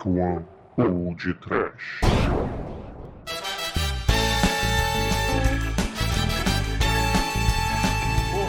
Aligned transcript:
Dark 0.00 0.06
One 0.06 0.44
ou 0.76 1.14
de 1.14 1.34
Trash. 1.34 2.00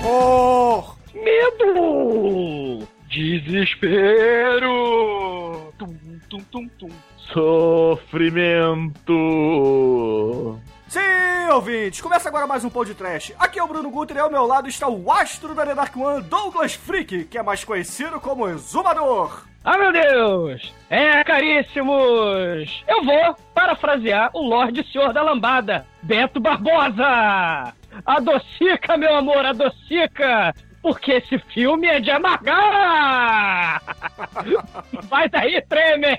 Horror! 0.03 0.95
Medo! 1.13 2.87
Desespero! 3.09 4.61
Tum, 5.77 5.97
tum, 6.29 6.39
tum, 6.51 6.67
tum. 6.79 6.89
Sofrimento! 7.33 9.11
Sim, 10.87 11.49
ouvintes! 11.53 11.99
Começa 12.01 12.29
agora 12.29 12.47
mais 12.47 12.63
um 12.63 12.69
Pão 12.69 12.85
de 12.85 12.95
Trash. 12.95 13.33
Aqui 13.37 13.59
é 13.59 13.63
o 13.63 13.67
Bruno 13.67 13.91
Guter 13.91 14.15
e 14.17 14.19
ao 14.19 14.31
meu 14.31 14.45
lado 14.45 14.69
está 14.69 14.87
o 14.87 15.11
astro 15.11 15.53
da 15.53 15.65
The 15.65 15.75
Dark 15.75 15.97
One, 15.97 16.23
Douglas 16.23 16.75
Freak, 16.75 17.25
que 17.25 17.37
é 17.37 17.43
mais 17.43 17.65
conhecido 17.65 18.21
como 18.21 18.47
Exumador. 18.47 19.50
Ah, 19.63 19.77
meu 19.77 19.91
Deus! 19.91 20.73
É, 20.89 21.23
caríssimos! 21.23 22.83
Eu 22.87 23.03
vou 23.03 23.35
parafrasear 23.53 24.31
o 24.33 24.41
Lorde 24.41 24.83
Senhor 24.91 25.13
da 25.13 25.21
Lambada, 25.21 25.85
Beto 26.01 26.39
Barbosa! 26.39 27.71
Adocica, 28.03 28.97
meu 28.97 29.15
amor, 29.15 29.45
adocica! 29.45 30.55
Porque 30.81 31.11
esse 31.11 31.37
filme 31.53 31.85
é 31.85 31.99
de 31.99 32.09
amargar! 32.09 33.83
Vai 35.03 35.29
daí, 35.29 35.61
tremem! 35.61 36.17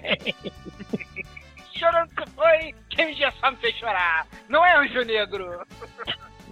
Chorando 1.75 2.11
que 2.11 2.31
foi, 2.31 2.75
quem 2.91 3.13
já 3.17 3.33
só 3.33 3.51
me 3.51 3.57
fez 3.57 3.75
chorar. 3.75 4.25
Não 4.49 4.65
é 4.65 4.77
Anjo 4.77 5.03
Negro. 5.03 5.67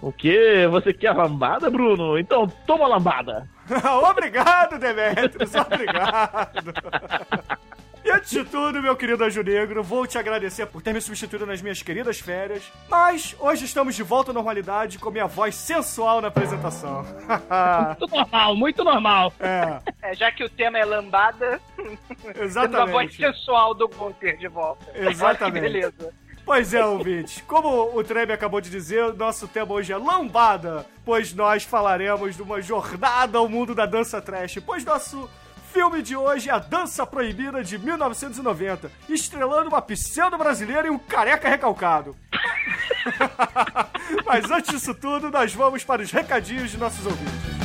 O 0.01 0.11
quê? 0.11 0.67
Você 0.69 0.91
quer 0.91 1.13
lambada, 1.13 1.69
Bruno? 1.69 2.19
Então 2.19 2.47
toma 2.67 2.85
lambada. 2.85 3.47
obrigado, 4.09 4.77
Demetrius, 4.77 5.51
obrigado. 5.55 6.73
E 8.03 8.09
antes 8.09 8.31
de 8.31 8.43
tudo, 8.43 8.81
meu 8.81 8.95
querido 8.95 9.23
Anjo 9.23 9.43
Negro, 9.43 9.83
vou 9.83 10.07
te 10.07 10.17
agradecer 10.17 10.65
por 10.65 10.81
ter 10.81 10.91
me 10.91 10.99
substituído 10.99 11.45
nas 11.45 11.61
minhas 11.61 11.83
queridas 11.83 12.19
férias. 12.19 12.63
Mas 12.89 13.35
hoje 13.39 13.65
estamos 13.65 13.95
de 13.95 14.01
volta 14.01 14.31
à 14.31 14.33
normalidade 14.33 14.97
com 14.97 15.11
minha 15.11 15.27
voz 15.27 15.53
sensual 15.53 16.19
na 16.19 16.29
apresentação. 16.29 17.05
muito 17.99 18.15
normal, 18.15 18.55
muito 18.55 18.83
normal. 18.83 19.33
É. 19.39 19.81
é 20.01 20.15
já 20.15 20.31
que 20.31 20.43
o 20.43 20.49
tema 20.49 20.79
é 20.79 20.85
lambada, 20.85 21.61
Exatamente. 22.41 22.77
uma 22.79 22.87
voz 22.87 23.15
sensual 23.15 23.75
do 23.75 23.87
Gunter 23.87 24.35
de 24.35 24.47
volta. 24.47 24.83
Exatamente. 24.95 25.53
que 25.53 25.61
beleza. 25.61 26.13
Pois 26.45 26.73
é, 26.73 26.83
ouvintes. 26.83 27.41
Como 27.47 27.97
o 27.97 28.03
Treme 28.03 28.33
acabou 28.33 28.59
de 28.59 28.69
dizer, 28.69 29.13
nosso 29.13 29.47
tema 29.47 29.73
hoje 29.73 29.93
é 29.93 29.97
lambada, 29.97 30.85
pois 31.05 31.33
nós 31.33 31.63
falaremos 31.63 32.35
de 32.35 32.41
uma 32.41 32.61
jornada 32.61 33.37
ao 33.37 33.47
mundo 33.47 33.73
da 33.75 33.85
dança 33.85 34.21
trash, 34.21 34.59
pois 34.65 34.83
nosso 34.83 35.29
filme 35.71 36.01
de 36.01 36.15
hoje 36.15 36.49
é 36.49 36.53
A 36.53 36.59
Dança 36.59 37.05
Proibida 37.05 37.63
de 37.63 37.77
1990, 37.77 38.91
estrelando 39.07 39.69
uma 39.69 39.81
pseudo 39.81 40.37
brasileira 40.37 40.87
e 40.87 40.91
um 40.91 40.99
careca 40.99 41.47
recalcado. 41.47 42.15
Mas 44.25 44.51
antes 44.51 44.71
disso 44.71 44.93
tudo, 44.93 45.31
nós 45.31 45.53
vamos 45.53 45.83
para 45.83 46.01
os 46.01 46.11
recadinhos 46.11 46.71
de 46.71 46.77
nossos 46.77 47.05
ouvintes. 47.05 47.61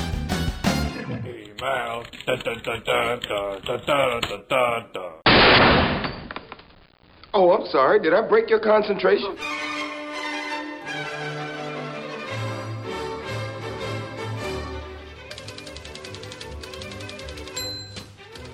Oh, 7.39 7.53
I'm 7.53 7.67
sorry. 7.67 8.01
Did 8.01 8.15
I 8.15 8.23
break 8.23 8.49
your 8.49 8.61
concentration? 8.61 9.37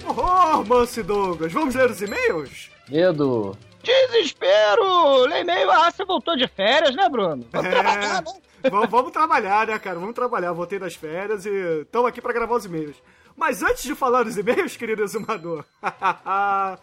Oh, 0.07 0.65
Manso 0.65 1.03
Douglas, 1.03 1.53
vamos 1.53 1.75
ler 1.75 1.91
os 1.91 2.03
e-mails? 2.03 2.71
Medo. 2.89 3.57
Desespero! 3.83 5.25
Lê 5.27 5.41
e-mail, 5.41 5.71
ah, 5.71 5.91
você 5.91 6.05
voltou 6.05 6.37
de 6.37 6.47
férias, 6.47 6.95
né, 6.95 7.09
Bruno? 7.09 7.47
Vamos 7.53 7.67
É. 7.67 7.71
trabalhar, 7.71 8.23
né? 8.23 8.33
vamos, 8.71 8.91
vamos 8.91 9.13
trabalhar, 9.13 9.67
né, 9.67 9.79
cara? 9.79 9.99
Vamos 9.99 10.15
trabalhar. 10.15 10.53
Voltei 10.53 10.79
das 10.79 10.95
férias 10.95 11.47
e 11.47 11.81
estamos 11.83 12.09
aqui 12.09 12.21
para 12.21 12.33
gravar 12.33 12.57
os 12.57 12.65
e-mails. 12.65 12.97
Mas 13.37 13.63
antes 13.63 13.85
de 13.85 13.95
falar 13.95 14.25
dos 14.25 14.37
e-mails, 14.37 14.77
querido 14.77 15.03
exumador, 15.03 15.65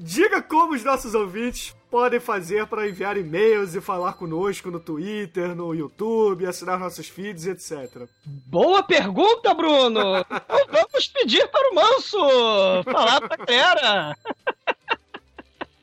diga 0.00 0.42
como 0.42 0.74
os 0.74 0.84
nossos 0.84 1.14
ouvintes 1.14 1.74
podem 1.90 2.18
fazer 2.18 2.66
para 2.66 2.88
enviar 2.88 3.16
e-mails 3.16 3.74
e 3.74 3.80
falar 3.80 4.14
conosco 4.14 4.70
no 4.70 4.80
Twitter, 4.80 5.54
no 5.54 5.74
YouTube, 5.74 6.46
assinar 6.46 6.78
nossos 6.78 7.08
feeds, 7.08 7.46
etc. 7.46 8.08
Boa 8.24 8.82
pergunta, 8.82 9.52
Bruno! 9.54 10.18
Então 10.18 10.66
vamos 10.70 11.06
pedir 11.08 11.46
para 11.48 11.70
o 11.70 11.74
Manso 11.74 12.84
falar 12.84 13.20
pra 13.20 13.36
galera. 13.36 14.16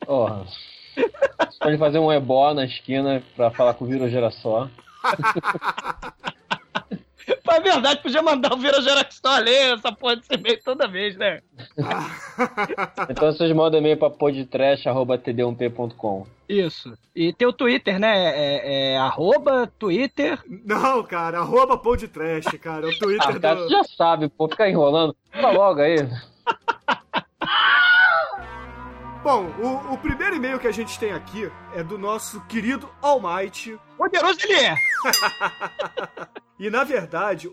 Ó. 0.07 0.43
Você 0.95 1.59
pode 1.59 1.77
fazer 1.77 1.99
um 1.99 2.11
ebó 2.11 2.53
na 2.53 2.65
esquina 2.65 3.23
pra 3.35 3.51
falar 3.51 3.75
com 3.75 3.85
o 3.85 3.87
Viro 3.87 4.05
Geraçó. 7.29 7.51
É 7.51 7.59
verdade, 7.59 8.01
podia 8.01 8.21
mandar 8.21 8.53
o 8.53 8.57
Vira 8.57 8.81
Geração 8.81 9.37
ler 9.39 9.73
essa 9.75 9.91
porra 9.91 10.15
desse 10.17 10.33
e-mail 10.33 10.59
toda 10.63 10.87
vez, 10.87 11.15
né? 11.17 11.41
Então 13.09 13.31
vocês 13.31 13.51
mandam 13.53 13.79
e-mail 13.79 13.97
pra 13.97 14.09
podtrash.td1p.com. 14.09 16.25
Isso. 16.47 16.93
E 17.15 17.33
tem 17.33 17.47
o 17.47 17.53
Twitter, 17.53 17.99
né? 17.99 18.13
É, 18.15 18.93
é 18.93 18.97
arroba 18.97 19.67
Twitter. 19.77 20.39
Não, 20.47 21.03
cara, 21.03 21.39
arroba 21.39 21.77
pão 21.77 21.95
de 21.95 22.07
trash, 22.07 22.45
cara. 22.61 22.87
O 22.87 22.97
Twitter 22.97 23.29
Ah, 23.29 23.39
cara, 23.39 23.55
do... 23.55 23.63
você 23.63 23.69
já 23.69 23.83
sabe, 23.83 24.29
pô, 24.29 24.47
fica 24.47 24.69
enrolando. 24.69 25.15
Fala 25.31 25.51
logo 25.51 25.81
aí. 25.81 25.97
Bom, 29.21 29.47
o, 29.61 29.93
o 29.93 29.97
primeiro 29.97 30.37
e-mail 30.37 30.57
que 30.59 30.67
a 30.67 30.71
gente 30.71 30.97
tem 30.97 31.11
aqui 31.11 31.51
é 31.75 31.83
do 31.83 31.97
nosso 31.97 32.39
querido 32.47 32.89
All 33.01 33.19
Might. 33.21 33.77
Poderoso 33.99 34.39
ele 34.43 34.53
é! 34.53 34.75
E 36.61 36.69
na 36.69 36.83
verdade, 36.83 37.47
o, 37.47 37.51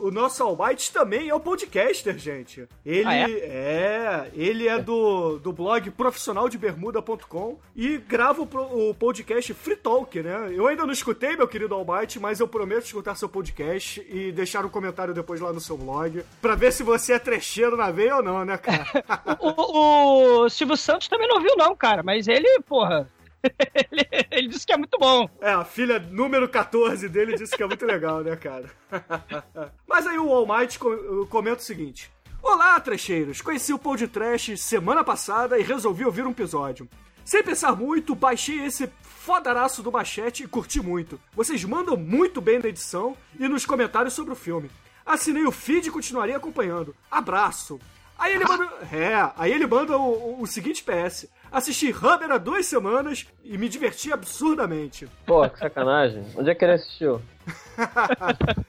o, 0.00 0.06
o 0.06 0.10
nosso 0.10 0.42
All 0.42 0.56
Might 0.56 0.90
também 0.90 1.28
é 1.28 1.34
o 1.34 1.38
podcaster, 1.38 2.16
gente. 2.16 2.66
Ele 2.82 3.04
Ah, 3.06 3.14
é? 3.14 3.30
é? 3.30 4.30
ele 4.34 4.66
é 4.66 4.78
do, 4.78 5.38
do 5.38 5.52
blog 5.52 5.90
profissionaldebermuda.com 5.90 7.58
e 7.76 7.98
grava 7.98 8.40
o, 8.40 8.88
o 8.90 8.94
podcast 8.94 9.52
Free 9.52 9.76
Talk, 9.76 10.22
né? 10.22 10.50
Eu 10.54 10.66
ainda 10.66 10.86
não 10.86 10.92
escutei, 10.94 11.36
meu 11.36 11.46
querido 11.46 11.74
All 11.74 11.84
Might, 11.86 12.18
mas 12.18 12.40
eu 12.40 12.48
prometo 12.48 12.86
escutar 12.86 13.14
seu 13.16 13.28
podcast 13.28 14.00
e 14.08 14.32
deixar 14.32 14.64
um 14.64 14.70
comentário 14.70 15.12
depois 15.12 15.42
lá 15.42 15.52
no 15.52 15.60
seu 15.60 15.76
blog 15.76 16.24
pra 16.40 16.54
ver 16.54 16.72
se 16.72 16.82
você 16.82 17.12
é 17.12 17.18
trecheiro 17.18 17.76
na 17.76 17.90
veia 17.90 18.16
ou 18.16 18.22
não, 18.22 18.46
né, 18.46 18.56
cara? 18.56 18.86
O, 19.40 19.48
o- 19.58 20.44
o 20.44 20.48
Silvio 20.48 20.76
Santos 20.76 21.06
também 21.06 21.28
não 21.28 21.40
viu, 21.42 21.54
não, 21.58 21.76
cara. 21.76 22.02
Mas 22.02 22.26
ele, 22.26 22.60
porra. 22.66 23.06
ele, 23.90 24.08
ele 24.30 24.48
disse 24.48 24.66
que 24.66 24.72
é 24.72 24.76
muito 24.76 24.98
bom. 24.98 25.28
É, 25.40 25.50
a 25.52 25.64
filha 25.64 25.98
número 25.98 26.48
14 26.48 27.08
dele 27.08 27.36
disse 27.36 27.56
que 27.56 27.62
é 27.62 27.66
muito 27.66 27.84
legal, 27.86 28.22
né, 28.22 28.36
cara? 28.36 28.70
Mas 29.86 30.06
aí 30.06 30.18
o 30.18 30.32
All 30.32 30.46
Might 30.46 30.78
co- 30.78 31.26
comenta 31.30 31.58
o 31.60 31.64
seguinte. 31.64 32.10
Olá, 32.42 32.78
trecheiros! 32.80 33.40
Conheci 33.40 33.72
o 33.72 33.78
Pão 33.78 33.96
de 33.96 34.06
Trash 34.08 34.52
semana 34.60 35.02
passada 35.02 35.58
e 35.58 35.62
resolvi 35.62 36.04
ouvir 36.04 36.24
um 36.26 36.30
episódio. 36.30 36.88
Sem 37.24 37.42
pensar 37.42 37.76
muito, 37.76 38.14
baixei 38.14 38.64
esse 38.64 38.90
fodaraço 39.02 39.82
do 39.82 39.92
Machete 39.92 40.44
e 40.44 40.48
curti 40.48 40.80
muito. 40.80 41.20
Vocês 41.34 41.62
mandam 41.64 41.96
muito 41.96 42.40
bem 42.40 42.58
na 42.58 42.68
edição 42.68 43.16
e 43.38 43.46
nos 43.48 43.66
comentários 43.66 44.14
sobre 44.14 44.32
o 44.32 44.36
filme. 44.36 44.70
Assinei 45.04 45.44
o 45.44 45.52
feed 45.52 45.88
e 45.88 45.90
continuarei 45.90 46.34
acompanhando. 46.34 46.94
Abraço! 47.10 47.78
Aí 48.18 48.34
ele 48.34 48.44
manda. 48.44 48.68
É, 48.92 49.30
aí 49.36 49.52
ele 49.52 49.66
manda 49.66 49.96
o, 49.96 50.10
o- 50.38 50.42
o 50.42 50.46
seguinte 50.46 50.82
PS. 50.84 51.28
Assisti 51.50 51.90
Hammer 52.02 52.30
há 52.32 52.38
duas 52.38 52.66
semanas 52.66 53.26
e 53.44 53.56
me 53.56 53.68
diverti 53.68 54.12
absurdamente. 54.12 55.08
Pô, 55.24 55.48
que 55.48 55.58
sacanagem. 55.58 56.24
Onde 56.36 56.50
é 56.50 56.54
que 56.54 56.64
ele 56.64 56.72
assistiu? 56.72 57.22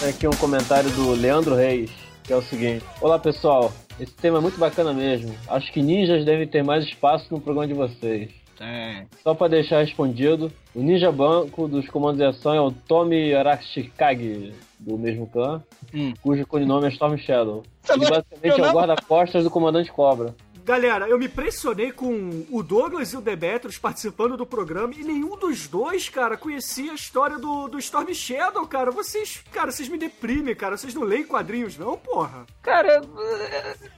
Tem 0.00 0.08
aqui 0.10 0.26
um 0.26 0.32
comentário 0.32 0.90
do 0.90 1.12
Leandro 1.12 1.54
Reis, 1.54 1.90
que 2.24 2.32
é 2.32 2.36
o 2.36 2.42
seguinte: 2.42 2.84
Olá 3.00 3.18
pessoal, 3.18 3.72
esse 4.00 4.12
tema 4.14 4.38
é 4.38 4.40
muito 4.40 4.58
bacana 4.58 4.92
mesmo. 4.92 5.34
Acho 5.48 5.72
que 5.72 5.80
ninjas 5.82 6.24
devem 6.24 6.46
ter 6.48 6.62
mais 6.64 6.84
espaço 6.84 7.26
no 7.30 7.40
programa 7.40 7.66
de 7.68 7.74
vocês. 7.74 8.30
É. 8.60 9.04
Só 9.22 9.34
pra 9.34 9.48
deixar 9.48 9.80
respondido, 9.80 10.52
o 10.74 10.82
ninja 10.82 11.10
banco 11.10 11.66
dos 11.66 11.88
comandos 11.88 12.18
de 12.18 12.24
ação 12.24 12.54
é 12.54 12.60
o 12.60 12.70
Tomi 12.70 13.34
Arashikage, 13.34 14.52
do 14.86 14.98
mesmo 14.98 15.26
clã, 15.26 15.62
Hum. 15.94 16.12
cujo 16.22 16.46
codinome 16.46 16.86
é 16.86 16.90
Storm 16.90 17.16
Shadow. 17.18 17.62
Ele 17.88 18.00
basicamente 18.08 18.60
é 18.60 18.70
o 18.70 18.72
guarda-costas 18.72 19.44
do 19.44 19.50
comandante 19.50 19.90
Cobra. 19.92 20.34
galera, 20.64 21.08
eu 21.08 21.18
me 21.18 21.26
impressionei 21.26 21.90
com 21.90 22.44
o 22.50 22.62
Douglas 22.62 23.12
e 23.12 23.16
o 23.16 23.20
Demetrius 23.20 23.78
participando 23.78 24.36
do 24.36 24.46
programa 24.46 24.94
e 24.96 25.02
nenhum 25.02 25.36
dos 25.36 25.66
dois, 25.66 26.08
cara, 26.08 26.36
conhecia 26.36 26.92
a 26.92 26.94
história 26.94 27.36
do, 27.38 27.66
do 27.68 27.78
Storm 27.80 28.12
Shadow, 28.14 28.64
cara. 28.66 28.90
Vocês, 28.92 29.42
cara, 29.50 29.72
vocês 29.72 29.88
me 29.88 29.98
deprimem, 29.98 30.54
cara. 30.54 30.76
Vocês 30.76 30.94
não 30.94 31.02
leem 31.02 31.24
quadrinhos, 31.24 31.76
não, 31.76 31.96
porra? 31.96 32.46
Cara, 32.62 33.02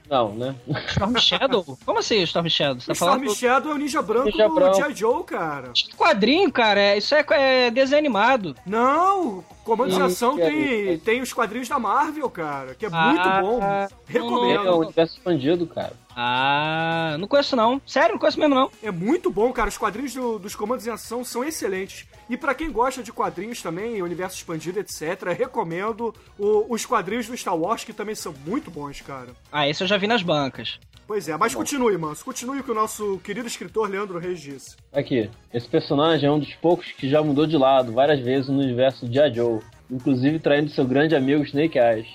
Não, 0.09 0.33
né? 0.35 0.55
Storm 0.87 1.15
Shadow? 1.19 1.77
Como 1.85 1.99
assim 1.99 2.21
Storm 2.23 2.47
Shadow? 2.49 2.79
Você 2.81 2.87
tá 2.87 2.93
Storm 2.93 3.11
falando 3.19 3.35
Shadow 3.35 3.71
é 3.71 3.75
o 3.75 3.77
ninja 3.77 4.01
branco 4.01 4.25
Ninja 4.25 4.47
do. 4.47 4.73
G.I. 4.75 4.95
Joe, 4.95 5.23
cara. 5.23 5.71
quadrinho, 5.95 6.51
cara? 6.51 6.95
Isso 6.97 7.13
é, 7.15 7.23
é 7.29 7.71
desenho 7.71 7.99
animado. 7.99 8.55
Não, 8.65 9.43
Comando 9.65 9.93
de 9.95 10.01
Ação 10.01 10.35
tem, 10.37 10.89
é- 10.93 10.97
tem 10.97 11.21
os 11.21 11.33
quadrinhos 11.33 11.67
da 11.67 11.77
Marvel, 11.79 12.29
cara, 12.29 12.75
que 12.75 12.85
é 12.85 12.89
Ah, 12.91 13.07
muito 13.07 13.29
bom. 13.41 13.63
É 13.63 13.87
Recomendo. 14.07 14.69
o 14.69 14.79
universo 14.79 15.17
expandido, 15.17 15.65
cara. 15.67 15.93
Ah, 16.15 17.17
não 17.19 17.27
conheço 17.27 17.55
não. 17.55 17.81
Sério, 17.85 18.13
não 18.13 18.19
conheço 18.19 18.39
mesmo 18.39 18.53
não. 18.55 18.71
É 18.81 18.91
muito 18.91 19.29
bom, 19.31 19.51
cara. 19.51 19.67
Os 19.67 19.77
quadrinhos 19.77 20.13
do- 20.13 20.39
dos 20.39 20.55
Comandos 20.55 20.85
em 20.87 20.91
Ação 20.91 21.23
são 21.25 21.43
excelentes. 21.43 22.05
E 22.29 22.37
pra 22.37 22.53
quem 22.53 22.71
gosta 22.71 23.03
de 23.03 23.11
quadrinhos 23.11 23.61
também, 23.61 24.01
universo 24.01 24.37
expandido, 24.37 24.79
etc., 24.79 25.33
recomendo 25.37 26.13
o- 26.39 26.67
os 26.73 26.85
quadrinhos 26.85 27.27
do 27.27 27.35
Star 27.35 27.55
Wars, 27.57 27.83
que 27.83 27.91
também 27.91 28.15
são 28.15 28.33
muito 28.45 28.69
bons, 28.71 29.01
cara. 29.01 29.29
Ah, 29.51 29.67
esse 29.67 29.83
eu 29.83 29.87
já 29.87 29.97
vi 29.97 30.07
nas 30.07 30.21
bancas. 30.23 30.79
Pois 31.07 31.29
é, 31.29 31.37
mas 31.37 31.53
continue, 31.53 31.97
Manso. 31.97 32.25
Continue 32.25 32.59
o 32.59 32.63
que 32.63 32.71
o 32.71 32.75
nosso 32.75 33.19
querido 33.19 33.47
escritor 33.47 33.89
Leandro 33.89 34.17
Reis 34.17 34.39
disse. 34.39 34.75
Aqui, 34.91 35.29
esse 35.53 35.67
personagem 35.67 36.27
é 36.27 36.31
um 36.31 36.39
dos 36.39 36.53
poucos 36.55 36.91
que 36.93 37.07
já 37.07 37.21
mudou 37.21 37.45
de 37.45 37.57
lado 37.57 37.91
várias 37.91 38.19
vezes 38.19 38.49
no 38.49 38.59
universo 38.59 39.07
de 39.07 39.35
Joe, 39.35 39.59
inclusive 39.89 40.39
traindo 40.39 40.71
seu 40.71 40.85
grande 40.85 41.15
amigo 41.15 41.43
Snake 41.43 41.77
Eyes. 41.77 42.07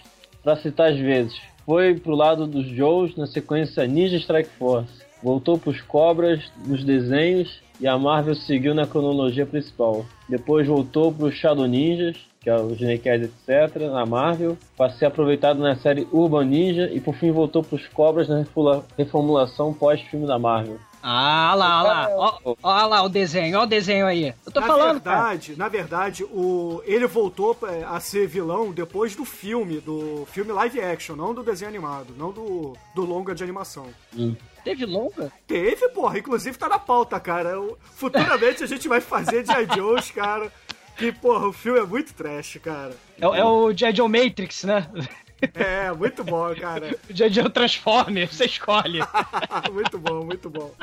Pra 0.43 0.57
citar 0.57 0.91
as 0.91 0.99
vezes, 0.99 1.41
foi 1.65 1.95
pro 1.95 2.17
lado 2.17 2.47
dos 2.47 2.67
Joes 2.67 3.15
na 3.17 3.27
sequência 3.27 3.87
Ninja 3.87 4.17
Strike 4.17 4.51
Force, 4.59 4.91
voltou 5.23 5.57
pros 5.57 5.81
Cobras 5.83 6.51
nos 6.67 6.83
desenhos 6.83 7.61
e 7.81 7.87
a 7.87 7.97
Marvel 7.97 8.35
seguiu 8.35 8.75
na 8.75 8.87
cronologia 8.87 9.47
principal. 9.47 10.05
Depois 10.29 10.67
voltou 10.67 11.13
pros 11.13 11.35
Shadow 11.35 11.67
Ninjas, 11.67 12.17
que 12.41 12.49
é 12.49 12.57
o 12.57 12.73
Snake 12.73 13.09
Eyes, 13.09 13.31
etc., 13.47 13.77
na 13.91 14.07
Marvel, 14.07 14.57
para 14.77 14.91
ser 14.93 15.05
aproveitado 15.07 15.59
na 15.59 15.77
série 15.77 16.09
Urban 16.11 16.45
Ninja 16.47 16.91
e 16.91 16.99
por 17.01 17.15
fim 17.15 17.31
voltou 17.31 17.63
pros 17.63 17.87
Cobras 17.89 18.29
na 18.29 18.43
reformulação 18.97 19.75
pós-filme 19.75 20.27
da 20.27 20.39
Marvel. 20.39 20.79
Ah, 21.03 21.55
lá, 21.57 21.83
lá. 21.83 22.09
Ó, 22.15 22.55
ó 22.63 22.87
lá 22.87 23.03
o 23.03 23.09
desenho, 23.09 23.59
ó 23.59 23.63
o 23.63 23.67
desenho 23.67 24.07
aí. 24.07 24.35
Eu 24.45 24.53
tô 24.53 24.61
na 24.61 24.67
falando, 24.67 25.01
cara. 25.01 25.17
verdade, 25.21 25.57
na 25.57 25.69
verdade, 25.69 26.25
o 26.25 26.83
ele 26.85 27.07
voltou 27.07 27.57
a 27.89 27.99
ser 28.01 28.27
vilão 28.27 28.71
depois 28.71 29.17
do 29.17 29.25
filme, 29.25 29.81
do 29.81 30.27
filme 30.31 30.53
live 30.53 30.79
action, 30.81 31.17
não 31.17 31.33
do 31.33 31.43
desenho 31.43 31.71
animado, 31.71 32.15
não 32.19 32.31
do, 32.33 32.75
do 32.95 33.03
longa 33.05 33.35
de 33.35 33.43
animação. 33.43 33.87
Teve 34.63 34.85
longa? 34.85 35.33
Teve, 35.47 35.89
porra, 35.89 36.19
inclusive 36.19 36.59
tá 36.59 36.69
na 36.69 36.79
pauta, 36.79 37.19
cara. 37.19 37.49
Eu- 37.51 37.79
futuramente 37.95 38.63
a 38.63 38.67
gente 38.67 38.87
vai 38.87 39.01
fazer 39.01 39.45
G.I. 39.47 39.75
Joe's, 39.75 40.11
cara. 40.11 40.53
Que, 41.01 41.11
porra, 41.13 41.49
o 41.49 41.53
filme 41.53 41.79
é 41.79 41.83
muito 41.83 42.13
trash, 42.13 42.59
cara. 42.63 42.95
É, 43.19 43.25
é 43.25 43.43
o. 43.43 43.73
Joe 43.73 44.07
Matrix, 44.07 44.65
né? 44.65 44.87
É, 45.55 45.91
muito 45.93 46.23
bom, 46.23 46.55
cara. 46.55 46.95
O. 47.09 47.31
Joe 47.31 47.49
Transforme, 47.49 48.27
você 48.27 48.45
escolhe. 48.45 49.01
muito 49.73 49.99
bom, 49.99 50.27
muito 50.27 50.51
bom. 50.51 50.75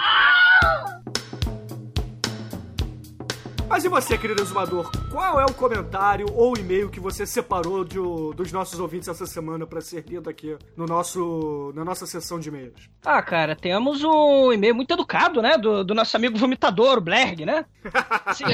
Mas 3.69 3.83
e 3.83 3.89
você, 3.89 4.17
querido 4.17 4.41
exumador? 4.41 4.89
Qual 5.11 5.41
é 5.41 5.45
o 5.45 5.53
comentário 5.53 6.25
ou 6.33 6.57
e-mail 6.57 6.89
que 6.89 7.01
você 7.01 7.25
separou 7.25 7.83
de 7.83 7.97
dos 8.35 8.51
nossos 8.51 8.79
ouvintes 8.79 9.09
essa 9.09 9.25
semana 9.25 9.67
pra 9.67 9.81
ser 9.81 10.05
lido 10.07 10.29
aqui 10.29 10.57
no 10.75 10.85
nosso, 10.85 11.73
na 11.75 11.83
nossa 11.83 12.05
sessão 12.05 12.39
de 12.39 12.47
e-mails? 12.47 12.89
Ah, 13.03 13.21
cara, 13.21 13.55
temos 13.55 14.03
um 14.03 14.53
e-mail 14.53 14.73
muito 14.73 14.91
educado, 14.91 15.41
né? 15.41 15.57
Do, 15.57 15.83
do 15.83 15.93
nosso 15.93 16.15
amigo 16.15 16.37
vomitador, 16.37 16.97
o 16.97 17.01
Blerg, 17.01 17.45
né? 17.45 17.65
Assim, 18.25 18.45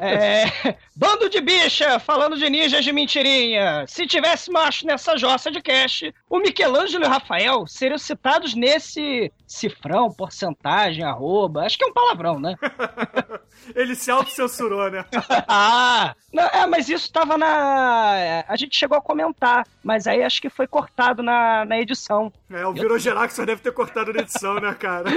é, 0.00 0.76
bando 0.96 1.28
de 1.28 1.40
bicha, 1.40 1.98
falando 2.00 2.36
de 2.36 2.50
ninjas 2.50 2.84
de 2.84 2.92
mentirinha. 2.92 3.84
Se 3.86 4.06
tivesse 4.06 4.50
macho 4.50 4.86
nessa 4.86 5.16
jossa 5.16 5.50
de 5.50 5.62
cash, 5.62 6.04
o 6.28 6.38
Michelangelo 6.38 7.04
e 7.04 7.06
o 7.06 7.10
Rafael 7.10 7.66
seriam 7.66 7.98
citados 7.98 8.54
nesse 8.54 9.32
cifrão, 9.46 10.10
porcentagem, 10.10 11.04
arroba. 11.04 11.62
Acho 11.62 11.78
que 11.78 11.84
é 11.84 11.88
um 11.88 11.92
palavrão, 11.92 12.40
né? 12.40 12.56
Ele 13.74 13.94
se 13.94 14.10
autocensurou, 14.34 14.90
né? 14.90 15.04
ah! 15.48 16.14
Não, 16.32 16.42
é, 16.42 16.66
mas 16.66 16.88
isso 16.88 17.12
tava 17.12 17.38
na. 17.38 18.44
A 18.48 18.56
gente 18.56 18.76
chegou 18.76 18.98
a 18.98 19.00
comentar, 19.00 19.64
mas 19.84 20.08
aí 20.08 20.20
acho 20.20 20.42
que 20.42 20.50
foi 20.50 20.66
cortado 20.66 21.22
na, 21.22 21.64
na 21.64 21.78
edição. 21.78 22.32
É, 22.50 22.66
o 22.66 22.74
que 22.74 23.34
só 23.34 23.44
deve 23.44 23.62
ter 23.62 23.72
cortado 23.72 24.12
na 24.12 24.20
edição, 24.20 24.54
né, 24.56 24.74
cara? 24.74 25.04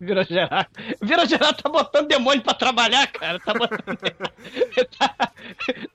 Vira 0.00 1.26
geral 1.26 1.52
tá 1.54 1.68
botando 1.68 2.06
demônio 2.06 2.42
pra 2.42 2.54
trabalhar, 2.54 3.06
cara. 3.08 3.40
Tá 3.40 3.52
botando. 3.52 3.98
tá, 4.96 5.32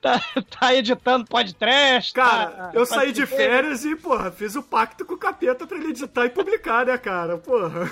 tá, 0.01 0.21
tá 0.59 0.75
editando 0.75 1.25
podcast. 1.25 2.13
Cara, 2.13 2.47
tá- 2.47 2.71
eu 2.73 2.85
tá- 2.85 2.95
saí 2.95 3.13
de 3.13 3.25
férias 3.25 3.85
e, 3.85 3.95
porra, 3.95 4.29
fiz 4.29 4.55
o 4.55 4.63
pacto 4.63 5.05
com 5.05 5.13
o 5.13 5.17
capeta 5.17 5.65
pra 5.65 5.77
ele 5.77 5.91
editar 5.91 6.25
e 6.25 6.29
publicar, 6.29 6.85
né, 6.85 6.97
cara? 6.97 7.37
Porra. 7.37 7.89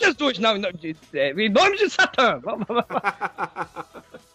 Jesus, 0.00 0.38
não, 0.38 0.56
não, 0.56 0.70
é, 1.14 1.30
em 1.32 1.48
nome 1.48 1.65
de 1.74 1.90
Satã. 1.90 2.40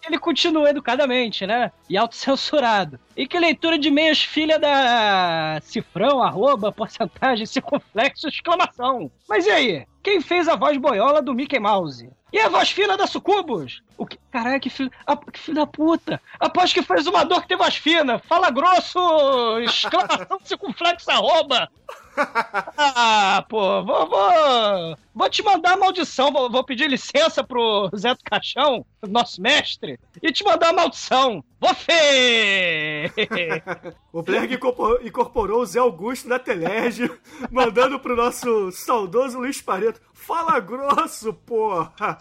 Ele 0.06 0.18
continua 0.18 0.70
educadamente, 0.70 1.46
né? 1.46 1.72
E 1.88 1.96
autocensurado. 1.96 3.00
E 3.16 3.28
que 3.28 3.40
leitura 3.40 3.78
de 3.78 3.92
meios 3.92 4.24
filha 4.24 4.58
da 4.58 5.60
cifrão, 5.62 6.22
arroba, 6.22 6.72
porcentagem, 6.72 7.46
circunflexo, 7.48 8.28
exclamação. 8.28 9.12
Mas 9.30 9.46
e 9.46 9.52
aí? 9.52 9.86
Quem 10.04 10.20
fez 10.20 10.48
a 10.48 10.56
voz 10.56 10.78
boiola 10.78 11.22
do 11.22 11.34
Mickey 11.34 11.60
Mouse? 11.60 12.10
E 12.34 12.40
a 12.40 12.50
voz 12.50 12.72
fina 12.72 12.98
da 12.98 13.06
Sucubus? 13.06 13.84
O 14.02 14.06
que? 14.08 14.18
Caralho, 14.32 14.60
que 14.60 14.68
filho, 14.68 14.92
ah, 15.06 15.16
que 15.16 15.40
filho 15.40 15.58
da 15.58 15.68
puta! 15.68 16.20
Aposto 16.40 16.74
que 16.74 16.82
foi 16.82 16.98
exumador 16.98 17.40
que 17.44 17.50
tem 17.50 17.56
voz 17.56 17.76
fina! 17.76 18.18
Fala 18.18 18.50
grosso! 18.50 19.00
Exclamação, 19.62 20.40
circunflexo, 20.44 21.12
arroba! 21.12 21.70
Ah, 22.18 23.46
pô, 23.48 23.84
vou, 23.84 24.08
vou, 24.08 24.98
vou 25.14 25.30
te 25.30 25.44
mandar 25.44 25.74
a 25.74 25.78
maldição, 25.78 26.32
vou, 26.32 26.50
vou 26.50 26.64
pedir 26.64 26.90
licença 26.90 27.44
pro 27.44 27.90
Zé 27.96 28.14
do 28.14 28.24
Caixão, 28.24 28.84
nosso 29.08 29.40
mestre, 29.40 30.00
e 30.22 30.32
te 30.32 30.44
mandar 30.44 30.70
a 30.70 30.74
maldição. 30.74 31.44
Você! 31.60 33.12
O 34.14 34.22
Blerg 34.22 34.54
incorporou, 34.54 35.02
incorporou 35.02 35.62
o 35.62 35.66
Zé 35.66 35.80
Augusto 35.80 36.28
da 36.28 36.38
Telerge, 36.38 37.10
mandando 37.50 37.98
pro 37.98 38.14
nosso 38.14 38.70
saudoso 38.74 39.40
Luiz 39.40 39.62
Pareto. 39.62 40.02
Fala 40.14 40.60
grosso, 40.60 41.34
porra! 41.34 42.18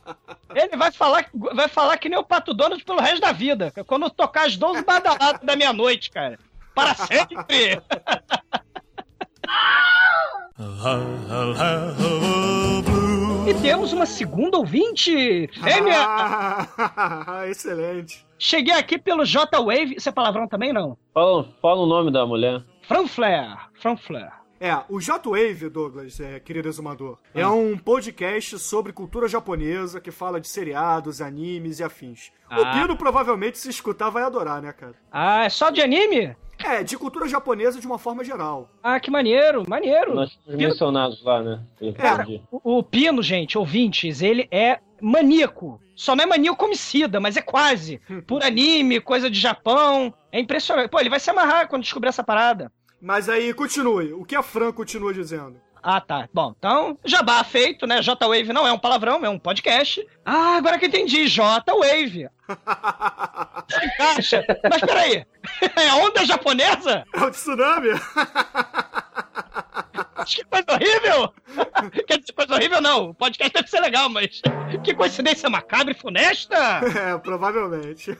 Ele 0.54 0.76
vai 0.76 0.92
falar, 0.92 1.26
vai 1.32 1.68
falar 1.68 1.96
que 1.98 2.08
nem 2.08 2.18
o 2.18 2.24
Pato 2.24 2.54
Donald 2.54 2.82
pelo 2.84 3.00
resto 3.00 3.20
da 3.20 3.32
vida, 3.32 3.72
quando 3.86 4.08
tocar 4.10 4.46
as 4.46 4.56
12 4.56 4.82
badaladas 4.84 5.40
da 5.42 5.56
meia-noite, 5.56 6.10
cara. 6.10 6.38
Para 6.74 6.94
sempre! 6.94 7.80
E 13.46 13.54
temos 13.60 13.92
uma 13.92 14.06
segunda 14.06 14.56
ouvinte, 14.56 15.48
fêmea! 15.62 15.98
Ah, 15.98 17.42
excelente. 17.50 18.24
Cheguei 18.38 18.74
aqui 18.74 18.96
pelo 18.96 19.24
J-Wave. 19.24 19.96
Isso 19.96 20.08
é 20.08 20.12
palavrão 20.12 20.46
também, 20.46 20.72
não? 20.72 20.96
Fala, 21.12 21.44
fala 21.60 21.80
o 21.80 21.86
nome 21.86 22.10
da 22.10 22.24
mulher. 22.24 22.62
Franflair. 22.82 23.56
Franflair. 23.74 24.32
É, 24.60 24.76
o 24.88 25.00
J-Wave, 25.00 25.68
Douglas, 25.68 26.18
é, 26.20 26.38
querido 26.40 26.68
exumador, 26.68 27.18
Ah. 27.34 27.40
é 27.40 27.46
um 27.46 27.76
podcast 27.76 28.58
sobre 28.58 28.92
cultura 28.92 29.28
japonesa 29.28 30.00
que 30.00 30.10
fala 30.10 30.40
de 30.40 30.48
seriados, 30.48 31.20
animes 31.20 31.80
e 31.80 31.84
afins. 31.84 32.30
O 32.50 32.62
Ah. 32.62 32.72
Pino 32.72 32.96
provavelmente, 32.96 33.58
se 33.58 33.68
escutar, 33.68 34.10
vai 34.10 34.22
adorar, 34.22 34.62
né, 34.62 34.72
cara? 34.72 34.94
Ah, 35.10 35.44
é 35.44 35.48
só 35.48 35.70
de 35.70 35.82
anime? 35.82 36.34
É, 36.64 36.84
de 36.84 36.96
cultura 36.96 37.26
japonesa 37.28 37.80
de 37.80 37.86
uma 37.86 37.98
forma 37.98 38.22
geral. 38.22 38.70
Ah, 38.82 39.00
que 39.00 39.10
maneiro, 39.10 39.64
maneiro. 39.68 40.14
Nós 40.14 40.32
fomos 40.44 40.56
mencionados 40.56 41.22
lá, 41.24 41.42
né? 41.42 41.60
Entendi. 41.80 42.40
O, 42.50 42.78
o 42.78 42.82
Pino, 42.82 43.22
gente, 43.22 43.58
ouvintes, 43.58 44.22
ele 44.22 44.46
é 44.52 44.78
maníaco. 45.02 45.80
Só 45.96 46.14
não 46.14 46.24
é 46.24 46.26
maníaco 46.26 46.64
homicida, 46.64 47.18
mas 47.20 47.36
é 47.36 47.42
quase. 47.42 48.00
Por 48.26 48.42
anime, 48.42 49.00
coisa 49.00 49.28
de 49.28 49.38
Japão. 49.38 50.14
É 50.30 50.38
impressionante. 50.40 50.88
Pô, 50.88 51.00
ele 51.00 51.10
vai 51.10 51.18
se 51.20 51.28
amarrar 51.28 51.68
quando 51.68 51.82
descobrir 51.82 52.08
essa 52.08 52.22
parada. 52.24 52.70
Mas 53.04 53.28
aí, 53.28 53.52
continue. 53.52 54.14
O 54.14 54.24
que 54.24 54.34
a 54.34 54.42
Fran 54.42 54.72
continua 54.72 55.12
dizendo? 55.12 55.60
Ah, 55.82 56.00
tá. 56.00 56.26
Bom, 56.32 56.54
então, 56.56 56.98
jabá 57.04 57.44
feito, 57.44 57.86
né? 57.86 58.00
J-Wave 58.00 58.50
não 58.50 58.66
é 58.66 58.72
um 58.72 58.78
palavrão, 58.78 59.22
é 59.22 59.28
um 59.28 59.38
podcast. 59.38 60.02
Ah, 60.24 60.56
agora 60.56 60.78
que 60.78 60.86
eu 60.86 60.88
entendi. 60.88 61.26
J-Wave. 61.28 62.30
Encaixa. 63.84 64.42
Mas 64.70 64.80
peraí. 64.80 65.26
É 65.76 65.92
onda 65.92 66.24
japonesa? 66.24 67.04
É 67.12 67.20
o 67.22 67.30
tsunami? 67.30 67.90
Acho 70.16 70.36
que 70.36 70.44
coisa 70.44 70.72
horrível! 70.72 71.34
Quer 72.08 72.18
dizer, 72.20 72.32
coisa 72.32 72.54
horrível 72.54 72.80
não. 72.80 73.10
O 73.10 73.14
podcast 73.14 73.52
deve 73.52 73.68
ser 73.68 73.80
legal, 73.80 74.08
mas. 74.08 74.40
Que 74.82 74.94
coincidência 74.94 75.50
macabra 75.50 75.92
e 75.92 76.00
funesta! 76.00 76.56
É, 76.56 77.18
provavelmente. 77.18 78.16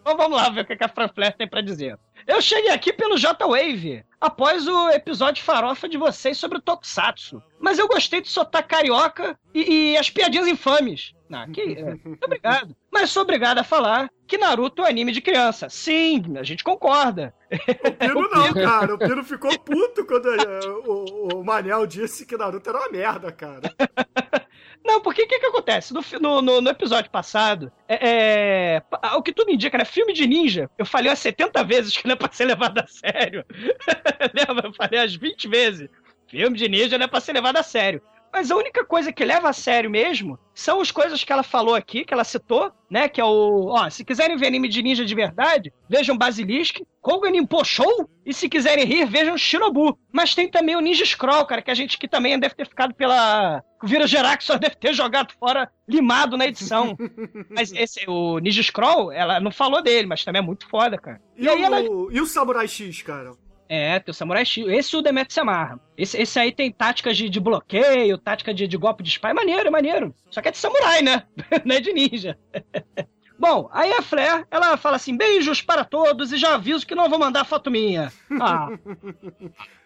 Então 0.00 0.16
vamos 0.16 0.36
lá 0.36 0.48
ver 0.48 0.62
o 0.62 0.64
que 0.64 0.84
a 0.84 0.88
Fran 0.88 1.08
Flair 1.08 1.36
tem 1.36 1.48
pra 1.48 1.60
dizer. 1.60 1.98
Eu 2.26 2.40
cheguei 2.40 2.70
aqui 2.70 2.92
pelo 2.92 3.18
J-Wave, 3.18 4.04
após 4.20 4.66
o 4.66 4.90
episódio 4.90 5.42
farofa 5.42 5.88
de 5.88 5.96
vocês 5.96 6.38
sobre 6.38 6.58
o 6.58 6.60
Tokusatsu. 6.60 7.42
Mas 7.58 7.78
eu 7.78 7.88
gostei 7.88 8.20
do 8.20 8.28
sotaque 8.28 8.68
carioca 8.68 9.38
e, 9.54 9.92
e 9.92 9.96
as 9.96 10.10
piadinhas 10.10 10.46
infames. 10.46 11.14
Não, 11.28 11.50
que, 11.50 11.60
é, 11.60 11.94
muito 12.04 12.24
obrigado. 12.24 12.74
Mas 12.90 13.10
sou 13.10 13.22
obrigado 13.22 13.58
a 13.58 13.64
falar 13.64 14.10
que 14.26 14.36
Naruto 14.38 14.82
é 14.82 14.84
um 14.84 14.88
anime 14.88 15.12
de 15.12 15.20
criança. 15.20 15.68
Sim, 15.68 16.36
a 16.36 16.42
gente 16.42 16.64
concorda. 16.64 17.34
O 17.50 17.92
Pino 17.92 18.28
não, 18.28 18.52
cara. 18.54 18.94
O 18.94 18.98
Pino 18.98 19.24
ficou 19.24 19.56
puto 19.60 20.04
quando 20.06 20.28
eh, 20.28 20.66
o, 20.86 21.38
o 21.38 21.44
Manel 21.44 21.86
disse 21.86 22.26
que 22.26 22.36
Naruto 22.36 22.68
era 22.68 22.78
uma 22.78 22.90
merda, 22.90 23.30
cara. 23.30 23.74
Não, 24.84 25.00
porque 25.00 25.22
o 25.22 25.28
que, 25.28 25.38
que 25.38 25.46
acontece? 25.46 25.92
No, 26.20 26.40
no, 26.42 26.60
no- 26.60 26.70
episódio 26.70 27.10
passado, 27.10 27.70
é, 27.88 28.76
é, 28.76 28.82
o 29.16 29.22
que 29.22 29.32
tudo 29.32 29.50
indica, 29.50 29.76
né? 29.76 29.84
Filme 29.84 30.12
de 30.12 30.26
ninja, 30.26 30.70
eu 30.78 30.86
falei 30.86 31.10
umas 31.10 31.18
70 31.18 31.62
vezes 31.64 31.96
que 31.96 32.06
não 32.06 32.14
é 32.14 32.16
pra 32.16 32.30
ser 32.32 32.46
levado 32.46 32.78
a 32.78 32.86
sério. 32.86 33.44
Eu 34.64 34.72
falei 34.74 35.00
umas 35.00 35.14
20 35.14 35.48
vezes. 35.48 35.88
Filme 36.28 36.56
de 36.56 36.68
ninja 36.68 36.96
não 36.96 37.04
é 37.04 37.08
pra 37.08 37.20
ser 37.20 37.32
levado 37.32 37.56
a 37.56 37.62
sério. 37.62 38.00
Mas 38.32 38.50
a 38.50 38.56
única 38.56 38.84
coisa 38.84 39.12
que 39.12 39.24
leva 39.24 39.48
a 39.48 39.52
sério 39.52 39.90
mesmo 39.90 40.38
são 40.54 40.80
as 40.80 40.90
coisas 40.90 41.24
que 41.24 41.32
ela 41.32 41.42
falou 41.42 41.74
aqui, 41.74 42.04
que 42.04 42.14
ela 42.14 42.22
citou, 42.22 42.72
né? 42.88 43.08
Que 43.08 43.20
é 43.20 43.24
o. 43.24 43.66
Ó, 43.68 43.90
se 43.90 44.04
quiserem 44.04 44.36
ver 44.36 44.46
anime 44.46 44.68
de 44.68 44.82
ninja 44.82 45.04
de 45.04 45.14
verdade, 45.14 45.72
vejam 45.88 46.16
Basilisk, 46.16 46.80
Kogan 47.00 47.36
Impo 47.36 47.64
Show, 47.64 48.08
e 48.24 48.32
se 48.32 48.48
quiserem 48.48 48.84
rir, 48.84 49.06
vejam 49.06 49.36
Shinobu. 49.36 49.98
Mas 50.12 50.34
tem 50.34 50.48
também 50.50 50.76
o 50.76 50.80
Ninja 50.80 51.04
Scroll, 51.04 51.44
cara, 51.46 51.62
que 51.62 51.70
a 51.70 51.74
gente 51.74 51.98
que 51.98 52.06
também 52.06 52.38
deve 52.38 52.54
ter 52.54 52.68
ficado 52.68 52.94
pela. 52.94 53.62
O 53.82 53.86
Vira 53.86 54.06
Gerax 54.06 54.44
só 54.44 54.56
deve 54.56 54.76
ter 54.76 54.92
jogado 54.92 55.32
fora, 55.38 55.70
limado 55.88 56.36
na 56.36 56.46
edição. 56.46 56.96
mas 57.50 57.72
esse, 57.72 58.04
o 58.08 58.38
Ninja 58.38 58.62
Scroll, 58.62 59.10
ela 59.10 59.40
não 59.40 59.50
falou 59.50 59.82
dele, 59.82 60.06
mas 60.06 60.24
também 60.24 60.40
é 60.40 60.44
muito 60.44 60.68
foda, 60.68 60.96
cara. 60.98 61.20
E, 61.36 61.44
E, 61.44 61.48
o, 61.48 61.64
ela. 61.64 61.80
e 61.80 62.20
o 62.20 62.26
Samurai 62.26 62.68
X, 62.68 63.02
cara? 63.02 63.32
É, 63.72 64.00
tem 64.00 64.10
o 64.10 64.14
Samurai 64.14 64.44
X. 64.44 64.66
Esse 64.66 64.96
o 64.96 65.00
Demetrio 65.00 65.32
se 65.32 65.38
amarra. 65.38 65.78
Esse, 65.96 66.20
esse 66.20 66.40
aí 66.40 66.50
tem 66.50 66.72
táticas 66.72 67.16
de, 67.16 67.30
de 67.30 67.38
bloqueio, 67.38 68.18
tática 68.18 68.52
de, 68.52 68.66
de 68.66 68.76
golpe 68.76 69.04
de 69.04 69.10
spy. 69.10 69.28
É 69.28 69.32
maneiro, 69.32 69.68
é 69.68 69.70
maneiro. 69.70 70.12
Só 70.28 70.42
que 70.42 70.48
é 70.48 70.50
de 70.50 70.58
samurai, 70.58 71.02
né? 71.02 71.22
Não 71.64 71.76
é 71.76 71.80
de 71.80 71.92
ninja. 71.92 72.36
Bom, 73.38 73.70
aí 73.72 73.92
a 73.92 74.02
Flair, 74.02 74.44
ela 74.50 74.76
fala 74.76 74.96
assim, 74.96 75.16
beijos 75.16 75.62
para 75.62 75.84
todos 75.84 76.32
e 76.32 76.36
já 76.36 76.56
aviso 76.56 76.84
que 76.86 76.94
não 76.94 77.08
vou 77.08 77.18
mandar 77.18 77.44
foto 77.46 77.70
minha. 77.70 78.12
Ah, 78.38 78.68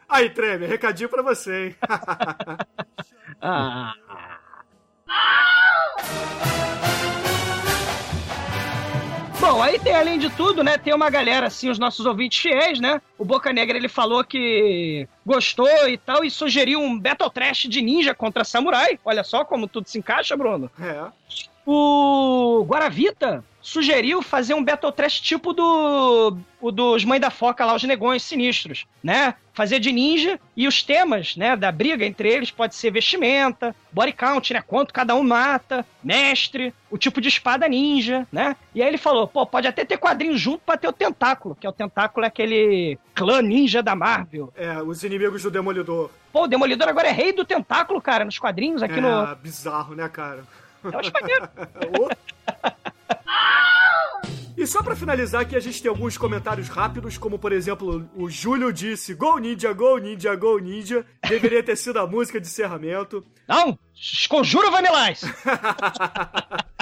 Aí, 0.08 0.28
Treme, 0.30 0.66
recadinho 0.66 1.08
pra 1.08 1.22
você, 1.22 1.68
hein? 1.68 1.76
ah. 3.40 3.94
Bom, 9.40 9.62
aí 9.62 9.78
tem, 9.78 9.94
além 9.94 10.18
de 10.18 10.30
tudo, 10.30 10.62
né, 10.62 10.78
tem 10.78 10.94
uma 10.94 11.10
galera, 11.10 11.48
assim, 11.48 11.68
os 11.68 11.78
nossos 11.78 12.06
ouvintes 12.06 12.38
fiéis, 12.40 12.80
né? 12.80 13.00
O 13.18 13.24
Boca 13.24 13.52
Negra, 13.52 13.76
ele 13.76 13.88
falou 13.88 14.24
que 14.24 15.06
gostou 15.26 15.88
e 15.88 15.98
tal, 15.98 16.24
e 16.24 16.30
sugeriu 16.30 16.80
um 16.80 16.98
Battle 16.98 17.28
Trash 17.30 17.66
de 17.68 17.82
ninja 17.82 18.14
contra 18.14 18.44
samurai. 18.44 18.98
Olha 19.04 19.22
só 19.22 19.44
como 19.44 19.68
tudo 19.68 19.88
se 19.88 19.98
encaixa, 19.98 20.36
Bruno. 20.36 20.70
É. 20.80 21.06
O 21.66 22.64
Guaravita 22.68 23.42
sugeriu 23.64 24.20
fazer 24.20 24.52
um 24.52 24.62
Battle 24.62 24.92
Trash 24.92 25.18
tipo 25.18 25.54
do 25.54 26.36
dos 26.70 27.04
Mãe 27.04 27.18
da 27.18 27.30
Foca 27.30 27.64
lá, 27.64 27.74
os 27.74 27.82
negões 27.82 28.22
sinistros, 28.22 28.86
né? 29.02 29.34
Fazer 29.52 29.78
de 29.80 29.92
ninja 29.92 30.38
e 30.56 30.66
os 30.66 30.82
temas, 30.82 31.36
né, 31.36 31.54
da 31.56 31.70
briga 31.70 32.04
entre 32.04 32.28
eles 32.28 32.50
pode 32.50 32.74
ser 32.74 32.90
vestimenta, 32.90 33.74
body 33.92 34.12
count, 34.12 34.52
né, 34.52 34.62
quanto 34.66 34.92
cada 34.92 35.14
um 35.14 35.22
mata, 35.22 35.86
mestre, 36.02 36.74
o 36.90 36.98
tipo 36.98 37.20
de 37.20 37.28
espada 37.28 37.68
ninja, 37.68 38.26
né? 38.32 38.56
E 38.74 38.82
aí 38.82 38.88
ele 38.88 38.98
falou, 38.98 39.28
pô, 39.28 39.46
pode 39.46 39.68
até 39.68 39.84
ter 39.84 39.98
quadrinho 39.98 40.36
junto 40.36 40.62
pra 40.64 40.76
ter 40.76 40.88
o 40.88 40.92
tentáculo, 40.92 41.54
que 41.54 41.66
é 41.66 41.70
o 41.70 41.72
tentáculo 41.72 42.24
é 42.24 42.28
aquele 42.28 42.98
clã 43.14 43.40
ninja 43.40 43.82
da 43.82 43.94
Marvel. 43.94 44.52
É, 44.56 44.82
os 44.82 45.02
inimigos 45.04 45.42
do 45.42 45.50
Demolidor. 45.50 46.10
Pô, 46.32 46.44
o 46.44 46.48
Demolidor 46.48 46.88
agora 46.88 47.08
é 47.08 47.12
rei 47.12 47.32
do 47.32 47.44
tentáculo, 47.44 48.00
cara, 48.00 48.24
nos 48.24 48.38
quadrinhos 48.38 48.82
aqui 48.82 48.98
é, 48.98 49.00
no... 49.00 49.36
bizarro, 49.36 49.94
né, 49.94 50.08
cara? 50.08 50.44
Eu 50.84 50.98
acho 50.98 51.12
maneiro. 51.12 51.48
E 54.56 54.66
só 54.66 54.82
pra 54.82 54.94
finalizar 54.94 55.42
aqui, 55.42 55.56
a 55.56 55.60
gente 55.60 55.82
tem 55.82 55.88
alguns 55.90 56.16
comentários 56.16 56.68
rápidos, 56.68 57.18
como 57.18 57.38
por 57.38 57.52
exemplo, 57.52 58.08
o 58.14 58.30
Júlio 58.30 58.72
disse: 58.72 59.12
Go 59.12 59.36
Ninja, 59.36 59.72
Go 59.72 59.98
Ninja, 59.98 60.34
Go 60.36 60.58
Ninja. 60.58 61.04
Deveria 61.28 61.62
ter 61.62 61.76
sido 61.76 61.98
a 61.98 62.06
música 62.06 62.40
de 62.40 62.46
encerramento. 62.46 63.22
Não, 63.48 63.78
conjura 64.28 64.70
Vanilla 64.70 65.10
Ice. 65.10 65.26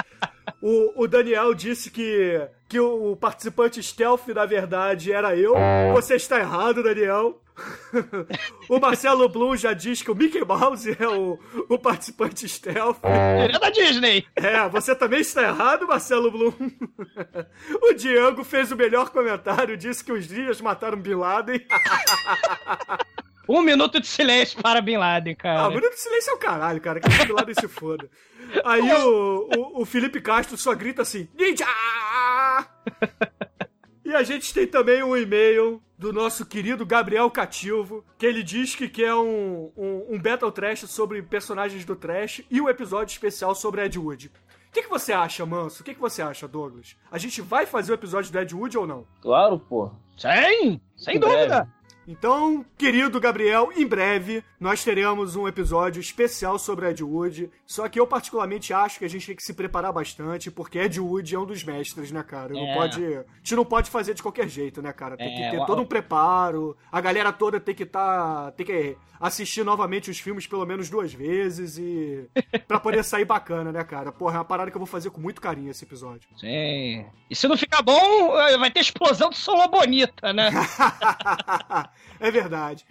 O, 0.65 1.03
o 1.03 1.07
Daniel 1.09 1.53
disse 1.53 1.91
que, 1.91 2.39
que 2.69 2.79
o 2.79 3.17
participante 3.17 3.83
stealth, 3.83 4.29
na 4.29 4.45
verdade, 4.45 5.11
era 5.11 5.35
eu. 5.35 5.55
Você 5.93 6.15
está 6.15 6.39
errado, 6.39 6.81
Daniel. 6.81 7.41
o 8.69 8.79
Marcelo 8.79 9.27
Blum 9.27 9.57
já 9.57 9.73
diz 9.73 10.01
que 10.01 10.09
o 10.09 10.15
Mickey 10.15 10.41
Mouse 10.45 10.95
é 10.97 11.05
o, 11.05 11.37
o 11.67 11.77
participante 11.77 12.47
stealth. 12.47 12.99
Ele 13.43 13.57
é 13.57 13.59
da 13.59 13.69
Disney. 13.69 14.25
É, 14.37 14.69
você 14.69 14.95
também 14.95 15.19
está 15.19 15.43
errado, 15.43 15.85
Marcelo 15.85 16.31
Blum. 16.31 16.53
o 17.83 17.93
Diego 17.93 18.45
fez 18.45 18.71
o 18.71 18.77
melhor 18.77 19.09
comentário, 19.09 19.75
disse 19.75 20.01
que 20.01 20.13
os 20.13 20.25
dias 20.25 20.61
mataram 20.61 20.97
Bin 20.97 21.15
Laden. 21.15 21.59
Um 23.47 23.61
minuto 23.61 23.99
de 23.99 24.07
silêncio 24.07 24.61
para 24.61 24.79
Bin 24.79 24.95
Laden, 24.95 25.33
Ah, 25.39 25.41
cara. 25.43 25.69
minuto 25.69 25.89
de 25.91 25.99
silêncio 25.99 26.31
é 26.31 26.33
o 26.33 26.37
caralho, 26.37 26.79
cara. 26.79 27.01
Que 27.01 27.09
o 27.09 27.25
Bin 27.27 27.33
Laden 27.33 27.55
se 27.55 27.67
foda. 27.67 28.09
Aí 28.63 28.91
o, 28.93 29.49
o, 29.57 29.81
o 29.81 29.85
Felipe 29.85 30.21
Castro 30.21 30.57
só 30.57 30.73
grita 30.73 31.01
assim, 31.01 31.27
Ninja! 31.33 31.65
E 34.05 34.13
a 34.13 34.21
gente 34.21 34.53
tem 34.53 34.67
também 34.67 35.01
um 35.01 35.15
e-mail 35.15 35.81
do 35.97 36.11
nosso 36.11 36.45
querido 36.45 36.85
Gabriel 36.85 37.31
Catilvo, 37.31 38.03
que 38.17 38.25
ele 38.25 38.43
diz 38.43 38.75
que 38.75 38.89
quer 38.89 39.15
um, 39.15 39.71
um, 39.77 40.05
um 40.09 40.19
Battle 40.19 40.51
Trash 40.51 40.81
sobre 40.81 41.21
personagens 41.21 41.85
do 41.85 41.95
Trash 41.95 42.41
e 42.51 42.59
um 42.59 42.67
episódio 42.67 43.13
especial 43.13 43.55
sobre 43.55 43.85
Ed 43.85 43.97
Wood. 43.97 44.27
O 44.27 44.73
que, 44.73 44.83
que 44.83 44.89
você 44.89 45.13
acha, 45.13 45.45
Manso? 45.45 45.81
O 45.81 45.85
que, 45.85 45.93
que 45.93 46.01
você 46.01 46.21
acha, 46.21 46.47
Douglas? 46.47 46.97
A 47.11 47.17
gente 47.17 47.41
vai 47.41 47.65
fazer 47.65 47.91
o 47.91 47.95
episódio 47.95 48.31
do 48.31 48.39
Ed 48.39 48.53
Wood 48.53 48.77
ou 48.77 48.85
não? 48.85 49.07
Claro, 49.21 49.57
pô. 49.59 49.91
Sim, 50.17 50.81
sem 50.97 51.15
Em 51.15 51.19
dúvida. 51.19 51.67
Então, 52.07 52.65
querido 52.77 53.19
Gabriel, 53.19 53.69
em 53.75 53.85
breve 53.85 54.43
nós 54.59 54.83
teremos 54.83 55.35
um 55.35 55.47
episódio 55.47 55.99
especial 55.99 56.57
sobre 56.57 56.89
Ed 56.89 57.03
Wood. 57.03 57.49
Só 57.65 57.87
que 57.89 57.99
eu 57.99 58.07
particularmente 58.07 58.73
acho 58.73 58.99
que 58.99 59.05
a 59.05 59.09
gente 59.09 59.25
tem 59.27 59.35
que 59.35 59.43
se 59.43 59.53
preparar 59.53 59.91
bastante, 59.91 60.49
porque 60.51 60.79
Ed 60.79 60.99
Wood 60.99 61.35
é 61.35 61.39
um 61.39 61.45
dos 61.45 61.63
mestres, 61.63 62.11
né, 62.11 62.23
cara? 62.23 62.53
Não 62.53 62.65
É. 62.67 62.73
pode, 62.75 63.03
a 63.05 63.23
gente 63.39 63.55
não 63.55 63.65
pode 63.65 63.89
fazer 63.89 64.13
de 64.13 64.21
qualquer 64.23 64.47
jeito, 64.47 64.81
né, 64.81 64.91
cara? 64.93 65.17
Tem 65.17 65.27
que 65.35 65.41
É, 65.43 65.51
ter 65.51 65.59
o- 65.59 65.65
todo 65.65 65.81
um 65.81 65.85
preparo. 65.85 66.75
A 66.91 67.01
galera 67.01 67.31
toda 67.33 67.59
tem 67.59 67.75
que 67.75 67.85
tá, 67.85 68.51
tem 68.55 68.65
que 68.65 68.97
assistir 69.19 69.63
novamente 69.63 70.09
os 70.11 70.19
filmes 70.19 70.45
pelo 70.47 70.65
menos 70.65 70.89
duas 70.89 71.13
vezes 71.13 71.77
e 71.77 72.27
Pra 72.67 72.79
poder 72.79 73.03
sair 73.03 73.25
bacana, 73.25 73.71
né, 73.71 73.83
cara? 73.83 74.11
Porra, 74.11 74.35
é 74.35 74.37
uma 74.39 74.45
parada 74.45 74.69
que 74.71 74.77
eu 74.77 74.79
vou 74.79 74.87
fazer 74.87 75.09
com 75.09 75.19
muito 75.21 75.41
carinho 75.41 75.71
esse 75.71 75.83
episódio. 75.83 76.27
Sim. 76.37 77.05
E 77.29 77.35
se 77.35 77.47
não 77.47 77.57
ficar 77.57 77.81
bom, 77.81 78.37
eh, 78.39 78.57
vai 78.57 78.71
ter 78.71 78.79
explosão 78.79 79.29
de 79.29 79.37
Solô 79.37 79.67
Bonita, 79.67 80.31
né? 80.33 80.49
é 82.23 82.31
verdade. 82.31 82.85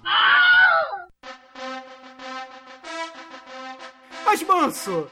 Mas, 4.26 4.42
Manso, 4.42 5.10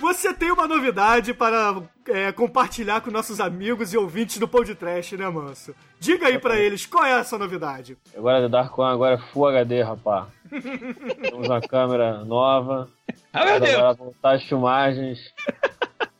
você 0.00 0.34
tem 0.34 0.50
uma 0.50 0.66
novidade 0.66 1.32
para 1.32 1.80
é, 2.08 2.32
compartilhar 2.32 3.00
com 3.00 3.12
nossos 3.12 3.40
amigos 3.40 3.94
e 3.94 3.96
ouvintes 3.96 4.38
do 4.38 4.48
Pão 4.48 4.64
de 4.64 4.74
Trash, 4.74 5.12
né, 5.12 5.28
Manso? 5.28 5.72
Diga 6.00 6.26
aí 6.26 6.38
pra 6.38 6.58
eles 6.58 6.84
qual 6.84 7.04
é 7.04 7.12
essa 7.12 7.38
novidade. 7.38 7.96
Agora 8.16 8.46
o 8.46 8.48
Dark 8.48 8.76
One 8.76 8.92
agora 8.92 9.14
é 9.14 9.32
Full 9.32 9.46
HD, 9.46 9.82
rapá. 9.82 10.26
Temos 10.50 11.46
uma 11.46 11.60
câmera 11.60 12.24
nova. 12.24 12.88
Ah, 13.32 13.44
meu 13.44 13.60
Deus! 13.60 13.76
Agora 13.76 13.94
voltar 13.94 14.34
as 14.34 14.42
filmagens. 14.44 15.18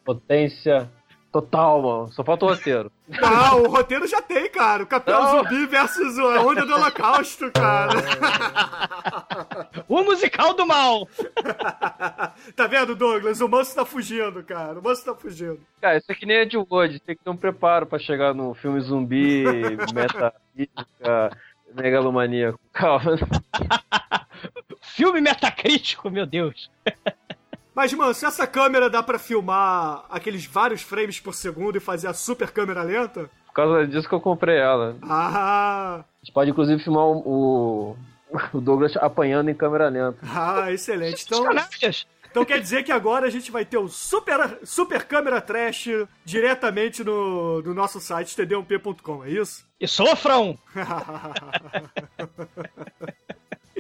Potência 0.05 0.89
total, 1.33 1.83
mano. 1.83 2.13
Só 2.13 2.25
falta 2.25 2.45
o 2.45 2.49
roteiro. 2.49 2.93
Ah, 3.23 3.57
o 3.57 3.69
roteiro 3.69 4.07
já 4.07 4.21
tem, 4.21 4.49
cara. 4.51 4.83
O 4.83 4.87
Capitão 4.87 5.23
Não. 5.23 5.43
Zumbi 5.45 5.67
versus 5.67 6.19
a 6.19 6.41
Onda 6.43 6.65
do 6.67 6.75
Holocausto, 6.75 7.51
cara. 7.53 7.95
O 9.89 10.03
musical 10.03 10.55
do 10.55 10.67
mal! 10.67 11.09
tá 12.55 12.67
vendo, 12.69 12.95
Douglas? 12.95 13.41
O 13.41 13.49
Manso 13.49 13.75
tá 13.75 13.85
fugindo, 13.85 14.43
cara. 14.45 14.79
O 14.79 14.83
Manso 14.83 15.05
tá 15.05 15.15
fugindo. 15.15 15.61
Cara, 15.81 15.99
isso 15.99 16.11
aqui 16.11 16.27
nem 16.27 16.39
é 16.39 16.45
de 16.45 16.57
Wood. 16.57 17.01
Tem 17.01 17.17
que 17.17 17.25
ter 17.25 17.31
um 17.31 17.37
preparo 17.37 17.87
pra 17.87 17.99
chegar 17.99 18.35
no 18.35 18.55
filme 18.55 18.81
zumbi, 18.81 19.45
metafísica, 19.95 21.37
megalomaníaco. 21.75 22.59
Calma. 22.73 23.19
Filme 24.81 25.21
metacrítico, 25.21 26.11
meu 26.11 26.27
Deus. 26.27 26.71
Mas, 27.75 27.93
mano, 27.93 28.13
se 28.15 28.27
essa 28.27 28.47
câmera 28.47 28.91
dá 28.91 29.03
pra 29.03 29.19
filmar 29.19 30.05
aqueles 30.11 30.45
vários 30.45 30.83
frames 30.83 31.21
por 31.21 31.35
segundo 31.35 31.77
e 31.77 31.81
fazer 31.81 32.09
a 32.09 32.13
super 32.15 32.51
câmera 32.51 32.83
lenta? 32.83 33.31
Por 33.47 33.53
causa 33.55 33.87
disso 33.87 34.09
que 34.09 34.15
eu 34.15 34.21
comprei 34.21 34.59
ela. 34.59 34.97
Ah, 35.03 36.01
A 36.01 36.05
gente 36.25 36.33
pode 36.33 36.51
inclusive 36.51 36.83
filmar 36.83 37.05
o, 37.05 37.17
o- 37.27 37.97
o 38.59 38.61
Douglas 38.61 38.97
apanhando 38.97 39.51
em 39.51 39.55
câmera 39.55 39.89
lenta. 39.89 40.19
ah 40.23 40.71
excelente. 40.73 41.25
Então! 41.27 41.45
Então 42.31 42.45
quer 42.45 42.61
dizer 42.61 42.85
que 42.85 42.93
agora 42.93 43.27
a 43.27 43.31
gente 43.31 43.51
vai 43.51 43.65
ter 43.65 43.77
o 43.77 43.89
Super, 43.89 44.61
super 44.63 45.03
Câmera 45.05 45.41
Trash 45.41 45.89
diretamente 46.25 47.03
no, 47.03 47.61
no 47.61 47.75
nosso 47.75 47.99
site, 47.99 48.37
td1p.com, 48.37 49.25
é 49.25 49.31
isso? 49.31 49.67
E 49.81 49.89
sofram! 49.89 50.57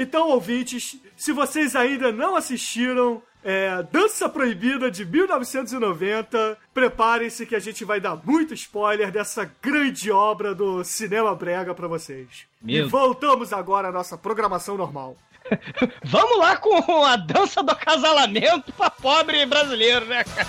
Então, 0.02 0.28
ouvintes, 0.30 0.96
se 1.14 1.30
vocês 1.30 1.76
ainda 1.76 2.10
não 2.10 2.34
assistiram 2.34 3.22
é, 3.44 3.82
Dança 3.92 4.30
Proibida 4.30 4.90
de 4.90 5.04
1990, 5.04 6.56
preparem-se 6.72 7.44
que 7.44 7.54
a 7.54 7.58
gente 7.58 7.84
vai 7.84 8.00
dar 8.00 8.16
muito 8.24 8.54
spoiler 8.54 9.10
dessa 9.10 9.50
grande 9.62 10.10
obra 10.10 10.54
do 10.54 10.82
cinema 10.84 11.34
brega 11.34 11.74
pra 11.74 11.86
vocês. 11.86 12.46
Meu 12.62 12.86
E 12.86 12.88
voltamos 12.88 13.52
agora 13.52 13.88
à 13.88 13.92
nossa 13.92 14.16
programação 14.16 14.76
normal. 14.78 15.16
Vamos 16.04 16.38
lá 16.38 16.56
com 16.56 17.04
a 17.04 17.16
dança 17.16 17.62
do 17.62 17.70
acasalamento 17.72 18.72
pra 18.72 18.88
pobre 18.90 19.44
brasileiro, 19.44 20.06
né, 20.06 20.24
cara? 20.24 20.48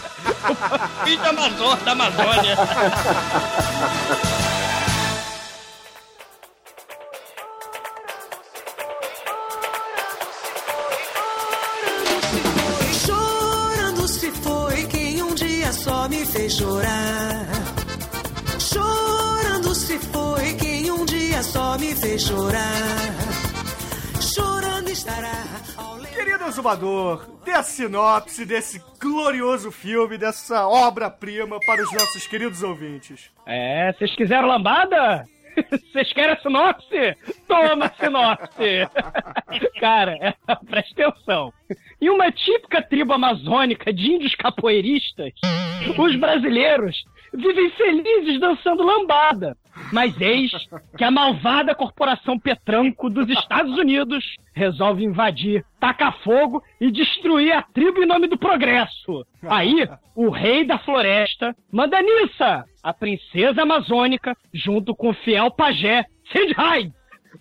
O 1.01 1.05
filho 1.05 1.21
da, 1.21 1.29
Amazô- 1.29 1.75
da 1.77 1.91
Amazônia. 1.91 2.55
fez 16.31 16.53
chorar. 16.53 17.47
Chorando 18.59 19.75
se 19.75 19.99
foi 19.99 20.53
quem 20.55 20.89
um 20.91 21.05
dia 21.05 21.43
só 21.43 21.77
me 21.77 21.93
fez 21.93 22.23
chorar. 22.23 23.13
Chorando 24.21 24.89
estará. 24.89 25.43
Querido 26.13 26.45
exumador, 26.45 27.25
dê 27.43 27.51
a 27.51 27.63
sinopse 27.63 28.45
desse 28.45 28.81
glorioso 28.99 29.71
filme, 29.71 30.17
dessa 30.17 30.67
obra-prima 30.67 31.57
para 31.65 31.81
os 31.81 31.91
nossos 31.91 32.27
queridos 32.27 32.61
ouvintes. 32.61 33.31
É, 33.45 33.91
vocês 33.93 34.15
quiseram 34.15 34.47
lambada? 34.47 35.25
Vocês 35.91 36.13
querem 36.13 36.33
a 36.33 36.39
sinopse? 36.39 37.15
Toma 37.47 37.85
a 37.85 37.93
sinopse! 37.93 38.87
Cara, 39.79 40.17
é, 40.21 40.33
presta 40.69 41.07
atenção. 41.07 41.53
Em 42.01 42.09
uma 42.09 42.31
típica 42.31 42.81
tribo 42.81 43.13
amazônica 43.13 43.93
de 43.93 44.11
índios 44.11 44.35
capoeiristas, 44.35 45.33
os 45.97 46.15
brasileiros 46.15 47.03
vivem 47.33 47.69
felizes 47.71 48.39
dançando 48.39 48.83
lambada. 48.83 49.57
Mas 49.91 50.19
eis 50.19 50.51
que 50.97 51.03
a 51.03 51.11
malvada 51.11 51.75
corporação 51.75 52.37
Petranco 52.37 53.09
dos 53.09 53.29
Estados 53.29 53.77
Unidos 53.77 54.35
resolve 54.53 55.03
invadir, 55.03 55.65
tacar 55.79 56.17
fogo 56.19 56.61
e 56.79 56.91
destruir 56.91 57.53
a 57.53 57.61
tribo 57.61 58.03
em 58.03 58.05
nome 58.05 58.27
do 58.27 58.37
progresso. 58.37 59.25
Aí, 59.47 59.87
o 60.15 60.29
rei 60.29 60.65
da 60.65 60.77
floresta 60.79 61.55
manda 61.71 62.01
Nissa, 62.01 62.65
a 62.83 62.93
princesa 62.93 63.61
amazônica, 63.61 64.35
junto 64.53 64.95
com 64.95 65.09
o 65.09 65.13
fiel 65.13 65.51
pajé 65.51 66.05
Sindhai, 66.31 66.91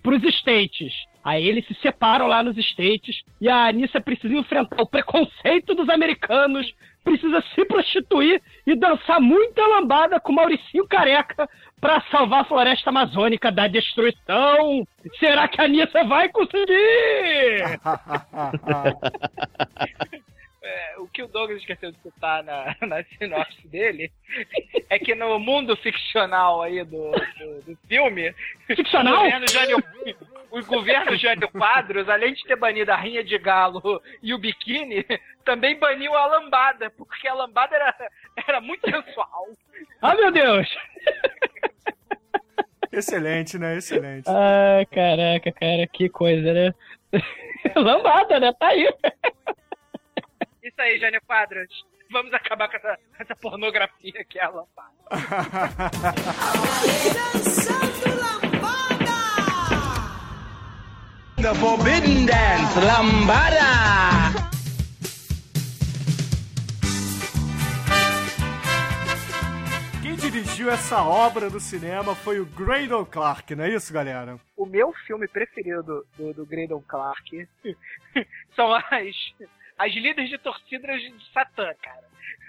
pros 0.02 0.22
States. 0.22 0.92
Aí 1.22 1.46
eles 1.46 1.66
se 1.66 1.74
separam 1.74 2.26
lá 2.26 2.42
nos 2.42 2.56
States 2.56 3.22
e 3.40 3.48
a 3.48 3.66
Anissa 3.66 4.00
precisa 4.00 4.34
enfrentar 4.34 4.80
o 4.80 4.86
preconceito 4.86 5.74
dos 5.74 5.88
americanos, 5.88 6.72
precisa 7.04 7.42
se 7.54 7.64
prostituir 7.64 8.40
e 8.66 8.76
dançar 8.76 9.20
muita 9.20 9.66
lambada 9.66 10.20
com 10.20 10.32
Mauricinho 10.32 10.86
Careca 10.86 11.48
pra 11.80 12.00
salvar 12.10 12.42
a 12.42 12.44
floresta 12.44 12.90
amazônica 12.90 13.50
da 13.50 13.66
destruição. 13.66 14.86
Será 15.18 15.48
que 15.48 15.60
a 15.60 15.64
Anissa 15.64 16.04
vai 16.04 16.28
conseguir? 16.28 16.66
É, 20.62 20.98
o 20.98 21.08
que 21.08 21.22
o 21.22 21.26
Douglas 21.26 21.58
esqueceu 21.58 21.90
de 21.90 21.98
citar 22.00 22.44
na, 22.44 22.76
na 22.86 23.02
sinopse 23.18 23.66
dele 23.66 24.12
é 24.90 24.98
que 24.98 25.14
no 25.14 25.38
mundo 25.38 25.74
ficcional 25.76 26.60
aí 26.60 26.84
do, 26.84 27.10
do, 27.10 27.62
do 27.62 27.78
filme, 27.88 28.34
Ficcional? 28.66 29.14
o 29.14 29.24
governo 29.24 29.46
Jânio, 29.48 29.82
o 30.50 30.64
governo 30.64 31.16
Jânio 31.16 31.48
Quadros, 31.50 32.08
além 32.08 32.34
de 32.34 32.42
ter 32.44 32.56
banido 32.56 32.92
a 32.92 32.96
rinha 32.96 33.22
de 33.22 33.38
galo 33.38 34.02
e 34.22 34.34
o 34.34 34.38
biquíni, 34.38 35.06
também 35.44 35.78
baniu 35.78 36.14
a 36.14 36.26
lambada, 36.26 36.90
porque 36.90 37.28
a 37.28 37.34
lambada 37.34 37.76
era, 37.76 37.94
era 38.48 38.60
muito 38.60 38.90
sensual. 38.90 39.46
Ah, 40.02 40.14
meu 40.14 40.32
Deus! 40.32 40.68
Excelente, 42.92 43.58
né? 43.58 43.76
Excelente. 43.76 44.28
Ah, 44.28 44.84
caraca, 44.90 45.52
cara, 45.52 45.86
que 45.86 46.08
coisa, 46.08 46.52
né? 46.52 46.74
Lambada, 47.76 48.40
né? 48.40 48.52
Tá 48.58 48.68
aí. 48.68 48.88
Isso 50.62 50.80
aí, 50.80 50.98
Jânio 50.98 51.20
Quadros. 51.26 51.68
Vamos 52.10 52.32
acabar 52.34 52.68
com 52.68 52.76
essa, 52.76 52.98
essa 53.20 53.36
pornografia 53.36 54.24
que 54.24 54.40
é 54.40 54.42
a 54.42 54.48
lambada! 54.48 54.90
The 61.42 61.54
Forbidden 61.54 62.26
Dance 62.26 62.78
Lambada. 62.78 63.60
Quem 70.02 70.16
dirigiu 70.16 70.70
essa 70.70 71.02
obra 71.02 71.48
do 71.48 71.58
cinema 71.58 72.14
foi 72.14 72.40
o 72.40 72.44
Graydon 72.44 73.06
Clark, 73.06 73.54
não 73.54 73.64
é 73.64 73.70
isso, 73.70 73.90
galera? 73.90 74.38
o 74.54 74.66
meu 74.66 74.92
filme 75.06 75.26
preferido 75.26 76.06
do, 76.18 76.34
do 76.34 76.44
Graydon 76.44 76.82
Clark 76.86 77.48
são 78.54 78.74
as, 78.74 78.84
as 79.78 79.94
líderes 79.94 80.28
de 80.28 80.36
torcidas 80.36 81.00
de 81.00 81.32
Satã, 81.32 81.72
cara. 81.80 82.04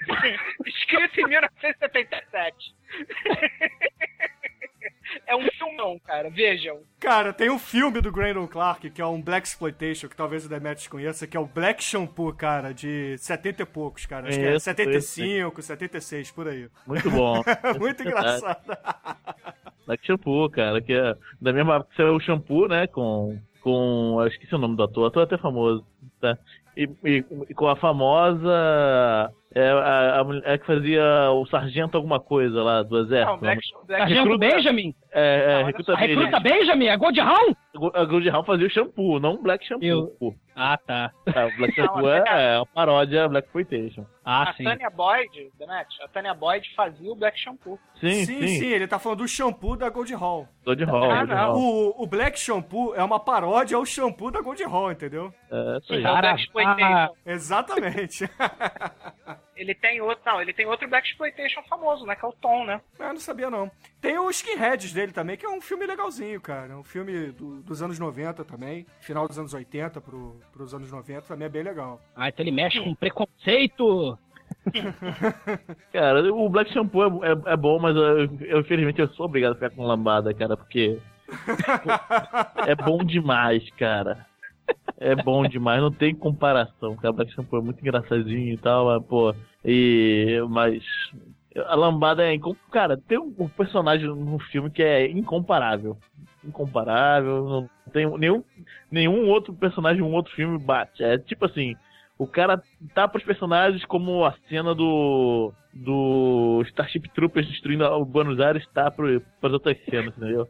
Escrito 0.67 1.21
em 1.21 1.27
1977. 1.29 2.75
É 5.27 5.35
um 5.35 5.45
filmão, 5.51 5.99
cara. 5.99 6.29
Vejam. 6.29 6.79
Cara, 6.99 7.33
tem 7.33 7.49
um 7.49 7.59
filme 7.59 7.99
do 8.01 8.11
Graydon 8.11 8.47
Clark, 8.47 8.89
que 8.89 9.01
é 9.01 9.05
um 9.05 9.21
Black 9.21 9.47
Exploitation, 9.47 10.07
que 10.07 10.15
talvez 10.15 10.45
o 10.45 10.49
Demetrius 10.49 10.87
conheça, 10.87 11.27
que 11.27 11.35
é 11.35 11.39
o 11.39 11.45
Black 11.45 11.83
Shampoo, 11.83 12.33
cara, 12.33 12.73
de 12.73 13.17
70 13.17 13.63
e 13.63 13.65
poucos, 13.65 14.05
cara. 14.05 14.27
Acho 14.29 14.37
que 14.37 14.43
é 14.43 14.47
Conheço, 14.47 14.65
75, 14.65 15.61
76, 15.61 16.31
por 16.31 16.47
aí. 16.47 16.67
Muito 16.87 17.09
bom. 17.11 17.41
Muito 17.79 18.01
engraçado. 18.03 18.61
Black 19.85 20.05
Shampoo, 20.05 20.49
cara, 20.49 20.81
que 20.81 20.93
é 20.93 21.15
da 21.41 21.51
mesma 21.51 21.75
época 21.75 21.91
que 21.91 21.97
saiu 21.97 22.15
o 22.15 22.19
shampoo, 22.19 22.67
né? 22.67 22.87
Com. 22.87 23.37
Com. 23.61 24.17
Eu 24.21 24.27
esqueci 24.27 24.55
o 24.55 24.57
nome 24.57 24.75
do 24.75 24.83
ator, 24.83 25.07
ator 25.07 25.23
até 25.23 25.37
famoso, 25.37 25.85
tá? 26.19 26.37
E, 26.77 26.89
e- 27.03 27.25
e 27.49 27.53
com 27.53 27.67
a 27.67 27.75
famosa. 27.75 29.31
É, 29.53 29.69
a, 29.69 30.19
a 30.19 30.23
mulher 30.23 30.59
que 30.59 30.65
fazia 30.65 31.03
o 31.31 31.45
sargento 31.45 31.97
alguma 31.97 32.19
coisa 32.19 32.63
lá 32.63 32.83
do 32.83 32.99
exército. 32.99 33.31
Não, 33.33 33.39
Black, 33.39 33.61
Black 33.85 34.13
Sargento 34.13 34.37
Benjamin? 34.37 34.95
É, 35.13 35.43
é, 35.53 35.59
Não, 35.59 35.65
recruta 35.65 35.93
A 35.93 35.95
dele. 35.97 36.15
recruta 36.15 36.39
Benjamin? 36.39 36.87
A 36.89 36.95
Gold 36.95 37.19
Hound? 37.19 37.57
A 37.93 38.05
Gold 38.05 38.29
Hound 38.29 38.45
fazia 38.45 38.67
o 38.67 38.69
shampoo, 38.69 39.19
não 39.19 39.33
o 39.33 39.41
Black 39.41 39.65
Shampoo. 39.65 39.85
Eu-. 39.85 40.35
Ah, 40.55 40.77
tá. 40.77 41.11
É, 41.25 41.45
o 41.45 41.57
Black 41.57 41.75
Não, 41.79 41.85
Shampoo 41.85 42.07
a 42.07 42.17
é, 42.17 42.53
é 42.53 42.57
uma 42.57 42.65
paródia 42.65 43.27
Black 43.27 43.47
Exploitation. 43.47 44.05
Ah, 44.23 44.49
a 44.49 44.53
sim. 44.53 44.63
Tânia 44.63 44.89
Boyd, 44.89 45.49
Demet, 45.57 45.87
a 46.03 46.07
Tânia 46.07 46.33
Boyd 46.33 46.69
fazia 46.75 47.11
o 47.11 47.15
Black 47.15 47.37
Shampoo. 47.39 47.79
Sim, 47.99 48.25
sim, 48.25 48.39
sim. 48.41 48.59
sim, 48.59 48.67
ele 48.67 48.87
tá 48.87 48.99
falando 48.99 49.19
do 49.19 49.27
shampoo 49.27 49.75
da 49.75 49.89
Gold 49.89 50.13
Hall. 50.13 50.47
Gold 50.65 50.83
Hall, 50.85 51.03
Ah, 51.11 51.15
Gold 51.17 51.29
não. 51.29 51.37
Hall. 51.37 51.57
O, 51.57 52.03
o 52.03 52.07
Black 52.07 52.39
Shampoo 52.39 52.93
é 52.95 53.03
uma 53.03 53.19
paródia 53.19 53.75
ao 53.77 53.85
shampoo 53.85 54.31
da 54.31 54.41
Gold 54.41 54.63
Hall, 54.63 54.91
entendeu? 54.91 55.33
É, 55.51 55.77
isso 55.77 55.93
aí. 55.93 55.99
É 56.03 56.09
o 56.09 56.13
Cara, 56.13 56.21
Black 56.21 56.41
Exploitation. 56.43 57.13
Exatamente. 57.25 58.29
Ele 59.61 59.75
tem 59.75 60.01
outro. 60.01 60.23
Não, 60.25 60.41
ele 60.41 60.51
tem 60.53 60.65
outro 60.65 60.87
Black 60.89 61.07
Exploitation 61.07 61.61
famoso, 61.69 62.03
né? 62.05 62.15
Que 62.15 62.25
é 62.25 62.27
o 62.27 62.33
Tom, 62.33 62.65
né? 62.65 62.81
Eu 62.99 63.09
não 63.13 63.19
sabia, 63.19 63.47
não. 63.49 63.69
Tem 64.01 64.17
o 64.17 64.27
Skinheads 64.31 64.91
dele 64.91 65.11
também, 65.11 65.37
que 65.37 65.45
é 65.45 65.49
um 65.49 65.61
filme 65.61 65.85
legalzinho, 65.85 66.41
cara. 66.41 66.75
Um 66.75 66.83
filme 66.83 67.27
do- 67.31 67.61
dos 67.61 67.81
anos 67.83 67.99
90 67.99 68.43
também. 68.43 68.87
Final 69.01 69.27
dos 69.27 69.37
anos 69.37 69.53
80 69.53 70.01
pro, 70.01 70.35
pros 70.51 70.73
anos 70.73 70.91
90 70.91 71.21
também 71.27 71.45
é 71.45 71.49
bem 71.49 71.61
legal. 71.61 72.01
Ah, 72.15 72.27
então 72.29 72.43
ele 72.43 72.51
mexe 72.51 72.79
com 72.81 72.95
preconceito. 72.95 74.17
Cara, 75.93 76.33
o 76.33 76.49
Black 76.49 76.71
Shampoo 76.73 77.23
é, 77.23 77.31
é- 77.31 77.53
é 77.53 77.55
bom, 77.57 77.79
mas 77.79 77.95
eu, 77.95 78.25
eu, 78.41 78.59
infelizmente 78.61 78.99
eu 78.99 79.07
sou 79.09 79.25
obrigado 79.27 79.51
a 79.51 79.55
ficar 79.55 79.69
com 79.69 79.85
lambada, 79.85 80.33
cara, 80.33 80.57
porque 80.57 80.99
é 82.67 82.75
bom 82.75 82.97
demais, 83.03 83.69
cara. 83.77 84.25
É 85.03 85.15
bom 85.15 85.43
demais, 85.47 85.81
não 85.81 85.91
tem 85.91 86.13
comparação, 86.13 86.95
cara. 86.95 87.11
Black 87.11 87.33
Shampoo 87.33 87.57
é 87.57 87.61
muito 87.63 87.81
engraçadinho 87.81 88.53
e 88.53 88.57
tal, 88.57 88.85
mas, 88.85 89.03
pô, 89.07 89.33
e. 89.65 90.37
Mas. 90.47 90.83
A 91.65 91.75
lambada 91.75 92.23
é. 92.23 92.35
incom- 92.35 92.55
Cara, 92.71 92.95
tem 92.95 93.17
um, 93.17 93.33
um 93.39 93.47
personagem 93.47 94.07
no 94.07 94.37
filme 94.37 94.69
que 94.69 94.83
é 94.83 95.09
incomparável. 95.09 95.97
Incomparável, 96.45 97.43
não 97.43 97.69
tem 97.91 98.05
nenhum, 98.19 98.43
nenhum 98.91 99.27
outro 99.27 99.53
personagem, 99.53 100.01
um 100.03 100.13
outro 100.13 100.33
filme 100.35 100.57
bate. 100.59 101.03
É 101.03 101.17
tipo 101.17 101.45
assim. 101.45 101.75
O 102.17 102.27
cara 102.27 102.61
tá 102.93 103.07
pros 103.07 103.23
personagens 103.23 103.83
como 103.85 104.23
a 104.23 104.35
cena 104.47 104.75
do. 104.75 105.51
Do 105.73 106.61
Starship 106.67 107.09
Troopers 107.13 107.47
destruindo 107.47 107.85
o 107.85 108.05
Buenos 108.05 108.39
Aires 108.39 108.67
tá 108.73 108.91
pro, 108.91 109.21
pras 109.39 109.53
outras 109.53 109.77
cenas, 109.85 110.15
entendeu? 110.17 110.49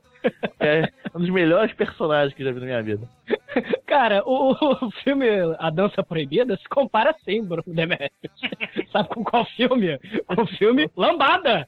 É 0.60 0.88
um 1.16 1.20
dos 1.20 1.30
melhores 1.30 1.74
personagens 1.74 2.34
que 2.34 2.44
eu 2.44 2.48
já 2.48 2.54
vi 2.54 2.60
na 2.60 2.66
minha 2.66 2.84
vida. 2.84 3.08
Cara, 3.86 4.24
o, 4.26 4.52
o 4.54 4.92
filme 5.04 5.28
A 5.60 5.70
Dança 5.70 6.04
Proibida 6.04 6.56
se 6.58 6.70
compara 6.70 7.14
sim, 7.26 7.44
Bruno 7.44 7.64
Demetrius. 7.68 8.12
Sabe 8.92 9.10
com 9.10 9.24
qual 9.24 9.46
filme? 9.46 10.00
Com 10.28 10.44
o 10.44 10.48
filme 10.48 10.90
Lambada. 10.96 11.68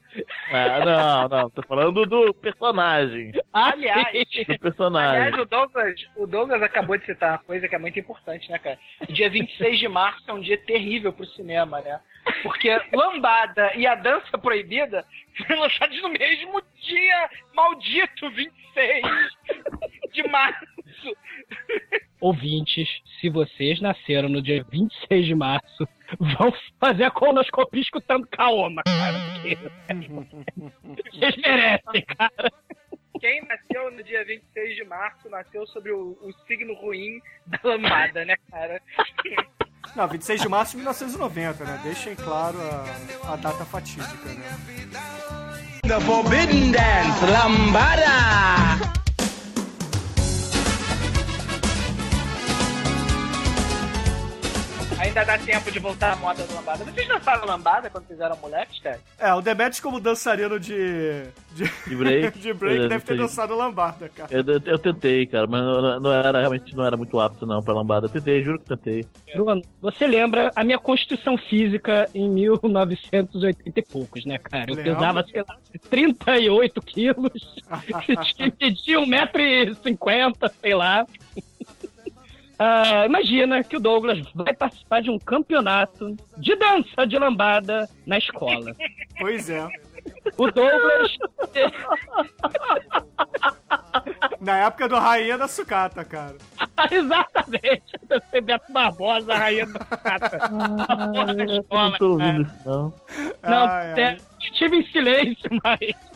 Ah, 0.50 0.84
não, 0.84 1.28
não, 1.28 1.50
tô 1.50 1.62
falando 1.62 2.06
do 2.06 2.32
personagem. 2.34 3.32
Aliás. 3.52 4.06
Do 4.48 4.58
personagem. 4.58 5.22
aliás 5.22 5.42
o, 5.42 5.44
Douglas, 5.44 5.94
o 6.16 6.26
Douglas 6.26 6.62
acabou 6.62 6.96
de 6.96 7.04
citar 7.04 7.32
uma 7.32 7.38
coisa 7.38 7.68
que 7.68 7.74
é 7.74 7.78
muito 7.78 7.98
importante, 7.98 8.50
né, 8.50 8.58
cara? 8.58 8.78
Dia 9.10 9.28
26 9.28 9.78
de 9.78 9.88
março 9.88 10.22
é 10.26 10.32
um 10.32 10.40
dia 10.40 10.58
terrível 10.58 11.12
pro 11.12 11.26
cinema, 11.26 11.80
né? 11.80 12.00
Porque 12.42 12.70
Lambada 12.92 13.72
e 13.74 13.86
A 13.86 13.94
Dança 13.94 14.38
Proibida 14.38 15.04
foram 15.36 15.60
lançados 15.60 16.00
no 16.02 16.08
mesmo 16.08 16.62
dia 16.80 17.30
maldito, 17.54 18.30
26 18.30 19.06
de 20.12 20.28
março. 20.28 20.66
Ouvintes, 22.20 22.88
se 23.20 23.28
vocês 23.28 23.80
nasceram 23.80 24.28
no 24.28 24.40
dia 24.40 24.64
26 24.70 25.26
de 25.26 25.34
março, 25.34 25.88
vão 26.18 26.52
fazer 26.80 27.04
a 27.04 27.10
colonoscopia 27.10 27.82
escutando 27.82 28.26
Kaoma, 28.28 28.82
cara. 28.84 29.18
porque 29.34 29.58
Vocês 31.12 31.36
merecem, 31.36 32.02
cara. 32.16 32.50
Quem 33.20 33.42
nasceu 33.42 33.90
no 33.90 34.02
dia 34.02 34.24
26 34.24 34.76
de 34.76 34.84
março 34.84 35.28
nasceu 35.28 35.66
sobre 35.68 35.92
o, 35.92 36.18
o 36.20 36.32
signo 36.46 36.74
ruim 36.74 37.20
da 37.46 37.58
lambada, 37.62 38.24
né, 38.24 38.36
cara? 38.50 38.80
Não, 39.94 40.08
26 40.08 40.40
de 40.40 40.48
março 40.48 40.72
de 40.72 40.78
1990, 40.78 41.64
né? 41.64 41.80
Deixem 41.82 42.14
claro 42.16 42.56
a, 42.60 43.32
a 43.32 43.36
data 43.36 43.64
fatídica, 43.64 44.14
né? 44.24 44.58
The 45.82 46.00
Forbidden 46.00 46.72
Dance, 46.72 47.24
Lambada! 47.26 49.03
Ainda 54.98 55.24
dá 55.24 55.38
tempo 55.38 55.70
de 55.70 55.78
voltar 55.78 56.12
à 56.12 56.16
moda 56.16 56.44
da 56.44 56.54
lambada. 56.54 56.84
Vocês 56.84 57.08
dançaram 57.08 57.46
lambada 57.46 57.90
quando 57.90 58.06
fizeram 58.06 58.36
moleques, 58.36 58.78
cara? 58.80 59.00
É, 59.18 59.32
o 59.34 59.40
Demetrius 59.40 59.80
como 59.80 60.00
dançarino 60.00 60.58
de... 60.58 61.24
De, 61.52 61.64
De 61.86 61.96
break. 61.96 62.38
de 62.38 62.52
break 62.52 62.82
Eu 62.82 62.88
deve 62.88 63.04
ter 63.04 63.16
dançado 63.16 63.54
lambada, 63.56 64.08
cara. 64.08 64.28
Eu, 64.32 64.44
eu, 64.44 64.60
eu 64.64 64.78
tentei, 64.78 65.26
cara, 65.26 65.46
mas 65.46 65.60
não, 65.62 66.00
não 66.00 66.12
era, 66.12 66.40
realmente 66.40 66.74
não 66.76 66.84
era 66.84 66.96
muito 66.96 67.18
apto 67.20 67.46
não 67.46 67.62
pra 67.62 67.74
lambada. 67.74 68.06
Eu 68.06 68.10
tentei, 68.10 68.42
juro 68.42 68.58
que 68.58 68.66
tentei. 68.66 69.06
Bruno, 69.34 69.62
você 69.80 70.06
lembra 70.06 70.50
a 70.54 70.64
minha 70.64 70.78
constituição 70.78 71.36
física 71.36 72.08
em 72.14 72.28
1980 72.28 73.80
e 73.80 73.82
poucos, 73.82 74.24
né, 74.24 74.38
cara? 74.38 74.70
Eu 74.70 74.76
pesava, 74.76 75.24
sei 75.24 75.42
lá, 75.46 75.56
38 75.90 76.82
quilos, 76.82 77.32
media 78.60 78.98
1,50m, 79.00 80.52
sei 80.60 80.74
lá. 80.74 81.06
Ah, 82.58 83.04
imagina 83.06 83.64
que 83.64 83.76
o 83.76 83.80
Douglas 83.80 84.20
vai 84.34 84.54
participar 84.54 85.02
de 85.02 85.10
um 85.10 85.18
campeonato 85.18 86.16
de 86.38 86.54
dança 86.56 87.06
de 87.06 87.18
lambada 87.18 87.88
na 88.06 88.18
escola. 88.18 88.74
Pois 89.18 89.50
é. 89.50 89.66
O 90.36 90.50
Douglas 90.50 91.16
Na 94.40 94.58
época 94.58 94.88
do 94.88 94.96
Rainha 94.98 95.38
da 95.38 95.48
Sucata, 95.48 96.04
cara. 96.04 96.36
Exatamente. 96.90 97.82
Eu 98.10 98.20
sei 98.30 98.40
Beto 98.40 98.72
Barbosa, 98.72 99.32
a 99.32 99.38
rainha 99.38 99.66
da 99.66 99.78
cata. 99.96 100.38
na 100.48 101.44
escola, 101.44 101.90
não 101.90 101.98
tô 101.98 102.10
ouvindo 102.12 102.44
cara. 102.46 102.56
isso, 102.58 102.68
não. 102.68 102.94
Não, 103.42 103.66
Ai, 103.66 103.92
ai. 103.92 104.00
é, 104.02 104.16
estive 104.40 104.76
em 104.76 104.86
silêncio, 104.86 105.50
mas. 105.62 106.13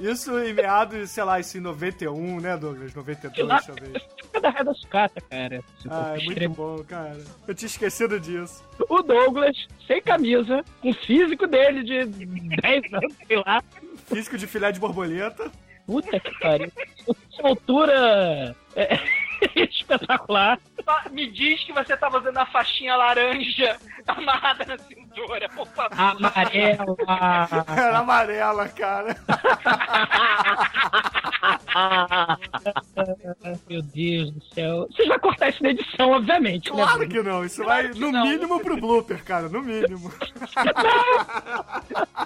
Isso 0.00 0.38
em 0.38 0.52
meados, 0.54 1.10
sei 1.10 1.24
lá, 1.24 1.40
isso 1.40 1.58
em 1.58 1.60
91, 1.60 2.40
né, 2.40 2.56
Douglas? 2.56 2.94
92, 2.94 3.48
Lá- 3.48 3.60
talvez. 3.60 4.02
Fica 4.22 4.40
da 4.40 4.50
raia 4.50 4.64
da 4.64 4.74
sucata, 4.74 5.20
cara. 5.22 5.60
Ah, 5.90 6.14
é 6.16 6.24
muito 6.24 6.48
bom, 6.50 6.84
cara. 6.84 7.18
Eu 7.46 7.54
tinha 7.54 7.66
esquecido 7.66 8.20
disso. 8.20 8.62
O 8.88 9.02
Douglas, 9.02 9.56
sem 9.86 10.00
camisa, 10.00 10.64
com 10.80 10.90
o 10.90 10.94
físico 10.94 11.46
dele 11.46 11.82
de 11.82 12.04
10 12.04 12.92
anos, 12.92 13.14
sei 13.26 13.36
lá. 13.38 13.62
Físico 14.06 14.38
de 14.38 14.46
filé 14.46 14.70
de 14.70 14.78
borboleta. 14.80 15.50
Puta 15.86 16.20
que 16.20 16.38
pariu. 16.38 16.70
Essa 17.08 17.48
altura 17.48 18.54
é, 18.76 18.98
espetacular. 19.56 20.58
Me 21.10 21.30
diz 21.30 21.62
que 21.64 21.72
você 21.72 21.96
tava 21.96 22.18
usando 22.18 22.38
a 22.38 22.46
faixinha 22.46 22.96
laranja 22.96 23.76
amarrada 24.06 24.64
na 24.64 24.78
cintura, 24.78 25.48
por 25.50 25.66
favor. 25.68 25.98
Amarela. 25.98 26.96
Era 27.76 27.98
amarela, 27.98 28.68
cara. 28.68 29.16
Meu 33.68 33.82
Deus 33.82 34.30
do 34.32 34.44
céu. 34.54 34.86
Vocês 34.90 35.08
vão 35.08 35.18
cortar 35.18 35.48
isso 35.50 35.62
na 35.62 35.70
edição, 35.70 36.10
obviamente, 36.10 36.70
né? 36.70 36.76
Claro 36.76 36.98
Bruno? 36.98 37.12
que 37.12 37.22
não. 37.22 37.44
Isso 37.44 37.64
vai, 37.64 37.88
no 37.88 38.12
não. 38.12 38.26
mínimo, 38.26 38.60
pro 38.60 38.80
blooper, 38.80 39.22
cara. 39.24 39.48
No 39.48 39.62
mínimo. 39.62 40.12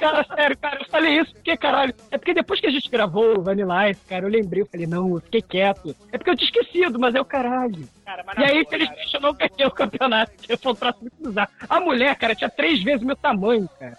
Cara, 0.00 0.24
sério, 0.34 0.58
cara, 0.58 0.80
eu 0.80 0.86
falei 0.86 1.20
isso 1.20 1.32
porque, 1.32 1.56
caralho, 1.56 1.94
é 2.10 2.18
porque 2.18 2.34
depois 2.34 2.58
que 2.60 2.66
a 2.66 2.70
gente 2.70 2.90
gravou 2.90 3.38
o 3.38 3.42
Vanilla 3.42 3.88
Ice, 3.88 4.00
cara, 4.08 4.24
eu 4.24 4.30
lembrei, 4.30 4.62
eu 4.62 4.66
falei, 4.66 4.86
não, 4.86 5.14
eu 5.14 5.20
fiquei 5.20 5.42
quieto. 5.42 5.94
É 6.10 6.18
porque 6.18 6.30
eu 6.30 6.36
tinha 6.36 6.48
esquecido, 6.50 6.98
mas 6.98 7.14
é 7.14 7.20
o 7.20 7.24
caralho. 7.24 7.88
Cara, 8.04 8.24
E 8.38 8.44
aí, 8.44 8.62
boa, 8.62 8.70
felizmente, 8.70 9.14
eu 9.14 9.20
não 9.20 9.32
ganhei 9.32 9.66
o 9.66 9.70
campeonato, 9.70 10.32
um 10.66 10.74
troço 10.74 10.98
muito 11.00 11.14
bizarro. 11.22 11.50
A 11.68 11.80
mulher, 11.80 12.16
cara, 12.16 12.34
tinha 12.34 12.50
três 12.50 12.82
vezes 12.82 13.02
o 13.02 13.06
meu 13.06 13.16
tamanho, 13.16 13.68
cara. 13.78 13.96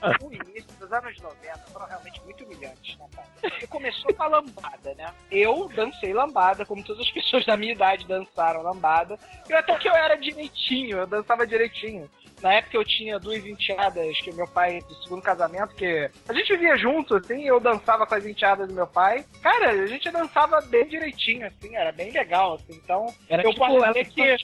Cara, 0.00 0.18
o 0.22 0.32
início 0.32 0.72
dos 0.78 0.92
anos 0.92 1.20
90 1.20 1.58
foram 1.72 1.86
realmente 1.86 2.20
muito 2.22 2.44
humilhantes, 2.44 2.96
né, 2.98 3.06
cara? 3.14 3.28
Porque 3.40 3.66
começou 3.66 4.14
com 4.14 4.22
a 4.22 4.26
lambada, 4.26 4.94
né? 4.94 5.12
Eu 5.30 5.68
dancei 5.74 6.12
lambada, 6.12 6.64
como 6.64 6.82
todas 6.82 7.02
as 7.02 7.10
pessoas 7.10 7.44
da 7.44 7.56
minha 7.56 7.72
idade 7.72 8.06
dançaram 8.06 8.62
lambada. 8.62 9.18
Eu 9.48 9.56
até 9.56 9.76
que 9.78 9.88
eu 9.88 9.94
era 9.94 10.16
direitinho, 10.16 10.98
eu 10.98 11.06
dançava 11.06 11.46
direitinho. 11.46 12.10
Na 12.42 12.54
época 12.54 12.76
eu 12.76 12.84
tinha 12.84 13.18
duas 13.18 13.44
enteadas 13.46 14.18
que 14.20 14.30
o 14.30 14.34
meu 14.34 14.46
pai, 14.48 14.80
do 14.88 14.94
segundo 15.02 15.22
casamento, 15.22 15.74
que 15.74 16.10
a 16.28 16.32
gente 16.32 16.52
vivia 16.52 16.76
junto, 16.76 17.14
assim, 17.16 17.44
eu 17.44 17.60
dançava 17.60 18.06
com 18.06 18.14
as 18.14 18.26
enteadas 18.26 18.68
do 18.68 18.74
meu 18.74 18.86
pai. 18.86 19.24
Cara, 19.42 19.70
a 19.70 19.86
gente 19.86 20.10
dançava 20.10 20.60
bem 20.62 20.86
direitinho, 20.88 21.46
assim, 21.46 21.76
era 21.76 21.92
bem 21.92 22.10
legal, 22.10 22.54
assim. 22.54 22.80
Então, 22.82 23.06
Era 23.28 23.42
eu 23.44 23.50
tipo, 23.52 23.64
posso 23.66 23.92
dizer 23.92 24.04
que 24.12 24.36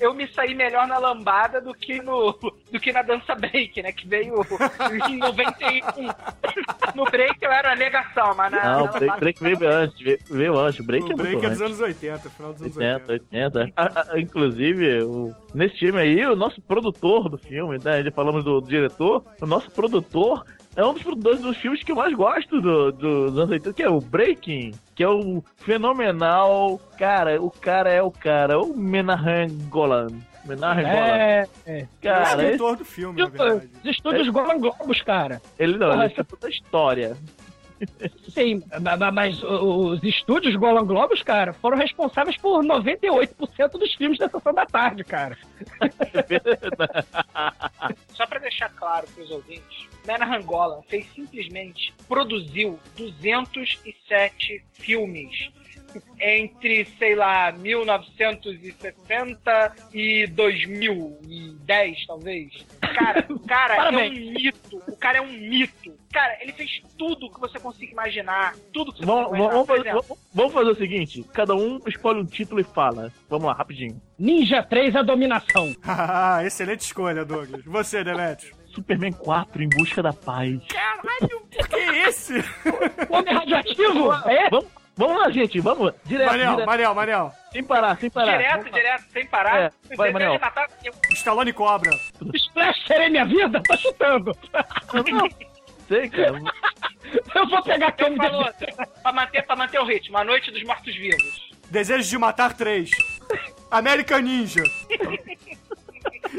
eu 0.00 0.12
me 0.14 0.26
saí 0.32 0.54
melhor 0.54 0.86
na 0.88 0.98
lambada 0.98 1.60
do 1.60 1.72
que 1.74 2.00
no 2.02 2.32
do 2.72 2.78
que 2.80 2.92
na 2.92 3.02
dança 3.02 3.34
break, 3.34 3.82
né? 3.82 3.92
Que 3.92 4.06
veio 4.06 4.34
em 5.08 5.16
91. 5.16 6.08
No 6.94 7.04
break 7.04 7.36
eu 7.42 7.50
era 7.52 7.72
a 7.72 7.76
negação, 7.76 8.34
mas 8.34 8.50
na, 8.52 8.64
Não, 8.64 8.70
na 8.70 8.82
o 8.84 8.88
break, 8.88 9.00
lambada- 9.00 9.20
break 9.20 9.40
veio 9.42 9.68
antes, 9.70 9.98
veio, 10.00 10.18
veio 10.30 10.58
antes. 10.58 10.80
O 10.80 10.84
break 10.84 11.06
O 11.06 11.12
é 11.12 11.14
break 11.14 11.36
é 11.36 11.40
dos 11.40 11.60
antes. 11.60 11.60
anos 11.62 11.80
80, 11.80 12.30
final 12.30 12.52
dos 12.52 12.62
anos 12.62 12.76
80, 12.76 13.12
80. 13.12 13.58
80. 13.60 13.72
Ah, 13.76 14.06
ah, 14.12 14.18
inclusive, 14.20 15.02
o- 15.02 15.34
nesse 15.54 15.76
time 15.76 15.98
aí, 16.00 16.26
o 16.26 16.36
nosso 16.36 16.60
produtor 16.62 17.27
do 17.28 17.38
filme, 17.38 17.78
né? 17.84 18.02
Já 18.02 18.10
falamos 18.10 18.42
do, 18.44 18.60
diretor, 18.60 19.24
o 19.40 19.46
nosso 19.46 19.70
produtor 19.70 20.44
é 20.76 20.84
um 20.84 20.92
dos 20.94 21.02
produtores 21.02 21.40
dos 21.40 21.56
filmes 21.56 21.82
que 21.82 21.90
eu 21.92 21.96
mais 21.96 22.14
gosto 22.14 22.60
do, 22.60 22.92
do- 22.92 23.30
dos 23.30 23.38
anos 23.38 23.50
80, 23.50 23.72
que 23.72 23.82
é 23.82 23.88
o 23.90 24.00
Breaking, 24.00 24.72
que 24.94 25.02
é 25.02 25.08
o 25.08 25.42
fenomenal. 25.56 26.80
Cara, 26.98 27.40
o 27.42 27.50
cara 27.50 27.90
é 27.90 28.02
o 28.02 28.10
cara, 28.10 28.58
o 28.60 28.76
Menahan 28.76 29.46
Golan. 29.68 30.08
Menahan 30.44 30.82
Golan. 30.82 30.94
É, 31.16 31.48
é. 31.66 31.78
Ele 31.78 31.80
é 31.80 31.82
o 31.82 31.88
Cara, 32.02 32.22
esse- 32.24 32.42
escritor 32.44 32.76
do 32.76 32.84
filme, 32.84 33.20
na 33.22 33.28
verdade. 33.28 33.70
Os 33.84 33.90
estúdios 33.90 34.28
Golan 34.28 34.58
Globos, 34.58 35.02
cara. 35.02 35.42
ele 35.58 35.76
não, 35.76 35.90
Porra, 35.90 36.04
ele 36.06 36.14
é 36.16 36.22
toda 36.24 36.46
a 36.46 36.50
história. 36.50 37.16
Sim, 38.30 38.62
ma- 38.80 38.96
ma- 38.96 39.12
mas 39.12 39.40
os 39.42 40.02
estúdios 40.02 40.56
Golan 40.56 40.84
Globos, 40.84 41.22
cara, 41.22 41.52
foram 41.52 41.76
responsáveis 41.76 42.36
por 42.36 42.62
98% 42.64 43.78
dos 43.78 43.94
filmes 43.94 44.18
da 44.18 44.28
Sessão 44.28 44.52
da 44.52 44.66
Tarde, 44.66 45.04
cara. 45.04 45.38
Só 48.14 48.26
pra 48.26 48.38
deixar 48.40 48.68
claro 48.70 49.06
pros 49.14 49.30
ouvintes, 49.30 49.86
Nana 50.06 50.24
Rangola 50.24 50.82
fez 50.88 51.06
simplesmente 51.14 51.94
produziu 52.08 52.78
207 52.96 54.64
filmes 54.72 55.50
entre, 56.20 56.84
sei 56.98 57.14
lá, 57.14 57.52
1960 57.52 59.74
e 59.92 60.26
2010, 60.28 62.06
talvez. 62.06 62.66
Cara, 62.80 63.26
o 63.28 63.38
cara 63.40 63.76
é 63.76 63.90
um 63.90 64.10
mito. 64.10 64.82
O 64.88 64.96
cara 64.96 65.18
é 65.18 65.20
um 65.20 65.30
mito. 65.32 65.92
Cara, 66.12 66.38
ele 66.42 66.52
fez 66.52 66.80
tudo 66.96 67.30
que 67.30 67.38
você 67.40 67.58
consiga 67.60 67.92
imaginar. 67.92 68.54
Tudo 68.72 68.92
que 68.92 69.00
você 69.00 69.06
Vamos, 69.06 69.26
consiga 69.28 69.44
imaginar. 69.44 69.54
vamos, 69.54 69.66
fazer, 69.68 69.92
vamos- 69.92 70.18
vamos 70.34 70.52
fazer 70.52 70.70
o 70.70 70.74
seguinte: 70.76 71.24
cada 71.32 71.54
um 71.54 71.80
escolhe 71.86 72.20
um 72.20 72.24
título 72.26 72.60
e 72.60 72.64
fala. 72.64 73.12
Vamos 73.28 73.46
lá, 73.46 73.52
rapidinho. 73.52 74.00
Ninja 74.18 74.62
3, 74.62 74.96
a 74.96 75.02
dominação. 75.02 75.74
Ah, 76.10 76.42
excelente 76.44 76.80
escolha, 76.80 77.24
Douglas. 77.24 77.64
Você, 77.64 78.02
Demetrio. 78.04 78.54
Superman 78.74 79.12
4 79.12 79.62
em 79.62 79.68
busca 79.68 80.02
da 80.02 80.12
paz. 80.12 80.58
Caralho, 80.68 81.40
por 81.50 81.68
que 81.68 81.76
esse? 81.76 82.34
O 83.08 83.14
Homem 83.16 83.32
radioativo? 83.34 84.12
É? 84.28 84.50
Vamos, 84.50 84.66
Vamos 84.98 85.16
lá, 85.22 85.30
gente, 85.30 85.60
vamos. 85.60 85.94
Direto, 86.04 86.26
Manel, 86.30 86.50
direto. 86.50 86.66
Manel, 86.66 86.94
Manel. 86.94 87.32
Sem 87.52 87.62
parar, 87.64 87.96
sem 87.98 88.10
parar. 88.10 88.32
Direto, 88.36 88.56
Vamos 88.58 88.72
direto, 88.72 89.04
sem 89.12 89.26
parar. 89.26 89.56
É, 89.90 89.96
vai, 89.96 90.12
Manel. 90.12 90.38
matar- 90.40 90.68
Stallone 91.12 91.52
Cobra. 91.52 91.90
Splash 92.34 92.84
serei 92.86 93.08
minha 93.08 93.24
vida? 93.24 93.62
Tá 93.62 93.76
chutando. 93.76 94.36
Não, 94.92 95.28
sei, 95.86 96.08
cara. 96.10 96.38
Eu 97.34 97.48
vou 97.48 97.62
pegar 97.62 97.86
aquele 97.88 98.16
falou, 98.16 98.44
pra 99.02 99.12
manter, 99.12 99.42
pra 99.46 99.56
manter 99.56 99.78
o 99.78 99.84
ritmo, 99.84 100.18
a 100.18 100.24
noite 100.24 100.50
dos 100.50 100.62
mortos-vivos. 100.64 101.48
Desejo 101.70 102.08
de 102.10 102.18
matar 102.18 102.52
três. 102.54 102.90
American 103.70 104.18
Ninja. 104.20 104.62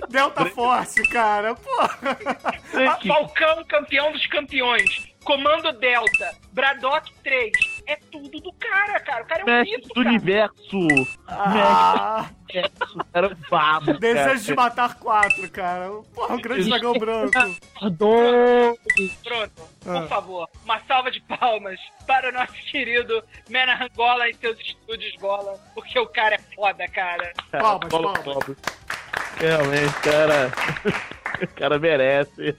Delta 0.10 0.45
Force, 0.48 1.02
cara. 1.10 1.56
Porra. 1.56 1.88
Fa- 1.98 3.00
Falcão, 3.08 3.63
campeão 3.65 4.12
dos 4.12 4.26
campeões. 4.28 5.09
Comando 5.34 5.72
Delta. 5.74 6.36
Braddock 6.54 7.13
3. 7.24 7.52
É 7.86 7.96
tudo 8.12 8.39
do 8.39 8.52
cara, 8.54 9.00
cara. 9.00 9.24
O 9.24 9.28
cara 9.28 9.42
é 9.42 9.44
um 9.44 9.48
Mestre 9.48 9.76
mito, 9.78 9.88
do 9.89 9.94
cara. 9.94 10.08
universo. 10.10 10.88
Ah, 11.28 12.30
Mestre 12.52 12.72
do 12.80 12.86
universo. 12.86 13.06
Era 13.13 13.28
um 13.28 13.36
babo. 13.48 13.94
desejo 14.00 14.44
de 14.46 14.56
matar 14.56 14.96
quatro, 14.96 15.52
cara. 15.52 15.92
Porra, 16.15 16.34
o 16.36 16.42
grande 16.42 16.68
dragão 16.68 16.94
branco. 16.94 17.32
Perdão. 17.80 18.76
Pronto, 19.24 19.52
Ah. 19.86 20.00
por 20.02 20.08
favor, 20.10 20.50
uma 20.63 20.80
salva 20.88 21.12
de 21.12 21.22
palmas 21.22 21.80
para 22.08 22.30
o 22.30 22.32
nosso 22.32 22.54
querido 22.72 23.24
Mena 23.50 23.80
Angola 23.84 24.28
e 24.30 24.34
seus 24.34 24.60
estúdios 24.60 25.15
Gola, 25.18 25.60
porque 25.76 26.00
o 26.00 26.08
cara 26.08 26.36
é 26.36 26.56
foda, 26.56 26.88
cara. 26.88 27.34
Palmas, 27.52 27.88
Paulo 27.88 28.13
palmas. 28.13 28.24
Cobre. 28.34 28.58
Realmente, 29.38 29.94
cara. 30.02 30.52
O 31.42 31.48
cara 31.56 31.80
merece. 31.80 32.54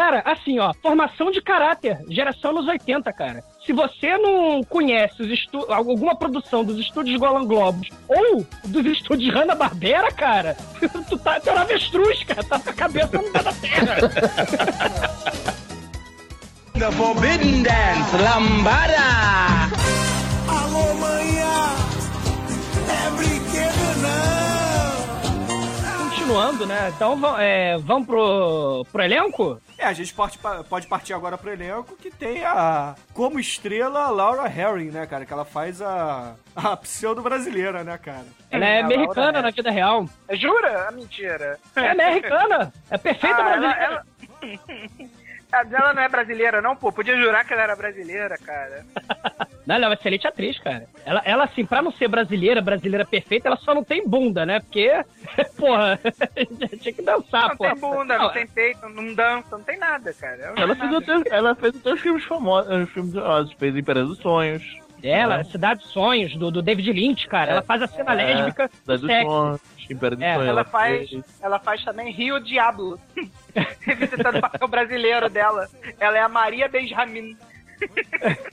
Cara, 0.00 0.22
assim, 0.24 0.58
ó, 0.58 0.72
formação 0.80 1.30
de 1.30 1.42
caráter, 1.42 1.98
geração 2.08 2.54
nos 2.54 2.66
80, 2.66 3.12
cara. 3.12 3.44
Se 3.66 3.70
você 3.70 4.16
não 4.16 4.64
conhece 4.64 5.22
alguma 5.68 6.16
produção 6.16 6.64
dos 6.64 6.78
estúdios 6.78 7.20
Golan 7.20 7.44
Globos 7.44 7.90
ou 8.08 8.46
dos 8.64 8.86
estúdios 8.86 9.34
Hanna-Barbera, 9.34 10.10
cara, 10.10 10.56
tu 11.06 11.18
tá 11.18 11.38
tu 11.38 11.50
é 11.50 11.52
um 11.52 11.58
avestruz, 11.58 12.24
cara, 12.24 12.42
tá 12.42 12.58
com 12.58 12.70
a 12.70 12.72
cabeça 12.72 13.18
no 13.18 13.30
pé 13.30 13.42
da 13.42 13.52
terra. 13.52 13.96
The 16.72 16.90
Forbidden 16.92 17.62
Dance, 17.62 18.16
Lambada! 18.16 18.96
Alô, 20.48 20.94
manhã, 20.94 21.74
é 22.88 23.10
brinquedo 23.18 24.00
não. 24.00 24.39
Continuando, 26.30 26.64
né? 26.64 26.92
Então 26.94 27.38
é, 27.40 27.76
vamos 27.78 28.06
pro, 28.06 28.86
pro 28.92 29.02
elenco? 29.02 29.60
É, 29.76 29.86
a 29.86 29.92
gente 29.92 30.14
pode, 30.14 30.38
pode 30.68 30.86
partir 30.86 31.12
agora 31.12 31.36
pro 31.36 31.50
elenco 31.50 31.96
que 31.96 32.08
tem 32.08 32.44
a. 32.44 32.94
Como 33.12 33.40
estrela 33.40 34.04
a 34.04 34.10
Laura 34.10 34.46
Herring, 34.46 34.92
né, 34.92 35.06
cara? 35.06 35.26
Que 35.26 35.32
ela 35.32 35.44
faz 35.44 35.82
a. 35.82 36.36
A 36.54 36.76
pseudo 36.76 37.20
brasileira, 37.20 37.82
né, 37.82 37.98
cara? 37.98 38.26
Ela 38.48 38.64
é 38.64 38.80
A 38.80 38.84
americana 38.84 39.22
Laura 39.26 39.42
na 39.42 39.50
vida 39.50 39.72
real. 39.72 40.08
Jura? 40.34 40.86
Ah, 40.88 40.92
mentira. 40.92 41.58
É 41.74 41.90
americana. 41.90 42.72
É 42.88 42.96
perfeita 42.96 43.36
Ah, 43.36 43.40
ela, 43.40 43.58
brasileira. 43.58 43.84
ela... 43.84 44.04
A 44.42 45.19
dela 45.64 45.92
não 45.92 46.02
é 46.02 46.08
brasileira, 46.08 46.60
não, 46.62 46.74
pô. 46.76 46.92
Podia 46.92 47.16
jurar 47.16 47.44
que 47.44 47.52
ela 47.52 47.62
era 47.62 47.76
brasileira, 47.76 48.36
cara. 48.38 48.84
Não, 49.66 49.76
ela 49.76 49.84
é 49.84 49.88
uma 49.88 49.94
excelente 49.94 50.26
atriz, 50.26 50.58
cara. 50.58 50.86
Ela, 51.04 51.22
ela, 51.24 51.44
assim, 51.44 51.64
pra 51.64 51.80
não 51.82 51.92
ser 51.92 52.08
brasileira, 52.08 52.60
brasileira 52.62 53.04
perfeita, 53.04 53.46
ela 53.46 53.56
só 53.58 53.72
não 53.74 53.84
tem 53.84 54.08
bunda, 54.08 54.44
né? 54.44 54.58
Porque, 54.58 54.90
porra, 55.56 56.00
tinha 56.80 56.92
que 56.92 57.02
dançar, 57.02 57.50
Não 57.50 57.56
pô. 57.56 57.64
tem 57.64 57.76
bunda, 57.76 58.18
não 58.18 58.32
tem 58.32 58.46
peito, 58.48 58.88
não 58.88 59.14
dança, 59.14 59.46
não 59.58 59.62
tem 59.62 59.78
nada, 59.78 60.12
cara. 60.14 60.54
Não 60.56 60.62
Ela 60.62 60.74
fez, 60.74 60.90
nada. 60.90 61.20
até, 61.20 61.36
ela 61.36 61.54
fez 61.54 61.76
até 61.76 61.92
os 61.92 62.00
filmes 62.00 62.24
famosos, 62.24 62.72
os 62.82 62.90
filmes 62.90 63.12
famosos, 63.14 63.52
fez 63.52 63.76
Império 63.76 64.06
dos 64.06 64.18
Sonhos, 64.18 64.64
Ela, 65.02 65.44
Cidade 65.44 65.80
dos 65.80 65.90
Sonhos, 65.92 66.34
do, 66.36 66.50
do 66.50 66.62
David 66.62 66.90
Lynch, 66.92 67.28
cara. 67.28 67.52
Ela 67.52 67.62
faz 67.62 67.82
a 67.82 67.86
cena 67.86 68.12
É. 68.20 68.34
lésbica 68.34 68.70
da 68.86 68.96
do 68.96 69.06
dos. 69.06 69.10
Sonhos, 69.22 69.60
Império 69.90 70.16
dos 70.16 70.26
É, 70.26 70.34
Sonhos. 70.34 70.48
Ela 70.48 70.64
faz, 70.64 71.10
fez. 71.10 71.24
ela 71.40 71.58
faz 71.60 71.84
também 71.84 72.10
Rio 72.12 72.40
Diablo. 72.40 72.98
Revisitando 73.80 74.38
o 74.38 74.40
papel 74.40 74.68
brasileiro 74.68 75.28
dela. 75.28 75.68
Ela 75.98 76.18
é 76.18 76.20
a 76.20 76.28
Maria 76.28 76.68
Benjamin. 76.68 77.36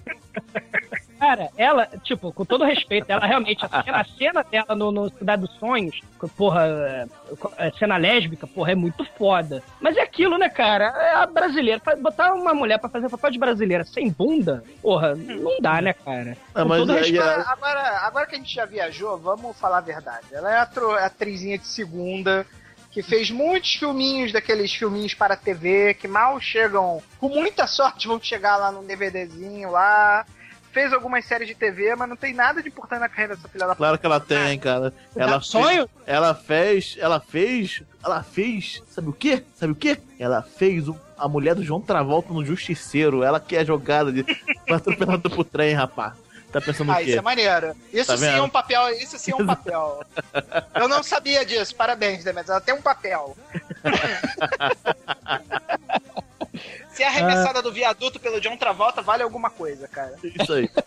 Cara, 1.19 1.49
ela, 1.57 1.87
tipo, 2.03 2.31
com 2.31 2.45
todo 2.45 2.63
respeito, 2.63 3.09
ela 3.09 3.25
realmente, 3.25 3.65
a 3.65 3.83
cena, 3.83 3.97
a 4.01 4.03
cena 4.05 4.43
dela 4.43 4.75
no, 4.75 4.91
no 4.91 5.09
Cidade 5.09 5.41
dos 5.41 5.51
Sonhos, 5.57 5.99
porra, 6.37 6.67
é, 6.67 7.07
é, 7.57 7.71
cena 7.71 7.97
lésbica, 7.97 8.45
porra, 8.45 8.73
é 8.73 8.75
muito 8.75 9.03
foda. 9.17 9.63
Mas 9.81 9.97
é 9.97 10.01
aquilo, 10.03 10.37
né, 10.37 10.47
cara? 10.47 10.85
É 10.95 11.15
a 11.15 11.25
brasileira. 11.25 11.81
Botar 11.99 12.35
uma 12.35 12.53
mulher 12.53 12.77
pra 12.77 12.87
fazer 12.87 13.09
papel 13.09 13.31
de 13.31 13.39
brasileira 13.39 13.83
sem 13.83 14.11
bunda, 14.11 14.63
porra, 14.79 15.15
não 15.15 15.57
dá, 15.59 15.81
né, 15.81 15.91
cara? 15.93 16.37
Ah, 16.53 16.61
Com 16.61 16.69
mas 16.69 16.87
respeito. 16.87 17.23
a- 17.23 17.51
Agora, 17.51 17.81
agora, 18.05 18.27
que 18.27 18.35
a 18.35 18.37
gente 18.37 18.53
já 18.53 18.65
viajou, 18.65 19.17
vamos 19.17 19.59
falar 19.59 19.79
a 19.79 19.81
verdade. 19.81 20.27
Ela 20.31 20.53
é 20.53 20.57
atro, 20.59 20.91
atrizinha 20.91 21.57
de 21.57 21.65
segunda, 21.65 22.45
que 22.97 23.03
fez 23.03 23.29
muitos 23.29 23.75
filminhos 23.75 24.31
daqueles 24.31 24.73
filminhos 24.73 25.13
para 25.13 25.35
TV, 25.35 25.93
que 25.93 26.07
mal 26.07 26.39
chegam, 26.41 26.99
com 27.19 27.29
muita 27.29 27.67
sorte 27.67 28.07
vão 28.07 28.19
chegar 28.19 28.57
lá 28.57 28.71
num 28.71 28.83
DVDzinho 28.83 29.69
lá. 29.69 30.25
Fez 30.71 30.91
algumas 30.91 31.23
séries 31.23 31.47
de 31.47 31.53
TV, 31.53 31.95
mas 31.95 32.09
não 32.09 32.15
tem 32.15 32.33
nada 32.33 32.59
de 32.59 32.69
importante 32.69 32.99
na 33.01 33.07
carreira 33.07 33.35
dessa 33.35 33.47
filha 33.47 33.67
da 33.67 33.75
Claro 33.75 33.99
que 33.99 34.05
ela 34.07 34.19
tem, 34.19 34.57
cara. 34.57 34.91
Ela 35.15 35.39
Sonho? 35.41 35.87
Fez, 35.87 36.07
ela 36.07 36.33
fez, 36.33 36.97
ela 36.99 37.19
fez, 37.19 37.83
ela 38.03 38.23
fez, 38.23 38.83
sabe 38.89 39.09
o 39.09 39.13
quê? 39.13 39.43
Sabe 39.53 39.73
o 39.73 39.75
quê? 39.75 39.99
Ela 40.17 40.41
fez 40.41 40.87
o- 40.89 40.97
a 41.19 41.27
mulher 41.27 41.53
do 41.53 41.63
João 41.63 41.79
Travolta 41.79 42.33
no 42.33 42.43
Justiceiro. 42.43 43.21
Ela 43.21 43.39
que 43.39 43.55
é 43.55 43.63
jogada 43.63 44.11
de 44.11 44.25
atropelada 44.73 45.29
pro 45.29 45.43
trem, 45.43 45.75
rapaz. 45.75 46.13
Tá 46.51 46.61
pensando 46.61 46.91
Ah, 46.91 46.95
o 46.95 46.97
quê? 46.97 47.03
isso 47.09 47.19
é 47.19 47.21
maneiro. 47.21 47.75
Isso 47.91 48.07
Tá 48.07 48.17
sim 48.17 48.25
vendo? 48.25 48.37
é 48.37 48.41
um 48.41 48.49
papel, 48.49 48.89
isso 48.93 49.17
sim 49.19 49.31
é 49.31 49.35
um 49.35 49.45
papel. 49.45 50.01
Eu 50.75 50.87
não 50.87 51.03
sabia 51.03 51.45
disso, 51.45 51.75
parabéns, 51.75 52.23
Demetrius. 52.23 52.49
Ela 52.51 52.61
tem 52.61 52.73
um 52.73 52.81
papel. 52.81 53.35
Se 56.89 57.03
a 57.03 57.09
arremessada 57.09 57.61
do 57.61 57.71
viaduto 57.71 58.19
pelo 58.19 58.41
John 58.41 58.57
Travolta 58.57 59.03
vale 59.03 59.21
alguma 59.21 59.51
coisa, 59.51 59.87
cara. 59.87 60.15
Isso 60.23 60.53
aí. 60.53 60.69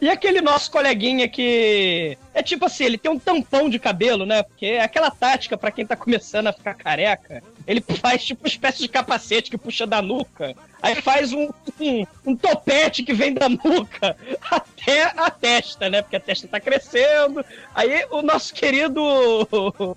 E 0.00 0.08
aquele 0.08 0.40
nosso 0.40 0.70
coleguinha 0.70 1.28
que. 1.28 2.16
É 2.32 2.42
tipo 2.42 2.64
assim, 2.64 2.84
ele 2.84 2.96
tem 2.96 3.10
um 3.10 3.18
tampão 3.18 3.68
de 3.68 3.78
cabelo, 3.78 4.24
né? 4.24 4.42
Porque 4.42 4.64
é 4.64 4.82
aquela 4.82 5.10
tática 5.10 5.58
pra 5.58 5.70
quem 5.70 5.86
tá 5.86 5.94
começando 5.94 6.46
a 6.46 6.54
ficar 6.54 6.72
careca. 6.72 7.42
Ele 7.66 7.80
faz 8.00 8.24
tipo 8.24 8.42
uma 8.44 8.48
espécie 8.48 8.78
de 8.80 8.88
capacete 8.88 9.50
que 9.50 9.58
puxa 9.58 9.86
da 9.86 10.00
nuca. 10.02 10.54
Aí 10.82 11.00
faz 11.00 11.32
um, 11.32 11.48
um, 11.80 12.06
um 12.26 12.36
topete 12.36 13.02
que 13.02 13.14
vem 13.14 13.32
da 13.32 13.48
nuca 13.48 14.16
até 14.50 15.04
a 15.16 15.30
testa, 15.30 15.88
né? 15.88 16.02
Porque 16.02 16.16
a 16.16 16.20
testa 16.20 16.46
tá 16.46 16.60
crescendo. 16.60 17.44
Aí 17.74 18.06
o 18.10 18.20
nosso 18.22 18.52
querido 18.52 19.02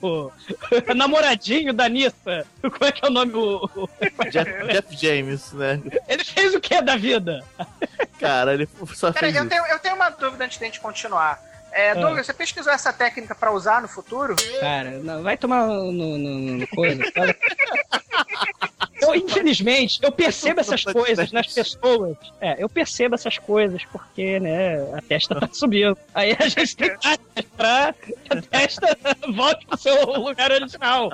namoradinho 0.96 1.74
da 1.74 1.90
Nissa. 1.90 2.46
Como 2.62 2.86
é 2.86 2.92
que 2.92 3.06
é 3.06 3.08
o 3.08 3.12
nome? 3.12 3.34
O- 3.34 3.70
Jeff, 4.32 4.50
Jeff 4.68 4.96
James, 4.98 5.52
né? 5.54 5.82
Ele 6.08 6.24
fez 6.24 6.56
o 6.56 6.62
que 6.62 6.82
da 6.82 6.96
vida? 6.96 7.44
Cara, 8.20 8.54
ele 8.54 8.68
só 8.96 9.12
Peraí, 9.12 9.32
fez 9.32 9.44
eu 9.44 9.50
tenho, 9.50 9.66
eu 9.66 9.80
tenho 9.80 9.96
uma 9.96 10.10
dúvida 10.10 10.46
antes 10.46 10.58
de 10.58 10.64
a 10.64 10.68
gente 10.68 10.80
continuar. 10.80 11.42
É, 11.78 11.94
Douglas, 11.94 12.26
você 12.26 12.34
pesquisou 12.34 12.74
essa 12.74 12.92
técnica 12.92 13.36
pra 13.36 13.52
usar 13.52 13.84
no 13.84 13.88
futuro? 13.88 14.36
Cara, 14.60 14.98
não, 14.98 15.22
vai 15.22 15.38
tomar 15.38 15.68
no, 15.68 15.92
no, 15.92 16.18
no 16.18 16.68
coisa. 16.70 17.04
Eu, 19.00 19.14
infelizmente, 19.14 20.00
eu 20.02 20.12
percebo 20.12 20.60
essas 20.60 20.84
coisas 20.84 21.32
nas 21.32 21.46
pessoas. 21.54 22.18
É, 22.42 22.62
eu 22.62 22.68
percebo 22.68 23.14
essas 23.14 23.38
coisas 23.38 23.86
porque, 23.86 24.40
né, 24.40 24.82
a 24.98 25.02
testa 25.02 25.40
tá 25.40 25.48
subindo. 25.52 25.96
Aí 26.16 26.36
a 26.38 26.48
gente 26.48 26.76
tem 26.76 26.98
que 26.98 27.44
pra 27.56 27.94
que 27.94 28.16
a 28.32 28.42
testa 28.42 28.98
volte 29.36 29.68
pro 29.68 29.78
seu 29.78 30.04
lugar 30.20 30.52
original. 30.52 31.12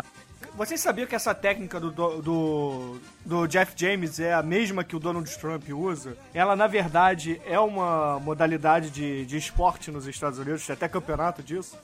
Vocês 0.55 0.79
sabiam 0.79 1.05
que 1.05 1.13
essa 1.13 1.35
técnica 1.35 1.77
do, 1.77 1.91
do, 1.91 2.21
do, 2.21 3.01
do 3.25 3.47
Jeff 3.47 3.73
James 3.75 4.19
é 4.19 4.33
a 4.33 4.43
mesma 4.43 4.83
que 4.83 4.95
o 4.95 4.99
Donald 4.99 5.29
Trump 5.37 5.69
usa? 5.69 6.17
Ela, 6.33 6.55
na 6.55 6.67
verdade, 6.67 7.39
é 7.45 7.59
uma 7.59 8.19
modalidade 8.19 8.89
de, 8.89 9.25
de 9.25 9.37
esporte 9.37 9.91
nos 9.91 10.07
Estados 10.07 10.39
Unidos, 10.39 10.65
tem 10.65 10.73
até 10.73 10.87
campeonato 10.87 11.41
disso. 11.41 11.77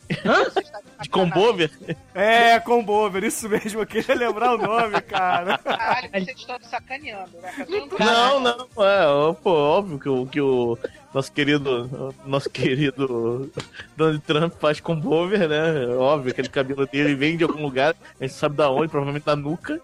De 1.01 1.09
combover? 1.09 1.71
É, 2.13 2.59
combover, 2.59 3.23
isso 3.23 3.47
mesmo, 3.47 3.81
eu 3.81 3.87
queria 3.87 4.15
lembrar 4.15 4.55
o 4.55 4.57
nome, 4.57 4.99
cara. 5.01 5.57
Caralho, 5.57 6.09
vocês 6.11 6.37
estão 6.37 6.57
sacaneando, 6.61 7.31
né? 7.41 7.53
Não, 7.97 8.39
não, 8.39 8.85
é, 8.85 9.07
ó, 9.07 9.33
pô, 9.33 9.51
óbvio 9.51 9.99
que 9.99 10.09
o, 10.09 10.25
que 10.25 10.41
o 10.41 10.77
nosso 11.13 11.31
querido, 11.31 12.13
nosso 12.25 12.49
querido 12.49 13.49
Donald 13.95 14.19
Trump 14.19 14.53
faz 14.59 14.79
combover, 14.79 15.47
né? 15.47 15.87
Óbvio, 15.95 16.31
aquele 16.31 16.49
cabelo 16.49 16.85
dele 16.85 17.15
vem 17.15 17.37
de 17.37 17.43
algum 17.43 17.61
lugar, 17.61 17.95
a 18.19 18.23
gente 18.25 18.35
sabe 18.35 18.55
da 18.55 18.69
onde, 18.69 18.89
provavelmente 18.89 19.25
da 19.25 19.35
nuca. 19.35 19.81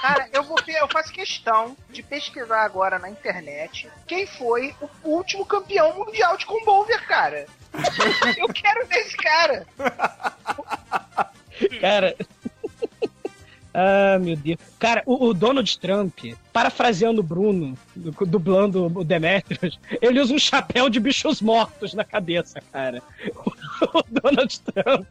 Cara, 0.00 0.28
eu, 0.32 0.42
vou, 0.42 0.56
eu 0.66 0.88
faço 0.88 1.12
questão 1.12 1.76
de 1.90 2.02
pesquisar 2.02 2.62
agora 2.62 2.98
na 2.98 3.10
internet 3.10 3.88
quem 4.06 4.26
foi 4.26 4.74
o 5.02 5.10
último 5.10 5.44
campeão 5.44 5.94
mundial 5.94 6.36
de 6.36 6.46
combover, 6.46 7.06
cara. 7.06 7.46
Eu 8.36 8.48
quero 8.48 8.86
ver 8.86 8.98
esse 8.98 9.16
cara. 9.16 9.66
Cara. 11.80 12.14
Ah, 13.80 14.18
meu 14.18 14.34
Deus. 14.34 14.58
Cara, 14.76 15.04
o, 15.06 15.26
o 15.26 15.32
Donald 15.34 15.78
Trump, 15.78 16.18
parafraseando 16.52 17.20
o 17.20 17.22
Bruno, 17.22 17.78
du- 17.94 18.26
dublando 18.26 18.86
o 18.86 19.04
Demetrius, 19.04 19.78
ele 20.02 20.18
usa 20.20 20.34
um 20.34 20.38
chapéu 20.38 20.88
de 20.88 20.98
bichos 20.98 21.40
mortos 21.40 21.94
na 21.94 22.02
cabeça, 22.04 22.60
cara. 22.72 23.00
O, 23.94 24.02
Donald 24.10 24.60
Trump, 24.60 25.06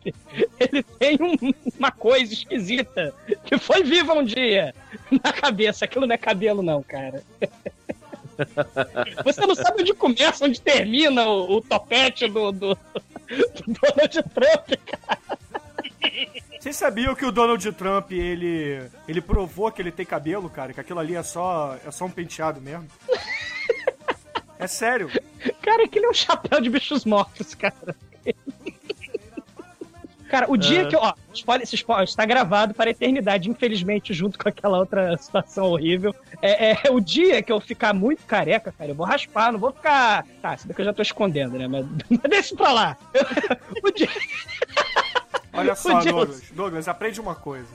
ele 0.60 0.84
tem 0.84 1.18
um- 1.22 1.54
uma 1.80 1.92
coisa 1.92 2.34
esquisita 2.34 3.14
que 3.46 3.58
foi 3.58 3.84
viva 3.84 4.14
um 4.14 4.24
dia 4.26 4.76
na 5.24 5.32
cabeça. 5.32 5.86
Aquilo 5.86 6.06
não 6.06 6.14
é 6.16 6.18
cabelo, 6.18 6.62
não, 6.62 6.84
cara. 6.84 7.24
Você 9.24 9.42
não 9.48 9.56
sabe 9.56 9.82
onde 9.82 9.94
começa, 9.94 10.46
onde 10.46 10.60
termina 10.60 11.26
o, 11.28 11.56
o 11.58 11.62
topete 11.62 12.28
do, 12.28 12.52
do, 12.52 12.76
do 12.76 13.64
Donald 13.66 14.24
Trump, 14.34 14.80
cara. 14.86 15.20
Vocês 16.60 16.76
sabiam 16.76 17.14
que 17.16 17.26
o 17.26 17.32
Donald 17.32 17.72
Trump, 17.74 18.12
ele, 18.12 18.82
ele 19.08 19.22
provou 19.22 19.72
que 19.72 19.82
ele 19.82 19.92
tem 19.92 20.06
cabelo, 20.06 20.50
cara? 20.50 20.74
Que 20.74 20.80
aquilo 20.80 21.00
ali 21.00 21.16
é 21.16 21.24
só, 21.24 21.78
é 21.86 21.92
só 21.92 22.06
um 22.06 22.12
penteado 22.12 22.60
mesmo? 22.62 22.88
É 24.60 24.66
sério. 24.66 25.08
Cara, 25.62 25.84
aquele 25.84 26.08
é 26.08 26.10
um 26.10 26.14
chapéu 26.16 26.60
de 26.60 26.68
bichos 26.68 27.06
mortos, 27.06 27.54
cara. 27.54 27.96
Cara, 30.30 30.52
o 30.52 30.58
dia 30.58 30.82
É. 30.82 30.86
que 30.86 30.96
eu. 30.96 31.00
Ó, 31.00 31.14
spoiler, 31.34 31.64
esse 31.64 31.76
spoiler 31.76 32.04
está 32.04 32.26
gravado 32.26 32.74
para 32.74 32.90
a 32.90 32.92
eternidade, 32.92 33.50
infelizmente, 33.50 34.14
junto 34.14 34.38
com 34.38 34.50
aquela 34.50 34.78
outra 34.80 35.16
situação 35.16 35.68
horrível. 35.68 36.14
É, 36.42 36.72
é 36.88 36.92
o 36.92 37.00
dia 37.00 37.42
que 37.42 37.50
eu 37.52 37.62
ficar 37.62 37.94
muito 37.94 38.24
careca, 38.26 38.74
cara. 38.78 38.92
Eu 38.92 38.96
vou 38.96 39.06
raspar, 39.06 39.52
não 39.54 39.60
vou 39.60 39.72
ficar. 39.72 40.26
Tá, 40.42 40.58
se 40.58 40.68
bem 40.68 40.76
que 40.76 40.82
eu 40.82 40.86
já 40.86 40.94
tô 40.94 41.02
escondendo, 41.02 41.58
né? 41.58 41.68
Mas, 41.68 41.86
mas 42.10 42.20
deixa 42.30 42.56
pra 42.56 42.72
lá. 42.74 42.98
o 43.84 43.92
dia. 43.92 44.10
Olha 45.68 45.76
só, 45.76 46.00
Douglas. 46.00 46.42
Douglas, 46.52 46.88
aprende 46.88 47.20
uma 47.20 47.36
coisa. 47.36 47.70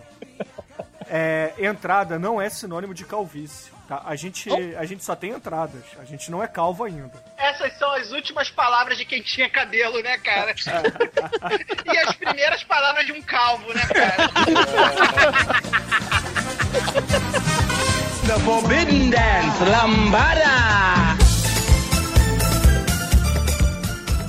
É, 1.09 1.53
entrada 1.59 2.19
não 2.19 2.41
é 2.41 2.49
sinônimo 2.49 2.95
de 2.95 3.05
calvície. 3.05 3.71
Tá? 3.87 4.03
A, 4.07 4.17
gente, 4.17 4.49
a 4.77 4.85
gente 4.87 5.05
só 5.05 5.15
tem 5.15 5.33
entradas. 5.33 5.83
A 5.99 6.05
gente 6.05 6.31
não 6.31 6.43
é 6.43 6.47
calvo 6.47 6.85
ainda. 6.85 7.13
Essas 7.37 7.77
são 7.79 7.93
as 7.93 8.13
últimas 8.13 8.49
palavras 8.51 8.97
de 8.97 9.05
quem 9.05 9.21
tinha 9.21 9.51
cabelo, 9.51 10.03
né, 10.03 10.17
cara? 10.19 10.55
e 11.93 11.99
as 11.99 12.17
primeiras 12.17 12.65
palavras 12.65 13.05
de 13.05 13.13
um 13.13 13.21
calvo, 13.21 13.75
né, 13.75 13.83
cara? 13.83 14.31
The 18.27 18.39
Forbidden 18.45 19.11
Dance, 19.11 19.65
Lambada! 19.65 20.43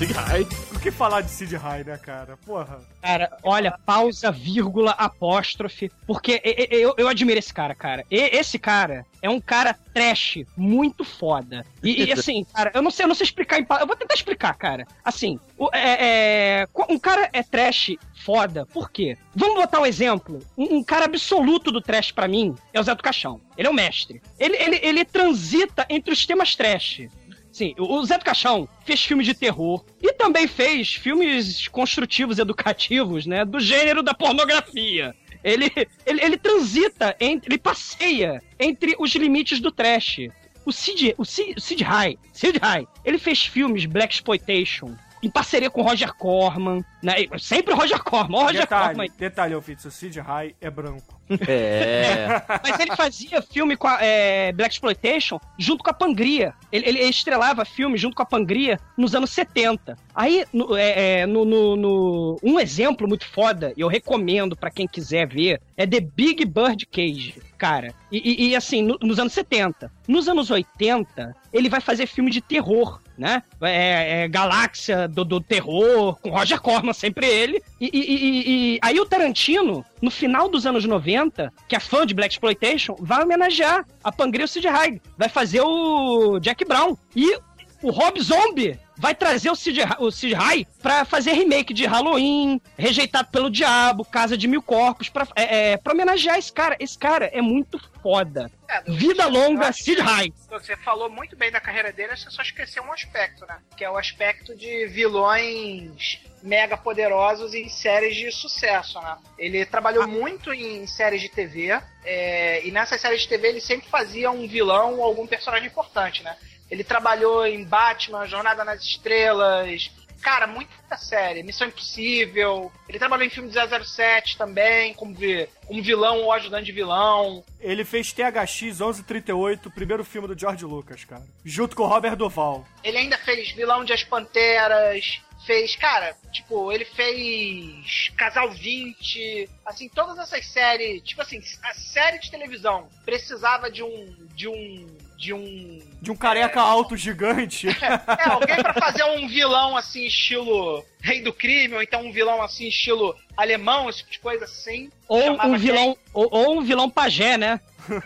O 0.02 0.63
que 0.84 0.92
falar 0.92 1.22
de 1.22 1.30
Sid 1.32 1.56
High, 1.56 1.86
né, 1.86 1.98
cara? 1.98 2.36
Porra. 2.46 2.78
Cara, 3.02 3.38
olha, 3.42 3.72
pausa, 3.86 4.30
vírgula, 4.32 4.92
apóstrofe, 4.92 5.90
porque 6.06 6.42
eu, 6.70 6.94
eu 6.98 7.08
admiro 7.08 7.40
esse 7.40 7.54
cara, 7.54 7.74
cara. 7.74 8.04
E- 8.12 8.36
esse 8.38 8.60
cara 8.60 9.06
é 9.22 9.30
um 9.30 9.40
cara 9.40 9.74
trash 9.94 10.40
muito 10.58 11.06
foda. 11.06 11.66
E, 11.82 12.04
e, 12.04 12.12
assim, 12.12 12.46
cara, 12.54 12.70
eu 12.74 12.82
não 12.82 12.92
sei, 12.92 13.06
eu 13.06 13.08
não 13.08 13.16
sei 13.16 13.24
explicar 13.24 13.60
em 13.62 13.66
Eu 13.80 13.88
vou 13.88 13.96
tentar 13.96 14.14
explicar, 14.14 14.54
cara. 14.56 14.86
Assim, 15.06 15.40
o- 15.58 15.70
é, 15.74 16.64
é, 16.66 16.68
um 16.90 17.00
cara 17.00 17.30
é 17.32 17.42
trash 17.42 17.96
foda, 18.26 18.66
por 18.66 18.90
quê? 18.92 19.18
Vamos 19.34 19.56
botar 19.56 19.80
um 19.80 19.86
exemplo. 19.86 20.40
Um, 20.58 20.78
um 20.78 20.84
cara 20.84 21.06
absoluto 21.06 21.72
do 21.72 21.82
trash 21.82 22.12
pra 22.12 22.28
mim 22.28 22.56
é 22.74 22.80
o 22.80 22.84
Zé 22.84 22.94
do 22.94 23.04
Caixão. 23.04 23.40
Ele 23.58 23.68
é 23.70 23.72
o 23.72 23.74
mestre. 23.74 24.22
Ele, 24.38 24.58
ele, 24.58 24.80
ele 24.84 25.06
transita 25.06 25.86
entre 25.90 26.12
os 26.14 26.26
temas 26.26 26.56
trash. 26.58 27.08
Sim, 27.54 27.76
o 27.78 28.04
Zé 28.04 28.18
do 28.18 28.26
Caixão 28.26 28.68
fez 28.84 29.06
filmes 29.06 29.28
de 29.28 29.36
terror 29.36 29.86
e 30.02 30.12
também 30.14 30.48
fez 30.48 30.96
filmes 30.96 31.68
construtivos, 31.68 32.40
educativos, 32.40 33.28
né? 33.28 33.46
Do 33.46 33.60
gênero 33.60 34.02
da 34.02 34.12
pornografia. 34.12 35.16
Ele, 35.44 35.72
ele, 36.04 36.24
ele 36.24 36.38
transita, 36.38 37.16
entre, 37.20 37.54
ele 37.54 37.60
passeia 37.60 38.42
entre 38.60 38.96
os 38.98 39.14
limites 39.14 39.60
do 39.60 39.72
trash. 39.72 40.30
O 40.66 40.72
Sid, 40.72 41.14
o 41.16 41.24
Sid, 41.24 41.62
Sid 41.62 41.84
High, 41.84 42.18
Sid 42.32 42.58
High, 42.58 42.88
ele 43.06 43.20
fez 43.20 43.46
filmes 43.46 43.86
Black 43.86 44.16
Exploitation 44.16 44.96
em 45.24 45.30
parceria 45.32 45.70
com 45.70 45.82
Roger 45.82 46.14
Corman, 46.14 46.84
né? 47.02 47.14
Sempre 47.40 47.74
Roger 47.74 48.04
Corman, 48.04 48.44
Roger 48.44 48.68
Corman. 48.68 48.88
Detalhe, 48.94 49.12
detalhe, 49.18 49.54
Alfitz, 49.54 49.86
o 49.86 49.92
Sid 49.92 50.20
High 50.20 50.54
é 50.60 50.70
branco. 50.70 51.20
É. 51.48 52.42
Mas 52.62 52.80
ele 52.80 52.96
fazia 52.96 53.42
filme 53.42 53.78
com 53.78 53.88
a 53.88 54.00
é, 54.04 54.52
Black 54.52 54.74
Exploitation 54.74 55.40
junto 55.58 55.84
com 55.84 55.90
a 55.90 55.94
Pangria. 55.94 56.54
Ele, 56.72 56.88
ele 56.88 57.00
estrelava 57.04 57.64
filme 57.66 57.98
junto 57.98 58.16
com 58.16 58.22
a 58.22 58.26
Pangria 58.26 58.80
nos 58.98 59.16
anos 59.16 59.30
70. 59.32 59.98
Aí, 60.14 60.46
no, 60.52 60.76
é, 60.76 61.22
é, 61.22 61.26
no, 61.26 61.46
no- 61.46 61.76
no- 61.76 62.40
um 62.44 62.60
exemplo 62.60 63.08
muito 63.08 63.26
foda, 63.26 63.74
e 63.78 63.82
eu 63.82 63.88
recomendo 63.88 64.56
pra 64.56 64.70
quem 64.70 64.86
quiser 64.88 65.28
ver, 65.28 65.62
é 65.78 65.88
The 65.88 66.02
Big 66.02 66.46
Bird 66.46 66.86
Cage, 66.86 67.36
cara. 67.58 67.94
E, 68.12 68.18
e- 68.18 68.50
e, 68.50 68.56
assim, 68.56 68.84
no- 68.84 68.98
nos 69.02 69.18
anos 69.18 69.34
70. 69.34 69.90
Nos 70.08 70.28
anos 70.28 70.52
80, 70.52 71.34
ele 71.52 71.70
vai 71.70 71.80
fazer 71.82 72.06
filme 72.06 72.30
de 72.30 72.42
terror, 72.42 73.00
né? 73.18 73.44
É, 73.62 74.24
é, 74.24 74.28
Galáxia 74.28 75.08
do, 75.08 75.24
do 75.24 75.40
Terror, 75.40 76.18
com 76.20 76.30
Roger 76.30 76.60
Corman, 76.62 76.94
sempre 76.94 77.28
ele. 77.28 77.62
E, 77.80 77.86
e- 77.94 78.00
e- 78.00 78.74
e- 78.76 78.80
aí 78.82 79.00
o 79.00 79.06
Tarantino, 79.06 79.86
no 80.02 80.10
final 80.12 80.50
dos 80.50 80.66
anos 80.66 80.86
90, 80.86 81.52
que 81.68 81.76
é 81.76 81.80
fã 81.80 82.06
de 82.06 82.14
Black 82.14 82.34
Exploitation, 82.34 82.96
vai 83.00 83.24
homenagear 83.24 83.86
a 84.04 84.12
Pangria 84.12 84.46
o 84.46 84.48
Sid 84.48 84.68
Haig. 84.68 85.02
Vai 85.18 85.30
fazer 85.30 85.62
o 85.62 86.40
Jack 86.40 86.66
Brown. 86.66 86.96
E 87.16 87.38
o 87.82 87.92
Rob 87.92 88.20
Zombie 88.22 88.80
vai 88.98 89.16
trazer 89.16 89.50
o 89.50 89.56
Sid, 89.56 89.80
o 90.00 90.12
Sid 90.12 90.36
Haig 90.36 90.68
pra 90.82 91.06
fazer 91.06 91.34
remake 91.34 91.74
de 91.74 91.86
Halloween, 91.86 92.62
Rejeitado 92.78 93.30
pelo 93.30 93.50
Diabo, 93.50 94.06
Casa 94.06 94.38
de 94.38 94.48
Mil 94.48 94.62
Corpos, 94.62 95.10
pra, 95.10 95.28
é, 95.36 95.72
é, 95.72 95.78
pra 95.78 95.94
homenagear 95.94 96.38
esse 96.38 96.52
cara. 96.52 96.76
Esse 96.80 96.98
cara 96.98 97.26
é 97.26 97.42
muito 97.42 97.80
foda. 98.02 98.52
É, 98.70 98.82
Vida 98.92 99.28
longa, 99.28 99.72
Sid 99.72 100.02
Haig. 100.02 100.34
Você 100.50 100.76
falou 100.78 101.10
muito 101.10 101.36
bem 101.36 101.52
da 101.52 101.60
carreira 101.60 101.92
dele, 101.92 102.16
você 102.16 102.30
só 102.30 102.42
esqueceu 102.42 102.84
um 102.84 102.92
aspecto, 102.92 103.46
né? 103.46 103.60
Que 103.78 103.84
é 103.84 103.90
o 103.90 103.98
aspecto 103.98 104.56
de 104.56 104.88
vilões 104.88 106.20
mega 106.44 106.76
poderosos 106.76 107.54
em 107.54 107.70
séries 107.70 108.16
de 108.16 108.30
sucesso, 108.32 109.00
né? 109.00 109.18
Ele 109.38 109.66
trabalhou 109.66 110.06
muito 110.08 110.54
em 110.54 110.86
séries 110.86 111.22
de 111.22 111.30
TV, 111.30 111.80
é, 112.04 112.66
e 112.66 112.72
nessas 112.72 113.00
séries 113.00 113.22
de 113.22 113.30
TV 113.30 113.48
ele 113.48 113.62
sempre 113.62 113.90
fazia 113.90 114.30
um 114.30 114.46
vilão 114.46 114.96
ou 114.96 115.04
algum 115.04 115.26
personagem 115.26 115.68
importante, 115.68 116.22
né? 116.22 116.36
Ele 116.74 116.84
trabalhou 116.84 117.46
em 117.46 117.64
Batman, 117.64 118.26
Jornada 118.26 118.66
nas 118.66 118.82
Estrelas, 118.82 119.92
cara, 120.24 120.48
muita 120.48 120.98
série, 120.98 121.44
Missão 121.44 121.68
Impossível. 121.68 122.72
Ele 122.90 122.98
trabalhou 122.98 123.24
em 123.24 123.30
filme 123.30 123.48
de 123.48 123.56
007 123.86 124.40
também, 124.40 124.96
como, 124.96 125.14
vi, 125.14 125.48
como 125.68 125.84
vilão 125.84 126.24
ou 126.24 126.32
ajudante 126.32 126.66
de 126.66 126.72
vilão. 126.72 127.44
Ele 127.60 127.86
fez 127.86 128.12
THX 128.12 128.80
1138, 128.80 129.70
o 129.70 129.72
primeiro 129.72 130.04
filme 130.04 130.28
do 130.28 130.40
George 130.40 130.66
Lucas, 130.66 131.06
cara. 131.06 131.24
Junto 131.46 131.76
com 131.76 131.84
o 131.84 131.88
Robert 131.88 132.16
Duval. 132.16 132.66
Ele 132.84 132.98
ainda 132.98 133.20
fez 133.20 133.52
vilão 133.52 133.86
de 133.86 133.94
As 133.94 134.04
Panteras, 134.04 135.22
fez, 135.46 135.76
cara, 135.76 136.16
tipo, 136.32 136.72
ele 136.72 136.86
fez 136.86 138.12
Casal 138.18 138.50
20, 138.50 139.48
assim, 139.64 139.88
todas 139.90 140.18
essas 140.18 140.44
séries, 140.48 141.04
tipo 141.04 141.22
assim, 141.22 141.40
a 141.62 141.74
série 141.76 142.18
de 142.18 142.32
televisão 142.32 142.88
precisava 143.06 143.70
de 143.70 143.84
um 143.84 144.24
de 144.34 144.48
um 144.48 144.88
de 145.24 145.34
um 145.34 145.80
De 146.02 146.12
um 146.12 146.16
careca 146.16 146.60
alto 146.60 146.98
gigante. 146.98 147.70
é, 147.80 148.30
alguém 148.30 148.62
pra 148.62 148.74
fazer 148.74 149.04
um 149.06 149.28
vilão 149.28 149.78
assim 149.78 150.06
estilo 150.06 150.86
Rei 151.00 151.22
do 151.22 151.32
Crime 151.32 151.76
ou 151.76 151.82
então 151.82 152.06
um 152.06 152.12
vilão 152.12 152.42
assim 152.42 152.68
estilo 152.68 153.16
alemão, 153.38 153.90
esse 153.90 154.00
tipo 154.00 154.12
de 154.12 154.20
coisa 154.20 154.46
assim. 154.46 154.92
Ou 155.08 155.32
um 155.42 155.58
vilão, 155.58 155.98
ou, 156.14 156.28
ou 156.30 156.58
um 156.58 156.62
vilão 156.62 156.90
pajé, 156.90 157.38
né? 157.38 157.60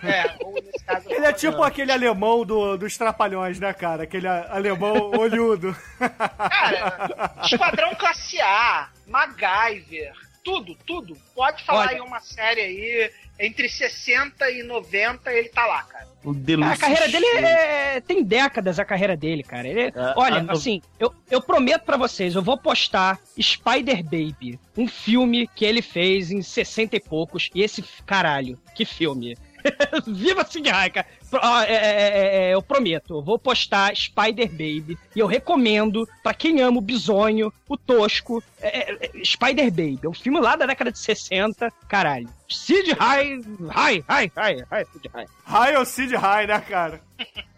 É, 0.03 0.35
ou 0.43 0.53
nesse 0.53 0.83
caso 0.83 1.11
Ele 1.11 1.25
é 1.25 1.33
tipo 1.33 1.61
aquele 1.63 1.91
alemão 1.91 2.43
do, 2.45 2.77
dos 2.77 2.97
Trapalhões, 2.97 3.59
né, 3.59 3.73
cara? 3.73 4.03
Aquele 4.03 4.27
alemão 4.27 5.11
olhudo. 5.11 5.75
Cara, 5.99 7.33
Esquadrão 7.43 7.93
Classe 7.95 8.41
A, 8.41 8.89
MacGyver, 9.05 10.13
tudo, 10.43 10.75
tudo. 10.85 11.15
Pode 11.35 11.63
falar 11.63 11.89
Olha. 11.89 11.97
em 11.97 12.01
uma 12.01 12.19
série 12.19 12.61
aí, 12.61 13.11
entre 13.39 13.69
60 13.69 14.49
e 14.49 14.63
90 14.63 15.31
ele 15.31 15.49
tá 15.49 15.65
lá, 15.65 15.83
cara. 15.83 16.07
O 16.27 16.33
Deluxe 16.33 16.73
A 16.73 16.77
carreira 16.77 17.07
dele 17.07 17.25
Show. 17.25 17.39
é... 17.39 18.01
tem 18.01 18.21
décadas 18.21 18.77
a 18.79 18.83
carreira 18.83 19.15
dele, 19.15 19.43
cara. 19.43 19.65
Ele- 19.65 19.93
Ah, 19.95 20.13
olha, 20.17 20.35
ah, 20.39 20.43
não. 20.43 20.53
assim, 20.55 20.81
eu, 20.99 21.13
eu 21.31 21.41
prometo 21.41 21.83
pra 21.85 21.95
vocês, 21.95 22.35
eu 22.35 22.41
vou 22.41 22.57
postar 22.57 23.17
Spider 23.41 24.03
Baby, 24.03 24.59
um 24.77 24.89
filme 24.89 25.47
que 25.55 25.63
ele 25.63 25.81
fez 25.81 26.29
em 26.29 26.41
60 26.41 26.97
e 26.97 26.99
poucos, 26.99 27.49
e 27.55 27.61
esse 27.63 27.81
caralho, 28.05 28.59
que 28.75 28.83
filme. 28.83 29.37
Viva 30.07 30.45
Sid 30.45 30.69
cara. 30.69 31.05
Pro- 31.29 31.39
ó, 31.43 31.61
é, 31.61 31.73
é, 31.73 32.49
é, 32.49 32.53
eu 32.53 32.61
prometo, 32.61 33.15
eu 33.15 33.21
vou 33.21 33.37
postar 33.37 33.95
Spider 33.95 34.49
Baby 34.49 34.97
e 35.15 35.19
eu 35.19 35.27
recomendo 35.27 36.07
pra 36.23 36.33
quem 36.33 36.61
ama 36.61 36.77
o 36.77 36.81
bizonho, 36.81 37.51
o 37.67 37.77
tosco, 37.77 38.43
é, 38.61 38.91
é, 38.91 38.99
é, 39.01 39.23
Spider 39.23 39.69
Baby. 39.71 39.99
É 40.03 40.09
um 40.09 40.13
filme 40.13 40.39
lá 40.39 40.55
da 40.55 40.65
década 40.65 40.91
de 40.91 40.99
60, 40.99 41.71
caralho. 41.87 42.29
Sid 42.49 42.95
Haig, 42.97 43.43
Haig, 43.69 44.03
Haig, 44.07 44.31
Haig, 44.35 44.63
Haig, 44.71 44.87
Sid 44.93 45.09
Haig. 45.13 45.29
High 45.45 45.75
ou 45.77 45.85
Sid 45.85 46.15
High, 46.15 46.47
né, 46.47 46.59
cara? 46.61 47.01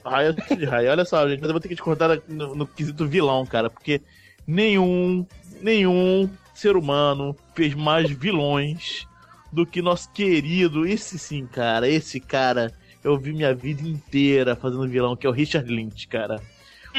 Raio 0.04 0.34
de 0.34 0.66
raio. 0.66 0.92
Olha 0.92 1.06
só, 1.06 1.28
gente, 1.28 1.40
mas 1.40 1.50
eu 1.50 1.54
vou 1.54 1.60
ter 1.60 1.68
que 1.68 1.76
discordar 1.76 2.20
no, 2.28 2.56
no 2.56 2.68
quesito 2.68 3.08
vilão, 3.08 3.46
cara, 3.46 3.70
porque 3.70 4.02
nenhum, 4.48 5.26
nenhum 5.62 6.30
ser 6.54 6.76
humano 6.76 7.36
fez 7.54 7.74
mais 7.74 8.10
vilões 8.10 9.08
do 9.52 9.66
que 9.66 9.82
nosso 9.82 10.12
querido, 10.12 10.86
esse 10.86 11.18
sim, 11.20 11.46
cara, 11.48 11.88
esse 11.88 12.20
cara, 12.20 12.72
eu 13.04 13.18
vi 13.18 13.34
minha 13.34 13.54
vida 13.54 13.82
inteira 13.82 14.56
fazendo 14.56 14.88
vilão, 14.88 15.16
que 15.16 15.26
é 15.26 15.30
o 15.30 15.34
Richard 15.34 15.70
Lynch, 15.70 16.08
cara. 16.08 16.40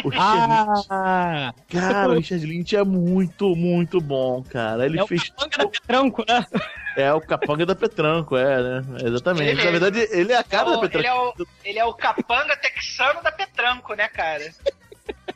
O 0.04 0.08
Richard 0.10 0.46
Lynch, 0.46 0.86
Ah, 0.90 1.54
cara, 1.68 2.08
o 2.10 2.14
Richard 2.14 2.44
Lynch 2.46 2.74
é 2.76 2.84
muito, 2.84 3.54
muito 3.56 4.00
bom, 4.00 4.42
cara. 4.42 4.86
Ele 4.86 4.98
é 4.98 5.02
o 5.02 5.06
fez 5.06 5.28
capanga 5.30 5.58
da 5.58 5.66
Petranco, 5.68 6.24
né? 6.28 6.46
é 6.96 7.12
o 7.12 7.20
capanga 7.20 7.66
da 7.66 7.74
Petranco, 7.74 8.36
é, 8.36 8.62
né? 8.62 8.84
Exatamente. 9.04 9.50
Ele 9.50 9.64
Na 9.64 9.70
verdade, 9.70 10.08
ele 10.10 10.32
é 10.32 10.36
a 10.36 10.40
É 10.40 10.42
cara 10.44 10.70
da 10.70 10.78
o- 10.78 10.80
Petranco. 10.80 10.98
ele, 10.98 11.06
é 11.06 11.14
o, 11.14 11.34
ele 11.64 11.78
é 11.78 11.84
o 11.84 11.94
capanga 11.94 12.56
texano 12.56 13.22
da 13.22 13.30
Petranco, 13.32 13.94
né, 13.94 14.08
cara? 14.08 14.50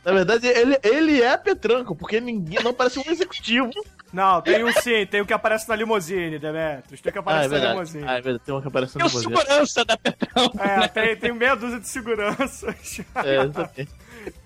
Na 0.04 0.12
verdade, 0.12 0.46
ele, 0.46 0.78
ele 0.82 1.22
é 1.22 1.36
Petranco, 1.36 1.94
porque 1.96 2.20
ninguém 2.20 2.62
não 2.62 2.74
parece 2.74 2.98
um 2.98 3.10
executivo. 3.10 3.70
Não, 4.12 4.40
tem 4.40 4.62
um 4.62 4.70
sim, 4.72 5.04
tem 5.06 5.20
o 5.20 5.26
que 5.26 5.32
aparece 5.32 5.68
na 5.68 5.74
limusine, 5.74 6.38
Demetrius. 6.38 7.00
Tem 7.00 7.10
o 7.10 7.12
que 7.12 7.18
Ah, 7.18 7.20
é 7.20 7.46
aparece 7.46 7.48
na 7.54 7.70
limusine. 7.72 8.04
Ah, 8.06 8.12
é 8.12 8.20
verdade. 8.20 8.44
Tem 8.44 8.54
uma 8.54 8.62
que 8.62 8.68
aparece 8.68 8.96
É 8.96 9.00
no 9.02 9.08
o 9.08 9.12
museu. 9.12 9.22
segurança 9.30 9.84
da 9.84 9.96
Petranco. 9.96 10.60
É, 10.60 10.88
tem, 10.88 11.16
tem 11.16 11.32
meia 11.32 11.54
dúzia 11.56 11.80
de 11.80 11.88
seguranças. 11.88 13.00
É, 13.24 13.36
exatamente. 13.42 13.90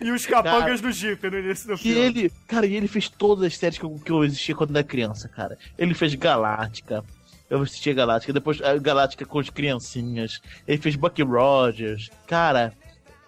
e 0.00 0.11
os 0.11 0.24
capangas 0.26 0.80
do 0.80 0.90
Jeep 0.90 1.28
no 1.30 1.38
início 1.38 1.68
do 1.68 1.76
filme. 1.76 1.98
ele, 2.00 2.32
cara, 2.46 2.64
e 2.66 2.74
ele 2.76 2.88
fez 2.88 3.09
todas 3.11 3.44
as 3.44 3.56
séries 3.59 3.78
que 3.78 3.84
eu, 3.84 4.00
que 4.02 4.11
eu 4.11 4.24
existia 4.24 4.54
quando 4.54 4.74
era 4.74 4.82
criança, 4.86 5.28
cara. 5.28 5.59
Ele 5.76 5.92
fez 5.94 6.14
Galáctica. 6.14 7.04
Eu 7.50 7.62
assistia 7.62 7.92
Galáctica, 7.94 8.32
depois 8.32 8.61
a 8.62 8.76
Galáctica 8.78 9.24
com 9.26 9.38
as 9.38 9.50
criancinhas. 9.50 10.40
Ele 10.66 10.78
fez 10.80 10.96
Bucky 10.96 11.22
Rogers. 11.22 12.11
Cara, 12.26 12.72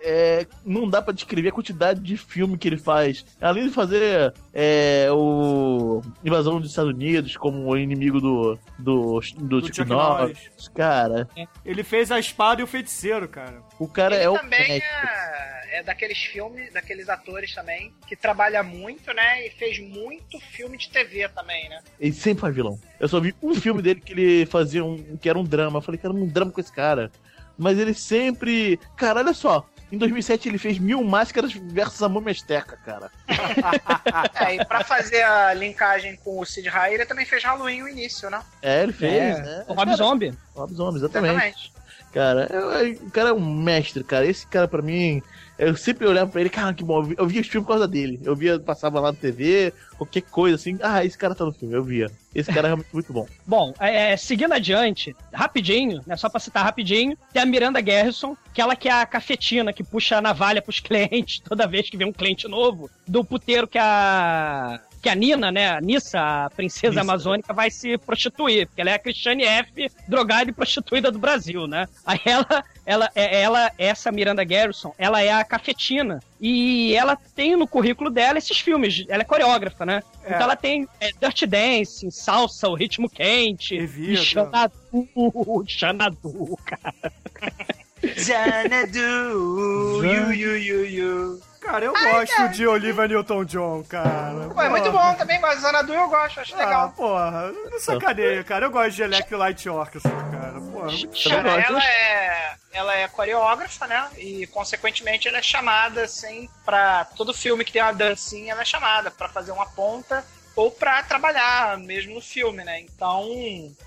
é, 0.03 0.47
não 0.65 0.89
dá 0.89 1.03
pra 1.03 1.13
descrever 1.13 1.49
a 1.51 1.53
quantidade 1.53 2.01
de 2.01 2.17
filme 2.17 2.57
que 2.59 2.67
ele 2.69 2.79
faz. 2.79 3.25
Além 3.41 3.69
de 3.69 3.75
fazer 3.75 4.33
é, 4.53 5.09
o 5.13 6.01
Invasão 6.25 6.61
dos 6.61 6.71
Estados 6.71 6.93
Unidos 6.93 7.37
como 7.37 7.69
o 7.69 7.77
inimigo 7.77 8.21
do, 8.21 8.59
do, 8.79 9.21
do, 9.37 9.61
Do 9.61 9.67
Chuck, 9.67 9.85
Norris. 9.89 10.39
Norris. 10.39 10.69
Cara, 10.75 11.29
Ele 11.65 11.83
fez 11.83 12.11
a 12.11 12.19
espada 12.19 12.61
e 12.61 12.65
o 12.65 12.67
feiticeiro, 12.67 13.29
cara. 13.29 13.63
o 13.79 13.87
cara 13.89 14.15
ele 14.17 14.25
é 14.25 14.31
o 14.31 14.35
também 14.39 14.69
mestre. 14.69 14.89
é, 14.89 15.81
é 15.81 15.83
daqueles 15.83 16.19
filmes, 16.19 16.73
daqueles 16.73 17.09
atores 17.09 17.55
também, 17.55 17.93
que 18.07 18.17
trabalha 18.17 18.63
muito, 18.63 19.13
né? 19.13 19.47
E 19.47 19.51
fez 19.51 19.79
muito 19.79 20.39
filme 20.41 20.77
de 20.79 20.89
TV 20.91 21.29
também, 21.29 21.69
né? 21.69 21.81
Ele 21.99 22.13
sempre 22.13 22.41
faz 22.41 22.55
vilão. 22.55 22.79
Eu 22.99 23.09
só 23.09 23.21
vi 23.21 23.35
um 23.43 23.55
filme 23.55 23.83
dele 23.83 24.01
que 24.01 24.13
ele 24.13 24.47
fazia 24.47 24.85
um. 24.85 25.17
que 25.17 25.29
era 25.29 25.39
um 25.39 25.45
drama. 25.45 25.79
Eu 25.79 25.83
falei, 25.83 26.01
cara, 26.01 26.13
um 26.15 26.27
drama 26.27 26.51
com 26.53 26.61
esse 26.61 26.73
cara. 26.73 27.11
Mas 27.57 27.79
ele 27.79 27.93
sempre. 27.95 28.79
Cara, 28.97 29.21
olha 29.21 29.35
só. 29.35 29.67
Em 29.93 29.99
2007 29.99 30.49
ele 30.49 30.59
fez 30.59 30.78
Mil 30.78 31.03
Máscaras 31.03 31.53
versus 31.53 32.03
a 32.03 32.09
Múmia 32.09 32.30
Azteca, 32.32 32.78
cara. 32.84 33.11
É, 34.34 34.55
e 34.57 34.64
pra 34.64 34.82
fazer 34.84 35.22
a 35.22 35.53
linkagem 35.55 36.16
com 36.16 36.38
o 36.41 36.45
Sid 36.45 36.68
Haig, 36.68 36.95
ele 36.95 37.07
também 37.07 37.24
fez 37.26 37.43
Halloween 37.45 37.80
no 37.82 37.88
início, 37.88 38.30
né? 38.30 38.41
É, 38.62 38.82
ele 38.82 38.93
fez, 38.93 39.38
É, 39.38 39.43
né? 39.43 39.64
o 39.68 39.74
Rob 39.74 39.95
Zombie. 39.95 40.32
Rob 40.55 40.72
Zombie, 40.74 40.99
exatamente. 40.99 41.32
Exatamente. 41.34 41.72
Cara, 42.12 42.49
eu- 42.51 42.70
eu- 42.72 42.95
o 43.07 43.11
cara 43.11 43.28
é 43.28 43.32
um 43.32 43.41
mestre, 43.55 44.03
cara. 44.03 44.26
Esse 44.26 44.47
cara, 44.47 44.66
pra 44.66 44.82
mim, 44.82 45.22
eu 45.69 45.77
sempre 45.77 46.07
olhava 46.07 46.31
pra 46.31 46.41
ele, 46.41 46.51
cara, 46.51 46.73
que 46.75 46.83
bom. 46.83 46.99
eu 46.99 47.03
vi- 47.05 47.15
Eu 47.19 47.27
via 47.27 47.41
os 47.41 47.47
filmes 47.49 47.67
por 47.67 47.73
causa 47.75 47.87
dele. 47.87 48.19
Eu 48.25 48.35
via, 48.35 48.59
passava 48.59 48.99
lá 49.01 49.13
na 49.13 49.19
TV, 49.19 49.73
qualquer 49.99 50.23
coisa 50.23 50.57
assim. 50.57 50.79
Ah, 50.83 51.05
esse 51.05 51.17
cara 51.19 51.35
tá 51.35 51.45
no 51.45 51.53
filme, 51.53 51.75
eu 51.75 51.85
via. 51.85 52.11
Esse 52.35 52.53
cara 52.53 52.67
é 52.67 52.71
realmente 52.71 52.89
muito 52.93 53.13
bom. 53.13 53.27
Bom, 53.47 53.73
é, 53.81 54.17
seguindo 54.17 54.53
adiante, 54.53 55.15
rapidinho, 55.33 56.01
né, 56.07 56.17
só 56.17 56.29
pra 56.29 56.39
citar 56.41 56.65
rapidinho, 56.65 57.17
tem 57.33 57.43
a 57.43 57.47
Miranda 57.47 57.81
Garrison, 57.81 58.37
que 58.55 58.61
ela 58.61 58.77
que 58.77 58.89
é 58.89 58.93
a 58.93 59.05
cafetina 59.07 59.73
que 59.73 59.83
puxa 59.83 60.17
a 60.19 60.21
navalha 60.23 60.63
pros 60.63 60.79
clientes 60.81 61.41
toda 61.41 61.67
vez 61.67 61.91
que 61.91 61.97
vem 61.97 62.07
um 62.07 62.13
cliente 62.13 62.47
novo, 62.49 62.89
do 63.07 63.25
puteiro 63.25 63.67
que 63.67 63.79
a 63.79 64.81
que 65.03 65.09
a 65.09 65.15
Nina, 65.15 65.51
né, 65.51 65.71
a 65.71 65.81
Nissa, 65.81 66.21
a 66.47 66.51
princesa 66.51 66.91
Nissa. 66.91 67.01
amazônica, 67.01 67.53
vai 67.53 67.71
se 67.71 67.97
prostituir, 67.99 68.67
porque 68.67 68.81
ela 68.81 68.91
é 68.91 68.95
a 68.95 68.99
Christiane 68.99 69.45
F, 69.45 69.91
drogada 70.07 70.51
e 70.51 70.53
prostituída 70.53 71.11
do 71.11 71.19
Brasil, 71.19 71.67
né? 71.67 71.87
Aí 72.05 72.21
ela, 72.25 72.65
ela, 72.85 73.11
é- 73.15 73.41
ela, 73.43 73.73
essa 73.79 74.13
Miranda 74.13 74.45
Garrison, 74.45 74.93
ela 74.99 75.23
é 75.23 75.33
a 75.33 75.45
cafetina, 75.45 76.21
e 76.41 76.95
ela 76.95 77.17
tem 77.35 77.57
no 77.57 77.67
currículo 77.67 78.11
dela 78.11 78.39
esses 78.39 78.59
filmes, 78.61 79.05
ela 79.09 79.23
é 79.23 79.25
coreógrafa, 79.25 79.85
né? 79.87 80.03
É. 80.25 80.29
Então 80.35 80.43
ela 80.43 80.57
tem 80.57 80.87
é, 81.01 81.11
Dirty 81.21 81.47
Dancing, 81.47 82.11
Salsa, 82.11 82.69
O 82.69 82.75
Ritmo 82.75 83.09
Quente, 83.09 83.75
Evita. 83.77 84.13
e 84.13 84.17
Xanadu, 84.17 84.75
Xanadu, 85.67 86.59
cara. 86.65 86.95
Xanadu, 88.17 90.05
you, 90.05 90.33
you, 90.33 90.57
you, 90.57 90.85
you. 90.87 91.41
Cara, 91.61 91.85
eu 91.85 91.93
gosto 91.93 92.49
de 92.49 92.67
Olivia 92.67 93.07
Newton-John, 93.07 93.85
cara. 93.85 94.49
Pô, 94.55 94.63
é 94.63 94.69
muito 94.71 94.91
bom 94.91 95.15
também, 95.15 95.39
mas 95.41 95.61
Xanadu 95.61 95.93
eu 95.93 96.09
gosto, 96.09 96.41
acho 96.41 96.55
Ah, 96.55 96.59
legal. 96.59 96.93
porra, 96.97 97.53
não 97.53 97.79
sacaneia, 97.79 98.43
cara. 98.43 98.67
Eu 98.67 98.71
gosto 98.71 98.93
de 98.93 99.03
Electric 99.03 99.35
Light 99.35 99.69
Orchestra, 99.69 100.11
cara. 100.11 100.61
Porra, 100.61 100.91
muito 100.91 101.29
Cara, 101.29 101.43
gosto. 101.43 101.71
ela 101.71 101.85
é, 101.85 102.55
ela 102.73 102.95
é 102.97 103.09
coreógrafa, 103.09 103.87
né? 103.87 104.09
E, 104.17 104.47
consequentemente, 104.49 105.29
ela 105.29 105.39
é 105.39 105.43
chamada, 105.43 106.03
assim, 106.05 106.49
pra 106.65 107.05
todo 107.17 107.35
filme 107.35 107.65
que 107.65 107.73
tem 107.73 107.83
uma 107.83 107.93
dancinha, 107.93 108.53
ela 108.53 108.63
é 108.63 108.65
chamada 108.65 109.11
pra 109.11 109.29
fazer 109.29 109.53
uma 109.53 109.67
ponta 109.67 110.25
ou 110.57 110.71
pra 110.71 111.03
trabalhar 111.03 111.77
mesmo 111.79 112.15
no 112.15 112.21
filme, 112.23 112.65
né? 112.65 112.81
Então, 112.81 113.29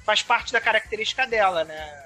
faz 0.05 0.21
parte 0.21 0.53
da 0.53 0.61
característica 0.61 1.25
dela, 1.25 1.63
né? 1.63 2.02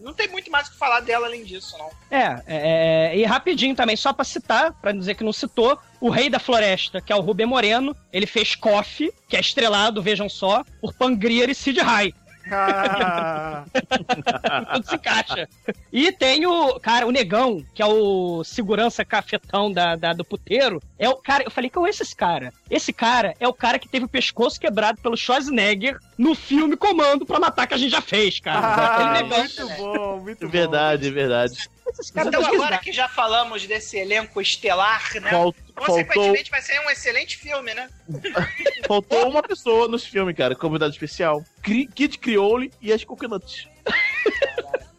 Não 0.00 0.14
tem 0.14 0.28
muito 0.28 0.50
mais 0.50 0.68
o 0.68 0.72
que 0.72 0.78
falar 0.78 1.00
dela 1.00 1.26
além 1.26 1.44
disso, 1.44 1.76
não. 1.78 1.90
É, 2.10 2.42
é, 2.46 3.16
e 3.16 3.24
rapidinho 3.24 3.74
também, 3.74 3.96
só 3.96 4.12
pra 4.12 4.24
citar, 4.24 4.72
pra 4.80 4.92
dizer 4.92 5.14
que 5.14 5.22
não 5.22 5.32
citou, 5.32 5.78
o 6.00 6.08
Rei 6.08 6.30
da 6.30 6.38
Floresta, 6.38 7.00
que 7.00 7.12
é 7.12 7.16
o 7.16 7.20
Rubem 7.20 7.46
Moreno, 7.46 7.94
ele 8.12 8.26
fez 8.26 8.54
Coffee, 8.54 9.12
que 9.28 9.36
é 9.36 9.40
estrelado, 9.40 10.02
vejam 10.02 10.28
só, 10.28 10.64
por 10.80 10.94
Pangrier 10.94 11.50
e 11.50 11.54
Sid 11.54 11.78
Rai. 11.80 12.14
Ah, 12.50 13.64
Tudo 14.74 14.86
se 14.88 14.94
encaixa. 14.96 15.48
E 15.92 16.12
tem 16.12 16.46
o, 16.46 16.78
cara, 16.80 17.06
o 17.06 17.10
Negão, 17.10 17.64
que 17.74 17.82
é 17.82 17.86
o 17.86 18.42
segurança 18.44 19.04
cafetão 19.04 19.72
da, 19.72 19.96
da- 19.96 20.12
do 20.12 20.24
puteiro. 20.24 20.80
É 20.98 21.08
o 21.08 21.16
cara, 21.16 21.44
eu 21.44 21.50
falei, 21.50 21.70
qual 21.70 21.86
é 21.86 21.90
esse 21.90 22.14
cara? 22.14 22.52
Esse 22.70 22.92
cara 22.92 23.34
é 23.40 23.46
o 23.48 23.52
cara 23.54 23.78
que 23.78 23.88
teve 23.88 24.04
o 24.04 24.08
pescoço 24.08 24.60
quebrado 24.60 25.00
pelo 25.00 25.16
Schwarzenegger 25.16 25.98
no 26.16 26.34
filme 26.34 26.76
Comando 26.76 27.24
pra 27.26 27.40
matar 27.40 27.66
que 27.66 27.74
a 27.74 27.78
gente 27.78 27.90
já 27.90 28.00
fez, 28.02 28.38
cara. 28.40 28.60
ah, 28.60 29.12
negão. 29.22 29.38
muito 29.38 29.68
bom, 29.76 30.20
muito 30.20 30.42
É 30.44 30.46
bom. 30.46 30.52
verdade, 30.52 31.08
é 31.08 31.10
verdade. 31.10 31.68
Esses 32.00 32.10
caras 32.10 32.32
Então, 32.34 32.44
agora 32.44 32.78
que 32.78 32.92
já 32.92 33.06
falamos 33.08 33.66
desse 33.66 33.96
elenco 33.98 34.40
estelar, 34.40 35.02
né? 35.20 35.30
Fal- 35.30 35.52
faltou, 35.52 35.86
Consequentemente, 35.86 36.50
vai 36.50 36.62
ser 36.62 36.80
um 36.80 36.90
excelente 36.90 37.36
filme, 37.36 37.72
né? 37.74 37.88
faltou 38.88 39.28
uma 39.30 39.42
pessoa 39.42 39.86
nos 39.86 40.04
filmes, 40.04 40.34
cara, 40.36 40.54
convidado 40.56 40.92
especial. 40.92 41.44
Kid 41.62 42.18
Criole 42.18 42.72
e 42.80 42.92
as 42.92 43.04
Coconuts. 43.04 43.68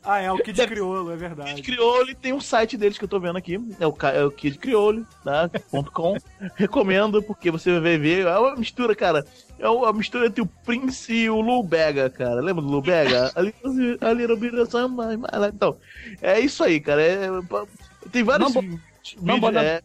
Ah, 0.03 0.19
é, 0.19 0.31
o 0.31 0.37
Kid 0.37 0.65
Criolo, 0.65 1.09
é 1.09 1.13
Kid 1.13 1.19
verdade. 1.19 1.61
Criole 1.61 2.15
tem 2.15 2.33
um 2.33 2.41
site 2.41 2.75
deles 2.75 2.97
que 2.97 3.03
eu 3.03 3.07
tô 3.07 3.19
vendo 3.19 3.37
aqui, 3.37 3.59
é 3.79 3.85
o, 3.85 3.95
é 4.13 4.23
o 4.25 4.31
Kid 4.31 4.57
Criole, 4.57 5.05
tá? 5.23 5.47
ponto 5.69 5.91
.com. 5.91 6.17
Recomendo, 6.55 7.21
porque 7.21 7.51
você 7.51 7.79
vai 7.79 7.97
ver, 7.99 8.25
é 8.25 8.37
uma 8.39 8.55
mistura, 8.55 8.95
cara, 8.95 9.23
é 9.59 9.69
uma 9.69 9.93
mistura 9.93 10.25
entre 10.25 10.41
o 10.41 10.47
Prince 10.65 11.13
e 11.13 11.29
o 11.29 11.39
Lou 11.39 11.61
Bega, 11.63 12.09
cara, 12.09 12.41
lembra 12.41 12.63
do 12.63 12.69
Lou 12.69 12.81
Bega? 12.81 13.31
Ali, 13.37 13.53
ali 14.01 14.25
no 14.27 14.37
Então, 15.53 15.77
é 16.21 16.39
isso 16.39 16.63
aí, 16.63 16.79
cara, 16.79 17.01
é, 17.01 17.27
tem 18.11 18.23
vários 18.23 18.51
Mambo- 18.55 18.61
vídeos, 18.61 18.81
Mambo 19.21 19.51
na- 19.51 19.61
é, 19.63 19.81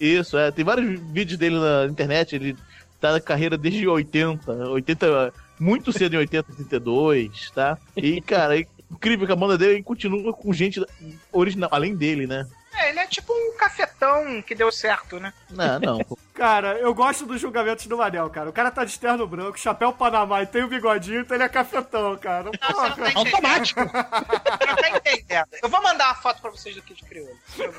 isso, 0.00 0.38
é, 0.38 0.52
tem 0.52 0.64
vários 0.64 1.00
vídeos 1.00 1.36
dele 1.36 1.58
na 1.58 1.86
internet, 1.86 2.36
ele 2.36 2.56
tá 3.00 3.10
na 3.12 3.20
carreira 3.20 3.58
desde 3.58 3.88
80, 3.88 4.52
80, 4.68 5.32
muito 5.58 5.92
cedo 5.92 6.14
em 6.14 6.18
80, 6.18 6.52
82, 6.52 7.50
tá? 7.50 7.76
E, 7.96 8.20
cara, 8.20 8.58
é 8.58 8.64
incrível 8.90 9.26
que 9.26 9.32
a 9.32 9.36
banda 9.36 9.58
dele 9.58 9.82
continua 9.82 10.32
com 10.32 10.52
gente 10.52 10.84
original, 11.32 11.68
além 11.72 11.94
dele, 11.94 12.26
né? 12.26 12.46
É, 12.76 12.90
ele 12.90 12.98
é 12.98 13.06
tipo 13.06 13.32
um 13.32 13.56
cafetão 13.56 14.42
que 14.42 14.54
deu 14.54 14.70
certo, 14.70 15.18
né? 15.18 15.32
Não, 15.50 15.80
não. 15.80 15.98
pô. 16.04 16.18
Cara, 16.34 16.78
eu 16.78 16.94
gosto 16.94 17.24
dos 17.24 17.40
julgamentos 17.40 17.86
do 17.86 17.96
Manel, 17.96 18.28
cara. 18.28 18.50
O 18.50 18.52
cara 18.52 18.70
tá 18.70 18.84
de 18.84 19.00
terno 19.00 19.26
branco, 19.26 19.58
chapéu 19.58 19.90
Panamá 19.90 20.42
e 20.42 20.46
tem 20.46 20.62
o 20.62 20.68
bigodinho, 20.68 21.22
então 21.22 21.34
ele 21.34 21.44
é 21.44 21.48
cafetão, 21.48 22.14
cara. 22.18 22.50
Não, 22.60 22.74
você 22.74 22.88
não 22.88 22.94
tá 22.94 23.10
entendendo. 23.10 23.16
Automático. 23.16 23.80
Você 23.80 24.66
não 24.66 24.76
tá 24.76 24.90
entendendo. 24.90 25.46
Eu 25.62 25.68
vou 25.70 25.82
mandar 25.82 26.08
uma 26.08 26.14
foto 26.16 26.42
pra 26.42 26.50
vocês 26.50 26.76
do 26.76 26.82
Kid 26.82 27.02
Criolo. 27.04 27.34
Vocês 27.46 27.70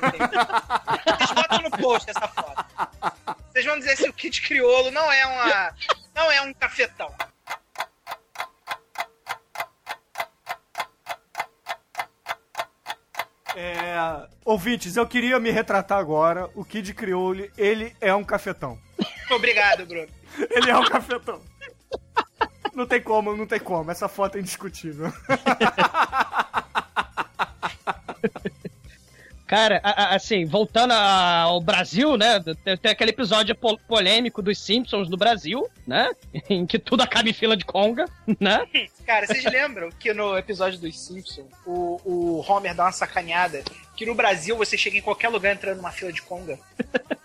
botam 1.36 1.62
no 1.62 1.70
post 1.70 2.10
essa 2.10 2.26
foto. 2.26 2.64
Vocês 3.52 3.64
vão 3.64 3.78
dizer 3.78 3.96
se 3.96 4.08
o 4.08 4.12
Kid 4.12 4.42
Criolo 4.42 4.90
não 4.90 5.12
é 5.12 5.24
uma. 5.24 5.74
não 6.16 6.32
é 6.32 6.42
um 6.42 6.52
cafetão. 6.52 7.14
É, 13.60 14.28
ouvintes, 14.44 14.96
eu 14.96 15.04
queria 15.04 15.40
me 15.40 15.50
retratar 15.50 15.98
agora. 15.98 16.48
O 16.54 16.64
Kid 16.64 16.94
Criole, 16.94 17.50
ele 17.58 17.92
é 18.00 18.14
um 18.14 18.22
cafetão. 18.22 18.78
Obrigado, 19.32 19.84
Bruno. 19.84 20.06
Ele 20.48 20.70
é 20.70 20.76
um 20.76 20.84
cafetão. 20.84 21.42
Não 22.72 22.86
tem 22.86 23.02
como, 23.02 23.36
não 23.36 23.46
tem 23.46 23.58
como. 23.58 23.90
Essa 23.90 24.08
foto 24.08 24.38
é 24.38 24.40
indiscutível. 24.40 25.12
Cara, 29.48 29.80
a- 29.82 30.02
a- 30.02 30.14
assim, 30.14 30.44
voltando 30.44 30.92
a- 30.92 31.40
ao 31.40 31.60
Brasil, 31.60 32.16
né? 32.18 32.38
Tem, 32.62 32.76
tem 32.76 32.92
aquele 32.92 33.10
episódio 33.10 33.54
po- 33.56 33.78
polêmico 33.88 34.42
dos 34.42 34.58
Simpsons 34.58 35.08
no 35.08 35.16
Brasil, 35.16 35.66
né? 35.86 36.10
Em 36.50 36.66
que 36.66 36.78
tudo 36.78 37.02
acaba 37.02 37.28
em 37.28 37.32
fila 37.32 37.56
de 37.56 37.64
conga, 37.64 38.04
né? 38.38 38.64
Cara, 39.06 39.26
vocês 39.26 39.42
lembram 39.44 39.88
que 39.98 40.12
no 40.12 40.36
episódio 40.36 40.78
dos 40.78 41.00
Simpsons, 41.00 41.46
o, 41.66 41.98
o 42.04 42.44
Homer 42.46 42.74
dá 42.74 42.84
uma 42.84 42.92
sacaneada 42.92 43.62
que 43.96 44.04
no 44.06 44.14
Brasil 44.14 44.54
você 44.56 44.76
chega 44.76 44.98
em 44.98 45.02
qualquer 45.02 45.28
lugar 45.30 45.54
entrando 45.54 45.78
numa 45.78 45.90
fila 45.90 46.12
de 46.12 46.20
conga? 46.22 46.58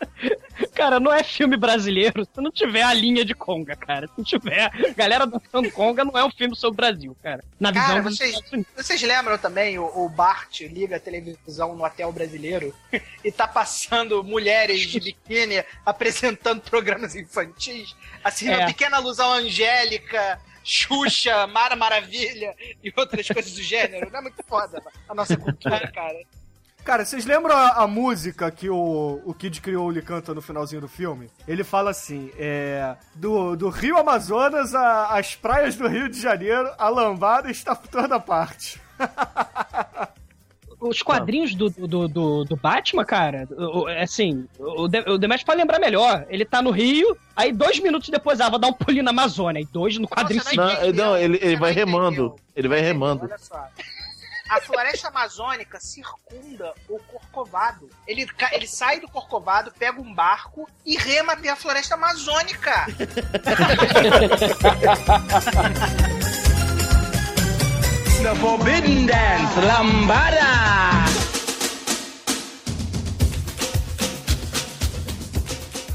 Cara, 0.74 1.00
não 1.00 1.14
é 1.14 1.24
filme 1.24 1.56
brasileiro 1.56 2.26
se 2.26 2.42
não 2.42 2.52
tiver 2.52 2.84
a 2.84 2.94
linha 2.94 3.24
de 3.24 3.34
conga, 3.34 3.76
cara. 3.76 4.08
Se 4.08 4.14
não 4.18 4.24
tiver 4.24 4.72
galera 4.96 5.26
dançando 5.26 5.72
conga, 5.72 6.04
não 6.04 6.18
é 6.18 6.24
um 6.26 6.32
filme 6.32 6.56
sobre 6.56 6.74
o 6.74 6.78
Brasil, 6.78 7.18
cara. 7.22 7.44
Na 7.60 7.72
visão 7.72 7.88
Cara, 7.88 8.02
vocês, 8.02 8.40
vocês 8.76 9.02
lembram 9.02 9.38
também 9.38 9.78
o, 9.80 9.86
o 9.86 10.10
Bart 10.10 10.62
liga 10.62 10.98
a 10.98 11.00
televisão 11.00 11.76
no 11.76 11.84
hotel 11.86 12.12
brasileiro 12.12 12.74
e 13.24 13.32
tá 13.32 13.48
passando 13.48 14.24
mulheres 14.24 14.82
de 14.82 15.00
biquíni 15.00 15.64
apresentando 15.86 16.62
programas 16.62 17.16
infantis? 17.16 17.96
Assim, 18.24 18.50
É. 18.50 18.58
uma 18.58 18.66
pequena 18.68 18.98
alusão 18.98 19.32
angélica, 19.32 20.40
Xuxa, 20.64 21.46
Mara 21.48 21.76
Maravilha 21.76 22.56
e 22.84 22.92
outras 22.96 23.28
coisas 23.28 23.54
do 23.54 23.62
gênero. 23.62 24.10
Não 24.12 24.20
é 24.20 24.22
muito 24.22 24.42
foda 24.48 24.82
a 25.08 25.14
nossa 25.14 25.36
cultura, 25.38 25.88
cara. 25.92 26.20
Cara, 26.84 27.06
vocês 27.06 27.26
lembram 27.26 27.56
a, 27.56 27.84
a 27.84 27.88
música 27.88 28.52
que 28.52 28.70
o, 28.70 29.22
o 29.26 29.34
Kid 29.34 29.62
Crioulo 29.62 30.02
canta 30.02 30.34
no 30.34 30.42
finalzinho 30.42 30.82
do 30.82 30.88
filme? 30.90 31.30
Ele 31.48 31.64
fala 31.64 31.92
assim, 31.92 32.30
é... 32.38 32.96
Do, 33.16 33.56
do 33.56 33.70
Rio 33.70 33.98
Amazonas 33.98 34.76
a- 34.76 35.18
às 35.18 35.34
praias 35.34 35.76
do 35.78 35.88
Rio 35.88 36.10
de 36.10 36.20
Janeiro, 36.20 36.70
a 36.78 36.90
lambada 36.90 37.50
está 37.50 37.74
por 37.74 37.88
toda 37.88 38.20
parte. 38.20 38.82
Os 40.78 41.02
quadrinhos 41.02 41.56
do, 41.56 41.70
do, 41.70 42.08
do, 42.10 42.44
do 42.44 42.56
Batman, 42.58 43.06
cara, 43.06 43.48
o- 43.52 43.84
o- 43.84 43.88
assim, 43.88 44.46
o, 44.60 44.90
De- 44.90 45.10
o 45.10 45.18
Demetrio 45.18 45.46
pode 45.46 45.58
lembrar 45.62 45.80
melhor. 45.80 46.26
Ele 46.28 46.44
tá 46.44 46.62
no 46.62 46.72
Rio, 46.72 47.16
aí 47.34 47.54
dois 47.54 47.80
minutos 47.80 48.10
depois, 48.10 48.42
ah, 48.42 48.50
vou 48.50 48.60
dar 48.60 48.68
um 48.68 48.74
pulinho 48.74 49.06
na 49.06 49.12
Amazônia. 49.12 49.62
E 49.62 49.66
dois 49.66 49.98
no 49.98 50.06
quadrinho 50.10 50.44
Nossa, 50.44 50.54
não 50.58 50.70
seguinte. 50.70 50.92
Não, 50.98 51.16
ele, 51.18 51.38
ele 51.38 51.52
você 51.52 51.56
vai 51.56 51.72
remando. 51.72 52.36
Ele 52.54 52.68
vai 52.68 52.82
remando. 52.82 53.24
Olha 53.24 53.38
só. 53.38 53.66
A 54.54 54.62
floresta 54.62 55.08
amazônica 55.08 55.80
circunda 55.80 56.76
o 56.88 57.00
Corcovado. 57.00 57.90
Ele, 58.06 58.28
ele 58.52 58.68
sai 58.68 59.00
do 59.00 59.08
Corcovado, 59.08 59.72
pega 59.72 60.00
um 60.00 60.14
barco 60.14 60.70
e 60.86 60.96
rema 60.96 61.34
até 61.34 61.50
a 61.50 61.56
floresta 61.56 61.96
amazônica. 61.96 62.86
The 68.22 68.36
Forbidden 68.36 69.08
Dance, 69.08 69.60
Lambada. 69.60 70.38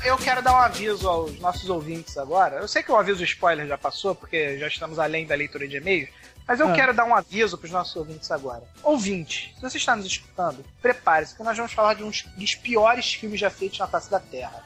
Eu 0.04 0.18
quero 0.18 0.42
dar 0.42 0.54
um 0.54 0.56
aviso 0.56 1.08
aos 1.08 1.38
nossos 1.38 1.70
ouvintes 1.70 2.18
agora. 2.18 2.56
Eu 2.56 2.66
sei 2.66 2.82
que 2.82 2.90
o 2.90 2.96
aviso 2.96 3.22
spoiler 3.22 3.68
já 3.68 3.78
passou, 3.78 4.16
porque 4.16 4.58
já 4.58 4.66
estamos 4.66 4.98
além 4.98 5.26
da 5.26 5.36
leitura 5.36 5.68
de 5.68 5.76
e-mails. 5.76 6.08
Mas 6.48 6.60
eu 6.60 6.72
quero 6.72 6.94
dar 6.94 7.04
um 7.04 7.14
aviso 7.14 7.58
para 7.58 7.66
os 7.66 7.70
nossos 7.70 7.94
ouvintes 7.94 8.30
agora. 8.30 8.62
Ouvinte, 8.82 9.54
se 9.54 9.60
você 9.60 9.76
está 9.76 9.94
nos 9.94 10.06
escutando, 10.06 10.64
prepare-se, 10.80 11.32
porque 11.32 11.44
nós 11.44 11.56
vamos 11.58 11.74
falar 11.74 11.92
de 11.92 12.02
um 12.02 12.10
dos 12.38 12.54
piores 12.54 13.12
filmes 13.12 13.38
já 13.38 13.50
feitos 13.50 13.78
na 13.78 13.86
face 13.86 14.10
da 14.10 14.18
Terra. 14.18 14.64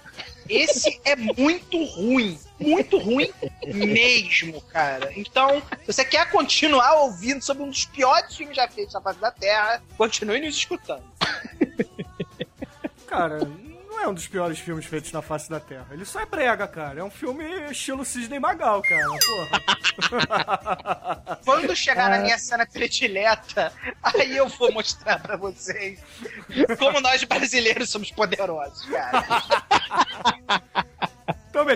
Esse 0.49 1.01
é 1.05 1.17
muito 1.17 1.85
ruim. 1.85 2.39
Muito 2.61 2.99
ruim 2.99 3.33
mesmo, 3.67 4.61
cara. 4.61 5.13
Então, 5.17 5.61
se 5.81 5.93
você 5.93 6.05
quer 6.05 6.31
continuar 6.31 6.95
ouvindo 7.01 7.43
sobre 7.43 7.65
um 7.65 7.69
dos 7.69 7.85
piores 7.87 8.37
filmes 8.37 8.55
já 8.55 8.69
feitos 8.69 8.95
na 8.95 9.01
face 9.01 9.19
da 9.19 9.33
Terra, 9.33 9.83
continue 9.97 10.41
nos 10.41 10.55
escutando. 10.55 11.03
Cara, 13.09 13.41
não 14.03 14.09
é 14.09 14.09
um 14.09 14.15
dos 14.15 14.27
piores 14.27 14.59
filmes 14.59 14.85
feitos 14.85 15.13
na 15.13 15.23
face 15.23 15.49
da 15.49 15.61
Terra. 15.61 15.87
Ele 15.93 16.05
só 16.05 16.21
é 16.21 16.27
brega, 16.27 16.67
cara. 16.67 17.01
É 17.01 17.05
um 17.05 17.11
filme 17.11 17.45
estilo 17.71 18.05
Sidney 18.05 18.41
Magal, 18.41 18.83
cara. 18.83 19.07
Porra. 19.07 19.63
Quando 21.45 21.77
chegar 21.77 22.11
na 22.11 22.19
minha 22.19 22.37
cena 22.37 22.67
predileta, 22.67 23.73
aí 24.03 24.37
eu 24.37 24.49
vou 24.49 24.73
mostrar 24.73 25.21
pra 25.21 25.37
vocês 25.37 26.01
como 26.79 27.01
nós 27.01 27.23
brasileiros 27.23 27.91
somos 27.91 28.11
poderosos, 28.11 28.85
cara. 28.87 29.25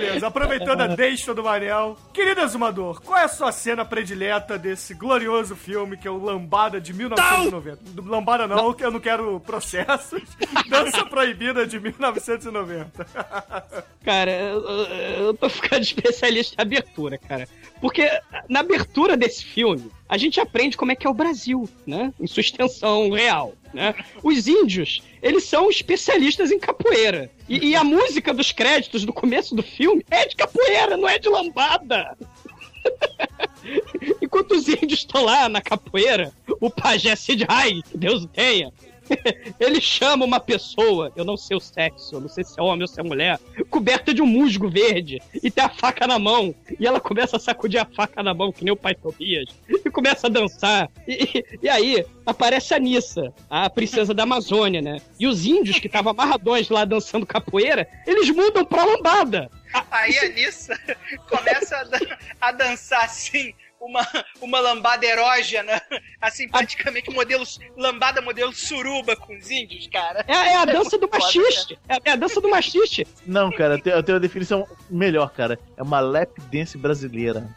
Beleza. 0.00 0.26
Aproveitando 0.26 0.80
a 0.82 0.86
deixa 0.88 1.32
do 1.34 1.42
Manel. 1.42 1.96
Querido 2.12 2.40
Exumador, 2.40 3.00
qual 3.02 3.18
é 3.18 3.24
a 3.24 3.28
sua 3.28 3.52
cena 3.52 3.84
predileta 3.84 4.58
desse 4.58 4.94
glorioso 4.94 5.54
filme 5.56 5.96
que 5.96 6.06
é 6.06 6.10
o 6.10 6.22
Lambada 6.22 6.80
de 6.80 6.92
1990? 6.92 7.80
Do 7.90 8.08
Lambada 8.08 8.46
não, 8.46 8.72
que 8.72 8.84
eu 8.84 8.90
não 8.90 9.00
quero 9.00 9.40
processos. 9.40 10.22
Dança 10.68 11.04
Proibida 11.06 11.66
de 11.66 11.78
1990. 11.80 13.06
Cara, 14.04 14.30
eu- 14.30 14.62
eu 15.26 15.34
tô 15.34 15.48
ficando 15.48 15.82
especialista 15.82 16.54
em 16.58 16.62
abertura, 16.62 17.18
cara. 17.18 17.48
Porque 17.80 18.08
na 18.48 18.60
abertura 18.60 19.16
desse 19.16 19.44
filme, 19.44 19.90
a 20.08 20.16
gente 20.16 20.40
aprende 20.40 20.76
como 20.76 20.92
é 20.92 20.94
que 20.94 21.06
é 21.06 21.10
o 21.10 21.14
Brasil, 21.14 21.68
né? 21.86 22.12
Em 22.20 22.26
sua 22.26 22.40
extensão 22.40 23.10
real, 23.10 23.54
né? 23.74 23.94
Os 24.22 24.46
índios, 24.46 25.02
eles 25.22 25.44
são 25.44 25.68
especialistas 25.68 26.50
em 26.50 26.58
capoeira. 26.58 27.30
E, 27.48 27.70
e 27.70 27.76
a 27.76 27.82
música 27.82 28.32
dos 28.32 28.52
créditos 28.52 29.04
do 29.04 29.12
começo 29.12 29.54
do 29.54 29.62
filme 29.62 30.04
é 30.10 30.26
de 30.26 30.36
capoeira, 30.36 30.96
não 30.96 31.08
é 31.08 31.18
de 31.18 31.28
lambada. 31.28 32.16
Enquanto 34.22 34.52
os 34.52 34.68
índios 34.68 35.00
estão 35.00 35.24
lá 35.24 35.48
na 35.48 35.60
capoeira, 35.60 36.32
o 36.60 36.70
pajé 36.70 37.16
Sid 37.16 37.44
Rai, 37.44 37.80
que 37.90 37.98
Deus 37.98 38.24
o 38.24 38.28
tenha, 38.28 38.72
ele 39.60 39.80
chama 39.80 40.24
uma 40.24 40.40
pessoa, 40.40 41.12
eu 41.16 41.24
não 41.24 41.36
sei 41.36 41.56
o 41.56 41.60
sexo, 41.60 42.14
eu 42.16 42.20
não 42.20 42.28
sei 42.28 42.44
se 42.44 42.58
é 42.58 42.62
homem 42.62 42.82
ou 42.82 42.88
se 42.88 42.98
é 43.00 43.02
mulher, 43.02 43.38
coberta 43.70 44.12
de 44.12 44.22
um 44.22 44.26
musgo 44.26 44.68
verde 44.68 45.20
e 45.42 45.50
tem 45.50 45.64
a 45.64 45.68
faca 45.68 46.06
na 46.06 46.18
mão. 46.18 46.54
E 46.78 46.86
ela 46.86 47.00
começa 47.00 47.36
a 47.36 47.40
sacudir 47.40 47.78
a 47.80 47.84
faca 47.86 48.22
na 48.22 48.34
mão, 48.34 48.52
que 48.52 48.64
nem 48.64 48.72
o 48.72 48.76
pai 48.76 48.94
Tobias, 48.94 49.46
e 49.68 49.90
começa 49.90 50.26
a 50.26 50.30
dançar. 50.30 50.90
E, 51.06 51.12
e- 51.38 51.44
e 51.62 51.68
aí 51.68 52.04
aparece 52.24 52.74
a 52.74 52.78
Nissa, 52.78 53.32
a 53.48 53.68
princesa 53.70 54.12
da 54.12 54.24
Amazônia, 54.24 54.80
né? 54.82 55.00
E 55.18 55.26
os 55.26 55.44
índios 55.46 55.78
que 55.78 55.86
estavam 55.86 56.10
amarradões 56.12 56.68
lá 56.68 56.84
dançando 56.84 57.24
capoeira, 57.26 57.86
eles 58.06 58.28
mudam 58.30 58.64
pra 58.64 58.84
lambada. 58.84 59.50
Aí 59.90 60.16
a 60.18 60.28
Nissa 60.30 60.78
começa 61.28 61.76
a, 61.76 61.84
dan- 61.84 62.16
a 62.40 62.52
dançar 62.52 63.04
assim. 63.04 63.52
Uma, 63.86 64.06
uma 64.42 64.58
lambada 64.58 65.06
erógena, 65.06 65.80
assim, 66.20 66.48
praticamente 66.48 67.08
modelo, 67.10 67.44
lambada 67.76 68.20
modelo 68.20 68.52
suruba 68.52 69.14
com 69.14 69.36
os 69.36 69.48
índios, 69.48 69.86
cara. 69.86 70.24
É, 70.26 70.32
é 70.32 70.56
a 70.56 70.64
dança 70.64 70.98
do 70.98 71.06
foda, 71.06 71.18
machiste. 71.18 71.78
É, 71.88 71.98
é 72.04 72.10
a 72.10 72.16
dança 72.16 72.40
do 72.40 72.48
machiste. 72.48 73.06
Não, 73.24 73.50
cara, 73.52 73.74
eu 73.74 73.80
tenho, 73.80 73.96
eu 73.96 74.02
tenho 74.02 74.16
uma 74.16 74.20
definição 74.20 74.66
melhor, 74.90 75.30
cara. 75.30 75.56
É 75.76 75.82
uma 75.82 76.00
lap 76.00 76.36
dance 76.50 76.76
brasileira. 76.76 77.48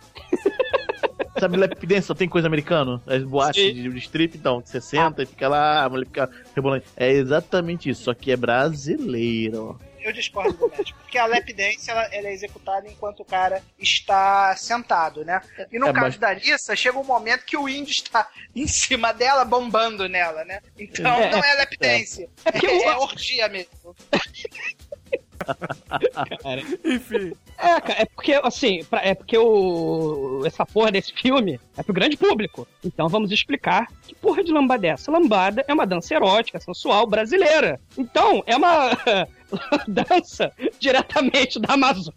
Sabe 1.39 1.57
lap 1.57 1.85
dance? 1.87 2.07
Só 2.07 2.13
tem 2.13 2.27
coisa 2.27 2.47
americana? 2.47 3.01
As 3.07 3.23
boates 3.23 3.63
Sim. 3.63 3.73
de, 3.73 3.89
de 3.89 3.97
strip, 3.99 4.37
então, 4.37 4.61
que 4.61 4.69
você 4.69 4.81
senta 4.81 5.23
e 5.23 5.25
fica 5.25 5.47
lá, 5.47 5.83
a 5.83 5.89
mulher 5.89 6.05
fica 6.05 6.29
rebolando. 6.55 6.83
É 6.95 7.09
exatamente 7.11 7.89
isso, 7.89 8.03
só 8.03 8.13
que 8.13 8.31
é 8.31 8.35
brasileiro. 8.35 9.79
Eu 10.01 10.13
discordo 10.13 10.53
do 10.53 10.69
médico. 10.69 10.97
Porque 10.99 11.17
a 11.17 11.25
lap 11.25 11.51
dance 11.53 11.89
ela, 11.89 12.03
ela 12.13 12.27
é 12.27 12.33
executada 12.33 12.87
enquanto 12.87 13.21
o 13.21 13.25
cara 13.25 13.61
está 13.77 14.55
sentado, 14.55 15.25
né? 15.25 15.41
E 15.71 15.77
no 15.79 15.87
É, 15.87 15.93
caso 15.93 16.05
mas- 16.05 16.17
da 16.17 16.29
Alissa, 16.29 16.75
chega 16.75 16.97
um 16.97 17.03
momento 17.03 17.45
que 17.45 17.57
o 17.57 17.67
índio 17.67 17.91
está 17.91 18.27
em 18.55 18.67
cima 18.67 19.13
dela, 19.13 19.43
bombando 19.45 20.07
nela, 20.07 20.43
né? 20.45 20.61
Então 20.77 21.11
É, 21.19 21.31
não 21.31 21.43
é 21.43 21.53
lap 21.55 21.77
dance. 21.77 22.29
É 22.45 22.65
É, 22.65 22.83
é 22.87 22.97
orgia 22.97 23.47
mesmo. 23.49 23.95
Cara. 26.41 26.61
Enfim. 26.85 27.33
É, 27.57 27.81
cara, 27.81 28.01
é 28.01 28.05
porque, 28.05 28.33
assim, 28.43 28.83
pra- 28.85 29.01
é 29.03 29.13
porque 29.15 29.37
o, 29.37 30.43
essa 30.45 30.65
porra 30.65 30.91
desse 30.91 31.13
filme 31.13 31.59
é 31.77 31.83
pro 31.83 31.93
grande 31.93 32.15
público. 32.17 32.67
Então 32.83 33.07
vamos 33.09 33.31
explicar 33.31 33.87
que 34.07 34.15
porra 34.15 34.43
de 34.43 34.51
lambada 34.51 34.85
é 34.85 34.91
essa. 34.91 35.11
Lambada 35.11 35.63
é 35.67 35.73
uma 35.73 35.85
dança 35.87 36.13
erótica, 36.13 36.59
sensual, 36.59 37.07
brasileira. 37.07 37.79
Então, 37.97 38.43
é 38.45 38.55
uma 38.55 38.91
dança 39.87 40.51
diretamente 40.79 41.59
da 41.59 41.73
Amazônia, 41.73 42.15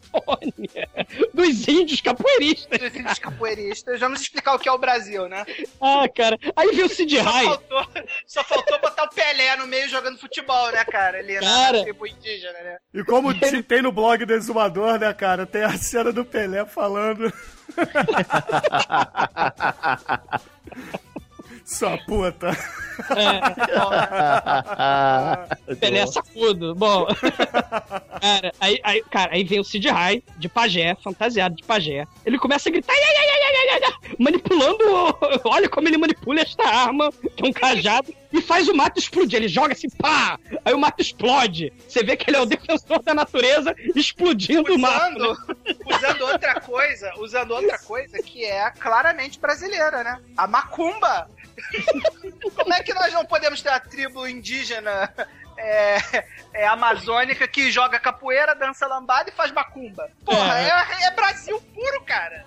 dos 1.32 1.66
índios 1.68 2.00
capoeiristas. 2.00 2.78
Dos 2.78 2.94
índios 2.94 3.18
capoeiristas. 3.18 4.00
Vamos 4.00 4.20
explicar 4.20 4.54
o 4.54 4.58
que 4.58 4.68
é 4.68 4.72
o 4.72 4.78
Brasil, 4.78 5.28
né? 5.28 5.44
Ah, 5.80 6.06
cara. 6.14 6.38
Aí 6.56 6.70
viu 6.74 6.86
o 6.86 6.88
Sid 6.88 7.16
Só 7.16 7.22
Rai. 7.22 7.44
faltou, 7.44 7.86
só 8.26 8.44
faltou 8.44 8.80
botar 8.80 9.04
o 9.04 9.08
Pelé 9.10 9.56
no 9.56 9.66
meio 9.66 9.88
jogando 9.88 10.18
futebol, 10.18 10.70
né, 10.72 10.84
cara? 10.84 11.18
Ali 11.18 11.34
na- 11.34 11.40
Cara. 11.40 11.78
na 11.78 11.82
tribo 11.84 12.06
indígena, 12.06 12.58
né? 12.60 12.78
E 12.94 13.04
como 13.04 13.32
te- 13.38 13.62
tem 13.62 13.82
no 13.82 13.92
blog 13.92 14.24
do 14.24 14.32
Exumador, 14.34 14.98
né, 14.98 15.12
cara? 15.12 15.46
Tem 15.46 15.62
a 15.64 15.76
cena 15.76 16.12
do 16.12 16.24
Pelé 16.24 16.64
falando. 16.66 17.32
Sua 21.64 21.96
puta. 22.06 22.50
Pelé 25.80 26.06
sacudo. 26.06 26.74
Bom. 26.74 27.06
cara, 28.20 28.52
aí, 28.60 28.80
aí, 28.82 29.02
cara, 29.10 29.32
aí 29.34 29.44
vem 29.44 29.60
o 29.60 29.64
Sid 29.64 29.88
High, 29.88 30.22
de 30.38 30.48
pajé, 30.48 30.96
fantasiado 31.02 31.54
de 31.56 31.62
pajé. 31.62 32.06
Ele 32.24 32.38
começa 32.38 32.68
a 32.68 32.72
gritar, 32.72 32.92
ai, 32.92 33.02
ai, 33.02 33.16
ai, 33.16 33.28
ai, 33.28 33.42
ai, 33.72 33.80
ai, 33.84 34.16
manipulando. 34.18 34.84
Olha 35.44 35.68
como 35.68 35.88
ele 35.88 35.98
manipula 35.98 36.40
esta 36.40 36.64
arma, 36.64 37.10
que 37.36 37.44
é 37.44 37.48
um 37.48 37.52
cajado, 37.52 38.14
e 38.32 38.40
faz 38.40 38.68
o 38.68 38.74
mato 38.74 38.98
explodir. 38.98 39.38
Ele 39.38 39.48
joga 39.48 39.72
assim, 39.72 39.88
pá! 39.90 40.38
Aí 40.64 40.72
o 40.72 40.78
mato 40.78 41.00
explode. 41.00 41.72
Você 41.86 42.02
vê 42.02 42.16
que 42.16 42.30
ele 42.30 42.36
é 42.36 42.40
o 42.40 42.46
defensor 42.46 43.02
da 43.02 43.14
natureza 43.14 43.74
explodindo 43.94 44.74
o 44.74 44.78
mato. 44.78 45.18
né? 45.18 45.26
Usando, 45.26 45.38
usando 45.86 46.20
outra 46.22 46.60
coisa, 46.60 47.12
usando 47.18 47.50
outra 47.52 47.78
coisa 47.78 48.18
que 48.22 48.44
é 48.44 48.70
claramente 48.70 49.38
brasileira, 49.38 50.02
né? 50.02 50.20
A 50.36 50.46
macumba. 50.46 51.28
Como 52.54 52.74
é 52.74 52.82
que 52.82 52.94
nós 52.94 53.12
não 53.12 53.24
podemos 53.24 53.62
ter 53.62 53.70
a 53.70 53.80
tribo 53.80 54.26
indígena 54.26 55.12
é, 55.56 55.96
é, 56.54 56.66
amazônica 56.66 57.46
que 57.46 57.70
joga 57.70 57.98
capoeira, 57.98 58.54
dança 58.54 58.86
lambada 58.86 59.30
e 59.30 59.32
faz 59.32 59.52
macumba? 59.52 60.10
Porra, 60.24 60.60
é, 60.60 61.06
é 61.06 61.10
Brasil 61.12 61.60
puro, 61.60 62.02
cara. 62.04 62.44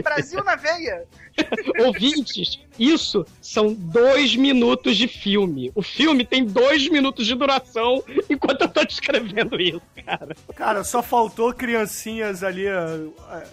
Brasil 0.00 0.42
na 0.44 0.54
veia. 0.56 1.04
Ouvintes, 1.84 2.58
isso 2.78 3.24
são 3.40 3.72
dois 3.72 4.36
minutos 4.36 4.96
de 4.96 5.08
filme. 5.08 5.72
O 5.74 5.82
filme 5.82 6.24
tem 6.24 6.44
dois 6.44 6.88
minutos 6.88 7.26
de 7.26 7.34
duração 7.34 8.02
enquanto 8.28 8.62
eu 8.62 8.68
tô 8.68 8.84
descrevendo 8.84 9.60
isso, 9.60 9.80
cara. 10.04 10.36
Cara, 10.54 10.84
só 10.84 11.02
faltou 11.02 11.52
criancinhas 11.54 12.42
ali 12.44 12.66
eh, 12.66 13.00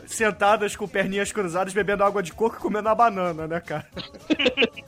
sentadas 0.06 0.76
com 0.76 0.88
perninhas 0.88 1.32
cruzadas, 1.32 1.74
bebendo 1.74 2.04
água 2.04 2.22
de 2.22 2.34
coco 2.34 2.58
e 2.58 2.60
comendo 2.60 2.90
uma 2.90 2.96
banana, 2.96 3.48
né, 3.48 3.60
cara? 3.60 3.88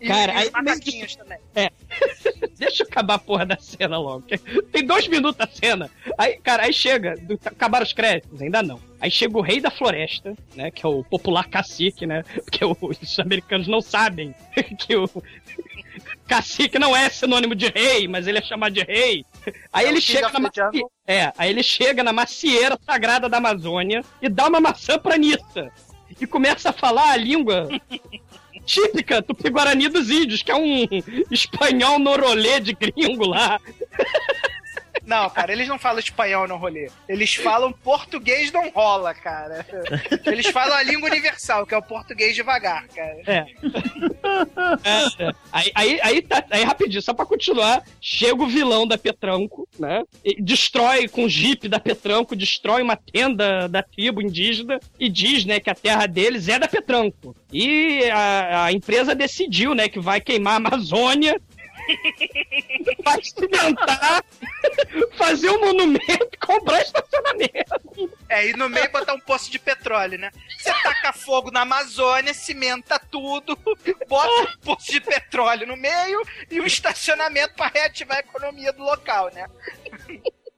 E, 0.00 0.06
Cara, 0.08 0.32
e 0.32 0.36
aí- 0.36 0.46
os 0.46 0.52
macaquinhos 0.52 1.16
também. 1.16 1.38
É. 1.54 1.70
Deixa 2.58 2.82
eu 2.82 2.86
acabar 2.86 3.14
a 3.14 3.18
porra 3.18 3.46
da 3.46 3.56
cena 3.58 3.98
logo. 3.98 4.24
Tem 4.70 4.84
dois 4.84 5.08
minutos 5.08 5.40
a 5.40 5.46
cena. 5.48 5.90
Aí, 6.18 6.36
cara, 6.38 6.64
aí 6.64 6.72
chega. 6.72 7.16
do- 7.16 7.38
acabaram 7.46 7.84
os 7.84 7.92
créditos? 7.94 8.40
Ainda 8.42 8.62
não. 8.62 8.78
Aí 9.06 9.10
chega 9.10 9.38
o 9.38 9.40
rei 9.40 9.60
da 9.60 9.70
floresta, 9.70 10.34
né? 10.56 10.68
Que 10.72 10.84
é 10.84 10.88
o 10.88 11.04
popular 11.04 11.48
cacique, 11.48 12.04
né? 12.06 12.24
Porque 12.44 12.64
os 12.64 13.18
americanos 13.20 13.68
não 13.68 13.80
sabem 13.80 14.34
que 14.80 14.96
o. 14.96 15.08
Cacique 16.26 16.76
não 16.78 16.94
é 16.96 17.08
sinônimo 17.08 17.54
de 17.54 17.68
rei, 17.68 18.08
mas 18.08 18.26
ele 18.26 18.38
é 18.38 18.42
chamado 18.42 18.72
de 18.72 18.82
rei. 18.82 19.24
Aí 19.72 19.86
É 19.86 19.88
ele 19.88 20.00
chega 20.00 20.28
na 20.28 20.40
macie- 20.40 20.82
É, 21.06 21.32
aí 21.38 21.50
ele 21.50 21.62
chega 21.62 22.02
na 22.02 22.12
macieira 22.12 22.76
sagrada 22.84 23.28
da 23.28 23.36
Amazônia 23.38 24.02
e 24.20 24.28
dá 24.28 24.48
uma 24.48 24.60
maçã 24.60 24.98
pra 24.98 25.16
Nissa. 25.16 25.70
E 26.20 26.26
começa 26.26 26.70
a 26.70 26.72
falar 26.72 27.12
a 27.12 27.16
língua 27.16 27.68
típica 28.64 29.22
tupi-guarani 29.22 29.88
dos 29.88 30.10
índios, 30.10 30.42
que 30.42 30.50
é 30.50 30.56
um 30.56 30.84
espanhol 31.30 32.00
norolê 32.00 32.58
de 32.58 32.72
gringo 32.74 33.24
lá. 33.28 33.60
Não, 35.06 35.30
cara, 35.30 35.52
eles 35.52 35.68
não 35.68 35.78
falam 35.78 36.00
espanhol 36.00 36.48
no 36.48 36.56
rolê. 36.56 36.90
Eles 37.08 37.34
falam 37.34 37.72
português 37.72 38.50
não 38.50 38.68
rola, 38.70 39.14
cara. 39.14 39.64
Eles 40.26 40.48
falam 40.48 40.76
a 40.76 40.82
língua 40.82 41.08
universal, 41.08 41.64
que 41.64 41.74
é 41.74 41.78
o 41.78 41.82
português 41.82 42.34
devagar, 42.34 42.86
cara. 42.88 43.22
É. 43.26 43.46
É, 44.84 45.24
é. 45.28 45.32
Aí, 45.52 45.70
aí, 45.74 46.00
aí, 46.02 46.22
tá- 46.22 46.44
aí, 46.50 46.64
rapidinho, 46.64 47.00
só 47.02 47.14
pra 47.14 47.24
continuar, 47.24 47.82
chega 48.00 48.42
o 48.42 48.46
vilão 48.48 48.86
da 48.86 48.98
Petranco, 48.98 49.68
né? 49.78 50.02
E 50.24 50.42
destrói 50.42 51.08
com 51.08 51.24
o 51.24 51.28
jeep 51.28 51.68
da 51.68 51.78
Petranco, 51.78 52.34
destrói 52.36 52.82
uma 52.82 52.96
tenda 52.96 53.68
da 53.68 53.82
tribo 53.82 54.20
indígena 54.20 54.78
e 54.98 55.08
diz, 55.08 55.44
né, 55.44 55.60
que 55.60 55.70
a 55.70 55.74
terra 55.74 56.06
deles 56.06 56.48
é 56.48 56.58
da 56.58 56.68
Petranco. 56.68 57.34
E 57.52 58.02
a, 58.10 58.64
a 58.64 58.72
empresa 58.72 59.14
decidiu, 59.14 59.74
né, 59.74 59.88
que 59.88 60.00
vai 60.00 60.20
queimar 60.20 60.54
a 60.54 60.56
Amazônia. 60.56 61.40
Vai 63.04 63.22
cimentar, 63.22 64.24
fazer 65.16 65.50
um 65.50 65.60
monumento 65.60 66.28
e 66.32 66.36
comprar 66.38 66.82
estacionamento. 66.82 68.10
É, 68.28 68.48
e 68.48 68.52
no 68.54 68.68
meio 68.68 68.90
botar 68.90 69.14
um 69.14 69.20
poço 69.20 69.50
de 69.50 69.58
petróleo, 69.58 70.18
né? 70.18 70.30
Você 70.58 70.72
taca 70.82 71.12
fogo 71.12 71.50
na 71.50 71.62
Amazônia, 71.62 72.34
cimenta 72.34 72.98
tudo, 72.98 73.58
bota 74.08 74.42
um 74.42 74.58
poço 74.58 74.90
de 74.90 75.00
petróleo 75.00 75.66
no 75.66 75.76
meio 75.76 76.22
e 76.50 76.60
um 76.60 76.66
estacionamento 76.66 77.54
pra 77.54 77.68
reativar 77.68 78.18
a 78.18 78.20
economia 78.20 78.72
do 78.72 78.82
local, 78.82 79.30
né? 79.32 79.46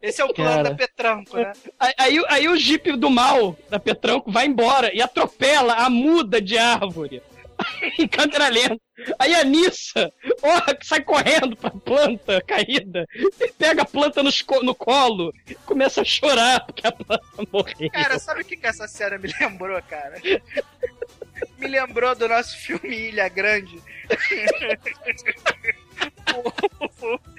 Esse 0.01 0.21
é 0.23 0.25
o 0.25 0.33
plano 0.33 0.51
Cara. 0.51 0.71
da 0.71 0.75
Petranco, 0.75 1.37
né? 1.37 1.53
Aí, 1.79 1.93
aí, 1.99 2.25
aí 2.29 2.49
o 2.49 2.57
Jeep 2.57 2.97
do 2.97 3.11
mal 3.11 3.57
da 3.69 3.81
Petranco 3.81 4.31
vai 4.31 4.47
embora 4.47 4.95
e 4.95 5.03
atropela 5.03 5.75
a 5.75 5.91
muda 5.91 6.41
de 6.41 6.57
árvore. 6.57 7.21
em 7.99 8.07
câmera 8.07 8.49
lenta. 8.49 8.88
Aí 9.19 9.35
a 9.35 9.45
Nissa, 9.45 10.13
que 10.79 10.87
sai 10.87 11.03
correndo 11.03 11.57
pra 11.57 11.71
planta 11.71 12.41
caída, 12.43 13.07
e 13.15 13.53
pega 13.53 13.83
a 13.83 13.87
planta 13.87 14.23
co- 14.47 14.63
no 14.63 14.75
colo 14.75 15.33
e 15.49 15.55
começa 15.55 16.01
a 16.01 16.05
chorar 16.05 16.65
porque 16.67 16.87
a 16.87 16.93
planta 16.93 17.23
morreu. 17.53 17.91
Cara, 17.91 18.19
sabe 18.19 18.43
o 18.43 18.45
que, 18.45 18.57
que 18.57 18.67
essa 18.67 18.89
cena 18.89 19.19
me 19.19 19.33
lembrou, 19.41 19.81
cara? 19.83 20.21
Me 21.59 21.67
lembrou 21.69 22.15
do 22.15 22.29
nosso 22.29 22.57
filme 22.59 23.09
Ilha 23.09 23.29
Grande. 23.29 23.81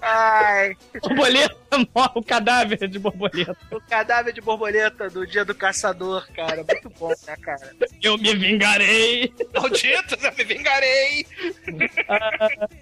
Ai, 0.00 0.76
borboleta 1.00 1.56
morre, 1.94 2.10
o 2.14 2.22
cadáver 2.22 2.88
de 2.88 2.98
borboleta. 2.98 3.56
o 3.70 3.80
cadáver 3.80 4.32
de 4.32 4.40
borboleta 4.40 5.10
do 5.10 5.26
dia 5.26 5.44
do 5.44 5.54
caçador, 5.54 6.26
cara. 6.32 6.64
Muito 6.64 6.90
bom, 6.98 7.12
né, 7.26 7.36
cara? 7.40 7.72
Eu 8.02 8.16
me 8.16 8.34
vingarei. 8.34 9.32
Malditos, 9.54 10.22
eu 10.22 10.32
me 10.34 10.44
vingarei! 10.44 11.26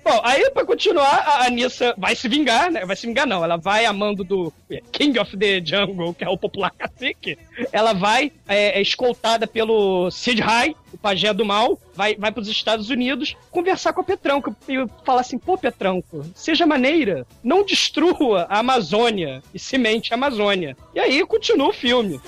Bom, 0.04 0.20
aí 0.22 0.50
pra 0.50 0.64
continuar, 0.64 1.18
a 1.26 1.46
Anissa 1.46 1.94
vai 1.96 2.14
se 2.14 2.28
vingar, 2.28 2.70
né? 2.70 2.84
Vai 2.84 2.96
se 2.96 3.06
vingar, 3.06 3.26
não. 3.26 3.42
Ela 3.42 3.56
vai 3.56 3.84
amando 3.86 4.22
do 4.22 4.52
King 4.92 5.18
of 5.18 5.36
the 5.36 5.64
Jungle, 5.64 6.14
que 6.14 6.24
é 6.24 6.28
o 6.28 6.38
popular 6.38 6.70
cacique. 6.70 7.38
Ela 7.72 7.92
vai, 7.92 8.30
é, 8.46 8.78
é 8.78 8.82
escoltada 8.82 9.46
pelo 9.46 10.10
Sid 10.10 10.40
High, 10.40 10.76
o 10.94 10.98
pajé 10.98 11.34
do 11.34 11.44
mal, 11.44 11.78
vai, 11.94 12.14
vai 12.14 12.30
pros 12.30 12.48
Estados 12.48 12.88
Unidos 12.88 13.36
conversar 13.50 13.92
com 13.92 14.00
a 14.00 14.04
Petranco 14.04 14.54
e 14.68 14.86
falar 15.04 15.20
assim: 15.20 15.38
pô, 15.38 15.58
Petranco, 15.58 16.24
seja 16.34 16.66
maneira, 16.66 17.26
não 17.42 17.64
destrua 17.64 18.46
a 18.48 18.60
Amazônia 18.60 19.42
e 19.52 19.58
cimente 19.58 20.12
a 20.12 20.16
Amazônia. 20.16 20.76
E 20.94 21.00
aí 21.00 21.26
continua 21.26 21.68
o 21.68 21.72
filme. 21.72 22.20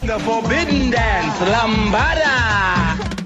The 0.00 0.18
Forbidden 0.20 0.90
Dance, 0.90 1.44
Lambada! 1.44 3.19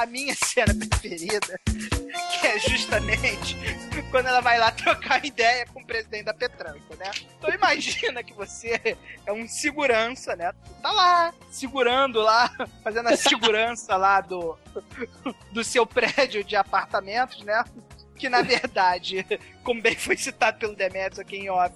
A 0.00 0.06
minha 0.06 0.34
cena 0.34 0.74
preferida, 0.74 1.60
que 1.66 2.46
é 2.46 2.58
justamente 2.58 3.54
quando 4.10 4.28
ela 4.28 4.40
vai 4.40 4.58
lá 4.58 4.72
trocar 4.72 5.22
ideia 5.22 5.66
com 5.66 5.80
o 5.80 5.86
presidente 5.86 6.24
da 6.24 6.32
Petranco, 6.32 6.96
né? 6.96 7.10
Então 7.36 7.52
imagina 7.52 8.22
que 8.22 8.32
você 8.32 8.96
é 9.26 9.32
um 9.32 9.46
segurança, 9.46 10.34
né? 10.34 10.54
Tá 10.80 10.90
lá, 10.90 11.34
segurando 11.50 12.18
lá, 12.18 12.50
fazendo 12.82 13.10
a 13.10 13.16
segurança 13.16 13.94
lá 13.98 14.22
do, 14.22 14.58
do 15.52 15.62
seu 15.62 15.86
prédio 15.86 16.42
de 16.42 16.56
apartamentos, 16.56 17.42
né? 17.44 17.62
Que 18.16 18.30
na 18.30 18.40
verdade, 18.40 19.26
como 19.62 19.82
bem 19.82 19.96
foi 19.96 20.16
citado 20.16 20.58
pelo 20.58 20.74
Demetrius 20.74 21.18
aqui 21.18 21.36
em 21.36 21.50
off, 21.50 21.74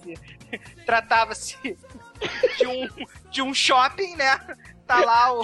tratava-se 0.83 1.77
de 2.57 2.65
um, 2.65 2.89
de 3.29 3.41
um 3.43 3.53
shopping, 3.53 4.15
né? 4.15 4.39
Tá 4.87 5.03
lá 5.03 5.33
o 5.33 5.41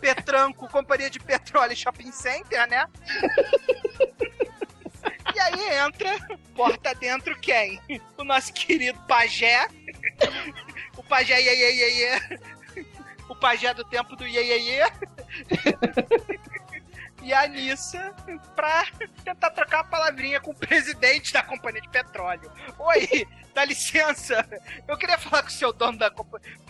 Petranco, 0.00 0.68
Companhia 0.68 1.08
de 1.08 1.20
Petróleo 1.20 1.76
Shopping 1.76 2.10
Center, 2.10 2.68
né? 2.68 2.86
E 5.34 5.40
aí 5.40 5.78
entra, 5.86 6.10
porta 6.56 6.94
dentro 6.94 7.38
quem? 7.40 7.80
O 8.18 8.24
nosso 8.24 8.52
querido 8.52 8.98
pajé. 9.06 9.68
O 10.96 11.02
pajé 11.04 11.40
iê, 11.40 11.54
iê, 11.54 11.74
iê, 11.74 11.90
iê. 11.98 12.40
O 13.28 13.36
pajé 13.36 13.72
do 13.72 13.84
tempo 13.84 14.16
do 14.16 14.26
iê, 14.26 14.42
iê, 14.42 14.58
iê. 14.58 14.84
E 17.22 17.32
a 17.32 17.46
Nissa 17.46 18.14
pra 18.56 18.86
tentar 19.24 19.50
trocar 19.50 19.78
uma 19.78 19.84
palavrinha 19.84 20.40
com 20.40 20.52
o 20.52 20.54
presidente 20.54 21.32
da 21.32 21.42
Companhia 21.42 21.80
de 21.80 21.88
Petróleo. 21.88 22.50
Oi, 22.78 23.26
dá 23.54 23.64
licença. 23.64 24.46
Eu 24.88 24.96
queria 24.96 25.18
falar 25.18 25.42
com 25.42 25.48
o 25.48 25.52
seu 25.52 25.72
dono 25.72 25.98
da 25.98 26.10
com 26.10 26.24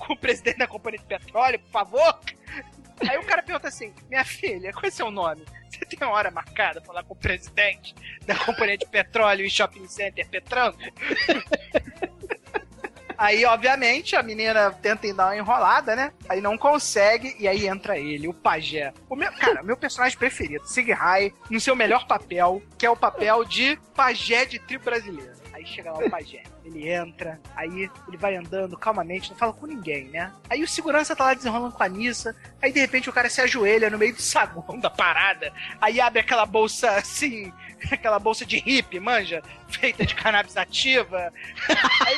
o 0.08 0.16
presidente 0.16 0.58
da 0.58 0.66
Companhia 0.66 0.98
de 0.98 1.06
Petróleo, 1.06 1.58
por 1.60 1.70
favor. 1.70 2.20
Aí 3.08 3.16
o 3.16 3.24
cara 3.24 3.42
pergunta 3.42 3.68
assim: 3.68 3.94
Minha 4.08 4.24
filha, 4.24 4.72
qual 4.72 4.84
é 4.84 4.90
seu 4.90 5.10
nome? 5.10 5.44
Você 5.70 5.84
tem 5.84 5.98
uma 6.06 6.14
hora 6.14 6.30
marcada 6.30 6.80
pra 6.80 6.86
falar 6.88 7.04
com 7.04 7.14
o 7.14 7.16
presidente 7.16 7.94
da 8.26 8.34
Companhia 8.34 8.76
de 8.76 8.86
Petróleo 8.86 9.44
e 9.44 9.50
Shopping 9.50 9.86
Center 9.86 10.28
Petranco? 10.28 10.78
Aí, 13.20 13.44
obviamente, 13.44 14.16
a 14.16 14.22
menina 14.22 14.70
tenta 14.70 15.12
dar 15.12 15.26
uma 15.26 15.36
enrolada, 15.36 15.94
né? 15.94 16.10
Aí 16.26 16.40
não 16.40 16.56
consegue, 16.56 17.36
e 17.38 17.46
aí 17.46 17.66
entra 17.66 17.98
ele, 17.98 18.26
o 18.26 18.32
pajé. 18.32 18.94
O 19.10 19.14
meu, 19.14 19.30
cara, 19.32 19.62
meu 19.62 19.76
personagem 19.76 20.16
preferido, 20.16 20.66
Sig 20.66 20.90
Rai, 20.90 21.30
no 21.50 21.60
seu 21.60 21.76
melhor 21.76 22.06
papel, 22.06 22.62
que 22.78 22.86
é 22.86 22.90
o 22.90 22.96
papel 22.96 23.44
de 23.44 23.78
pajé 23.94 24.46
de 24.46 24.58
tribo 24.58 24.86
brasileira. 24.86 25.34
Aí 25.52 25.66
chega 25.66 25.92
lá 25.92 25.98
o 25.98 26.08
pajé. 26.08 26.42
Ele 26.64 26.88
entra, 26.88 27.38
aí 27.54 27.90
ele 28.08 28.16
vai 28.16 28.36
andando 28.36 28.78
calmamente, 28.78 29.30
não 29.30 29.36
fala 29.36 29.52
com 29.52 29.66
ninguém, 29.66 30.04
né? 30.08 30.32
Aí 30.48 30.62
o 30.62 30.68
segurança 30.68 31.14
tá 31.14 31.24
lá 31.24 31.34
desenrolando 31.34 31.74
com 31.74 31.82
a 31.82 31.88
Nissa. 31.88 32.34
Aí 32.62 32.72
de 32.72 32.80
repente 32.80 33.10
o 33.10 33.12
cara 33.12 33.28
se 33.28 33.42
ajoelha 33.42 33.90
no 33.90 33.98
meio 33.98 34.14
do 34.14 34.22
saguão 34.22 34.78
da 34.78 34.88
parada. 34.88 35.52
Aí 35.78 36.00
abre 36.00 36.20
aquela 36.20 36.46
bolsa 36.46 36.92
assim, 36.92 37.52
aquela 37.92 38.18
bolsa 38.18 38.46
de 38.46 38.56
hippie, 38.56 38.98
manja? 38.98 39.42
Feita 39.68 40.06
de 40.06 40.14
cannabis 40.14 40.56
ativa. 40.56 41.30
Aí 41.68 42.16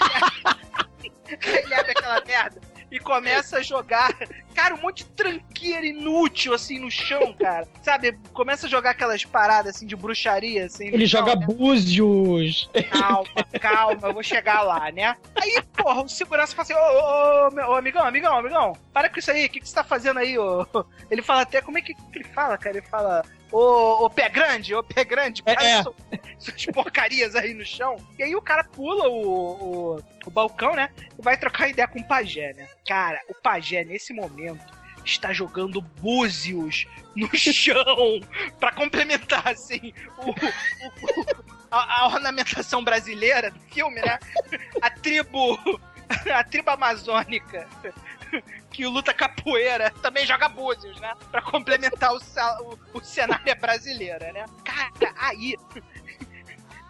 ele, 1.46 1.74
abre 1.74 1.92
aquela 1.92 2.22
merda 2.24 2.60
e 2.92 2.98
começa 2.98 3.56
a 3.56 3.62
jogar, 3.62 4.14
cara, 4.54 4.74
um 4.74 4.82
monte 4.82 4.98
de 4.98 5.10
tranqueira 5.10 5.86
inútil, 5.86 6.52
assim, 6.52 6.78
no 6.78 6.90
chão, 6.90 7.32
cara. 7.32 7.66
Sabe? 7.82 8.18
Começa 8.34 8.66
a 8.66 8.70
jogar 8.70 8.90
aquelas 8.90 9.24
paradas, 9.24 9.76
assim, 9.76 9.86
de 9.86 9.96
bruxaria, 9.96 10.66
assim. 10.66 10.88
Ele 10.88 11.06
joga 11.06 11.34
né? 11.34 11.46
búzios. 11.46 12.68
Calma, 12.90 13.28
calma, 13.58 14.08
eu 14.08 14.12
vou 14.12 14.22
chegar 14.22 14.60
lá, 14.60 14.92
né? 14.92 15.16
Aí, 15.34 15.62
porra, 15.74 16.02
o 16.02 16.08
segurança 16.08 16.54
fala 16.54 16.62
assim, 16.64 16.74
ô, 16.74 16.78
ô, 16.78 17.48
ô, 17.48 17.50
meu- 17.50 17.70
ô, 17.70 17.74
amigão, 17.76 18.04
amigão, 18.04 18.36
amigão, 18.36 18.76
para 18.92 19.08
com 19.08 19.18
isso 19.18 19.30
aí, 19.30 19.46
o 19.46 19.48
que, 19.48 19.60
que 19.60 19.68
você 19.68 19.74
tá 19.74 19.82
fazendo 19.82 20.18
aí, 20.18 20.38
ô? 20.38 20.66
Ele 21.10 21.22
fala 21.22 21.42
até, 21.42 21.62
como 21.62 21.78
é 21.78 21.80
que, 21.80 21.94
que 21.94 22.18
ele 22.18 22.24
fala, 22.24 22.58
cara? 22.58 22.76
Ele 22.76 22.86
fala, 22.86 23.24
ô, 23.52 24.04
ô 24.06 24.10
pé 24.10 24.28
grande, 24.28 24.74
ô 24.74 24.82
pé 24.82 25.04
grande, 25.04 25.42
para 25.42 25.62
É, 25.64 25.78
é. 25.80 25.82
suas 26.38 26.66
porcarias 26.66 27.34
aí 27.36 27.54
no 27.54 27.64
chão. 27.64 27.96
E 28.18 28.22
aí 28.22 28.34
o 28.34 28.42
cara 28.42 28.64
pula 28.64 29.08
o, 29.08 29.96
o, 29.96 30.02
o 30.26 30.30
balcão, 30.30 30.74
né? 30.74 30.90
E 31.18 31.22
vai 31.22 31.36
trocar 31.36 31.68
ideia 31.68 31.86
com 31.86 32.00
o 32.00 32.08
pajé, 32.08 32.52
né? 32.54 32.68
Cara, 32.86 33.20
o 33.28 33.34
pajé, 33.34 33.84
nesse 33.84 34.12
momento, 34.12 34.64
está 35.04 35.32
jogando 35.32 35.80
búzios 35.80 36.86
no 37.14 37.28
chão 37.36 38.20
pra 38.58 38.72
complementar, 38.72 39.46
assim, 39.48 39.92
o, 40.18 40.30
o- 40.30 40.32
o- 40.32 41.52
a, 41.70 42.00
a 42.02 42.06
ornamentação 42.06 42.82
brasileira 42.84 43.50
do 43.50 43.60
filme, 43.60 44.00
né? 44.00 44.18
A 44.80 44.90
tribo. 44.90 45.58
A 46.34 46.44
tribo 46.44 46.70
amazônica 46.70 47.66
que 48.72 48.86
luta 48.86 49.12
capoeira 49.12 49.90
também 50.02 50.26
joga 50.26 50.48
búzios, 50.48 50.98
né? 51.00 51.12
Pra 51.30 51.42
complementar 51.42 52.12
o, 52.14 52.18
o, 52.18 52.98
o 52.98 53.04
cenário 53.04 53.60
brasileira, 53.60 54.32
né? 54.32 54.46
Cara, 54.64 55.14
aí. 55.16 55.54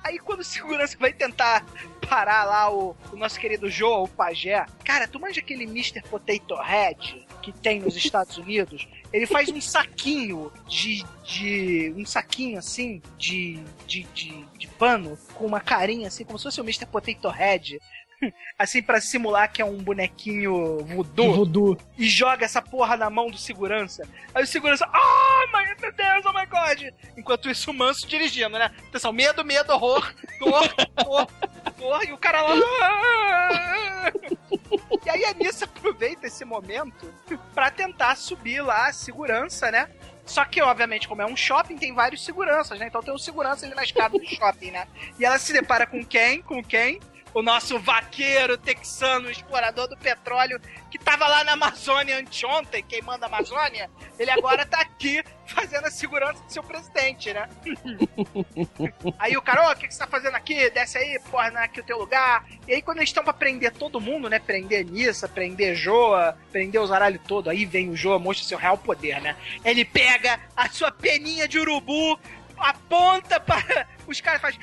Aí 0.05 0.18
quando 0.18 0.41
o 0.41 0.45
segurança 0.45 0.97
vai 0.99 1.12
tentar 1.12 1.64
parar 2.09 2.43
lá 2.43 2.68
o, 2.68 2.97
o 3.12 3.16
nosso 3.16 3.39
querido 3.39 3.70
Joe, 3.70 4.03
o 4.03 4.09
pajé, 4.09 4.66
cara, 4.85 5.07
tu 5.07 5.20
manja 5.20 5.41
aquele 5.41 5.62
Mr. 5.62 6.03
Potato 6.03 6.57
Head 6.61 7.24
que 7.41 7.53
tem 7.53 7.80
nos 7.80 7.97
Estados 7.97 8.37
Unidos? 8.37 8.89
Ele 9.12 9.26
faz 9.26 9.49
um 9.49 9.61
saquinho 9.61 10.53
de. 10.66 11.05
de 11.24 11.95
um 11.97 12.05
saquinho 12.05 12.59
assim, 12.59 13.01
de, 13.16 13.62
de, 13.87 14.03
de, 14.14 14.45
de 14.59 14.66
pano, 14.66 15.18
com 15.35 15.47
uma 15.47 15.61
carinha 15.61 16.09
assim, 16.09 16.24
como 16.24 16.39
se 16.39 16.45
fosse 16.45 16.61
o 16.61 16.64
Mr. 16.64 16.87
Potato 16.87 17.28
Head. 17.28 17.80
Assim, 18.58 18.82
pra 18.82 19.00
simular 19.00 19.50
que 19.52 19.60
é 19.60 19.64
um 19.64 19.78
bonequinho 19.78 20.78
voodoo 20.84 21.34
Voodoo. 21.34 21.78
e 21.98 22.08
joga 22.08 22.44
essa 22.44 22.62
porra 22.62 22.96
na 22.96 23.10
mão 23.10 23.30
do 23.30 23.38
segurança. 23.38 24.06
Aí 24.34 24.44
o 24.44 24.46
segurança, 24.46 24.86
ah, 24.92 25.44
my, 25.52 25.80
meu 25.80 25.92
Deus, 25.92 26.24
oh 26.26 26.32
my 26.32 26.46
god! 26.46 26.92
Enquanto 27.16 27.50
isso, 27.50 27.70
o 27.70 27.74
manso 27.74 28.06
dirigindo, 28.06 28.58
né? 28.58 28.70
Atenção, 28.88 29.12
medo, 29.12 29.44
medo, 29.44 29.72
horror, 29.72 30.14
dor, 30.38 30.74
dor, 31.04 31.26
dor, 31.78 32.04
e 32.08 32.12
o 32.12 32.18
cara 32.18 32.42
lá. 32.42 32.54
"Ah!" 32.82 34.12
E 35.04 35.10
aí 35.10 35.24
a 35.24 35.34
Nissa 35.34 35.64
aproveita 35.64 36.26
esse 36.26 36.44
momento 36.44 37.12
pra 37.54 37.70
tentar 37.70 38.16
subir 38.16 38.60
lá 38.62 38.88
a 38.88 38.92
segurança, 38.92 39.70
né? 39.70 39.88
Só 40.24 40.44
que, 40.44 40.62
obviamente, 40.62 41.08
como 41.08 41.20
é 41.20 41.26
um 41.26 41.36
shopping, 41.36 41.76
tem 41.76 41.92
vários 41.92 42.24
seguranças, 42.24 42.78
né? 42.78 42.86
Então 42.86 43.02
tem 43.02 43.12
um 43.12 43.18
segurança 43.18 43.66
ali 43.66 43.74
na 43.74 43.82
escada 43.82 44.16
do 44.16 44.24
shopping, 44.24 44.70
né? 44.70 44.86
E 45.18 45.24
ela 45.24 45.38
se 45.38 45.52
depara 45.52 45.84
com 45.86 46.04
quem? 46.04 46.40
Com 46.42 46.62
quem? 46.62 47.00
O 47.35 47.43
nosso 47.43 47.78
vaqueiro 47.78 48.59
texano, 48.59 49.30
explorador 49.30 49.89
do 49.89 49.97
petróleo, 49.97 50.61
que 50.91 50.99
tava 50.99 51.26
lá 51.26 51.43
na 51.45 51.53
Amazônia 51.53 52.18
anteontem, 52.18 52.83
queimando 52.83 53.24
a 53.24 53.28
Amazônia, 53.28 53.91
ele 54.18 54.30
agora 54.30 54.66
tá 54.66 54.80
aqui 54.80 55.22
fazendo 55.47 55.87
a 55.87 55.91
segurança 55.91 56.43
do 56.43 56.53
seu 56.53 56.62
presidente, 56.62 57.33
né? 57.33 57.49
aí 59.18 59.37
o 59.37 59.43
cara, 59.43 59.68
ô, 59.68 59.72
o 59.72 59.76
que, 59.76 59.89
que 59.89 59.95
você 59.95 60.01
tá 60.01 60.07
fazendo 60.07 60.35
aqui? 60.35 60.68
Desce 60.70 60.99
aí, 60.99 61.18
porra, 61.30 61.51
não 61.51 61.61
é 61.61 61.64
aqui 61.64 61.80
o 61.80 61.85
teu 61.85 61.99
lugar. 61.99 62.47
E 62.68 62.74
aí 62.74 62.83
quando 62.83 62.99
eles 62.99 63.09
estão 63.09 63.24
pra 63.24 63.33
prender 63.33 63.72
todo 63.72 64.01
mundo, 64.01 64.28
né? 64.28 64.39
Prender 64.39 64.85
Nissa, 64.85 65.28
prender 65.28 65.74
Joa, 65.74 66.37
prender 66.51 66.80
os 66.80 66.93
aralho 66.93 67.20
todo, 67.26 67.49
aí 67.49 67.64
vem 67.64 67.91
o 67.91 67.97
Joa, 67.97 68.18
mostra 68.18 68.47
seu 68.47 68.59
real 68.59 68.76
poder, 68.76 69.20
né? 69.20 69.37
Ele 69.64 69.85
pega 69.85 70.39
a 70.57 70.68
sua 70.68 70.93
peninha 70.93 71.49
de 71.49 71.59
urubu, 71.59 72.18
aponta 72.59 73.41
para... 73.41 73.87
Os 74.07 74.20
caras 74.20 74.41
fazem... 74.41 74.61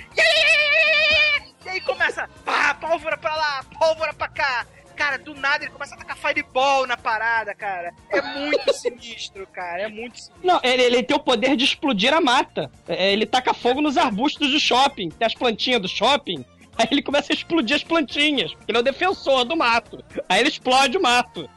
E 1.66 1.70
aí 1.70 1.82
começa, 1.82 2.30
pá, 2.46 2.74
pólvora 2.74 3.18
pra 3.18 3.36
lá, 3.36 3.64
pólvora 3.78 4.14
pra 4.14 4.28
cá. 4.28 4.66
Cara, 4.96 5.18
do 5.18 5.34
nada 5.34 5.64
ele 5.64 5.72
começa 5.72 5.96
a 5.96 5.98
tacar 5.98 6.18
fireball 6.18 6.86
na 6.86 6.98
parada, 6.98 7.56
cara. 7.56 7.94
É 8.10 8.22
muito 8.22 8.74
sinistro, 8.74 9.48
cara. 9.48 9.84
É 9.84 9.88
muito 9.88 10.18
sinistro. 10.20 10.36
Não, 10.46 10.60
ele, 10.62 10.84
ele 10.84 11.04
tem 11.04 11.16
o 11.16 11.20
poder 11.22 11.56
de 11.56 11.64
explodir 11.64 12.14
a 12.14 12.20
mata. 12.20 12.70
É, 12.86 13.14
Ele 13.14 13.26
taca 13.26 13.54
fogo 13.54 13.80
nos 13.82 13.98
arbustos 13.98 14.52
do 14.52 14.60
shopping. 14.60 15.10
Tem 15.10 15.26
as 15.26 15.34
plantinhas 15.34 15.82
do 15.82 15.88
shopping. 15.88 16.44
Aí 16.78 16.88
ele 16.92 17.02
começa 17.02 17.32
a 17.32 17.36
explodir 17.36 17.78
as 17.78 17.84
plantinhas. 17.84 18.54
Porque 18.54 18.72
ele 18.72 18.78
é 18.78 18.82
o 18.82 18.84
defensor 18.84 19.46
do 19.46 19.56
mato. 19.56 20.04
Aí 20.28 20.42
ele 20.42 20.50
explode 20.50 20.98
o 20.98 21.02
mato. 21.02 21.50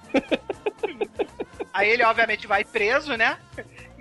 Aí 1.73 1.89
ele, 1.89 2.05
obviamente, 2.05 2.47
vai 2.47 2.65
preso, 2.65 3.17
né? 3.17 3.39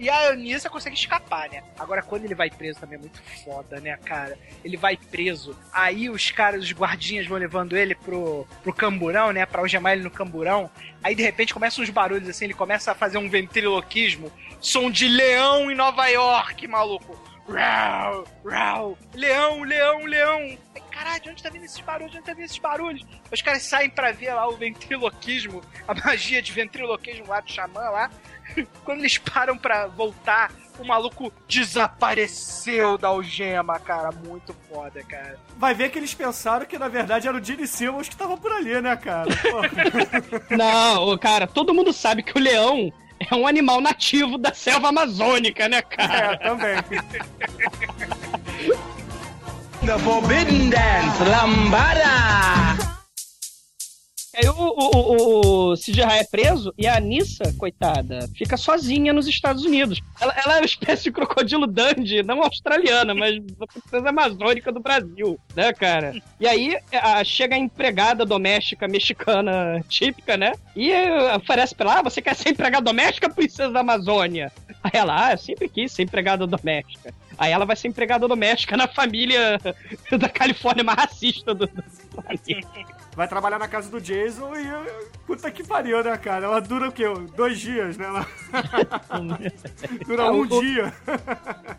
E 0.02 0.10
a 0.10 0.30
Anissa 0.30 0.68
consegue 0.68 0.96
escapar, 0.96 1.48
né? 1.48 1.62
Agora, 1.78 2.02
quando 2.02 2.26
ele 2.26 2.34
vai 2.34 2.50
preso 2.50 2.80
também 2.80 2.98
é 2.98 3.02
muito 3.02 3.22
foda, 3.46 3.80
né, 3.80 3.96
cara? 4.04 4.36
Ele 4.66 4.76
vai 4.76 4.98
preso, 4.98 5.56
aí 5.72 6.10
os 6.10 6.32
caras, 6.32 6.64
os 6.64 6.72
guardinhas 6.72 7.28
vão 7.28 7.38
levando 7.38 7.78
ele 7.78 7.94
pro, 7.94 8.48
pro 8.64 8.74
camburão, 8.74 9.32
né? 9.32 9.46
Pra 9.46 9.62
algemar 9.62 9.94
ele 9.94 10.02
no 10.02 10.10
camburão. 10.10 10.72
Aí, 11.04 11.14
de 11.14 11.22
repente, 11.22 11.54
começam 11.54 11.84
uns 11.84 11.92
barulhos 11.92 12.28
assim, 12.28 12.46
ele 12.46 12.56
começa 12.56 12.92
a 12.92 12.96
fazer 12.96 13.20
um 13.20 13.30
ventriloquismo. 13.30 14.32
Som 14.60 14.90
de 14.90 15.08
leão 15.08 15.70
em 15.70 15.76
Nova 15.76 16.08
York, 16.08 16.68
maluco. 16.68 17.16
Rau, 17.48 18.26
rau, 18.44 18.98
leão, 19.14 19.62
leão, 19.62 20.04
leão. 20.06 20.58
Caralho, 21.02 21.24
de 21.24 21.30
onde 21.32 21.42
tá 21.42 21.50
vindo 21.50 21.66
esses 21.66 21.80
barulhos? 21.82 22.12
De 22.12 22.18
onde 22.20 22.28
tá 22.28 22.34
vindo 22.34 22.46
esses 22.46 22.60
barulhos? 22.60 23.02
Os 23.32 23.42
caras 23.42 23.64
saem 23.64 23.90
pra 23.90 24.12
ver 24.12 24.36
lá 24.36 24.48
o 24.48 24.56
ventriloquismo, 24.56 25.60
a 25.88 25.96
magia 25.96 26.44
de 26.44 26.52
ventriloquismo 26.52 27.26
lá 27.28 27.40
do 27.40 27.52
xamã 27.52 27.80
lá. 27.90 28.12
Quando 28.86 29.00
eles 29.00 29.18
param 29.18 29.58
pra 29.58 29.88
voltar, 29.88 30.52
o 30.78 30.86
maluco 30.86 31.34
desapareceu 31.48 33.00
da 33.00 33.08
algema, 33.08 33.80
cara. 33.80 34.12
Muito 34.12 34.56
foda, 34.70 35.04
cara. 35.04 35.40
Vai 35.58 35.74
ver 35.74 35.90
que 35.90 35.98
eles 35.98 36.14
pensaram 36.14 36.68
que 36.68 36.78
na 36.78 36.88
verdade 36.88 37.28
era 37.28 37.36
o 37.36 37.44
Gene 37.44 37.66
Simmons 37.66 38.08
que 38.08 38.16
tava 38.16 38.38
por 38.38 38.52
ali, 38.52 38.80
né, 38.80 38.96
cara? 38.96 39.28
Não, 40.56 41.18
cara, 41.18 41.48
todo 41.48 41.74
mundo 41.74 41.92
sabe 41.92 42.22
que 42.22 42.38
o 42.38 42.42
leão 42.42 42.94
é 43.20 43.34
um 43.34 43.48
animal 43.48 43.82
nativo 43.82 44.38
da 44.38 44.54
selva 44.54 44.90
amazônica, 44.90 45.68
né, 45.68 45.78
É, 45.78 45.82
cara? 45.82 46.38
também. 46.38 46.76
The 49.86 49.98
Forbidden 50.00 50.70
Dance, 50.70 51.24
Lambada! 51.24 52.06
Aí 54.34 54.48
o, 54.48 54.54
o, 54.54 55.72
o, 55.72 55.74
o 55.74 55.76
é 56.10 56.24
preso 56.24 56.74
e 56.78 56.88
a 56.88 56.96
Anissa, 56.96 57.54
coitada, 57.58 58.30
fica 58.38 58.56
sozinha 58.56 59.12
nos 59.12 59.28
Estados 59.28 59.66
Unidos. 59.66 60.00
Ela, 60.22 60.34
ela 60.46 60.54
é 60.56 60.60
uma 60.60 60.66
espécie 60.66 61.04
de 61.04 61.12
crocodilo 61.12 61.68
Dundee, 61.68 62.24
não 62.24 62.42
australiana, 62.42 63.14
mas 63.14 63.36
princesa 63.74 64.10
amazônica 64.10 64.72
do 64.72 64.80
Brasil, 64.80 65.38
né, 65.56 65.74
cara? 65.74 66.14
E 66.40 66.48
aí 66.48 66.78
a- 66.94 67.24
chega 67.24 67.56
a 67.56 67.60
empregada 67.60 68.26
doméstica 68.26 68.88
mexicana 68.88 69.84
típica, 69.90 70.38
né? 70.38 70.54
E 70.76 70.92
oferece 71.36 71.76
pra 71.76 71.92
ela, 71.92 72.00
ah, 72.00 72.04
você 72.04 72.22
quer 72.22 72.36
ser 72.36 72.50
empregada 72.50 72.86
doméstica, 72.86 73.30
princesa 73.30 73.72
da 73.72 73.82
Amazônia? 73.82 74.52
Aí 74.84 74.92
ela, 74.94 75.28
ah, 75.28 75.32
eu 75.34 75.38
sempre 75.38 75.68
quis 75.68 75.92
ser 75.92 76.04
empregada 76.04 76.48
doméstica. 76.48 77.14
Aí 77.42 77.52
ela 77.52 77.66
vai 77.66 77.76
ser 77.76 77.88
empregada 77.88 78.28
doméstica 78.28 78.78
na 78.78 78.88
família 78.88 79.60
da 80.16 80.30
Califórnia 80.30 80.84
mais 80.84 81.00
racista 81.00 81.56
do, 81.56 81.66
do 81.66 81.84
planeta. 82.12 82.70
Vai 83.16 83.28
trabalhar 83.28 83.60
na 83.60 83.68
casa 83.68 83.90
do 83.90 84.00
Jason 84.00 84.54
e. 84.56 84.66
Puta 85.28 85.52
que 85.52 85.64
pariu, 85.66 86.02
né, 86.04 86.18
cara? 86.18 86.46
Ela 86.46 86.62
dura 86.62 86.88
o 86.90 86.92
quê? 86.92 87.04
Dois 87.36 87.60
dias, 87.60 87.98
né? 87.98 88.06
Ela... 88.06 88.26
dura 90.08 90.32
um 90.32 90.38
o- 90.38 90.42
o- 90.42 90.62
dia. 90.62 90.94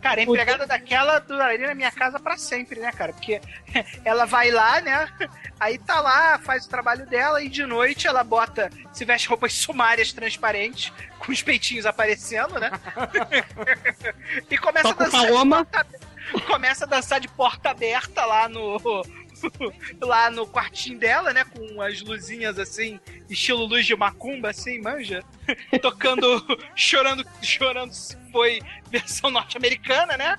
Cara, 0.01 0.21
a 0.21 0.23
empregada 0.23 0.65
daquela 0.67 1.19
duraria 1.19 1.67
na 1.67 1.73
minha 1.73 1.91
casa 1.91 2.19
pra 2.19 2.37
sempre, 2.37 2.79
né, 2.79 2.91
cara? 2.91 3.13
Porque 3.13 3.41
ela 4.05 4.25
vai 4.25 4.51
lá, 4.51 4.79
né? 4.81 5.09
Aí 5.59 5.77
tá 5.79 5.99
lá, 6.01 6.37
faz 6.39 6.65
o 6.65 6.69
trabalho 6.69 7.05
dela 7.07 7.41
e 7.41 7.49
de 7.49 7.65
noite 7.65 8.07
ela 8.07 8.23
bota, 8.23 8.69
se 8.91 9.03
veste 9.05 9.27
roupas 9.27 9.53
sumárias 9.53 10.11
transparentes, 10.13 10.91
com 11.19 11.31
os 11.31 11.41
peitinhos 11.41 11.85
aparecendo, 11.85 12.59
né? 12.59 12.69
e 14.49 14.57
começa 14.57 14.89
a 14.89 14.93
Toca 14.93 15.03
o 15.03 15.05
dançar. 15.05 15.21
de 15.21 15.27
Paloma. 15.27 15.67
Começa 16.47 16.85
a 16.85 16.87
dançar 16.87 17.19
de 17.19 17.27
porta 17.27 17.69
aberta 17.71 18.25
lá 18.25 18.47
no. 18.47 18.77
Lá 20.01 20.29
no 20.29 20.47
quartinho 20.47 20.99
dela, 20.99 21.33
né? 21.33 21.43
Com 21.43 21.81
as 21.81 22.01
luzinhas 22.01 22.57
assim, 22.59 22.99
estilo 23.29 23.65
luz 23.65 23.85
de 23.85 23.95
macumba, 23.95 24.49
assim, 24.49 24.79
manja. 24.79 25.23
Tocando, 25.81 26.43
chorando, 26.75 27.25
chorando 27.41 27.93
Playboy 28.33 28.59
versão 28.89 29.29
norte-americana, 29.31 30.17
né? 30.17 30.37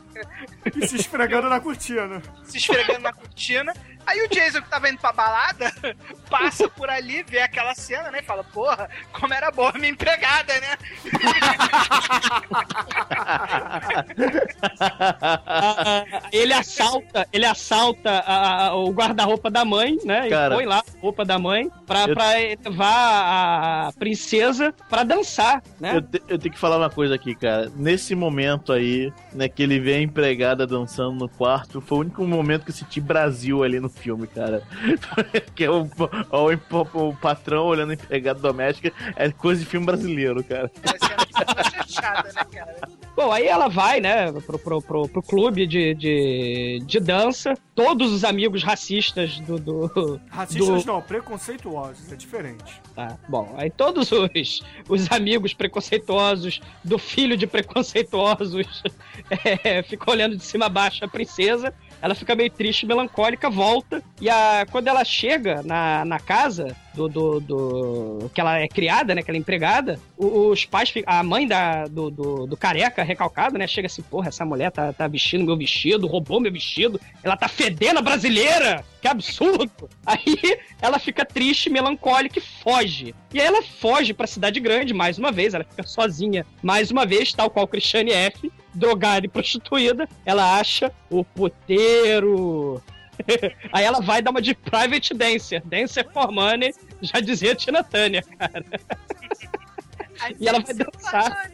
E 0.77 0.87
se 0.87 0.97
esfregando 0.97 1.49
na 1.49 1.61
cortina. 1.61 2.21
Se 2.45 2.59
esfregando 2.59 3.01
na 3.01 3.13
cortina. 3.13 3.73
Aí 4.07 4.21
o 4.23 4.29
Jason, 4.29 4.61
que 4.61 4.69
tava 4.69 4.89
indo 4.91 4.99
pra 4.99 5.13
balada, 5.13 5.73
passa 6.29 6.69
por 6.69 6.91
ali, 6.91 7.23
vê 7.23 7.41
aquela 7.41 7.75
cena, 7.75 8.11
né? 8.11 8.19
E 8.21 8.23
fala, 8.23 8.45
porra, 8.45 8.91
como 9.13 9.33
era 9.33 9.51
boa 9.51 9.73
minha 9.73 9.89
empregada, 9.91 10.53
né? 10.61 10.77
ele 16.33 16.53
assalta, 16.53 17.27
ele 17.33 17.47
assalta 17.47 18.11
a- 18.11 18.67
a- 18.69 18.75
o 18.75 18.91
guarda-roupa 18.93 19.51
da 19.51 19.65
mãe, 19.65 19.97
né? 20.05 20.29
Cara. 20.29 20.55
E 20.55 20.57
põe 20.59 20.67
lá 20.67 20.79
a 20.79 20.85
roupa 21.01 21.25
da 21.25 21.39
mãe 21.39 21.71
pra, 21.87 22.05
Eu- 22.07 22.15
pra 22.15 22.33
levar 22.35 23.89
a 23.89 23.93
princesa 23.99 24.75
pra 24.89 25.03
dançar, 25.05 25.63
né? 25.81 25.97
Eu, 25.97 26.03
te- 26.03 26.23
eu 26.29 26.39
tenho 26.39 26.55
que 26.55 26.61
falar 26.61 26.77
uma 26.77 26.91
coisa 26.91 27.15
aqui, 27.15 27.35
cara. 27.35 27.71
Nesse 27.85 28.14
momento 28.14 28.72
aí, 28.72 29.12
né, 29.30 29.47
que 29.47 29.62
ele 29.62 29.78
vê 29.78 29.97
a 29.97 30.01
empregada 30.01 30.66
dançando 30.66 31.18
no 31.18 31.28
quarto, 31.28 31.82
foi 31.82 31.99
o 31.99 32.01
único 32.01 32.24
momento 32.24 32.64
que 32.64 32.70
eu 32.70 32.74
senti 32.74 32.99
Brasil 32.99 33.62
ali 33.62 33.78
no 33.78 33.91
filme, 33.91 34.26
cara. 34.26 34.62
que 35.55 35.64
é 35.64 35.70
o, 35.70 35.82
o, 35.82 37.09
o 37.09 37.16
patrão 37.16 37.66
olhando 37.66 37.91
a 37.91 37.93
empregada 37.95 38.41
doméstica, 38.41 38.91
é 39.14 39.30
coisa 39.30 39.61
de 39.61 39.66
filme 39.66 39.85
brasileiro, 39.85 40.43
cara. 40.43 40.72
É 40.82 42.32
né, 42.32 42.45
cara? 42.51 42.89
Bom, 43.16 43.30
aí 43.30 43.47
ela 43.47 43.68
vai, 43.68 44.01
né, 44.01 44.32
pro, 44.32 44.59
pro, 44.59 44.82
pro, 44.82 45.09
pro 45.09 45.22
clube 45.22 45.66
de, 45.66 45.95
de, 45.95 46.82
de 46.85 46.99
dança. 46.99 47.55
Todos 47.72 48.12
os 48.12 48.24
amigos 48.24 48.64
racistas 48.64 49.39
do. 49.41 49.57
do 49.57 50.20
Racistas 50.28 50.85
do- 50.85 50.93
não, 50.93 51.01
preconceituosos, 51.01 52.11
é 52.11 52.16
diferente. 52.16 52.80
Tá, 52.95 53.16
bom, 53.28 53.55
aí 53.57 53.70
todos 53.70 54.11
os, 54.11 54.62
os 54.89 55.12
amigos 55.12 55.55
preconceituosos 55.55 56.61
do 56.82 56.99
filho 56.99 57.37
de 57.37 57.47
preconceituosos 57.75 58.83
é, 59.65 59.83
ficam 59.83 60.12
olhando 60.12 60.37
de 60.37 60.45
cima 60.45 60.67
a 60.67 60.69
baixo 60.69 61.05
a 61.05 61.09
princesa. 61.09 61.73
Ela 62.03 62.15
fica 62.15 62.35
meio 62.37 62.51
triste, 62.51 62.85
melancólica, 62.85 63.49
volta. 63.49 64.03
E 64.21 64.29
a, 64.29 64.67
quando 64.71 64.89
ela 64.89 65.05
chega 65.05 65.62
na, 65.62 66.05
na 66.05 66.19
casa 66.21 66.77
do, 66.95 67.09
do, 67.09 67.41
do- 67.41 68.31
que 68.35 68.41
ela 68.41 68.59
é 68.59 68.69
criada, 68.69 69.15
né? 69.15 69.23
Que 69.23 69.31
ela 69.31 69.39
é 69.39 69.41
empregada, 69.41 69.99
os 70.19 70.67
pais, 70.67 70.93
a 71.07 71.23
mãe 71.23 71.47
da, 71.47 71.87
do, 71.87 72.11
do, 72.11 72.47
do 72.47 72.57
careca 72.59 73.03
recalcado, 73.03 73.57
né? 73.57 73.67
Chega 73.67 73.87
assim, 73.87 74.03
porra, 74.03 74.29
essa 74.29 74.45
mulher 74.45 74.71
tá, 74.71 74.93
tá 74.93 75.09
vestindo 75.09 75.47
meu 75.47 75.57
vestido, 75.57 76.07
roubou 76.07 76.41
meu 76.41 76.53
vestido, 76.53 77.01
ela 77.23 77.37
tá 77.39 77.49
fedendo 77.49 77.99
a 78.01 78.03
brasileira! 78.03 78.85
Que 79.01 79.09
absurdo! 79.09 79.89
Aí 80.05 80.59
ela 80.83 80.99
fica 80.99 81.25
triste, 81.25 81.71
melancólica 81.71 82.39
e 82.39 82.43
foge. 82.43 83.15
E 83.33 83.41
aí 83.41 83.47
ela 83.47 83.62
foge 83.62 84.12
pra 84.12 84.27
cidade 84.27 84.61
grande, 84.61 84.93
mais 84.95 85.19
uma 85.19 85.33
vez, 85.33 85.55
ela 85.55 85.65
fica 85.65 85.83
sozinha, 85.83 86.47
mais 86.62 86.91
uma 86.91 87.05
vez, 87.07 87.33
tal 87.33 87.51
qual 87.51 87.67
Christiane 87.67 88.12
F., 88.12 88.53
drogada 88.75 89.27
e 89.27 89.29
prostituída, 89.29 90.09
ela 90.25 90.59
acha 90.59 90.93
o 91.11 91.25
puteiro. 91.25 92.83
Aí 93.72 93.85
ela 93.85 94.01
vai 94.01 94.20
dar 94.20 94.31
uma 94.31 94.43
de 94.43 94.55
private 94.55 95.14
dancer, 95.14 95.62
dancer 95.64 96.07
for 96.12 96.31
money, 96.33 96.75
já 97.01 97.20
dizia 97.20 97.55
Tina 97.55 97.83
Turner, 97.85 98.25
cara. 98.37 98.64
E 100.41 100.49
ela 100.49 100.61
vai 100.61 100.75
dançar. 100.75 101.51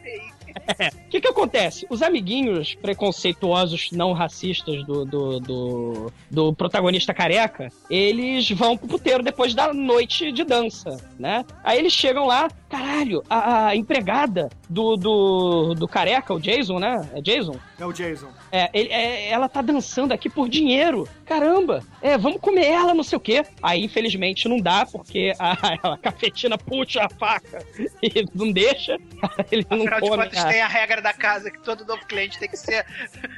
O 1.05 1.09
que 1.09 1.21
que 1.21 1.27
acontece? 1.27 1.85
Os 1.89 2.01
amiguinhos 2.01 2.75
preconceituosos 2.75 3.89
não 3.91 4.13
racistas 4.13 4.85
do, 4.85 5.05
do, 5.05 5.39
do, 5.39 6.13
do 6.29 6.53
protagonista 6.53 7.13
careca, 7.13 7.69
eles 7.89 8.49
vão 8.51 8.77
pro 8.77 8.87
puteiro 8.87 9.23
depois 9.23 9.53
da 9.53 9.73
noite 9.73 10.31
de 10.31 10.43
dança, 10.43 10.97
né? 11.17 11.45
Aí 11.63 11.79
eles 11.79 11.93
chegam 11.93 12.25
lá, 12.25 12.49
caralho, 12.71 13.21
a, 13.29 13.67
a 13.67 13.75
empregada 13.75 14.49
do, 14.69 14.95
do, 14.95 15.73
do 15.75 15.87
careca, 15.87 16.33
o 16.33 16.39
Jason, 16.39 16.79
né? 16.79 17.09
É 17.13 17.21
Jason? 17.21 17.59
É 17.77 17.85
o 17.85 17.91
Jason. 17.91 18.29
É, 18.51 18.69
ele- 18.73 18.89
é, 18.89 19.29
ela 19.29 19.49
tá 19.49 19.61
dançando 19.61 20.13
aqui 20.13 20.29
por 20.29 20.47
dinheiro. 20.47 21.07
Caramba! 21.25 21.83
É, 22.01 22.17
vamos 22.17 22.39
comer 22.39 22.65
ela, 22.65 22.93
não 22.93 23.03
sei 23.03 23.17
o 23.17 23.19
quê. 23.21 23.43
Aí, 23.61 23.83
infelizmente, 23.83 24.47
não 24.47 24.57
dá, 24.57 24.85
porque 24.85 25.33
a, 25.37 25.51
a 25.93 25.97
cafetina 25.97 26.57
puxa 26.57 27.03
a 27.05 27.09
faca 27.09 27.63
e 28.01 28.25
não 28.33 28.51
deixa. 28.51 28.97
Ele 29.51 29.65
não 29.69 29.79
Afinal 29.81 30.01
de 30.01 30.09
come. 30.09 30.23
contas, 30.23 30.39
a- 30.45 30.47
tem 30.49 30.61
a 30.61 30.67
regra 30.67 31.01
da 31.01 31.13
casa 31.13 31.51
que 31.51 31.59
todo 31.59 31.85
novo 31.85 32.05
cliente 32.05 32.39
tem 32.39 32.49
que 32.49 32.57
ser. 32.57 32.85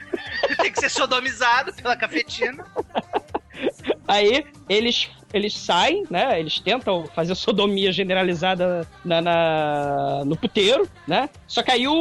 tem 0.62 0.72
que 0.72 0.80
ser 0.80 0.90
sodomizado 0.90 1.74
pela 1.74 1.96
cafetina. 1.98 2.64
Aí 4.08 4.46
eles, 4.70 5.10
eles 5.34 5.58
saem, 5.58 6.06
né? 6.10 6.40
Eles 6.40 6.60
tentam 6.60 7.06
fazer 7.16 7.34
sodomia 7.36 7.92
generalizada 7.92 8.88
na, 9.04 9.20
na- 9.22 10.24
no 10.26 10.36
puteiro, 10.38 10.88
né? 11.08 11.30
Só 11.48 11.64
que 11.64 11.72
aí 11.72 11.88
o, 11.88 11.94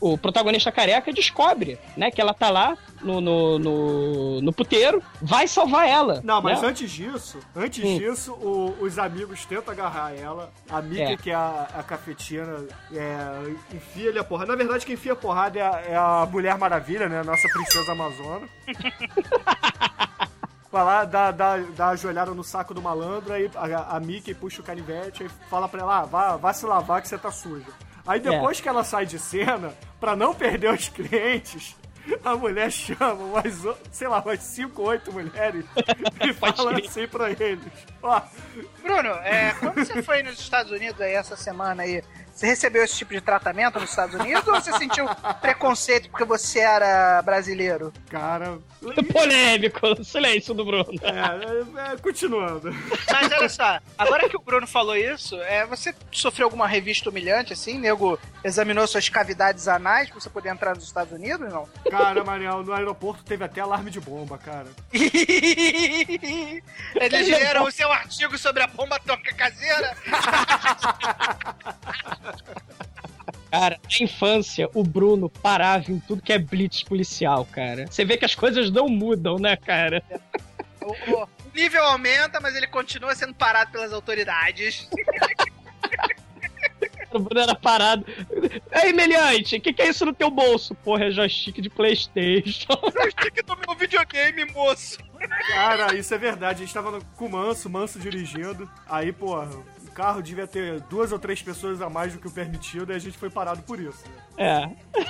o, 0.00 0.12
o 0.12 0.18
protagonista 0.18 0.70
careca 0.72 1.12
descobre, 1.12 1.78
né? 1.96 2.10
Que 2.10 2.20
ela 2.20 2.32
tá 2.32 2.48
lá 2.50 2.76
no, 3.02 3.20
no, 3.20 3.58
no, 3.58 4.40
no 4.40 4.52
puteiro, 4.52 5.02
vai 5.20 5.46
salvar 5.48 5.88
ela. 5.88 6.20
Não, 6.24 6.40
mas 6.42 6.60
né? 6.62 6.68
antes 6.68 6.90
disso, 6.90 7.38
antes 7.54 7.84
Hum. 7.84 7.98
disso, 7.98 8.32
o- 8.34 8.76
os 8.80 8.98
amigos 8.98 9.44
tentam 9.44 9.72
agarrar 9.72 10.14
ela. 10.16 10.50
A 10.70 10.80
Mika, 10.80 11.02
É. 11.12 11.16
que 11.16 11.30
é 11.30 11.34
a, 11.34 11.68
a 11.78 11.82
cafetina, 11.82 12.66
é, 12.92 13.74
enfia 13.74 14.08
ele 14.08 14.18
a 14.18 14.24
porrada. 14.24 14.52
Na 14.52 14.56
verdade, 14.56 14.84
quem 14.86 14.94
enfia 14.94 15.12
a 15.12 15.16
porrada 15.16 15.58
é 15.58 15.62
a, 15.62 15.80
é 15.88 15.96
a 15.96 16.28
Mulher 16.30 16.56
Maravilha, 16.58 17.08
né? 17.08 17.22
Nossa 17.22 17.48
princesa 17.48 17.92
amazona. 17.92 18.48
Vai 20.70 20.84
lá, 20.84 21.04
dá, 21.04 21.30
dá, 21.30 21.56
dá 21.74 21.88
a 21.88 21.96
joelhada 21.96 22.32
no 22.34 22.44
saco 22.44 22.74
do 22.74 22.82
malandro, 22.82 23.32
aí 23.32 23.50
a, 23.56 23.96
a 23.96 24.00
Mickey 24.00 24.34
puxa 24.34 24.60
o 24.60 24.64
canivete 24.64 25.24
e 25.24 25.28
fala 25.48 25.66
pra 25.68 25.80
ela, 25.80 26.00
ah, 26.00 26.04
vá, 26.04 26.36
vá 26.36 26.52
se 26.52 26.66
lavar 26.66 27.00
que 27.00 27.08
você 27.08 27.16
tá 27.16 27.30
suja. 27.30 27.66
Aí 28.06 28.20
depois 28.20 28.60
que 28.60 28.68
ela 28.68 28.84
sai 28.84 29.06
de 29.06 29.18
cena, 29.18 29.72
pra 29.98 30.14
não 30.14 30.34
perder 30.34 30.72
os 30.72 30.88
clientes, 30.90 31.74
a 32.22 32.36
mulher 32.36 32.70
chama 32.70 33.14
umas, 33.14 33.64
o- 33.64 33.76
sei 33.90 34.08
lá, 34.08 34.20
umas 34.20 34.40
5, 34.42 34.82
8 34.82 35.10
mulheres 35.12 35.64
e 36.20 36.32
fala 36.34 36.78
assim 36.78 37.06
pra 37.08 37.30
eles. 37.30 37.64
Ó, 38.02 38.20
Bruno, 38.82 39.10
é, 39.22 39.54
quando 39.58 39.74
você 39.84 40.02
foi 40.02 40.22
nos 40.22 40.38
Estados 40.38 40.70
Unidos 40.70 41.00
aí 41.00 41.12
essa 41.14 41.36
semana 41.36 41.82
aí, 41.82 42.02
você 42.38 42.46
recebeu 42.46 42.84
esse 42.84 42.96
tipo 42.96 43.12
de 43.12 43.20
tratamento 43.20 43.80
nos 43.80 43.90
Estados 43.90 44.14
Unidos 44.14 44.46
ou 44.46 44.54
você 44.54 44.72
sentiu 44.74 45.04
preconceito 45.42 46.08
porque 46.08 46.24
você 46.24 46.60
era 46.60 47.20
brasileiro? 47.22 47.92
cara. 48.08 48.60
Polêmico, 49.12 50.04
silêncio 50.04 50.54
do 50.54 50.64
Bruno. 50.64 50.88
É, 51.02 51.10
é, 51.10 51.92
é, 51.92 51.96
continuando. 51.96 52.72
Mas 53.10 53.32
olha 53.32 53.48
só, 53.48 53.80
agora 53.96 54.28
que 54.28 54.36
o 54.36 54.40
Bruno 54.40 54.68
falou 54.68 54.96
isso, 54.96 55.34
é, 55.42 55.66
você 55.66 55.92
sofreu 56.12 56.46
alguma 56.46 56.68
revista 56.68 57.10
humilhante 57.10 57.52
assim? 57.52 57.76
Nego 57.76 58.16
examinou 58.44 58.86
suas 58.86 59.08
cavidades 59.08 59.66
anais 59.66 60.08
pra 60.08 60.20
você 60.20 60.30
poder 60.30 60.50
entrar 60.50 60.76
nos 60.76 60.84
Estados 60.84 61.12
Unidos 61.12 61.52
não? 61.52 61.68
Cara, 61.90 62.22
Mariel, 62.22 62.62
no 62.62 62.72
aeroporto 62.72 63.24
teve 63.24 63.42
até 63.44 63.60
alarme 63.60 63.90
de 63.90 63.98
bomba, 64.00 64.38
cara. 64.38 64.68
Eles 64.92 66.62
leram 67.28 67.64
o 67.64 67.72
seu 67.72 67.92
artigo 67.92 68.38
sobre 68.38 68.62
a 68.62 68.68
bomba 68.68 69.00
toca 69.00 69.34
caseira? 69.34 69.96
Cara, 73.50 73.78
na 73.82 74.04
infância, 74.04 74.68
o 74.74 74.82
Bruno 74.82 75.30
parava 75.30 75.90
em 75.90 75.98
tudo 76.00 76.20
que 76.22 76.32
é 76.32 76.38
blitz 76.38 76.82
policial, 76.82 77.46
cara. 77.46 77.86
Você 77.86 78.04
vê 78.04 78.16
que 78.18 78.24
as 78.26 78.34
coisas 78.34 78.70
não 78.70 78.88
mudam, 78.88 79.38
né, 79.38 79.56
cara? 79.56 80.02
O, 80.82 80.92
o- 81.22 81.28
nível 81.54 81.82
aumenta, 81.84 82.40
mas 82.40 82.54
ele 82.54 82.66
continua 82.66 83.14
sendo 83.14 83.34
parado 83.34 83.72
pelas 83.72 83.92
autoridades. 83.92 84.86
O 87.10 87.18
Bruno 87.18 87.40
era 87.40 87.54
parado. 87.54 88.04
Ei, 88.84 88.92
meliante, 88.92 89.56
o 89.56 89.60
que, 89.62 89.72
que 89.72 89.80
é 89.80 89.88
isso 89.88 90.04
no 90.04 90.12
teu 90.12 90.30
bolso? 90.30 90.74
Porra, 90.74 91.06
é 91.06 91.10
joystick 91.10 91.58
de 91.58 91.70
Playstation. 91.70 92.68
Joystick 92.92 93.42
do 93.46 93.56
meu 93.56 93.74
videogame, 93.74 94.44
moço. 94.52 94.98
Cara, 95.48 95.94
isso 95.94 96.12
é 96.12 96.18
verdade. 96.18 96.62
A 96.62 96.66
gente 96.66 96.74
tava 96.74 96.90
no- 96.90 97.02
com 97.16 97.24
o 97.24 97.30
Manso, 97.30 97.70
Manso 97.70 97.98
dirigindo. 97.98 98.70
Aí, 98.86 99.10
porra, 99.10 99.48
carro 99.98 100.22
devia 100.22 100.46
ter 100.46 100.80
duas 100.82 101.10
ou 101.10 101.18
três 101.18 101.42
pessoas 101.42 101.82
a 101.82 101.90
mais 101.90 102.12
do 102.12 102.20
que 102.20 102.28
o 102.28 102.30
permitido 102.30 102.92
e 102.92 102.94
a 102.94 102.98
gente 103.00 103.18
foi 103.18 103.28
parado 103.28 103.62
por 103.62 103.80
isso. 103.80 104.04
Né? 104.36 104.76
É. 104.94 105.04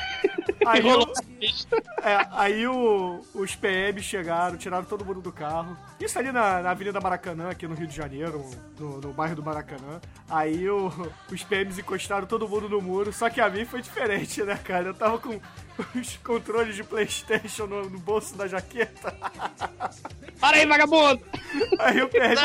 Aí, 0.66 0.80
o- 0.90 1.12
pista. 1.38 1.76
é, 2.02 2.26
aí 2.32 2.66
o- 2.66 3.20
os 3.34 3.54
PMs 3.54 4.02
chegaram, 4.02 4.56
tiraram 4.56 4.86
todo 4.86 5.04
mundo 5.04 5.20
do 5.20 5.30
carro. 5.30 5.76
Isso 6.00 6.18
ali 6.18 6.32
na, 6.32 6.62
na 6.62 6.70
Avenida 6.70 6.98
Maracanã, 7.02 7.50
aqui 7.50 7.68
no 7.68 7.74
Rio 7.74 7.86
de 7.86 7.94
Janeiro, 7.94 8.48
no, 8.78 8.98
no 8.98 9.12
bairro 9.12 9.36
do 9.36 9.42
Maracanã. 9.42 10.00
Aí 10.26 10.66
o- 10.70 10.90
os 11.30 11.44
PMs 11.44 11.78
encostaram 11.78 12.26
todo 12.26 12.48
mundo 12.48 12.66
no 12.66 12.80
muro, 12.80 13.12
só 13.12 13.28
que 13.28 13.42
a 13.42 13.50
mim 13.50 13.66
foi 13.66 13.82
diferente, 13.82 14.42
né, 14.42 14.56
cara? 14.56 14.86
Eu 14.86 14.94
tava 14.94 15.18
com 15.18 15.38
os 15.94 16.16
controles 16.24 16.74
de 16.74 16.82
Playstation 16.82 17.66
no, 17.66 17.90
no 17.90 17.98
bolso 17.98 18.34
da 18.38 18.46
jaqueta. 18.48 19.14
Para 20.40 20.56
aí, 20.56 20.64
vagabundo! 20.66 21.22
Aí 21.78 21.98
eu 21.98 22.08
perdi. 22.08 22.40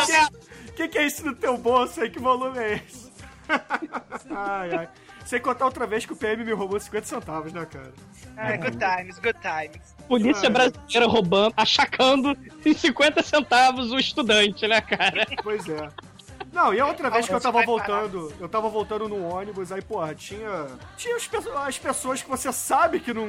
O 0.74 0.76
que, 0.76 0.88
que 0.88 0.98
é 0.98 1.06
isso 1.06 1.24
no 1.24 1.36
teu 1.36 1.56
bolso 1.56 2.02
aí? 2.02 2.10
Que 2.10 2.18
volume 2.18 2.58
é 2.58 2.74
esse? 2.74 3.12
ai, 4.36 4.76
ai. 4.76 4.90
Sem 5.24 5.40
contar 5.40 5.66
outra 5.66 5.86
vez 5.86 6.04
que 6.04 6.14
o 6.14 6.16
PM 6.16 6.44
me 6.44 6.52
roubou 6.52 6.80
50 6.80 7.06
centavos, 7.06 7.54
né, 7.54 7.64
cara? 7.66 7.94
Ah, 8.36 8.58
good 8.58 8.78
times, 8.78 9.20
good 9.20 9.38
times. 9.40 9.96
Polícia 10.08 10.50
brasileira 10.50 11.06
roubando, 11.06 11.54
achacando 11.56 12.36
em 12.66 12.74
50 12.74 13.22
centavos 13.22 13.92
o 13.92 14.00
estudante, 14.00 14.68
né, 14.68 14.82
cara? 14.82 15.28
Pois 15.44 15.70
é. 15.70 15.90
Não, 16.52 16.74
e 16.74 16.80
a 16.80 16.88
outra 16.88 17.12
vez 17.12 17.28
que 17.28 17.34
eu 17.34 17.40
tava 17.40 17.64
voltando, 17.64 18.34
eu 18.40 18.50
tava 18.50 18.68
voltando 18.68 19.08
no 19.08 19.28
ônibus, 19.28 19.72
aí, 19.72 19.82
porra, 19.82 20.16
tinha. 20.16 20.68
Tinha 20.98 21.16
as 21.16 21.78
pessoas 21.78 22.24
que 22.24 22.30
você 22.30 22.52
sabe 22.52 23.00
que 23.00 23.14
não. 23.14 23.28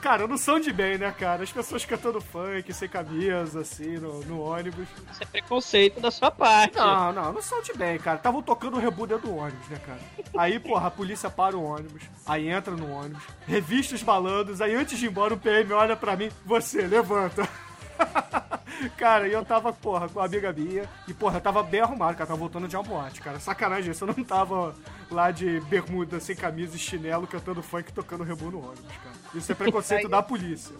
Cara, 0.00 0.28
não 0.28 0.38
são 0.38 0.60
de 0.60 0.72
bem, 0.72 0.96
né, 0.96 1.12
cara? 1.16 1.42
As 1.42 1.50
pessoas 1.50 1.84
cantando 1.84 2.20
funk, 2.20 2.72
sem 2.72 2.88
camisa, 2.88 3.60
assim, 3.60 3.98
no, 3.98 4.20
no 4.24 4.40
ônibus. 4.40 4.88
Isso 5.10 5.22
é 5.22 5.26
preconceito 5.26 6.00
da 6.00 6.10
sua 6.10 6.30
parte. 6.30 6.76
Não, 6.76 7.12
não, 7.12 7.32
não 7.32 7.42
são 7.42 7.60
de 7.62 7.72
bem, 7.72 7.98
cara. 7.98 8.16
Estavam 8.16 8.40
tocando 8.40 8.76
o 8.76 8.80
rebu 8.80 9.06
dentro 9.06 9.28
do 9.28 9.36
ônibus, 9.36 9.68
né, 9.68 9.80
cara? 9.84 10.00
Aí, 10.36 10.60
porra, 10.60 10.86
a 10.86 10.90
polícia 10.90 11.28
para 11.28 11.56
o 11.56 11.64
ônibus, 11.64 12.02
aí 12.26 12.48
entra 12.48 12.74
no 12.74 12.90
ônibus, 12.92 13.22
revista 13.46 13.94
os 13.94 14.02
malandros, 14.02 14.60
aí 14.60 14.74
antes 14.74 14.98
de 14.98 15.06
ir 15.06 15.08
embora 15.08 15.34
o 15.34 15.38
PM 15.38 15.72
olha 15.72 15.96
pra 15.96 16.16
mim, 16.16 16.30
você, 16.44 16.86
levanta. 16.86 17.48
cara, 18.96 19.26
e 19.26 19.32
eu 19.32 19.44
tava, 19.44 19.72
porra, 19.72 20.08
com 20.08 20.20
a 20.20 20.24
amiga 20.24 20.52
minha, 20.52 20.88
e, 21.06 21.14
porra, 21.14 21.38
eu 21.38 21.40
tava 21.40 21.62
bem 21.62 21.80
arrumado, 21.80 22.16
cara, 22.16 22.28
tava 22.28 22.38
voltando 22.38 22.68
de 22.68 22.76
uma 22.76 22.82
boate, 22.82 23.20
cara. 23.20 23.40
Sacanagem 23.40 23.90
isso, 23.90 24.04
eu 24.04 24.14
não 24.16 24.24
tava 24.24 24.74
lá 25.10 25.30
de 25.30 25.60
bermuda, 25.62 26.20
sem 26.20 26.36
camisa 26.36 26.76
e 26.76 26.78
chinelo, 26.78 27.26
cantando 27.26 27.62
funk 27.62 27.90
e 27.90 27.92
tocando 27.92 28.22
rebu 28.22 28.50
no 28.50 28.58
ônibus, 28.58 28.96
cara. 29.02 29.17
Isso 29.34 29.52
é 29.52 29.54
preconceito 29.54 30.08
da 30.08 30.22
polícia. 30.22 30.74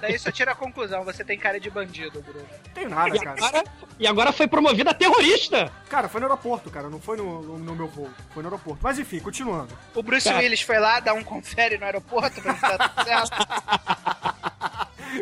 Daí 0.00 0.16
só 0.18 0.30
tira 0.30 0.52
a 0.52 0.54
conclusão, 0.54 1.04
você 1.04 1.24
tem 1.24 1.36
cara 1.36 1.58
de 1.58 1.68
bandido, 1.68 2.22
Bruno. 2.22 2.46
Não 2.66 2.72
tem 2.72 2.88
nada, 2.88 3.16
E 3.16 3.18
cara. 3.18 3.36
agora, 3.36 3.64
e 3.98 4.06
agora 4.06 4.32
foi 4.32 4.46
promovido 4.46 4.88
a 4.88 4.94
terrorista. 4.94 5.70
Cara, 5.88 6.08
foi 6.08 6.20
no 6.20 6.26
aeroporto, 6.26 6.70
cara, 6.70 6.88
não 6.88 7.00
foi 7.00 7.16
no, 7.16 7.42
no, 7.42 7.58
no 7.58 7.74
meu 7.74 7.88
voo, 7.88 8.08
foi 8.32 8.42
no 8.42 8.48
aeroporto. 8.48 8.78
Mas 8.82 8.98
enfim, 9.00 9.18
continuando. 9.18 9.76
O 9.94 10.02
Bruce 10.02 10.28
Cara. 10.28 10.38
Willis 10.38 10.62
foi 10.62 10.78
lá 10.78 11.00
dar 11.00 11.14
um 11.14 11.24
confere 11.24 11.76
no 11.76 11.84
aeroporto 11.84 12.40
pra 12.40 12.52
ver 12.52 12.60
se 12.60 12.78
tá 12.78 12.88
tudo 12.88 13.04
certo. 13.04 13.36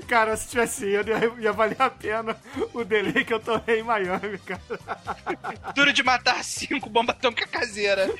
Cara, 0.07 0.37
se 0.37 0.49
tivesse 0.49 0.85
ido, 0.87 1.11
ia, 1.11 1.33
ia 1.39 1.53
valer 1.53 1.81
a 1.81 1.89
pena 1.89 2.37
o 2.75 2.85
delay 2.85 3.25
que 3.25 3.33
eu 3.33 3.41
tomei 3.41 3.81
em 3.81 3.83
Miami, 3.83 4.37
cara. 4.39 4.61
Duro 5.75 5.93
de 5.95 6.03
matar 6.03 6.45
cinco, 6.45 6.91
bomba 6.91 7.15
tônica 7.15 7.47
caseira. 7.47 8.07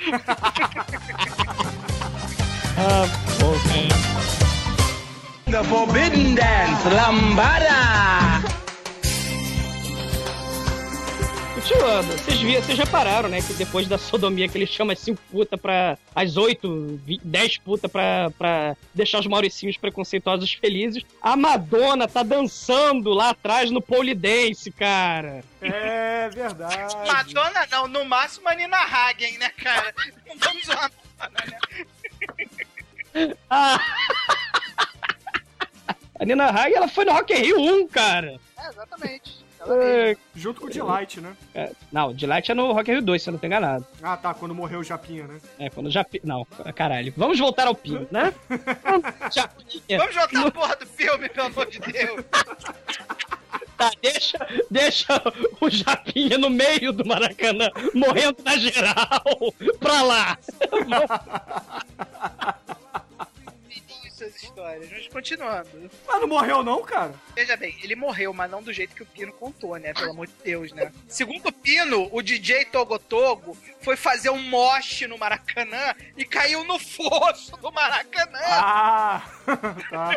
The 5.51 5.65
Forbidden 5.65 6.35
Dance, 6.35 6.89
Lambada! 6.91 7.73
Continuando, 11.55 12.13
vocês 12.13 12.41
viram, 12.41 12.63
vocês 12.63 12.79
repararam, 12.79 13.29
né, 13.31 13.41
que 13.41 13.55
depois 13.55 13.89
da 13.89 13.97
sodomia 13.97 14.47
que 14.47 14.59
ele 14.59 14.67
chama 14.67 14.93
as 14.93 14.99
5 14.99 15.21
putas 15.31 15.59
pra. 15.59 15.97
as 16.15 16.37
8, 16.37 17.01
10 17.25 17.59
putas 17.59 17.91
pra, 17.91 18.31
pra 18.37 18.77
deixar 18.95 19.21
os 19.21 19.27
mauricinhos 19.27 19.79
preconceituosos 19.79 20.53
felizes, 20.53 21.03
a 21.23 21.35
Madonna 21.35 22.07
tá 22.07 22.23
dançando 22.23 23.11
lá 23.15 23.31
atrás 23.31 23.71
no 23.71 23.81
pole 23.81 24.15
dance, 24.15 24.71
cara. 24.71 25.43
É 25.63 26.29
verdade. 26.33 26.95
Madonna 27.07 27.67
não, 27.71 27.89
no 27.89 28.05
máximo 28.05 28.49
a 28.51 28.55
Nina 28.55 28.77
Hagen, 28.77 29.39
né, 29.39 29.51
cara? 29.57 29.95
Não 30.27 30.37
vamos 30.45 30.67
zoar 30.67 30.91
a 31.19 31.31
Madonna, 31.31 31.45
né? 31.47 33.35
Ah. 33.51 33.81
A 36.29 36.31
Nina 36.31 36.51
Hagen, 36.51 36.77
ela 36.77 36.89
foi 36.89 37.07
no 37.07 37.13
Rock 37.13 37.33
in 37.33 37.37
Rio 37.43 37.59
1, 37.59 37.89
cara. 37.89 38.39
É, 38.59 38.69
exatamente. 38.69 39.39
É, 39.67 40.15
Junto 40.37 40.61
com 40.61 40.67
o 40.67 40.71
Delight, 40.71 41.23
né? 41.23 41.35
é, 41.55 41.73
não, 41.91 42.13
Delight 42.13 42.51
é 42.51 42.55
no 42.55 42.73
Rock 42.73 42.91
in 42.91 42.95
Rio 42.95 43.03
2, 43.03 43.23
se 43.23 43.31
eu 43.31 43.33
não 43.33 43.39
tô 43.39 43.47
enganado. 43.47 43.87
Ah, 44.03 44.15
tá, 44.15 44.35
quando 44.35 44.55
morreu 44.55 44.81
o 44.81 44.85
Japinha, 44.85 45.27
né? 45.27 45.41
É, 45.59 45.71
quando 45.71 45.91
já... 45.91 46.05
Não, 46.23 46.47
caralho. 46.75 47.15
Vamos 47.17 47.39
voltar 47.39 47.67
ao 47.67 47.75
Pino, 47.75 48.07
né? 48.11 48.35
Japinha. 49.33 49.99
Vamos 49.99 50.15
jogar 50.15 50.47
a 50.47 50.51
porra 50.51 50.77
do 50.77 50.87
filme, 50.87 51.29
pelo 51.31 51.47
amor 51.47 51.67
de 51.67 51.79
Deus. 51.81 52.23
Tá, 53.79 53.91
deixa, 54.03 54.39
deixa 54.71 55.23
o 55.61 55.71
Japinha 55.71 56.37
no 56.37 56.51
meio 56.51 56.93
do 56.93 57.07
Maracanã, 57.07 57.71
morrendo 57.95 58.37
na 58.45 58.57
geral, 58.59 59.23
pra 59.81 60.03
lá. 60.03 60.39
Histórias. 64.43 64.91
Mas 64.91 65.09
continuando. 65.09 65.91
Mas 66.07 66.21
não 66.21 66.29
morreu 66.29 66.63
não, 66.63 66.83
cara? 66.83 67.13
Veja 67.35 67.57
bem, 67.57 67.77
ele 67.83 67.97
morreu, 67.97 68.33
mas 68.33 68.51
não 68.51 68.63
do 68.63 68.73
jeito 68.73 68.95
que 68.95 69.03
o 69.03 69.07
Pino 69.07 69.33
contou, 69.33 69.77
né? 69.77 69.93
Pelo 69.93 70.13
amor 70.13 70.27
de 70.27 70.35
Deus, 70.45 70.73
né? 70.73 70.93
Segundo 71.09 71.49
o 71.49 71.53
Pino, 71.53 72.09
o 72.13 72.23
DJ 72.23 72.67
Togo 72.67 72.99
Togo 72.99 73.57
foi 73.81 73.97
fazer 73.97 74.31
um 74.31 74.41
moche 74.43 75.07
no 75.07 75.19
Maracanã 75.19 75.95
e 76.17 76.25
caiu 76.25 76.63
no 76.65 76.79
fosso 76.79 77.57
do 77.57 77.73
Maracanã. 77.73 78.39
Ah, 78.45 79.25
tá. 79.91 80.17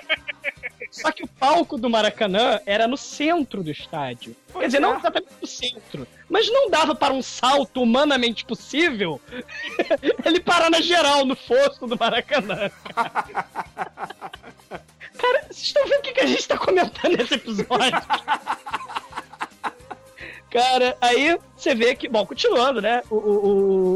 Só 0.91 1.11
que 1.11 1.23
o 1.23 1.27
palco 1.27 1.77
do 1.77 1.89
Maracanã 1.89 2.59
era 2.65 2.87
no 2.87 2.97
centro 2.97 3.63
do 3.63 3.71
estádio. 3.71 4.35
Quer 4.53 4.65
dizer, 4.65 4.79
não 4.79 4.97
exatamente 4.97 5.31
no 5.41 5.47
centro. 5.47 6.07
Mas 6.31 6.49
não 6.49 6.69
dava 6.69 6.95
para 6.95 7.13
um 7.13 7.21
salto 7.21 7.83
humanamente 7.83 8.45
possível 8.45 9.19
ele 10.25 10.39
parar 10.39 10.69
na 10.71 10.79
geral, 10.79 11.25
no 11.25 11.35
fosso 11.35 11.85
do 11.85 11.99
Maracanã. 11.99 12.71
Cara, 15.17 15.41
vocês 15.43 15.63
estão 15.67 15.83
vendo 15.85 15.99
o 15.99 16.01
que 16.01 16.13
que 16.13 16.21
a 16.21 16.25
gente 16.25 16.47
tá 16.47 16.57
comentando 16.57 17.17
nesse 17.17 17.33
episódio? 17.35 18.01
Cara, 20.49 20.97
aí 21.01 21.37
você 21.55 21.75
vê 21.75 21.95
que, 21.95 22.07
bom, 22.09 22.25
continuando, 22.25 22.81
né? 22.81 23.01
O, 23.09 23.15
o, 23.15 23.45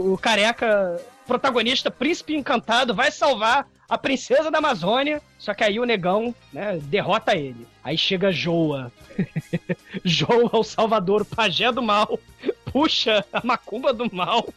o- 0.09 0.13
o 0.13 0.17
careca 0.17 1.01
protagonista, 1.25 1.89
príncipe 1.89 2.35
encantado, 2.35 2.93
vai 2.93 3.11
salvar 3.11 3.65
a 3.87 3.97
princesa 3.97 4.51
da 4.51 4.57
Amazônia. 4.57 5.21
Só 5.37 5.53
que 5.53 5.63
aí 5.63 5.79
o 5.79 5.85
negão, 5.85 6.33
né, 6.51 6.77
derrota 6.83 7.35
ele. 7.35 7.67
Aí 7.83 7.97
chega 7.97 8.31
Joa. 8.31 8.91
Joa, 10.03 10.57
o 10.57 10.63
salvador, 10.63 11.21
o 11.21 11.25
pajé 11.25 11.71
do 11.71 11.81
mal, 11.81 12.19
puxa 12.71 13.25
a 13.31 13.45
macumba 13.45 13.93
do 13.93 14.13
mal 14.13 14.47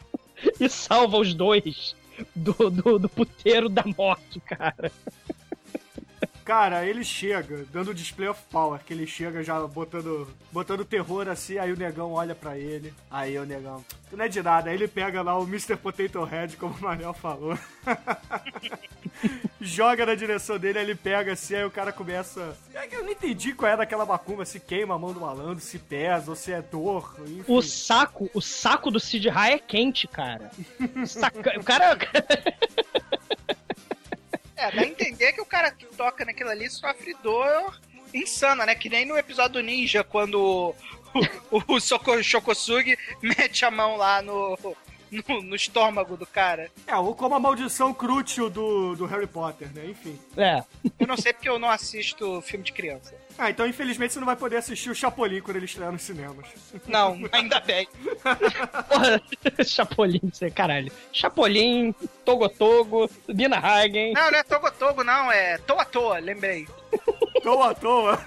e 0.60 0.68
salva 0.68 1.18
os 1.18 1.34
dois 1.34 1.96
do, 2.34 2.70
do, 2.70 2.98
do 2.98 3.08
puteiro 3.08 3.68
da 3.68 3.84
morte, 3.96 4.40
cara. 4.40 4.92
Cara, 6.44 6.84
ele 6.84 7.02
chega, 7.02 7.64
dando 7.72 7.94
display 7.94 8.28
of 8.28 8.38
power, 8.50 8.78
que 8.84 8.92
ele 8.92 9.06
chega 9.06 9.42
já 9.42 9.58
botando, 9.66 10.28
botando 10.52 10.84
terror 10.84 11.26
assim, 11.26 11.56
aí 11.56 11.72
o 11.72 11.76
negão 11.76 12.12
olha 12.12 12.34
pra 12.34 12.58
ele, 12.58 12.92
aí 13.10 13.38
o 13.38 13.46
negão, 13.46 13.82
tu 14.10 14.16
não 14.16 14.26
é 14.26 14.28
de 14.28 14.42
nada, 14.42 14.68
aí 14.68 14.76
ele 14.76 14.86
pega 14.86 15.22
lá 15.22 15.38
o 15.38 15.44
Mr. 15.44 15.74
Potato 15.76 16.22
Head, 16.22 16.58
como 16.58 16.74
o 16.74 16.80
Manel 16.82 17.14
falou, 17.14 17.58
joga 19.60 20.04
na 20.04 20.14
direção 20.14 20.58
dele, 20.58 20.78
aí 20.80 20.84
ele 20.84 20.94
pega 20.94 21.32
assim, 21.32 21.54
aí 21.54 21.64
o 21.64 21.70
cara 21.70 21.92
começa, 21.92 22.54
é 22.74 22.88
eu 22.94 23.02
não 23.04 23.10
entendi 23.12 23.54
qual 23.54 23.72
é 23.72 23.76
daquela 23.78 24.04
macumba, 24.04 24.44
se 24.44 24.60
queima 24.60 24.94
a 24.94 24.98
mão 24.98 25.12
do 25.14 25.20
malandro, 25.20 25.60
se 25.60 25.78
pesa, 25.78 26.30
ou 26.30 26.36
se 26.36 26.52
é 26.52 26.60
dor, 26.60 27.16
enfim. 27.26 27.44
O 27.48 27.62
saco, 27.62 28.30
o 28.34 28.40
saco 28.42 28.90
do 28.90 29.00
Sid 29.00 29.28
Rai 29.30 29.54
é 29.54 29.58
quente, 29.58 30.06
cara. 30.06 30.50
Saca- 31.06 31.58
O 31.58 31.64
cara. 31.64 31.96
É, 34.64 34.70
dá 34.70 34.82
a 34.82 34.86
entender 34.86 35.32
que 35.34 35.42
o 35.42 35.46
cara 35.46 35.70
que 35.70 35.84
toca 35.84 36.24
naquilo 36.24 36.48
ali 36.48 36.70
sofre 36.70 37.14
dor 37.22 37.78
insana, 38.14 38.64
né? 38.64 38.74
Que 38.74 38.88
nem 38.88 39.04
no 39.04 39.18
episódio 39.18 39.54
do 39.54 39.62
Ninja, 39.62 40.02
quando 40.02 40.74
o, 41.50 41.58
o, 41.58 41.62
o 41.76 42.22
Shokosugi 42.22 42.96
mete 43.20 43.64
a 43.66 43.70
mão 43.70 43.96
lá 43.96 44.22
no, 44.22 44.56
no, 45.28 45.42
no 45.42 45.56
estômago 45.56 46.16
do 46.16 46.26
cara. 46.26 46.70
É, 46.86 46.96
ou 46.96 47.14
como 47.14 47.34
a 47.34 47.40
maldição 47.40 47.92
crútil 47.92 48.48
do, 48.50 48.94
do 48.96 49.06
Harry 49.06 49.26
Potter, 49.26 49.68
né, 49.74 49.86
enfim. 49.86 50.18
É. 50.36 50.62
Eu 50.98 51.06
não 51.06 51.16
sei 51.16 51.32
porque 51.32 51.48
eu 51.48 51.58
não 51.58 51.70
assisto 51.70 52.40
filme 52.42 52.64
de 52.64 52.72
criança. 52.72 53.14
Ah, 53.36 53.50
então 53.50 53.66
infelizmente 53.66 54.12
você 54.12 54.20
não 54.20 54.26
vai 54.26 54.36
poder 54.36 54.56
assistir 54.56 54.90
o 54.90 54.94
Chapolin 54.94 55.40
quando 55.40 55.56
ele 55.56 55.66
estrear 55.66 55.90
nos 55.90 56.02
cinemas. 56.02 56.46
Não, 56.86 57.18
ainda 57.32 57.60
bem. 57.60 57.88
Porra, 58.88 59.20
Chapolin, 59.64 60.20
você, 60.32 60.50
caralho. 60.50 60.92
Chapolin, 61.12 61.92
Togo 62.24 62.48
Togo, 62.48 63.10
Nina 63.28 63.58
Hagen. 63.58 64.12
Não, 64.12 64.30
não 64.30 64.38
é 64.38 64.42
Togo 64.42 64.70
Togo, 64.70 65.04
não, 65.04 65.32
é 65.32 65.58
Toa 65.58 65.84
Toa, 65.84 66.18
lembrei. 66.18 66.66
Tô 67.42 67.62
à 67.62 67.74
toa. 67.74 68.18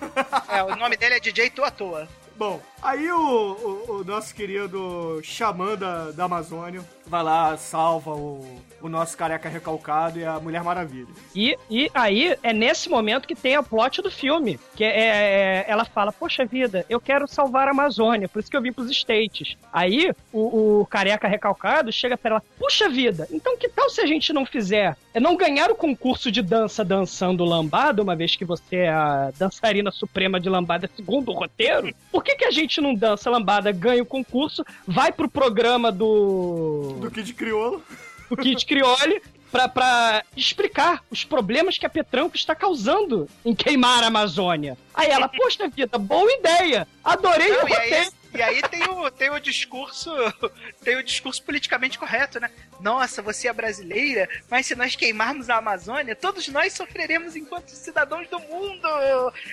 É, 0.48 0.64
o 0.64 0.76
nome 0.76 0.96
dele 0.96 1.16
é 1.16 1.20
DJ 1.20 1.50
Toa 1.50 1.72
Toa. 1.72 2.08
Bom, 2.36 2.62
aí 2.82 3.12
o, 3.12 3.18
o, 3.18 3.92
o 4.00 4.04
nosso 4.04 4.34
querido 4.34 5.20
xamã 5.24 5.76
da, 5.76 6.12
da 6.12 6.26
Amazônia 6.26 6.84
vai 7.06 7.24
lá, 7.24 7.56
salva 7.58 8.12
o, 8.12 8.46
o 8.82 8.90
nosso 8.90 9.18
careca 9.18 9.48
recalcado 9.50 10.20
e 10.20 10.26
a 10.26 10.40
Mulher 10.40 10.64
Maravilha. 10.64 11.08
E, 11.34 11.58
e 11.70 11.90
aí 11.94 12.36
é 12.44 12.52
nesse 12.54 12.90
momento 12.90 13.28
que 13.28 13.36
tem 13.36 13.56
a 13.56 13.64
plot 13.64 14.02
do 14.02 14.12
filme. 14.12 14.60
Que 14.76 14.84
é, 14.84 14.90
é- 15.00 15.66
ela 15.68 15.86
fala: 15.86 16.12
Poxa 16.12 16.46
vida, 16.46 16.86
eu 16.90 17.00
quero 17.00 17.28
salvar 17.28 17.68
a 17.68 17.72
Amazônia, 17.72 18.28
por 18.28 18.40
isso 18.40 18.52
que 18.52 18.58
eu 18.58 18.62
vim 18.62 18.74
pros 18.74 18.92
States. 18.92 19.56
Aí 19.72 20.12
o, 20.32 20.82
o 20.82 20.86
careca 20.86 21.28
recalcado 21.28 21.92
chega 21.92 22.18
pra 22.18 22.32
ela: 22.32 22.44
Puxa 22.60 22.90
vida, 22.90 23.28
então 23.32 23.58
que 23.58 23.70
tal 23.70 23.90
se 23.90 24.02
a 24.02 24.06
gente 24.06 24.34
não 24.34 24.46
fizer? 24.46 24.98
É 25.14 25.20
não 25.20 25.36
ganhar 25.36 25.72
o 25.72 25.76
concurso 25.76 26.32
de 26.32 26.42
dança 26.42 26.84
dançando 26.86 27.44
lambada, 27.44 28.04
uma 28.04 28.16
vez 28.16 28.36
que 28.36 28.46
você 28.46 28.76
é 28.78 28.90
a 28.90 29.32
dançarina 29.38 29.92
suprema 29.92 30.40
de 30.40 30.50
lambada 30.50 30.90
segundo 30.96 31.32
o 31.32 31.34
roteiro? 31.34 31.94
Por 32.12 32.24
que, 32.24 32.36
que 32.36 32.46
a 32.46 32.52
gente 32.52 32.67
não 32.82 32.94
dança 32.94 33.30
lambada, 33.30 33.72
ganha 33.72 34.04
o 34.04 34.06
concurso, 34.06 34.64
vai 34.86 35.12
pro 35.12 35.30
programa 35.30 35.92
do 35.92 36.98
Do 37.00 37.12
Kid 37.12 37.34
Criolo. 37.34 37.84
o 38.30 38.36
Kit 38.36 38.66
Crioli 38.66 39.22
pra, 39.52 39.68
pra 39.70 40.24
explicar 40.36 41.02
os 41.10 41.24
problemas 41.24 41.78
que 41.78 41.86
a 41.86 41.90
Petranco 41.90 42.36
está 42.36 42.54
causando 42.54 43.28
em 43.46 43.56
queimar 43.56 44.04
a 44.04 44.08
Amazônia. 44.08 44.78
Aí 44.94 45.10
ela, 45.10 45.28
poxa 45.30 45.68
vida, 45.70 45.98
boa 45.98 46.32
ideia! 46.34 46.88
Adorei 47.04 47.50
Não, 47.50 47.64
o 47.64 47.70
e 47.70 47.74
aí- 47.74 47.80
roteiro! 47.90 48.18
E 48.36 48.42
aí 48.42 48.62
tem 48.64 48.84
o, 48.84 49.10
tem 49.10 49.30
o 49.32 49.40
discurso, 49.40 50.12
tem 50.84 50.98
o 50.98 51.04
discurso 51.04 51.42
politicamente 51.42 51.98
correto, 51.98 52.40
né? 52.40 52.52
Nossa, 52.80 53.22
você 53.22 53.48
é 53.48 53.54
brasileira, 53.54 54.28
mas 54.50 54.66
se 54.66 54.76
nós 54.76 54.96
queimarmos 54.96 55.50
a 55.50 55.58
Amazônia, 55.58 56.16
todos 56.16 56.48
nós 56.50 56.74
sofreremos 56.74 57.36
enquanto 57.36 57.70
cidadãos 57.70 58.28
do 58.30 58.40
mundo. 58.40 58.88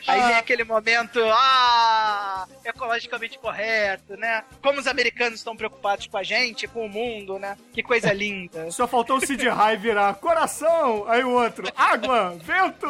Aí 0.07 0.21
vem 0.23 0.37
aquele 0.37 0.65
momento, 0.65 1.21
ah, 1.33 2.47
ecologicamente 2.65 3.39
correto, 3.39 4.17
né? 4.17 4.45
Como 4.63 4.79
os 4.79 4.87
americanos 4.87 5.41
estão 5.41 5.57
preocupados 5.57 6.07
com 6.07 6.17
a 6.17 6.23
gente, 6.23 6.67
com 6.67 6.87
o 6.87 6.89
mundo, 6.89 7.39
né? 7.39 7.57
Que 7.73 7.83
coisa 7.83 8.13
linda. 8.15 8.71
Só 8.71 8.87
faltou 8.87 9.17
o 9.17 9.27
Sid 9.27 9.49
Rai 9.49 9.77
virar 9.77 10.15
coração, 10.15 11.05
aí 11.09 11.25
o 11.25 11.31
outro, 11.31 11.67
água, 11.77 12.37
vento. 12.43 12.87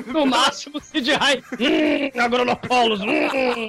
No 0.10 0.26
máximo, 0.26 0.80
Sid 0.80 1.12
Rai. 1.12 1.42
Hum, 1.52 2.20
agronopolos. 2.20 3.00
Hum. 3.00 3.68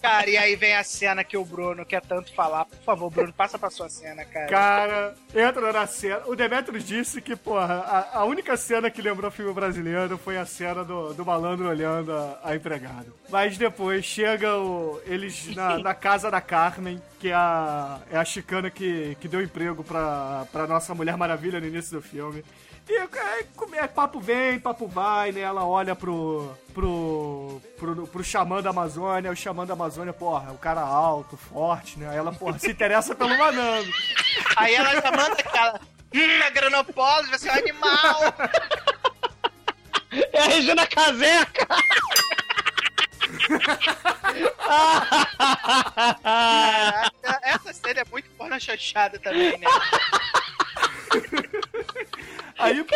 Cara, 0.00 0.28
e 0.28 0.36
aí 0.36 0.56
vem 0.56 0.74
a 0.74 0.84
cena 0.84 1.24
que 1.24 1.36
o 1.36 1.44
Bruno 1.44 1.84
quer 1.84 2.02
tanto 2.02 2.32
falar. 2.34 2.64
Por 2.64 2.78
favor, 2.84 3.10
Bruno, 3.10 3.32
passa 3.32 3.58
pra 3.58 3.70
sua 3.70 3.88
cena, 3.88 4.24
cara. 4.24 4.46
Cara, 4.48 5.09
entra 5.34 5.72
na 5.72 5.86
cena. 5.86 6.22
O 6.26 6.34
Demetrius 6.34 6.84
disse 6.84 7.20
que, 7.20 7.36
porra, 7.36 7.74
a, 7.74 8.18
a 8.18 8.24
única 8.24 8.56
cena 8.56 8.90
que 8.90 9.02
lembrou 9.02 9.30
filme 9.30 9.52
brasileiro 9.52 10.18
foi 10.18 10.36
a 10.36 10.46
cena 10.46 10.84
do, 10.84 11.12
do 11.14 11.24
malandro 11.24 11.68
olhando 11.68 12.12
a, 12.12 12.40
a 12.44 12.56
empregada. 12.56 13.06
Mas 13.28 13.56
depois 13.56 14.04
chega 14.04 14.56
o, 14.56 15.00
eles 15.06 15.54
na, 15.54 15.78
na 15.82 15.94
casa 15.94 16.30
da 16.30 16.40
Carmen, 16.40 17.00
que 17.18 17.28
é 17.28 17.34
a, 17.34 18.00
é 18.10 18.16
a 18.16 18.24
chicana 18.24 18.70
que, 18.70 19.16
que 19.20 19.28
deu 19.28 19.42
emprego 19.42 19.84
pra, 19.84 20.46
pra 20.52 20.66
nossa 20.66 20.94
Mulher 20.94 21.16
Maravilha 21.16 21.60
no 21.60 21.66
início 21.66 21.92
do 21.92 22.02
filme. 22.02 22.44
E 22.90 22.96
é, 22.96 23.84
é, 23.84 23.86
papo 23.86 24.18
vem, 24.18 24.58
papo 24.58 24.88
vai, 24.88 25.30
né? 25.30 25.42
Ela 25.42 25.64
olha 25.64 25.94
pro, 25.94 26.52
pro, 26.74 27.62
pro, 27.78 28.08
pro 28.08 28.24
xamã 28.24 28.60
da 28.60 28.70
Amazônia, 28.70 29.30
o 29.30 29.36
xamã 29.36 29.64
da 29.64 29.74
Amazônia, 29.74 30.12
porra, 30.12 30.48
é 30.48 30.50
um 30.50 30.56
cara 30.56 30.80
alto, 30.80 31.36
forte, 31.36 31.96
né? 32.00 32.08
Aí 32.10 32.16
ela, 32.16 32.32
porra, 32.32 32.58
se 32.58 32.72
interessa 32.72 33.14
pelo 33.14 33.38
Manando. 33.38 33.88
Aí 34.56 34.74
ela 34.74 35.00
já 35.00 35.12
manda 35.12 35.34
aquela. 35.34 35.80
Hum, 36.12 36.42
a 36.44 36.50
Granopólise 36.50 37.38
ser 37.38 37.50
um 37.50 37.54
animal! 37.54 38.20
É 40.32 40.40
a 40.40 40.46
Regina 40.46 40.84
Caseca! 40.88 41.68
Caraca, 46.24 47.40
essa 47.44 47.72
cena 47.72 48.00
é 48.00 48.04
muito 48.10 48.28
porna 48.30 48.58
chanchada 48.58 49.16
também, 49.20 49.56
né? 49.58 49.68
Aí, 52.60 52.84
pô, 52.84 52.94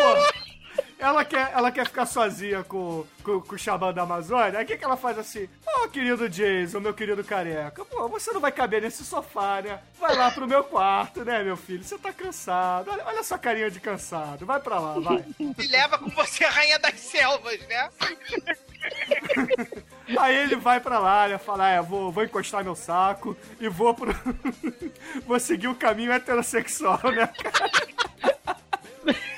ela 0.97 1.25
quer, 1.25 1.51
ela 1.53 1.71
quer 1.71 1.85
ficar 1.85 2.05
sozinha 2.05 2.63
com, 2.63 3.05
com, 3.23 3.41
com 3.41 3.55
o 3.55 3.57
xamã 3.57 3.91
da 3.91 4.03
Amazônia. 4.03 4.59
Aí 4.59 4.63
o 4.63 4.67
que, 4.67 4.77
que 4.77 4.85
ela 4.85 4.95
faz 4.95 5.17
assim? 5.17 5.49
Ô, 5.65 5.87
querido 5.87 6.29
Jason, 6.29 6.79
meu 6.79 6.93
querido 6.93 7.23
careca, 7.23 7.83
pô, 7.83 8.07
você 8.07 8.31
não 8.31 8.39
vai 8.39 8.51
caber 8.51 8.81
nesse 8.81 9.03
sofá, 9.03 9.61
né? 9.61 9.79
Vai 9.99 10.15
lá 10.15 10.31
pro 10.31 10.47
meu 10.47 10.63
quarto, 10.63 11.25
né, 11.25 11.43
meu 11.43 11.57
filho? 11.57 11.83
Você 11.83 11.97
tá 11.97 12.13
cansado. 12.13 12.91
Olha, 12.91 13.03
olha 13.05 13.23
sua 13.23 13.37
carinha 13.37 13.69
de 13.71 13.79
cansado. 13.79 14.45
Vai 14.45 14.59
pra 14.59 14.79
lá, 14.79 14.99
vai. 14.99 15.25
E 15.57 15.67
leva 15.67 15.97
com 15.97 16.09
você 16.09 16.43
a 16.43 16.49
rainha 16.49 16.77
das 16.77 16.99
selvas, 16.99 17.59
né? 17.67 17.89
Aí 20.19 20.35
ele 20.35 20.55
vai 20.55 20.79
pra 20.79 20.99
lá, 20.99 21.27
né? 21.27 21.37
Fala, 21.39 21.69
é, 21.69 21.81
vou, 21.81 22.11
vou 22.11 22.23
encostar 22.23 22.63
meu 22.63 22.75
saco 22.75 23.35
e 23.59 23.67
vou 23.67 23.93
pro. 23.93 24.13
vou 25.25 25.39
seguir 25.39 25.67
o 25.67 25.75
caminho 25.75 26.11
heterossexual, 26.11 27.01
né, 27.11 27.27
cara? 27.27 27.95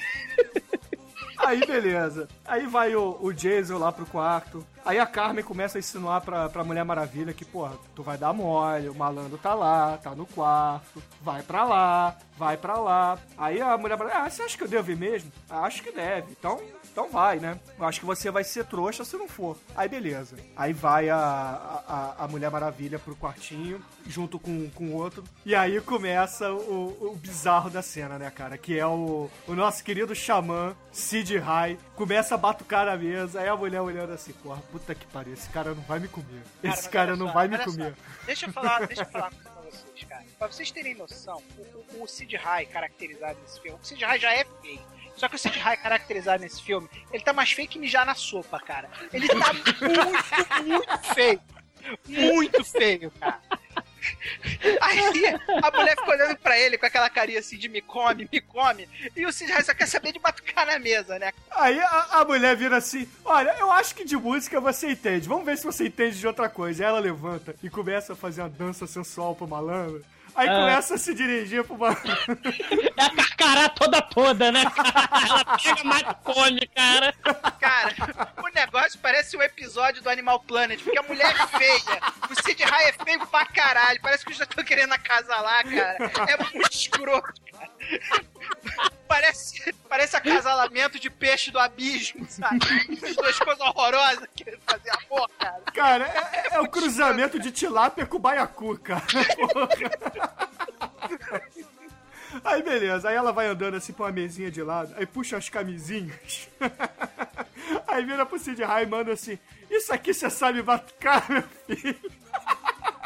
Aí, 1.47 1.65
beleza. 1.65 2.27
Aí 2.45 2.67
vai 2.67 2.93
o, 2.93 3.17
o 3.21 3.31
Jason 3.31 3.77
lá 3.77 3.89
pro 3.89 4.05
quarto. 4.05 4.65
Aí 4.88 4.99
a 4.99 5.05
Carmen 5.05 5.43
começa 5.43 5.77
a 5.77 5.79
insinuar 5.79 6.21
pra, 6.21 6.47
pra 6.47 6.63
Mulher 6.63 6.85
Maravilha 6.85 7.33
que, 7.33 7.43
porra, 7.43 7.77
tu 7.93 8.01
vai 8.01 8.17
dar 8.17 8.31
mole, 8.31 8.88
o 8.88 8.95
malandro 8.95 9.38
tá 9.38 9.53
lá, 9.53 9.97
tá 9.97 10.15
no 10.15 10.25
quarto, 10.25 11.03
vai 11.21 11.43
pra 11.43 11.65
lá, 11.65 12.15
vai 12.38 12.55
pra 12.55 12.79
lá. 12.79 13.19
Aí 13.38 13.59
a 13.59 13.77
Mulher 13.77 13.97
Maravilha, 13.97 14.23
ah, 14.23 14.29
você 14.29 14.43
acha 14.43 14.57
que 14.57 14.63
eu 14.63 14.67
devo 14.69 14.89
ir 14.89 14.95
mesmo? 14.95 15.29
Ah, 15.49 15.63
acho 15.63 15.83
que 15.83 15.91
deve. 15.91 16.31
Então, 16.31 16.61
então 16.89 17.09
vai, 17.09 17.38
né? 17.38 17.59
Eu 17.77 17.85
acho 17.85 17.99
que 17.99 18.05
você 18.05 18.31
vai 18.31 18.45
ser 18.45 18.65
trouxa 18.65 19.03
se 19.03 19.17
não 19.17 19.27
for. 19.27 19.57
Aí 19.75 19.89
beleza. 19.89 20.38
Aí 20.55 20.71
vai 20.71 21.09
a, 21.09 21.17
a, 21.17 22.23
a 22.23 22.27
Mulher 22.29 22.49
Maravilha 22.49 22.97
pro 22.97 23.15
quartinho, 23.15 23.79
junto 24.07 24.39
com, 24.39 24.69
o 24.79 24.93
outro. 24.93 25.23
E 25.45 25.53
aí 25.53 25.81
começa 25.81 26.51
o, 26.51 27.11
o 27.11 27.15
bizarro 27.15 27.69
da 27.69 27.81
cena, 27.81 28.17
né, 28.17 28.31
cara? 28.31 28.57
Que 28.57 28.79
é 28.79 28.88
o, 28.88 29.29
o 29.47 29.53
nosso 29.53 29.83
querido 29.83 30.15
xamã, 30.15 30.75
Sid 30.91 31.38
Rai, 31.38 31.77
começa 31.95 32.35
a 32.35 32.38
batucar 32.38 32.85
na 32.85 32.97
mesa. 32.97 33.41
Aí 33.41 33.47
a 33.47 33.55
mulher 33.55 33.81
olhando 33.81 34.13
assim, 34.13 34.33
porra, 34.33 34.61
puta 34.78 34.93
que 34.93 35.07
pariu, 35.07 35.34
esse 35.34 35.49
cara 35.49 35.73
não 35.73 35.82
vai 35.84 35.99
me 35.99 36.07
comer. 36.07 36.43
Esse 36.63 36.88
cara 36.89 37.15
não 37.15 37.28
só, 37.28 37.34
vai 37.34 37.47
me 37.47 37.55
olha 37.55 37.65
só. 37.65 37.71
comer. 37.71 37.95
Deixa 38.25 38.45
eu 38.45 38.53
falar, 38.53 38.86
deixa 38.88 39.01
eu 39.01 39.05
falar 39.07 39.32
uma 39.32 39.41
coisa 39.41 39.49
pra 39.49 39.61
vocês, 39.71 40.03
cara. 40.07 40.25
Pra 40.38 40.47
vocês 40.47 40.71
terem 40.71 40.95
noção, 40.95 41.43
o, 41.57 41.97
o, 41.97 42.03
o 42.03 42.07
Sid 42.07 42.36
Rai 42.38 42.65
caracterizado 42.65 43.39
nesse 43.41 43.59
filme, 43.59 43.80
o 43.82 43.86
Sid 43.86 44.03
Rai 44.05 44.19
já 44.19 44.34
é 44.34 44.45
feio. 44.61 44.82
Só 45.15 45.28
que 45.28 45.36
o 45.36 45.39
Sid 45.39 45.57
Rai 45.57 45.78
caracterizado 45.78 46.43
nesse 46.43 46.61
filme, 46.61 46.88
ele 47.11 47.23
tá 47.23 47.34
mais 47.34 47.51
feio 47.51 47.67
que 47.67 47.80
mijar 47.80 48.05
na 48.05 48.13
sopa, 48.13 48.59
cara. 48.59 48.89
Ele 49.11 49.28
tá 49.28 49.53
muito, 49.84 50.63
muito 50.63 51.13
feio. 51.15 51.41
Muito 52.07 52.63
feio, 52.63 53.11
cara. 53.11 53.41
Aí 54.82 54.99
a 55.64 55.72
mulher 55.72 55.95
fica 55.97 56.12
olhando 56.12 56.38
pra 56.38 56.60
ele 56.60 56.78
com 56.78 56.86
aquela 56.86 57.10
carinha 57.10 57.39
assim 57.39 57.58
de 57.58 57.68
me 57.68 57.82
come, 57.82 58.28
me 58.32 58.41
come. 58.41 58.88
E 59.16 59.26
o 59.26 59.32
Sid 59.32 59.51
só 59.64 59.74
quer 59.74 59.88
saber 59.88 60.12
de 60.12 60.20
batucar 60.20 60.66
na 60.66 60.80
mesa, 60.80 61.18
né? 61.20 61.32
Aí 61.51 61.80
a, 61.80 62.08
a 62.12 62.26
mulher 62.26 62.55
vira 62.55 62.78
assim: 62.78 63.08
Olha, 63.24 63.55
eu 63.60 63.72
acho 63.72 63.95
que 63.95 64.05
de 64.05 64.18
música 64.18 64.60
você 64.60 64.91
entende. 64.91 65.28
Vamos 65.28 65.45
ver 65.45 65.58
se 65.58 65.66
você 65.66 65.88
entende 65.88 66.20
de 66.20 66.28
outra 66.28 66.49
coisa. 66.49 66.84
Aí 66.84 66.89
ela 66.89 66.99
levanta 66.99 67.55
e 67.62 67.70
começa 67.70 68.14
a 68.14 68.16
fazer 68.16 68.41
uma 68.41 68.49
dança 68.49 68.88
sensual 68.88 69.36
pro 69.36 69.47
malandro. 69.47 70.03
Aí 70.38 70.47
Ah. 70.47 70.53
começa 70.55 70.93
a 70.93 70.97
se 70.99 71.13
dirigir 71.15 71.63
pro 71.63 71.75
malandro. 71.77 72.07
É 72.95 73.03
a 73.03 73.09
carcará 73.09 73.69
toda 73.69 74.01
toda, 74.03 74.51
né? 74.51 74.61
Ela 74.63 75.57
pega 75.57 75.83
mais 75.83 76.01
e 76.03 76.13
come, 76.23 76.67
cara. 76.67 77.13
Cara, 77.59 77.95
o 78.43 78.47
negócio 78.53 78.99
parece 78.99 79.35
um 79.35 79.41
episódio 79.41 80.01
do 80.03 80.09
Animal 80.09 80.39
Planet, 80.41 80.79
porque 80.81 80.99
a 80.99 81.03
mulher 81.03 81.35
é 81.35 81.47
feia. 81.57 81.99
O 82.29 82.43
Sid 82.43 82.63
Rai 82.63 82.89
é 82.89 82.93
feio 83.03 83.25
pra 83.27 83.45
caralho. 83.47 83.99
Parece 84.01 84.23
que 84.23 84.31
eu 84.31 84.38
já 84.38 84.45
tô 84.45 84.63
querendo 84.63 84.93
acasalar, 84.93 85.63
cara. 85.63 85.97
É 86.31 86.38
muito 86.53 86.71
escroto. 86.71 87.33
Parece, 89.08 89.74
parece 89.88 90.16
acasalamento 90.18 90.99
de 90.99 91.10
peixe 91.10 91.49
do 91.49 91.58
abismo, 91.58 92.28
sabe? 92.30 92.60
As 93.03 93.16
duas 93.16 93.39
coisas 93.39 93.60
horrorosas 93.62 94.28
querendo 94.36 94.60
fazer 94.68 94.91
amor, 94.91 95.30
cara. 95.39 95.62
Cara, 95.74 96.05
é, 96.05 96.18
é- 96.53 96.55
é 96.58 96.60
o 96.60 96.68
cruzamento 96.68 97.39
de 97.39 97.49
tilápia 97.49 98.05
com 98.05 98.20
baiacu, 98.20 98.78
cara. 98.78 99.01
Aí 102.43 102.62
beleza, 102.62 103.10
aí 103.10 103.16
ela 103.16 103.32
vai 103.32 103.47
andando 103.47 103.76
assim 103.76 103.93
pra 103.93 104.05
uma 104.05 104.12
mesinha 104.12 104.51
de 104.51 104.62
lado, 104.62 104.93
aí 104.97 105.05
puxa 105.05 105.38
as 105.38 105.49
camisinhas. 105.49 106.49
Aí 107.88 108.05
vira 108.05 108.26
pro 108.26 108.38
Sid 108.38 108.62
Rai 108.64 108.84
e 108.84 108.88
manda 108.88 109.14
assim: 109.14 109.39
Isso 109.72 109.93
aqui 109.93 110.14
você 110.14 110.30
sabe 110.30 110.62
batucar, 110.62 111.26
meu 111.32 111.43
filho? 111.66 111.99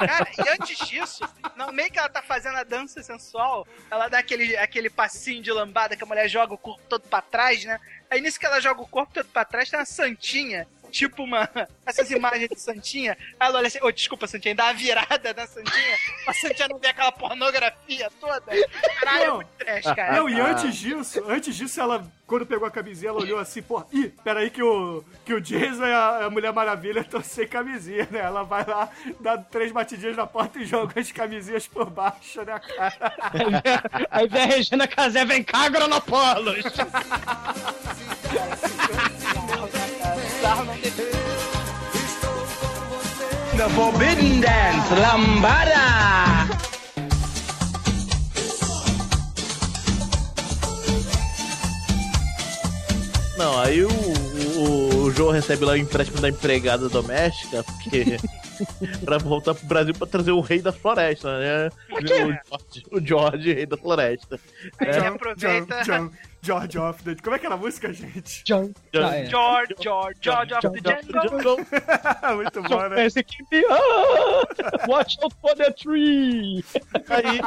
Cara, 0.07 0.27
e 0.37 0.49
antes 0.49 0.87
disso, 0.87 1.23
no 1.55 1.71
meio 1.71 1.91
que 1.91 1.99
ela 1.99 2.09
tá 2.09 2.21
fazendo 2.21 2.57
a 2.57 2.63
dança 2.63 3.01
sensual, 3.03 3.67
ela 3.89 4.07
dá 4.07 4.19
aquele, 4.19 4.55
aquele 4.57 4.89
passinho 4.89 5.41
de 5.41 5.51
lambada 5.51 5.95
que 5.95 6.03
a 6.03 6.07
mulher 6.07 6.27
joga 6.27 6.53
o 6.53 6.57
corpo 6.57 6.81
todo 6.87 7.07
pra 7.07 7.21
trás, 7.21 7.63
né? 7.65 7.79
Aí 8.09 8.21
nisso 8.21 8.39
que 8.39 8.45
ela 8.45 8.59
joga 8.59 8.81
o 8.81 8.87
corpo 8.87 9.13
todo 9.13 9.27
pra 9.27 9.45
trás, 9.45 9.69
tem 9.69 9.79
uma 9.79 9.85
santinha. 9.85 10.67
Tipo 10.91 11.23
uma. 11.23 11.49
Essas 11.85 12.11
imagens 12.11 12.49
de 12.49 12.59
Santinha. 12.59 13.17
Ela 13.39 13.57
olha 13.57 13.67
assim, 13.67 13.79
ô, 13.81 13.91
desculpa, 13.91 14.27
Santinha, 14.27 14.53
dá 14.53 14.65
uma 14.65 14.73
virada 14.73 15.33
na 15.33 15.47
Santinha. 15.47 15.97
A 16.27 16.33
Santinha 16.33 16.67
não 16.67 16.77
vê 16.77 16.87
aquela 16.87 17.11
pornografia 17.11 18.11
toda. 18.19 18.41
Caralho, 18.99 19.23
é 19.23 19.27
Não. 19.27 19.35
muito 19.37 19.49
trash, 19.57 19.83
cara. 19.95 20.17
Não, 20.17 20.29
e 20.29 20.39
antes 20.39 20.75
disso, 20.75 21.23
antes 21.27 21.55
disso, 21.55 21.79
ela, 21.79 22.05
quando 22.27 22.45
pegou 22.45 22.67
a 22.67 22.71
camisinha, 22.71 23.09
ela 23.09 23.21
olhou 23.21 23.39
assim, 23.39 23.61
pô, 23.61 23.83
ih, 23.91 24.09
peraí 24.23 24.49
que 24.49 24.61
o, 24.61 25.03
que 25.25 25.33
o 25.33 25.41
Jason 25.41 25.85
e 25.85 25.93
a, 25.93 26.25
a 26.25 26.29
Mulher 26.29 26.53
Maravilha 26.53 26.99
estão 26.99 27.23
sem 27.23 27.47
camisinha, 27.47 28.07
né? 28.11 28.19
Ela 28.19 28.43
vai 28.43 28.65
lá, 28.65 28.89
dá 29.19 29.37
três 29.37 29.71
batidinhas 29.71 30.17
na 30.17 30.27
porta 30.27 30.59
e 30.59 30.65
joga 30.65 30.99
as 30.99 31.11
camisinhas 31.11 31.67
por 31.67 31.89
baixo, 31.89 32.43
né, 32.43 32.59
cara? 32.59 33.13
Aí 34.11 34.27
vem 34.27 34.41
a 34.41 34.45
Regina 34.45 34.87
Casé, 34.87 35.25
vem 35.25 35.43
cá, 35.43 35.65
Agronopolos. 35.65 36.63
The 43.57 43.69
Forbidden 43.75 44.41
Dance, 44.41 44.95
Lambada! 44.95 45.91
Não, 53.37 53.59
aí 53.59 53.83
o, 53.83 53.89
o, 53.89 54.90
o 55.11 55.13
João 55.13 55.31
recebe 55.31 55.65
lá 55.65 55.73
o 55.73 55.77
empréstimo 55.77 56.21
da 56.21 56.29
empregada 56.29 56.87
doméstica, 56.87 57.63
porque 57.63 58.17
pra 59.03 59.17
voltar 59.17 59.53
pro 59.53 59.65
Brasil 59.67 59.93
pra 59.93 60.07
trazer 60.07 60.31
o 60.31 60.39
rei 60.39 60.61
da 60.61 60.71
floresta, 60.71 61.37
né? 61.39 61.69
O 61.91 62.07
George, 62.07 62.39
o 62.91 62.99
George, 63.05 63.53
rei 63.53 63.65
da 63.65 63.77
floresta. 63.77 64.39
Aí 64.79 64.87
É. 64.87 64.97
ele 64.97 65.07
aproveita. 65.07 65.81
John, 65.83 66.09
John, 66.09 66.11
George 66.41 66.77
of 66.79 67.03
the... 67.03 67.15
Como 67.21 67.35
é 67.35 67.39
que 67.39 67.45
era 67.45 67.55
a 67.55 67.57
música, 67.57 67.91
gente? 67.93 68.43
John. 68.45 68.71
Ah, 68.95 69.15
é. 69.15 69.25
George, 69.25 69.75
George, 69.81 70.19
George 70.21 70.53
of 70.55 70.81
the 70.81 71.01
Jungle. 71.29 71.57
Muito 72.35 72.63
bom, 72.63 72.89
né? 72.89 73.05
Esse 73.05 73.23
que 73.23 73.43
me-! 73.51 73.65
Watch 74.87 75.17
out 75.21 75.35
for 75.41 75.55
the 75.55 75.71
tree! 75.71 76.63
Aí, 77.09 77.41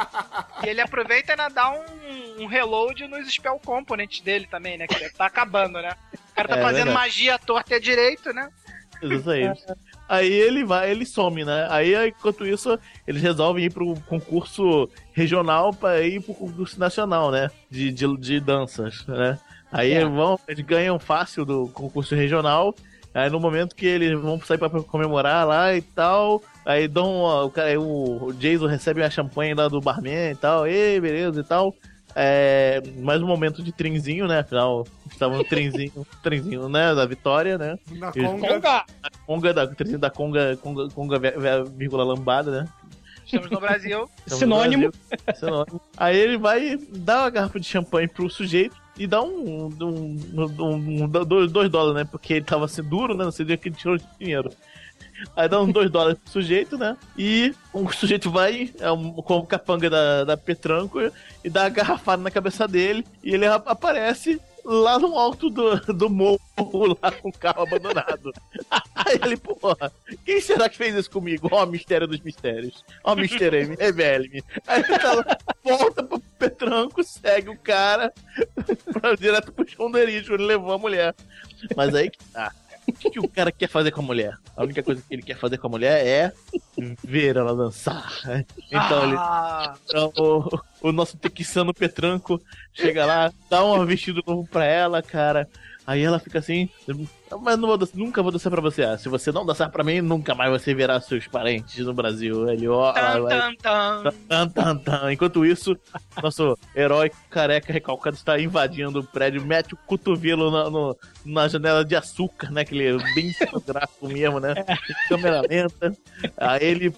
E 0.63 0.69
ele 0.69 0.81
aproveita 0.81 1.31
e 1.31 1.33
ainda 1.33 1.49
dá 1.49 1.71
um, 1.71 2.43
um 2.43 2.45
reload 2.45 3.07
nos 3.07 3.27
spell 3.33 3.59
components 3.65 4.21
dele 4.21 4.47
também, 4.49 4.77
né? 4.77 4.87
Que 4.87 4.99
deve 4.99 5.13
tá 5.15 5.25
acabando, 5.25 5.81
né? 5.81 5.91
O 6.35 6.37
cara 6.37 6.47
tá 6.49 6.57
É, 6.57 6.61
fazendo 6.61 6.85
verdade. 6.87 6.97
magia 6.97 7.35
à 7.35 7.37
torta 7.39 7.73
e 7.73 7.77
à 7.77 7.79
direito, 7.79 8.33
né? 8.33 8.49
Exatamente. 9.01 9.63
Aí 10.07 10.31
ele 10.31 10.63
vai, 10.65 10.91
ele 10.91 11.05
some, 11.05 11.45
né? 11.45 11.65
Aí, 11.69 12.09
enquanto 12.09 12.45
isso, 12.45 12.77
eles 13.07 13.21
resolvem 13.21 13.65
ir 13.65 13.73
pro 13.73 13.95
concurso 14.01 14.89
regional 15.13 15.73
pra 15.73 16.01
ir 16.01 16.21
pro 16.21 16.33
concurso 16.33 16.79
nacional, 16.79 17.31
né? 17.31 17.49
De, 17.71 17.89
de, 17.91 18.17
de 18.17 18.39
danças, 18.39 19.05
né? 19.07 19.39
Aí 19.71 19.93
É. 19.93 20.03
vão, 20.05 20.37
eles 20.47 20.65
ganham 20.65 20.99
fácil 20.99 21.45
do 21.45 21.67
concurso 21.69 22.15
regional. 22.15 22.75
Aí 23.13 23.29
no 23.29 23.39
momento 23.39 23.75
que 23.75 23.85
eles 23.85 24.11
vão 24.19 24.39
sair 24.41 24.57
pra 24.57 24.69
comemorar 24.69 25.47
lá 25.47 25.73
e 25.73 25.81
tal, 25.81 26.43
aí 26.65 26.85
dão 26.85 27.21
uma- 27.21 27.43
o, 27.45 27.49
cara, 27.49 27.79
o, 27.79 28.25
o 28.25 28.33
Jason 28.33 28.67
recebe 28.67 29.01
a 29.01 29.09
champanhe 29.09 29.53
lá 29.53 29.69
do 29.69 29.79
barman 29.79 30.31
e 30.31 30.35
tal, 30.35 30.67
e 30.67 30.99
beleza 30.99 31.39
e 31.39 31.43
tal. 31.43 31.73
É, 32.17 32.81
mais 32.97 33.21
um 33.21 33.27
momento 33.27 33.61
de 33.61 33.73
trinzinho, 33.73 34.25
né? 34.25 34.39
Afinal, 34.39 34.87
estava 35.11 35.35
no 35.35 35.43
trinzinho, 35.43 36.07
trinzinho, 36.23 36.69
né? 36.69 36.95
Da 36.95 37.05
vitória, 37.05 37.57
né? 37.57 37.77
Na 37.91 38.11
conga. 38.13 38.47
Conga! 38.47 38.85
Conga 39.27 39.53
da, 39.53 39.67
trinzinho 39.67 39.99
da 39.99 40.09
Conga, 40.09 40.55
Conga, 40.57 40.87
Conga 40.89 41.19
vírgula 41.75 42.05
lambada, 42.05 42.51
né? 42.61 42.67
Estamos 43.25 43.49
no 43.49 43.59
Brasil. 43.59 44.09
Estamos 44.19 44.39
Sinônimo. 44.39 44.85
no 44.85 44.91
Brasil. 45.25 45.35
Sinônimo. 45.39 45.81
Aí 45.97 46.17
ele 46.17 46.37
vai 46.37 46.77
dar 46.91 47.23
uma 47.23 47.29
garrafa 47.29 47.59
de 47.59 47.65
champanhe 47.67 48.07
pro 48.07 48.29
sujeito 48.29 48.77
e 48.97 49.05
dá 49.07 49.21
um. 49.21 49.67
um, 49.81 50.17
um, 50.59 51.03
um- 51.03 51.07
dois, 51.09 51.51
dois 51.51 51.69
dólares, 51.69 51.95
né? 51.95 52.07
Porque 52.09 52.35
ele 52.35 52.45
tava 52.45 52.65
assim 52.65 52.83
duro, 52.83 53.15
né? 53.15 53.25
Não 53.25 53.31
sei 53.31 53.45
de 53.45 53.57
que 53.57 53.67
ele 53.69 53.75
tirou 53.75 53.97
dinheiro. 54.19 54.49
Aí 55.35 55.47
dá 55.47 55.61
uns 55.61 55.71
dois 55.71 55.89
dólares 55.89 56.19
pro 56.19 56.31
sujeito, 56.31 56.77
né? 56.77 56.97
E 57.17 57.53
o 57.73 57.91
sujeito 57.91 58.29
vai, 58.31 58.71
é 58.79 58.91
um, 58.91 59.13
com 59.13 59.37
o 59.37 59.45
capanga 59.45 59.89
da, 59.89 60.23
da 60.23 60.37
Petranco, 60.37 60.99
e 61.43 61.49
dá 61.49 61.65
a 61.65 61.69
garrafada 61.69 62.21
na 62.21 62.31
cabeça 62.31 62.67
dele, 62.67 63.05
e 63.23 63.33
ele 63.33 63.45
aparece 63.45 64.39
lá 64.65 64.97
no 64.97 65.17
alto 65.17 65.49
do, 65.49 65.75
do 65.93 66.09
morro, 66.09 66.39
lá 67.01 67.11
com 67.11 67.29
o 67.29 67.33
carro 67.33 67.63
abandonado. 67.63 68.33
Aí 68.95 69.19
ele, 69.23 69.37
porra, 69.37 69.91
quem 70.25 70.41
será 70.41 70.67
que 70.67 70.77
fez 70.77 70.95
isso 70.95 71.11
comigo? 71.11 71.47
Ó, 71.51 71.65
mistério 71.65 72.07
dos 72.07 72.19
mistérios. 72.21 72.83
Ó, 73.03 73.13
Mr. 73.13 73.55
M, 73.55 73.75
revele-me. 73.79 74.43
Aí 74.65 74.81
ele 74.81 74.97
tá 74.97 75.13
lá, 75.13 75.37
volta 75.63 76.03
pro 76.03 76.19
Petranco, 76.39 77.03
segue 77.03 77.49
o 77.49 77.57
cara 77.57 78.11
pra, 78.93 79.15
direto 79.15 79.51
pro 79.51 79.65
esconderijo, 79.65 80.33
ele 80.33 80.45
levou 80.45 80.73
a 80.73 80.77
mulher. 80.77 81.13
Mas 81.75 81.93
aí 81.93 82.09
que 82.09 82.17
tá. 82.33 82.51
O 82.87 82.93
que, 82.93 83.09
que 83.09 83.19
o 83.19 83.27
cara 83.27 83.51
quer 83.51 83.67
fazer 83.67 83.91
com 83.91 84.01
a 84.01 84.03
mulher? 84.03 84.37
A 84.55 84.63
única 84.63 84.83
coisa 84.83 85.01
que 85.01 85.13
ele 85.13 85.21
quer 85.23 85.37
fazer 85.37 85.57
com 85.57 85.67
a 85.67 85.69
mulher 85.69 86.05
é 86.05 86.33
ver 87.03 87.35
ela 87.35 87.55
dançar. 87.55 88.11
Então 88.71 89.03
ele 89.03 89.15
Ah, 89.17 89.75
então, 89.85 90.11
o, 90.17 90.89
o 90.89 90.91
nosso 90.91 91.17
tequissano 91.17 91.73
Petranco 91.73 92.41
chega 92.73 93.05
lá, 93.05 93.33
dá 93.49 93.63
um 93.63 93.85
vestido 93.85 94.21
novo 94.25 94.47
pra 94.47 94.65
ela, 94.65 95.01
cara. 95.01 95.47
Aí 95.87 96.01
ela 96.01 96.17
fica 96.17 96.39
assim, 96.39 96.67
mas 97.41 97.57
não 97.59 97.67
vou 97.67 97.79
nunca 97.93 98.23
vou 98.23 98.31
dançar 98.31 98.51
pra 98.51 98.61
você. 98.61 98.83
Ah, 98.83 98.97
se 98.97 99.07
você 99.07 99.31
não 99.31 99.45
dançar 99.45 99.69
pra 99.69 99.83
mim, 99.83 100.01
nunca 100.01 100.33
mais 100.33 100.49
você 100.51 100.73
verá 100.73 100.99
seus 100.99 101.27
parentes 101.27 101.85
no 101.85 101.93
Brasil. 101.93 102.49
Ele, 102.49 102.67
ó, 102.67 102.91
tan, 104.27 104.47
tan, 104.49 104.77
tan. 104.77 105.13
Enquanto 105.13 105.45
isso, 105.45 105.77
nosso 106.21 106.57
herói 106.75 107.11
careca 107.29 107.71
recalcado 107.71 108.15
está 108.15 108.39
invadindo 108.39 108.99
o 108.99 109.03
prédio, 109.03 109.45
mete 109.45 109.73
o 109.75 109.77
cotovelo 109.85 110.49
na, 110.49 110.69
no- 110.69 110.97
na 111.23 111.47
janela 111.47 111.85
de 111.85 111.95
açúcar, 111.95 112.49
né? 112.51 112.61
Aquele 112.61 112.97
bem 113.13 113.31
fotográfico 113.37 114.07
mesmo, 114.07 114.39
né? 114.39 114.53
Em 114.67 115.07
câmera 115.07 115.41
lenta. 115.47 115.95
Aí 116.37 116.63
ele. 116.63 116.95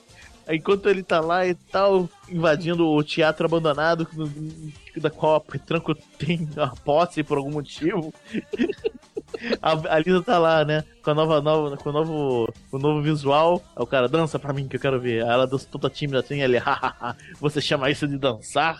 Enquanto 0.49 0.89
ele 0.89 1.03
tá 1.03 1.19
lá 1.19 1.45
e 1.45 1.53
tal, 1.53 2.09
invadindo 2.29 2.87
o 2.87 3.03
teatro 3.03 3.45
abandonado, 3.45 4.07
da 4.95 5.09
qual 5.09 5.35
a 5.35 5.41
Petranco 5.41 5.93
tem 6.17 6.47
a 6.57 6.67
posse 6.67 7.23
por 7.23 7.37
algum 7.37 7.51
motivo. 7.51 8.13
A, 9.61 9.95
a 9.95 9.99
Lisa 9.99 10.23
tá 10.23 10.39
lá, 10.39 10.65
né? 10.65 10.83
Com 11.03 11.11
a 11.11 11.13
nova, 11.13 11.41
nova 11.41 11.77
com 11.77 11.89
o 11.89 11.93
novo, 11.93 12.53
o 12.71 12.79
novo 12.79 13.01
visual. 13.01 13.61
Aí 13.75 13.83
o 13.83 13.85
cara 13.85 14.07
dança 14.07 14.39
pra 14.39 14.53
mim 14.53 14.67
que 14.67 14.77
eu 14.77 14.79
quero 14.79 14.99
ver. 14.99 15.23
Aí 15.23 15.29
ela 15.29 15.45
dança 15.45 15.67
toda 15.69 15.89
tímida 15.89 16.19
assim, 16.19 16.41
ele, 16.41 16.57
hahaha, 16.57 17.15
você 17.39 17.61
chama 17.61 17.91
isso 17.91 18.07
de 18.07 18.17
dançar? 18.17 18.79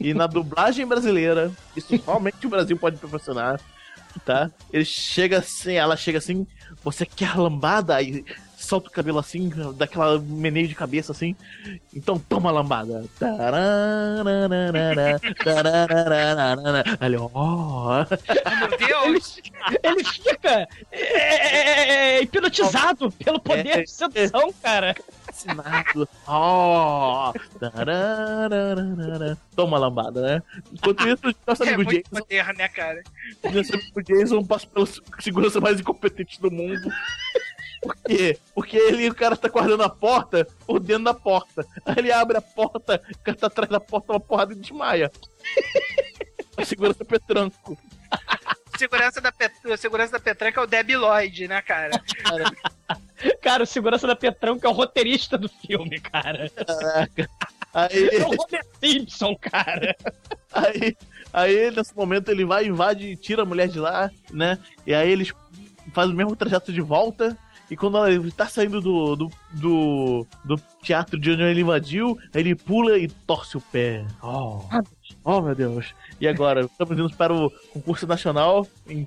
E 0.00 0.14
na 0.14 0.26
dublagem 0.26 0.86
brasileira, 0.86 1.50
isso 1.76 1.98
somente 1.98 2.46
o 2.46 2.50
Brasil 2.50 2.76
pode 2.76 2.96
proporcionar, 2.96 3.60
tá? 4.18 4.50
Ele 4.72 4.84
chega 4.84 5.38
assim, 5.38 5.74
ela 5.74 5.96
chega 5.96 6.18
assim, 6.18 6.46
você 6.82 7.06
quer 7.06 7.36
lambada? 7.36 7.96
Aí 7.96 8.24
solta 8.56 8.88
o 8.88 8.92
cabelo 8.92 9.18
assim, 9.20 9.50
daquela 9.76 10.18
meneio 10.18 10.66
de 10.66 10.74
cabeça 10.74 11.12
assim. 11.12 11.36
Então 11.94 12.18
toma 12.18 12.50
lambada. 12.50 13.04
Ele, 17.00 17.16
ó. 17.16 18.04
Meu 18.58 18.78
Deus! 18.78 19.40
Ele 19.82 20.04
fica 20.04 20.68
hipnotizado 22.20 23.12
pelo 23.12 23.38
poder 23.38 23.84
de 23.84 23.90
sedução, 23.90 24.52
cara. 24.62 24.96
Ó. 26.26 27.32
Tarararara. 27.60 29.38
Toma 29.54 29.78
lambada, 29.78 30.20
né? 30.20 30.42
Enquanto 30.72 31.06
isso, 31.08 31.22
nosso 31.46 31.64
É 31.64 31.68
amigo 31.68 31.84
muito 31.84 32.02
Jason, 32.04 32.22
poder, 32.22 32.54
né, 32.56 32.68
cara? 32.68 33.02
nosso 33.52 33.74
amigo 33.74 34.02
Jason 34.02 34.44
passa 34.44 34.66
pela 34.66 34.86
segurança 35.20 35.60
mais 35.60 35.80
incompetente 35.80 36.40
do 36.40 36.50
mundo. 36.50 36.90
Por 37.82 37.94
quê? 38.06 38.38
Porque 38.54 38.76
ele, 38.76 39.08
o 39.08 39.14
cara 39.14 39.36
tá 39.36 39.48
guardando 39.48 39.82
a 39.84 39.88
porta 39.88 40.46
por 40.66 40.80
dentro 40.80 41.04
da 41.04 41.14
porta. 41.14 41.64
Aí 41.86 41.94
ele 41.98 42.12
abre 42.12 42.36
a 42.36 42.42
porta, 42.42 43.00
o 43.14 43.18
cara 43.22 43.36
tá 43.36 43.46
atrás 43.46 43.70
da 43.70 43.78
porta, 43.80 44.12
uma 44.12 44.20
porrada 44.20 44.52
e 44.52 44.56
desmaia. 44.56 45.10
A 46.56 46.64
segurança 46.64 47.04
Petranco. 47.04 47.78
Segurança 48.78 49.20
da, 49.20 49.32
Pet... 49.32 49.54
Segurança 49.76 50.12
da 50.12 50.20
Petranca 50.20 50.60
é 50.60 50.64
o 50.64 50.66
Debbie 50.66 50.96
Lloyd, 50.96 51.48
né, 51.48 51.60
cara? 51.60 51.90
Cara, 53.42 53.64
o 53.64 53.66
segurança 53.66 54.06
da 54.06 54.14
Petrão, 54.14 54.58
que 54.58 54.66
é 54.66 54.68
o 54.68 54.72
roteirista 54.72 55.36
do 55.36 55.48
filme, 55.48 55.98
cara. 56.00 56.48
Caraca. 56.50 57.28
Aí, 57.74 58.08
É 58.12 58.24
o 58.24 58.30
Homer 58.30 58.64
Simpson, 58.80 59.36
cara. 59.36 59.96
Aí, 60.52 60.96
aí, 61.32 61.70
nesse 61.70 61.94
momento, 61.96 62.30
ele 62.30 62.44
vai, 62.44 62.66
invade 62.66 63.06
e 63.08 63.16
tira 63.16 63.42
a 63.42 63.44
mulher 63.44 63.68
de 63.68 63.78
lá, 63.78 64.10
né? 64.32 64.58
E 64.86 64.94
aí 64.94 65.10
eles 65.10 65.32
fazem 65.92 66.14
o 66.14 66.16
mesmo 66.16 66.36
trajeto 66.36 66.72
de 66.72 66.80
volta. 66.80 67.36
E 67.70 67.76
quando 67.76 67.98
ela 67.98 68.30
tá 68.30 68.46
saindo 68.46 68.80
do, 68.80 69.14
do, 69.14 69.30
do, 69.52 70.26
do 70.44 70.56
teatro 70.82 71.20
de 71.20 71.32
onde 71.32 71.42
ele 71.42 71.60
invadiu, 71.60 72.18
aí 72.32 72.40
ele 72.40 72.54
pula 72.54 72.98
e 72.98 73.08
torce 73.08 73.58
o 73.58 73.60
pé. 73.60 74.06
Oh, 74.22 74.62
oh 75.30 75.42
meu 75.42 75.54
Deus. 75.54 75.94
E 76.20 76.26
agora, 76.26 76.62
estamos 76.62 76.98
indo 76.98 77.14
para 77.16 77.32
o 77.34 77.50
concurso 77.72 78.06
nacional, 78.06 78.66
em, 78.88 79.06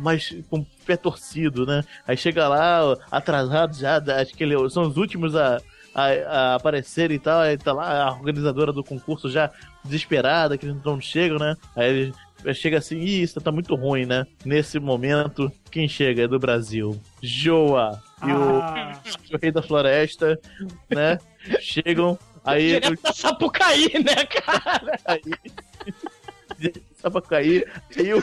mas 0.00 0.34
com 0.48 0.60
o 0.60 0.66
pé 0.86 0.96
torcido, 0.96 1.66
né? 1.66 1.84
Aí 2.06 2.16
chega 2.16 2.48
lá, 2.48 2.96
atrasado 3.10 3.76
já, 3.76 3.98
acho 4.20 4.34
que 4.34 4.42
ele, 4.42 4.68
são 4.70 4.84
os 4.84 4.96
últimos 4.96 5.36
a, 5.36 5.60
a, 5.94 6.04
a 6.06 6.54
aparecer 6.54 7.10
e 7.10 7.18
tal. 7.18 7.40
Aí 7.40 7.58
tá 7.58 7.72
lá 7.72 8.04
a 8.04 8.12
organizadora 8.12 8.72
do 8.72 8.82
concurso 8.82 9.28
já 9.28 9.50
desesperada, 9.84 10.56
que 10.56 10.64
eles 10.66 10.82
não 10.82 11.00
chegam, 11.00 11.38
né? 11.38 11.54
Aí 11.76 11.90
ele 11.90 12.54
chega 12.54 12.78
assim, 12.78 12.98
Ih, 12.98 13.22
isso 13.22 13.40
tá 13.40 13.52
muito 13.52 13.74
ruim, 13.74 14.06
né? 14.06 14.26
Nesse 14.44 14.78
momento, 14.78 15.52
quem 15.70 15.86
chega 15.88 16.22
é 16.22 16.28
do 16.28 16.38
Brasil. 16.38 16.98
Joa 17.22 18.00
e 18.26 18.30
Ah. 18.30 18.98
o, 19.30 19.34
o 19.36 19.38
Rei 19.40 19.52
da 19.52 19.62
Floresta, 19.62 20.38
né? 20.90 21.18
Chegam, 21.60 22.18
aí. 22.44 22.80
Direto 22.80 23.02
da 23.02 23.12
Sapucaí, 23.12 23.92
né, 24.02 24.26
cara? 24.26 25.00
aí 25.06 25.20
Sabacaí, 26.96 27.64
aí 27.96 28.14
o 28.14 28.22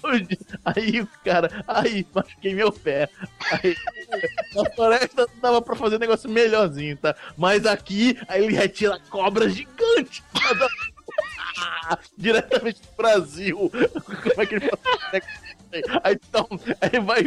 Jorge, 0.00 0.38
aí 0.64 1.00
o 1.00 1.08
cara, 1.24 1.64
aí 1.68 2.06
machuquei 2.12 2.54
meu 2.54 2.72
pé. 2.72 3.08
Aí, 3.50 3.76
na 4.54 4.70
floresta 4.70 5.26
dava 5.40 5.62
pra 5.62 5.76
fazer 5.76 5.96
um 5.96 6.00
negócio 6.00 6.28
melhorzinho, 6.28 6.96
tá? 6.96 7.14
Mas 7.36 7.64
aqui, 7.64 8.18
aí 8.26 8.44
ele 8.44 8.56
retira 8.56 8.98
cobra 9.08 9.48
gigante. 9.48 10.22
Diretamente 12.16 12.80
do 12.80 12.96
Brasil. 12.96 13.70
Como 13.70 14.42
é 14.42 14.46
que 14.46 14.54
ele 14.54 14.70
faz? 15.10 15.24
Aí 16.04 16.14
então, 16.28 16.46
aí 16.80 17.00
vai, 17.00 17.22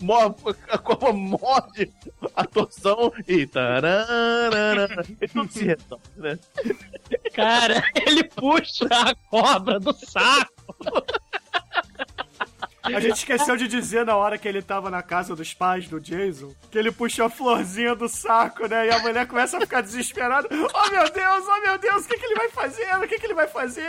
mo- 0.00 0.36
a 0.68 0.78
cobra 0.78 1.12
morde 1.12 1.92
a 2.34 2.44
torção 2.44 3.12
e 3.28 3.46
tararara, 3.46 4.88
e 5.20 5.28
tudo 5.28 5.50
se 5.52 5.64
resolve, 5.64 6.02
né? 6.16 6.38
Cara, 7.34 7.82
ele 8.06 8.24
puxa 8.24 8.86
a 8.90 9.14
cobra 9.30 9.78
do 9.78 9.92
saco. 9.92 10.52
A 12.86 13.00
gente 13.00 13.16
esqueceu 13.18 13.56
de 13.56 13.66
dizer 13.68 14.04
na 14.04 14.16
hora 14.16 14.38
que 14.38 14.46
ele 14.46 14.62
tava 14.62 14.90
na 14.90 15.02
casa 15.02 15.34
dos 15.34 15.52
pais 15.52 15.88
do 15.88 16.00
Jason 16.00 16.54
que 16.70 16.78
ele 16.78 16.92
puxou 16.92 17.26
a 17.26 17.30
florzinha 17.30 17.94
do 17.94 18.08
saco, 18.08 18.66
né? 18.68 18.86
E 18.86 18.90
a 18.90 18.98
mulher 19.00 19.26
começa 19.26 19.56
a 19.56 19.60
ficar 19.60 19.80
desesperada. 19.80 20.48
Oh 20.50 20.90
meu 20.90 21.10
Deus, 21.10 21.44
oh 21.48 21.60
meu 21.62 21.78
Deus, 21.78 22.04
o 22.04 22.08
que, 22.08 22.16
que 22.18 22.24
ele 22.26 22.34
vai 22.34 22.48
fazer? 22.50 22.96
O 22.96 23.08
que, 23.08 23.18
que 23.18 23.26
ele 23.26 23.34
vai 23.34 23.46
fazer? 23.48 23.88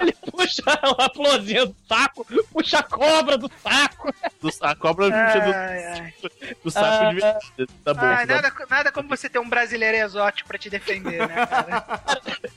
Ele 0.00 0.12
puxa 0.30 0.62
a 0.66 1.08
florzinha 1.14 1.66
do 1.66 1.76
saco, 1.88 2.26
puxa 2.52 2.78
a 2.78 2.82
cobra 2.82 3.38
do 3.38 3.50
saco. 3.62 4.12
Do, 4.40 4.50
a 4.60 4.74
cobra 4.76 5.06
puxa 5.06 5.40
do, 5.40 5.52
Ai, 5.52 5.84
ai. 5.86 6.14
do 6.62 6.70
saco 6.70 6.86
Ah, 6.86 7.08
de 7.08 7.14
verdade. 7.14 7.52
Tá 7.84 7.94
bom. 7.94 8.00
Ai, 8.06 8.26
tá 8.26 8.34
nada, 8.34 8.52
nada 8.68 8.92
como 8.92 9.08
você 9.08 9.28
ter 9.28 9.38
um 9.38 9.48
brasileiro 9.48 9.96
exótico 9.96 10.48
pra 10.48 10.58
te 10.58 10.68
defender, 10.68 11.26
né, 11.26 11.46
cara? 11.46 11.84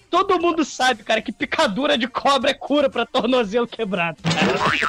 Todo 0.10 0.40
mundo 0.40 0.66
sabe, 0.66 1.04
cara, 1.04 1.22
que 1.22 1.32
picadura 1.32 1.98
de 1.98 2.08
cobra 2.08 2.52
é 2.52 2.54
cura 2.54 2.90
pra 2.90 3.06
tornozelo 3.06 3.68
quebrado. 3.68 4.18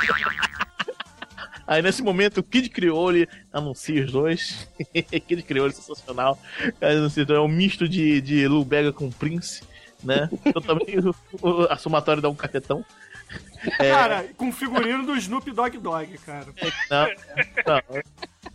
Aí 1.67 1.81
nesse 1.83 2.03
momento 2.03 2.39
o 2.39 2.43
Kid 2.43 2.69
Creole 2.69 3.29
anuncia 3.53 4.05
os 4.05 4.11
dois. 4.11 4.69
Kid 5.29 5.43
Creole 5.45 5.73
sensacional. 5.73 6.39
Anuncia, 6.81 7.23
então, 7.23 7.37
é 7.37 7.41
um 7.41 7.47
misto 7.49 7.89
de, 7.89 8.21
de 8.21 8.49
Lou 8.49 8.65
Bega 8.65 8.93
com 8.93 9.11
Prince, 9.11 9.63
né? 10.03 10.29
Então 10.45 10.61
também 10.61 10.99
o, 10.99 11.15
o, 11.41 11.63
a 11.71 11.77
somatória 11.77 12.21
dá 12.21 12.29
um 12.29 12.35
cafetão. 12.35 12.85
É, 13.79 13.91
Cara, 13.91 14.25
com 14.37 14.51
figurino 14.51 15.07
do 15.07 15.15
Snoop 15.17 15.49
Dogg 15.53 15.79
Dogg, 15.79 16.19
cara. 16.27 16.47
não, 16.91 17.07
não. 17.67 18.03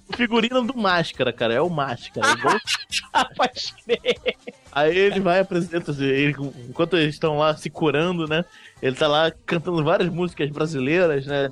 O 0.10 0.18
figurino 0.18 0.62
do 0.64 0.76
Máscara, 0.78 1.32
cara, 1.32 1.54
é 1.54 1.62
o 1.62 1.70
Máscara. 1.70 2.30
igual- 2.34 2.60
pode 3.38 3.74
crer. 3.86 4.36
Aí 4.76 4.98
ele 4.98 5.22
vai 5.22 5.40
apresenta, 5.40 5.94
ele, 6.04 6.36
enquanto 6.68 6.98
eles 6.98 7.16
estão 7.16 7.38
lá 7.38 7.56
se 7.56 7.70
curando, 7.70 8.28
né? 8.28 8.44
Ele 8.82 8.94
tá 8.94 9.08
lá 9.08 9.32
cantando 9.46 9.82
várias 9.82 10.10
músicas 10.10 10.50
brasileiras, 10.50 11.26
né? 11.26 11.50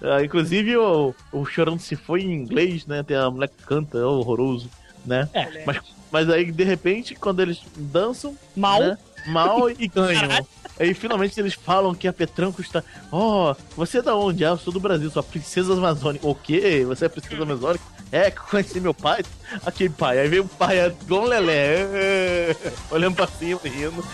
Ah, 0.00 0.24
inclusive 0.24 0.74
o, 0.74 1.14
o 1.30 1.44
Chorão 1.44 1.78
se 1.78 1.94
foi 1.94 2.22
em 2.22 2.32
inglês, 2.32 2.86
né? 2.86 3.02
Tem 3.02 3.18
a 3.18 3.30
mulher 3.30 3.48
que 3.48 3.62
canta, 3.64 3.98
é 3.98 4.04
horroroso, 4.04 4.70
né? 5.04 5.28
É. 5.34 5.62
Mas, 5.66 5.78
mas 6.10 6.30
aí, 6.30 6.50
de 6.50 6.64
repente, 6.64 7.14
quando 7.14 7.40
eles 7.40 7.60
dançam, 7.76 8.34
Mal. 8.56 8.80
né? 8.80 8.98
Mal 9.26 9.70
e 9.78 9.88
ganham. 9.88 10.46
Aí 10.78 10.92
finalmente 10.92 11.38
eles 11.38 11.54
falam 11.54 11.94
que 11.94 12.08
a 12.08 12.12
Petranco 12.12 12.60
está. 12.60 12.82
Ó, 13.12 13.54
você 13.76 13.98
é 13.98 14.02
da 14.02 14.16
onde? 14.16 14.44
Ah, 14.44 14.50
eu 14.50 14.58
sou 14.58 14.72
do 14.72 14.80
Brasil, 14.80 15.10
sou 15.10 15.20
a 15.20 15.22
princesa 15.22 15.72
amazônica. 15.72 16.26
O 16.26 16.34
quê? 16.34 16.84
Você 16.86 17.04
é 17.04 17.06
a 17.06 17.10
princesa 17.10 17.42
amazônica? 17.42 17.84
É, 18.10 18.30
conheci 18.30 18.80
meu 18.80 18.94
pai. 18.94 19.24
Aqui, 19.64 19.88
pai. 19.88 20.20
Aí 20.20 20.28
veio 20.28 20.44
o 20.44 20.48
pai, 20.48 20.78
é 20.78 20.94
um 21.10 21.24
lelé. 21.24 21.80
é, 21.80 22.56
olhando 22.90 23.16
pra 23.16 23.26
cima, 23.26 23.60
rindo. 23.64 24.04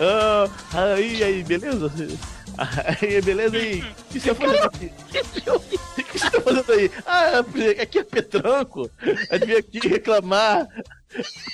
Ah, 0.00 0.48
aí, 0.94 1.22
aí, 1.22 1.42
beleza? 1.42 1.90
Aí, 2.58 3.20
beleza? 3.20 3.58
E 3.58 3.80
o 3.80 3.94
que 4.10 4.20
você 4.20 4.34
tá 4.34 4.34
fazendo 4.34 4.64
aqui? 4.64 4.92
O 5.98 6.02
que 6.08 6.18
você 6.18 6.30
tá 6.30 6.40
fazendo 6.40 6.72
aí? 6.72 6.90
Ah, 7.04 7.44
aqui 7.82 7.98
é 7.98 8.04
Petranco. 8.04 8.90
A 9.30 9.36
gente 9.36 9.46
veio 9.46 9.58
aqui 9.58 9.88
reclamar 9.88 10.66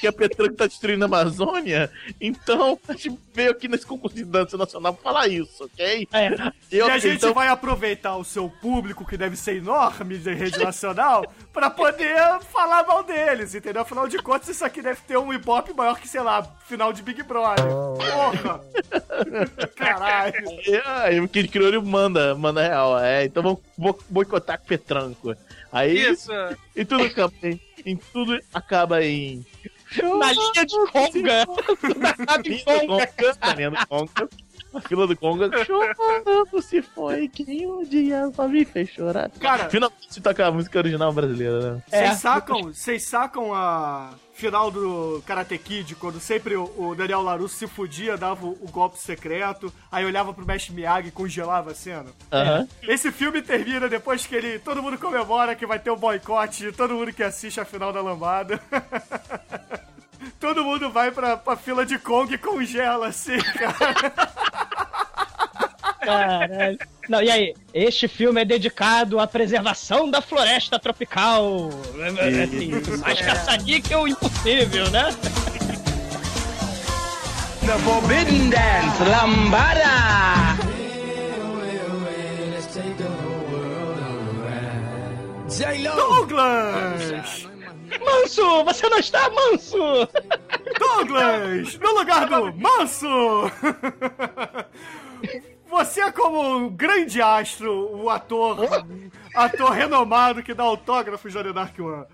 que 0.01 0.07
a 0.07 0.13
Petranco 0.13 0.55
tá 0.57 0.67
destruindo 0.67 1.05
a 1.05 1.07
Amazônia. 1.07 1.91
Então, 2.21 2.79
a 2.89 2.93
gente 2.93 3.19
veio 3.35 3.51
aqui 3.51 3.69
nesse 3.69 3.87
concurso 3.87 4.17
de 4.17 4.25
dança 4.25 4.57
nacional 4.57 4.95
pra 4.95 5.03
falar 5.03 5.29
isso, 5.29 5.65
ok? 5.65 6.09
É. 6.13 6.29
Eu, 6.71 6.89
e 6.89 6.91
a 6.91 6.99
gente 6.99 7.17
então, 7.17 7.35
vai 7.35 7.49
aproveitar 7.49 8.17
o 8.17 8.25
seu 8.25 8.49
público, 8.49 9.05
que 9.07 9.17
deve 9.17 9.37
ser 9.37 9.57
enorme 9.57 10.19
de 10.19 10.33
rede 10.35 10.59
nacional, 10.59 11.25
pra 11.53 11.69
poder 11.71 12.41
falar 12.53 12.85
mal 12.87 13.03
deles, 13.03 13.55
entendeu? 13.55 13.83
Afinal 13.83 14.09
de 14.09 14.19
contas, 14.19 14.49
isso 14.49 14.65
aqui 14.65 14.81
deve 14.83 15.01
ter 15.07 15.19
um 15.19 15.33
ibope 15.33 15.73
maior 15.75 15.99
que, 16.01 16.09
sei 16.09 16.23
lá, 16.23 16.43
final 16.67 16.93
de 16.93 17.03
Big 17.03 17.23
Brother. 17.23 17.65
Porra! 17.67 18.61
Caralho! 19.77 20.49
Aí 21.03 21.21
o 21.21 21.29
Kid 21.29 21.49
Crioulo 21.49 21.83
manda, 21.85 22.35
manda 22.35 22.63
real. 22.63 22.99
É, 22.99 23.25
então 23.25 23.43
vamos 23.43 23.61
bo- 23.77 23.99
boicotar 24.09 24.59
com 24.59 24.67
Petranco. 24.67 25.35
Aí, 25.71 26.11
Isso. 26.11 26.31
e 26.77 26.85
tudo 26.85 27.05
acaba 27.05 27.33
em, 27.85 27.93
em 27.93 27.97
tudo 27.97 28.39
acaba 28.53 29.03
em 29.05 29.45
Na 30.01 30.33
linha 30.33 30.67
de 30.67 30.77
conga. 30.91 31.47
Linha 32.43 32.43
de 32.43 32.65
conga. 32.65 33.07
Do 33.77 33.87
Conga. 33.87 34.29
Na 34.73 34.81
fila 34.81 35.07
do 35.07 35.17
Conga. 35.17 35.51
Chorando 35.65 36.63
se 36.63 36.81
foi 36.83 37.29
que 37.29 37.67
um 37.67 37.85
dia 37.85 38.31
só 38.35 38.49
me 38.49 38.65
fez 38.65 38.89
chorar. 38.91 39.31
Cara- 39.41 39.69
Finalmente 39.69 40.07
se 40.13 40.21
toca 40.21 40.47
a 40.47 40.51
música 40.53 40.79
original 40.79 41.13
brasileira, 41.13 41.75
né? 41.75 41.83
Vocês 41.89 42.03
É. 42.11 42.15
sacam, 42.15 42.63
vocês 42.65 43.03
sacam 43.05 43.55
a 43.55 44.11
final 44.35 44.71
do 44.71 45.23
Karate 45.27 45.57
Kid, 45.59 45.95
quando 45.95 46.19
sempre 46.19 46.57
o, 46.57 46.65
o 46.77 46.95
Daniel 46.95 47.23
LaRusso 47.23 47.55
se 47.55 47.67
fudia, 47.67 48.17
dava 48.17 48.47
o, 48.47 48.59
o 48.63 48.69
golpe 48.71 48.99
secreto, 48.99 49.73
aí 49.91 50.05
olhava 50.05 50.33
pro 50.33 50.45
Mestre 50.47 50.73
Miyagi 50.75 51.09
e 51.09 51.13
congelava 51.13 51.71
a 51.71 51.75
cena? 51.75 52.07
Aham. 52.33 52.67
Esse 52.83 53.13
filme 53.13 53.43
termina 53.43 53.89
depois 53.89 54.27
que 54.27 54.35
ele. 54.35 54.59
Todo 54.59 54.83
mundo 54.83 54.97
comemora 54.99 55.55
que 55.55 55.67
vai 55.67 55.79
ter 55.79 55.91
um 55.91 55.97
boicote 55.97 56.63
de 56.63 56.73
todo 56.73 56.95
mundo 56.95 57.13
que 57.13 57.23
assiste 57.23 57.61
a 57.61 57.65
final 57.65 57.93
da 57.93 58.01
lambada. 58.01 58.59
todo 60.39 60.65
mundo 60.65 60.91
vai 60.91 61.11
pra, 61.11 61.37
pra 61.37 61.57
fila 61.57 61.85
de 61.85 61.99
Kong 61.99 62.33
e 62.33 62.39
congela, 62.39 63.09
assim, 63.09 63.39
cara. 63.39 64.13
Caralho. 66.01 66.79
Não, 67.09 67.23
e 67.23 67.31
aí? 67.31 67.55
Este 67.73 68.09
filme 68.09 68.41
é 68.41 68.45
dedicado 68.45 69.19
à 69.21 69.27
preservação 69.27 70.11
da 70.11 70.21
floresta 70.21 70.79
tropical. 70.79 71.71
Assim, 71.71 72.99
mais 72.99 73.21
caça-níquel 73.21 74.09
impossível, 74.09 74.91
né? 74.91 75.15
The 77.65 77.79
Forbidden 77.79 78.51
Dance 78.51 79.05
Lambada. 79.05 79.83
Douglas! 85.95 87.52
Manso, 87.99 88.65
você 88.65 88.89
não 88.89 88.99
está 88.99 89.31
manso! 89.31 89.79
Douglas! 90.79 91.79
No 91.79 91.93
lugar 91.99 92.29
do 92.29 92.53
Manso! 92.57 93.51
Você, 95.69 96.13
como 96.13 96.57
um 96.57 96.69
grande 96.69 97.23
astro, 97.23 97.97
o 97.97 98.11
ator, 98.11 98.59
ator 99.35 99.71
renomado 99.71 100.43
que 100.43 100.53
dá 100.53 100.65
autógrafos 100.65 101.33
The 101.33 101.53
Dark 101.53 101.79
One, 101.79 102.05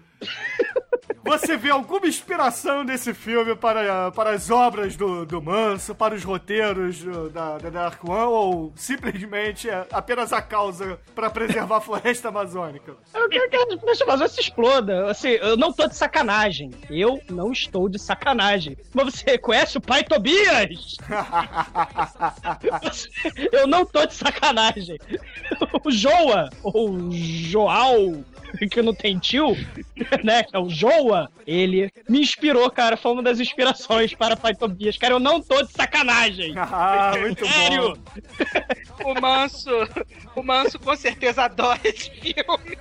você 1.28 1.56
vê 1.56 1.70
alguma 1.70 2.06
inspiração 2.06 2.82
nesse 2.84 3.12
filme 3.14 3.54
para, 3.54 4.10
para 4.12 4.30
as 4.30 4.50
obras 4.50 4.96
do, 4.96 5.24
do 5.26 5.40
Manso, 5.42 5.94
para 5.94 6.14
os 6.14 6.24
roteiros 6.24 7.02
do- 7.02 7.28
da, 7.30 7.58
da 7.58 7.70
Dark 7.70 8.02
One, 8.04 8.18
ou 8.32 8.72
simplesmente 8.76 9.68
é 9.68 9.86
apenas 9.92 10.32
a 10.32 10.40
causa 10.42 10.98
para 11.14 11.30
preservar 11.30 11.76
a 11.76 11.80
floresta 11.80 12.28
amazônica? 12.28 12.96
Eu 13.14 13.28
quero 13.28 13.48
que 13.50 13.56
a 13.56 13.78
floresta 13.78 14.04
amazônica 14.04 14.34
se 14.34 14.40
exploda. 14.40 15.10
Assim, 15.10 15.28
eu 15.30 15.56
não 15.56 15.72
tô 15.72 15.86
de 15.88 15.96
sacanagem. 15.96 16.70
Eu 16.90 17.20
não 17.30 17.52
estou 17.52 17.88
de 17.88 17.98
sacanagem. 17.98 18.76
Mas 18.94 19.14
você 19.14 19.36
conhece 19.38 19.78
o 19.78 19.80
pai 19.80 20.04
Tobias? 20.04 20.96
Eu 23.52 23.66
não 23.66 23.84
tô 23.84 24.04
de 24.06 24.14
sacanagem. 24.14 24.98
O 25.84 25.90
Joa, 25.90 26.48
ou 26.62 27.10
Joal, 27.12 27.96
que 28.70 28.82
não 28.82 28.94
tem 28.94 29.18
tio, 29.18 29.56
né? 30.24 30.42
Que 30.42 30.56
é 30.56 30.58
o 30.58 30.68
Joa, 30.68 31.17
ele 31.46 31.90
me 32.08 32.20
inspirou, 32.20 32.70
cara. 32.70 32.96
Foi 32.96 33.12
uma 33.12 33.22
das 33.22 33.40
inspirações 33.40 34.14
para 34.14 34.36
Pai 34.36 34.54
Tobias. 34.54 34.96
Cara, 34.98 35.14
eu 35.14 35.20
não 35.20 35.40
tô 35.40 35.62
de 35.62 35.72
sacanagem. 35.72 36.54
ah, 36.58 37.12
muito 37.18 37.46
Sério? 37.46 37.94
bom. 37.94 39.10
O 39.10 39.20
Manso, 39.20 39.70
o 40.34 40.42
Manso 40.42 40.78
com 40.78 40.96
certeza 40.96 41.44
adora 41.44 41.80
esse 41.84 42.10
filme. 42.10 42.44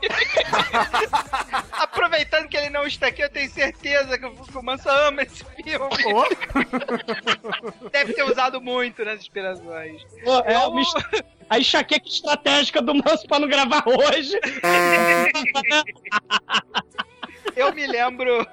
Aproveitando 1.72 2.48
que 2.48 2.58
ele 2.58 2.70
não 2.70 2.86
está 2.86 3.08
aqui, 3.08 3.22
eu 3.22 3.30
tenho 3.30 3.50
certeza 3.50 4.18
que 4.18 4.26
o 4.26 4.38
o 4.58 4.64
Manso 4.64 4.90
ama 4.90 5.22
esse 5.22 5.44
filme. 5.56 5.88
Oh. 6.14 7.90
Deve 7.90 8.14
ter 8.14 8.24
usado 8.24 8.60
muito 8.62 9.04
nas 9.06 9.20
inspirações. 9.20 10.02
É 10.46 10.56
Eu- 10.56 10.70
uma 10.70 10.82
a 11.50 11.60
enxaqueca 11.60 12.08
estratégica 12.08 12.82
do 12.82 12.94
Manso 12.94 13.26
pra 13.28 13.40
não 13.40 13.48
gravar 13.48 13.84
hoje. 13.88 14.38
Eu 17.58 17.74
me 17.74 17.88
lembro. 17.88 18.46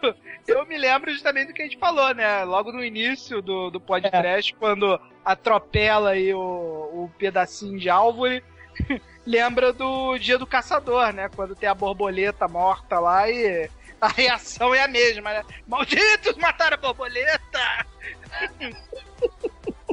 Eu 0.47 0.67
me 0.67 0.77
lembro 0.77 1.11
justamente 1.11 1.49
do 1.49 1.55
que 1.55 1.63
a 1.63 1.65
gente 1.65 1.79
falou, 1.79 2.15
né? 2.15 2.45
Logo 2.45 2.73
no 2.73 2.85
início 2.85 3.41
do, 3.41 3.71
do 3.71 3.81
podcast, 3.81 4.55
quando 4.55 5.01
atropela 5.25 6.11
aí 6.11 6.35
o, 6.35 6.39
o 6.39 7.11
pedacinho 7.19 7.79
de 7.79 7.89
árvore. 7.89 8.43
Lembra 9.27 9.73
do 9.73 10.19
dia 10.19 10.37
do 10.37 10.47
caçador, 10.47 11.13
né? 11.13 11.31
Quando 11.35 11.57
tem 11.57 11.69
a 11.69 11.75
borboleta 11.75 12.47
morta 12.47 12.99
lá 12.99 13.31
e 13.31 13.71
a 14.01 14.09
reação 14.09 14.75
é 14.75 14.83
a 14.83 14.89
mesma, 14.89 15.33
né? 15.33 15.45
Malditos 15.67 16.37
mataram 16.37 16.75
a 16.75 16.81
borboleta! 16.81 17.87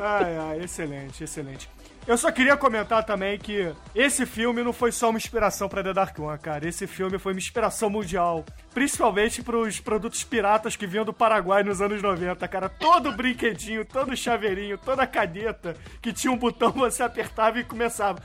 Ai, 0.01 0.37
ai, 0.37 0.59
excelente, 0.63 1.23
excelente. 1.23 1.69
Eu 2.07 2.17
só 2.17 2.31
queria 2.31 2.57
comentar 2.57 3.03
também 3.03 3.37
que 3.37 3.71
esse 3.93 4.25
filme 4.25 4.63
não 4.63 4.73
foi 4.73 4.91
só 4.91 5.09
uma 5.09 5.17
inspiração 5.17 5.69
pra 5.69 5.83
The 5.83 5.93
Dark 5.93 6.17
One, 6.17 6.39
cara. 6.39 6.67
Esse 6.67 6.87
filme 6.87 7.19
foi 7.19 7.31
uma 7.33 7.37
inspiração 7.39 7.89
mundial. 7.91 8.43
Principalmente 8.73 9.43
pros 9.43 9.79
produtos 9.79 10.23
piratas 10.23 10.75
que 10.75 10.87
vinham 10.87 11.05
do 11.05 11.13
Paraguai 11.13 11.63
nos 11.63 11.79
anos 11.79 12.01
90, 12.01 12.47
cara. 12.47 12.67
Todo 12.67 13.11
brinquedinho, 13.11 13.85
todo 13.85 14.17
chaveirinho, 14.17 14.79
toda 14.79 15.05
caneta 15.05 15.75
que 16.01 16.11
tinha 16.11 16.33
um 16.33 16.37
botão, 16.37 16.71
você 16.71 17.03
apertava 17.03 17.59
e 17.59 17.63
começava. 17.63 18.21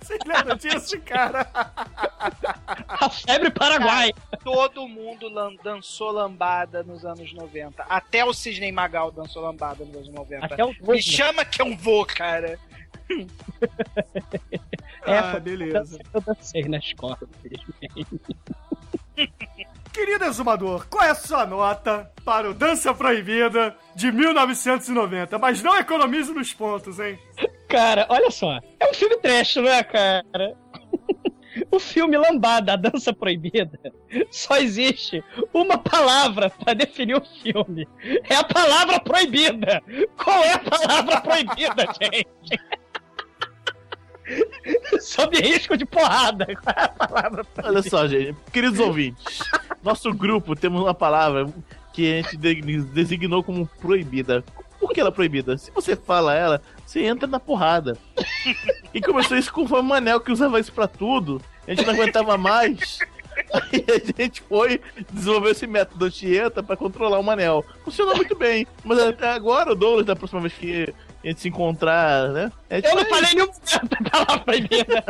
Vocês 0.00 0.20
lembram 0.26 0.56
disso, 0.56 1.00
cara? 1.02 1.46
A 2.88 3.10
febre 3.10 3.50
paraguai. 3.50 4.12
Todo 4.42 4.86
mundo 4.88 5.28
dançou 5.62 6.10
lambada 6.10 6.82
nos 6.82 7.04
anos 7.04 7.32
90. 7.32 7.82
Até 7.84 8.24
o 8.24 8.32
Sidney 8.32 8.72
Magal 8.72 9.10
dançou 9.10 9.42
lambada 9.42 9.84
nos 9.84 9.94
anos 9.96 10.08
90. 10.08 10.46
Até 10.46 10.64
o 10.64 10.74
Me 10.82 11.02
chama 11.02 11.44
que 11.44 11.60
eu 11.62 11.76
vou, 11.76 12.04
cara. 12.06 12.58
É, 15.06 15.18
Ah, 15.18 15.38
beleza. 15.38 15.98
Eu 16.12 16.20
dancei 16.20 16.62
na 16.64 16.78
escola, 16.78 17.18
infelizmente. 17.38 18.20
Querido 19.96 20.26
exumador, 20.26 20.86
qual 20.90 21.04
é 21.04 21.10
a 21.10 21.14
sua 21.14 21.46
nota 21.46 22.12
para 22.22 22.50
o 22.50 22.52
Dança 22.52 22.92
Proibida 22.92 23.74
de 23.94 24.12
1990? 24.12 25.38
Mas 25.38 25.62
não 25.62 25.74
economize 25.74 26.30
nos 26.34 26.52
pontos, 26.52 27.00
hein? 27.00 27.18
Cara, 27.66 28.04
olha 28.10 28.30
só. 28.30 28.60
É 28.78 28.90
um 28.90 28.92
filme 28.92 29.16
trash, 29.16 29.56
não 29.56 29.68
é, 29.68 29.82
cara? 29.82 30.54
O 31.70 31.80
filme 31.80 32.18
Lambada, 32.18 32.74
a 32.74 32.76
Dança 32.76 33.14
Proibida, 33.14 33.80
só 34.30 34.58
existe 34.58 35.24
uma 35.54 35.78
palavra 35.78 36.50
pra 36.50 36.74
definir 36.74 37.16
o 37.16 37.24
filme. 37.42 37.88
É 38.28 38.34
a 38.34 38.44
palavra 38.44 39.00
proibida. 39.00 39.82
Qual 40.22 40.44
é 40.44 40.52
a 40.52 40.58
palavra 40.58 41.18
proibida, 41.22 41.86
gente? 41.98 42.60
Sob 45.00 45.36
risco 45.38 45.76
de 45.76 45.84
porrada. 45.84 46.46
Qual 46.62 46.74
é 46.76 46.84
a 46.84 46.88
palavra? 46.88 47.46
Olha 47.62 47.82
só, 47.82 48.06
gente. 48.06 48.36
Queridos 48.52 48.80
ouvintes, 48.80 49.38
nosso 49.82 50.12
grupo 50.12 50.54
temos 50.56 50.82
uma 50.82 50.94
palavra 50.94 51.46
que 51.92 52.12
a 52.12 52.22
gente 52.22 52.36
de- 52.36 52.82
designou 52.82 53.42
como 53.42 53.66
proibida. 53.80 54.44
Por 54.78 54.92
que 54.92 55.00
ela 55.00 55.08
é 55.08 55.12
proibida? 55.12 55.56
Se 55.56 55.70
você 55.70 55.96
fala 55.96 56.34
ela, 56.34 56.60
você 56.84 57.02
entra 57.02 57.26
na 57.26 57.40
porrada. 57.40 57.96
E 58.92 59.00
começou 59.00 59.36
isso 59.36 59.52
com 59.52 59.62
o 59.62 59.82
Manel, 59.82 60.20
que 60.20 60.30
usava 60.30 60.60
isso 60.60 60.72
pra 60.72 60.86
tudo. 60.86 61.40
A 61.66 61.70
gente 61.74 61.86
não 61.86 61.94
aguentava 61.94 62.36
mais. 62.36 62.98
Aí 63.52 63.84
a 63.88 64.22
gente 64.22 64.42
foi 64.42 64.80
desenvolver 65.10 65.50
esse 65.50 65.66
método 65.66 66.04
Anchieta 66.04 66.62
pra 66.62 66.76
controlar 66.76 67.18
o 67.18 67.22
Manel. 67.22 67.64
Funcionou 67.84 68.16
muito 68.16 68.34
bem. 68.36 68.66
Mas 68.84 68.98
até 68.98 69.28
agora, 69.30 69.72
o 69.72 69.74
Douglas, 69.74 70.06
da 70.06 70.14
próxima 70.16 70.40
vez 70.42 70.52
que 70.54 70.92
a 71.28 71.30
gente 71.32 71.40
se 71.40 71.48
encontrar, 71.48 72.28
né? 72.30 72.52
a 72.70 72.74
gente 72.76 72.86
Eu 72.88 72.94
não 72.96 73.04
falei 73.06 73.34
nenhuma 73.34 73.52
palavra 74.10 74.38
proibida. 74.44 75.04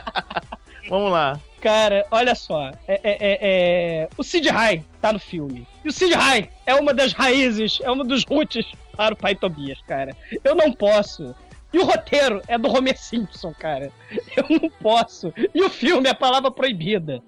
Vamos 0.88 1.12
lá. 1.12 1.38
Cara, 1.60 2.04
olha 2.10 2.34
só. 2.34 2.72
É, 2.88 3.00
é- 3.02 3.16
é- 3.20 3.38
é- 3.40 4.08
O 4.18 4.24
Sid 4.24 4.48
Rai 4.48 4.84
tá 5.00 5.12
no 5.12 5.18
filme. 5.18 5.66
E 5.84 5.88
o 5.88 5.92
Sid 5.92 6.12
Rai 6.14 6.50
é 6.66 6.74
uma 6.74 6.92
das 6.92 7.12
raízes, 7.12 7.78
é 7.82 7.90
uma 7.90 8.04
dos 8.04 8.24
roots 8.24 8.66
para 8.96 9.14
o 9.14 9.16
pai 9.16 9.34
Tobias, 9.34 9.78
cara. 9.86 10.16
Eu 10.42 10.54
não 10.56 10.72
posso. 10.72 11.34
E 11.72 11.78
o 11.78 11.84
roteiro 11.86 12.42
é 12.48 12.58
do 12.58 12.68
Homer 12.68 12.98
Simpson, 12.98 13.54
cara. 13.58 13.90
Eu 14.36 14.44
não 14.60 14.68
posso. 14.68 15.32
E 15.54 15.62
o 15.62 15.70
filme 15.70 16.08
é 16.08 16.10
a 16.10 16.14
palavra 16.14 16.50
proibida. 16.50 17.22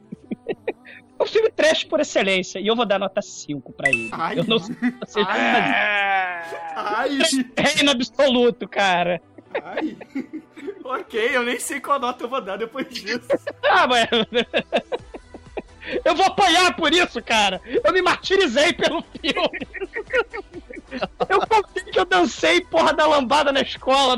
É 1.18 1.22
um 1.22 1.26
filme 1.26 1.50
trash 1.50 1.84
por 1.84 2.00
excelência. 2.00 2.58
E 2.58 2.66
eu 2.66 2.74
vou 2.76 2.84
dar 2.84 2.98
nota 2.98 3.22
5 3.22 3.72
pra 3.72 3.88
ele. 3.88 4.10
Ai. 4.12 4.38
Eu 4.38 4.44
não 4.44 4.58
sei 4.58 4.74
se 4.74 4.90
vocês 5.00 5.26
Ai, 6.76 7.18
Reino 7.56 7.90
absoluto, 7.90 8.68
cara. 8.68 9.22
ai. 9.62 9.96
ok, 10.84 11.30
eu 11.36 11.42
nem 11.44 11.58
sei 11.58 11.80
qual 11.80 11.98
nota 12.00 12.24
eu 12.24 12.28
vou 12.28 12.40
dar 12.40 12.56
depois 12.56 12.88
disso. 12.88 13.28
Ah, 13.64 13.86
mas. 13.86 14.08
Eu 16.04 16.14
vou 16.14 16.24
apanhar 16.26 16.74
por 16.76 16.92
isso, 16.92 17.22
cara! 17.22 17.60
Eu 17.84 17.92
me 17.92 18.00
martirizei 18.00 18.72
pelo 18.72 19.02
filme! 19.20 19.58
Eu 21.28 21.40
contei 21.46 21.82
que 21.84 21.98
eu 21.98 22.04
dancei 22.06 22.60
porra 22.62 22.92
da 22.94 23.06
lambada 23.06 23.52
na 23.52 23.60
escola. 23.60 24.16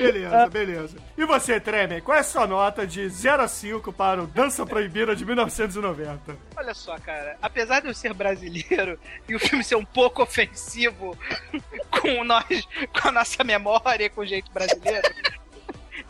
Beleza, 0.00 0.48
beleza. 0.48 0.96
E 1.16 1.24
você, 1.24 1.60
Tremer, 1.60 2.02
qual 2.02 2.16
é 2.16 2.20
a 2.20 2.24
sua 2.24 2.46
nota 2.46 2.86
de 2.86 3.08
0 3.08 3.42
a 3.42 3.48
5 3.48 3.92
para 3.92 4.22
o 4.22 4.26
Dança 4.26 4.64
Proibida 4.64 5.14
de 5.14 5.24
1990? 5.24 6.36
Olha 6.56 6.74
só, 6.74 6.98
cara, 6.98 7.36
apesar 7.40 7.80
de 7.80 7.88
eu 7.88 7.94
ser 7.94 8.14
brasileiro 8.14 8.98
e 9.28 9.34
o 9.34 9.38
filme 9.40 9.62
ser 9.62 9.76
um 9.76 9.84
pouco 9.84 10.22
ofensivo 10.22 11.16
com 11.90 12.24
nós, 12.24 12.66
com 13.00 13.08
a 13.08 13.12
nossa 13.12 13.44
memória 13.44 14.04
e 14.04 14.10
com 14.10 14.22
o 14.22 14.26
jeito 14.26 14.50
brasileiro, 14.50 15.08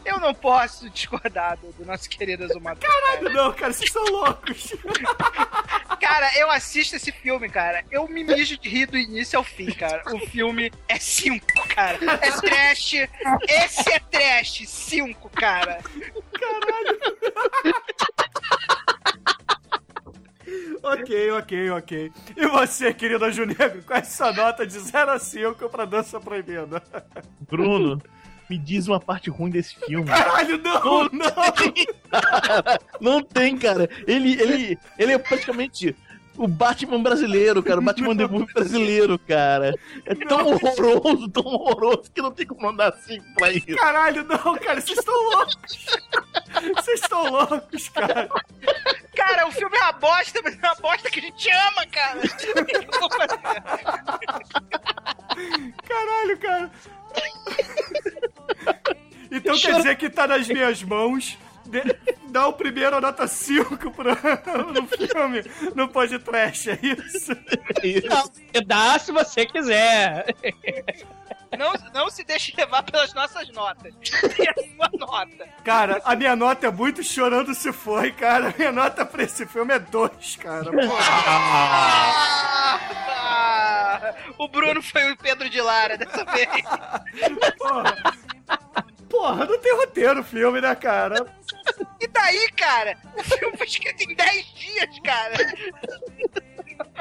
eu 0.05 0.19
não 0.21 0.35
posso 0.35 0.89
discordar 0.91 1.57
do, 1.59 1.73
do 1.73 1.85
nosso 1.85 2.09
querido 2.09 2.45
Azumador. 2.45 2.89
Caralho, 2.89 3.33
não, 3.33 3.53
cara, 3.53 3.73
vocês 3.73 3.91
são 3.91 4.05
loucos. 4.05 4.75
Cara, 6.01 6.31
eu 6.39 6.51
assisto 6.51 6.97
esse 6.97 7.13
filme, 7.13 7.49
cara. 7.49 7.85
Eu 7.91 8.09
me 8.09 8.25
mijo 8.25 8.59
de 8.59 8.69
rir 8.69 8.87
do 8.87 8.97
início 8.97 9.39
ao 9.39 9.45
fim, 9.45 9.71
cara. 9.71 10.03
O 10.15 10.19
filme 10.19 10.73
é 10.89 10.99
5, 10.99 11.47
cara. 11.69 11.99
É 12.23 12.31
trash. 12.33 12.95
Esse 13.47 13.93
é 13.93 13.99
trash. 13.99 14.63
5, 14.67 15.29
cara. 15.31 15.79
ok, 20.83 21.31
ok, 21.33 21.71
ok. 21.71 22.13
E 22.37 22.47
você, 22.47 22.95
querido 22.95 23.25
Anjo 23.25 23.45
Negro, 23.45 23.83
qual 23.83 23.99
é 23.99 24.03
a 24.03 24.05
sua 24.05 24.33
nota 24.33 24.67
de 24.67 24.79
0 24.79 25.11
a 25.13 25.19
5 25.19 25.69
pra 25.69 25.85
Dança 25.85 26.19
Proibida? 26.19 26.83
Bruno, 27.41 28.01
me 28.51 28.59
diz 28.59 28.89
uma 28.89 28.99
parte 28.99 29.31
ruim 29.31 29.49
desse 29.49 29.77
filme. 29.77 30.09
Caralho, 30.09 30.59
não, 30.59 31.05
não! 31.05 31.31
Não 33.01 33.23
tem, 33.23 33.57
cara. 33.57 33.89
Ele, 34.09 34.33
ele, 34.43 34.79
ele 34.99 35.13
é 35.13 35.19
praticamente 35.19 35.97
o 36.37 36.49
Batman 36.49 37.01
brasileiro, 37.01 37.63
cara. 37.63 37.79
O 37.79 37.83
Batman 37.83 38.17
The 38.17 38.27
Movie 38.27 38.53
brasileiro, 38.53 39.17
cara. 39.21 39.73
É 40.05 40.17
tão 40.17 40.49
horroroso, 40.49 41.29
tão 41.29 41.45
horroroso 41.45 42.11
que 42.13 42.21
não 42.21 42.33
tem 42.33 42.45
como 42.45 42.63
mandar 42.63 42.89
assim 42.89 43.23
pra 43.37 43.53
isso. 43.53 43.77
Caralho, 43.77 44.25
não, 44.25 44.59
cara, 44.59 44.81
vocês 44.81 44.99
estão 44.99 45.15
loucos! 45.15 45.87
Vocês 46.75 47.01
estão 47.01 47.31
loucos, 47.31 47.89
cara! 47.91 48.29
Cara, 49.15 49.47
o 49.47 49.53
filme 49.53 49.77
é 49.77 49.81
uma 49.81 49.93
bosta, 49.93 50.41
mas 50.43 50.55
é 50.61 50.67
uma 50.67 50.75
bosta 50.75 51.09
que 51.09 51.21
a 51.21 51.23
gente 51.23 51.49
ama, 51.51 51.87
cara. 51.87 52.21
Caralho, 55.87 56.39
cara! 56.39 56.71
Então 59.33 59.57
quer 59.57 59.77
dizer 59.77 59.97
que 59.97 60.11
tá 60.11 60.27
nas 60.27 60.49
minhas 60.49 60.83
mãos. 60.83 61.39
de- 61.67 61.83
Dá 62.31 62.49
o 62.49 62.53
primeiro 62.53 62.97
a 62.97 63.01
nota 63.01 63.27
5 63.29 63.91
pro, 63.93 64.11
no 64.73 64.87
filme, 64.89 65.45
no 65.75 65.89
podcast, 65.89 66.71
é 66.71 66.79
isso? 66.83 67.33
Não, 68.09 68.31
dá 68.67 68.99
se 68.99 69.13
você 69.13 69.47
quiser. 69.47 70.27
Não, 71.59 71.73
não 71.93 72.09
se 72.11 72.23
deixe 72.25 72.55
levar 72.57 72.83
pelas 72.85 73.13
nossas 73.15 73.49
notas. 73.51 73.93
Tem 74.37 74.49
a 74.49 74.55
sua 74.55 74.89
nota. 74.99 75.49
Cara, 75.65 76.01
a 76.05 76.15
minha 76.17 76.35
nota 76.37 76.67
é 76.69 76.71
muito 76.71 77.03
chorando 77.05 77.53
se 77.55 77.73
foi, 77.73 78.11
cara. 78.13 78.49
A 78.51 78.55
minha 78.57 78.71
nota 78.73 79.05
pra 79.05 79.23
esse 79.25 79.45
filme 79.47 79.75
é 79.75 79.79
2, 79.81 80.37
cara. 80.37 80.71
Porra. 80.71 80.81
O 84.41 84.49
Bruno 84.49 84.83
foi 84.83 85.13
o 85.13 85.17
Pedro 85.19 85.51
de 85.51 85.61
Lara 85.61 85.99
dessa 85.99 86.25
vez. 86.25 86.49
Porra. 87.59 87.95
Porra, 89.11 89.45
não 89.45 89.59
tem 89.59 89.77
roteiro 89.77 90.21
o 90.21 90.25
filme, 90.25 90.63
né, 90.63 90.75
cara? 90.75 91.27
E 92.01 92.07
daí, 92.07 92.49
cara? 92.57 92.97
O 93.19 93.23
filme 93.23 93.55
foi 93.59 93.67
escrito 93.67 94.03
em 94.03 94.15
10 94.15 94.47
dias, 94.55 94.99
cara. 95.05 95.35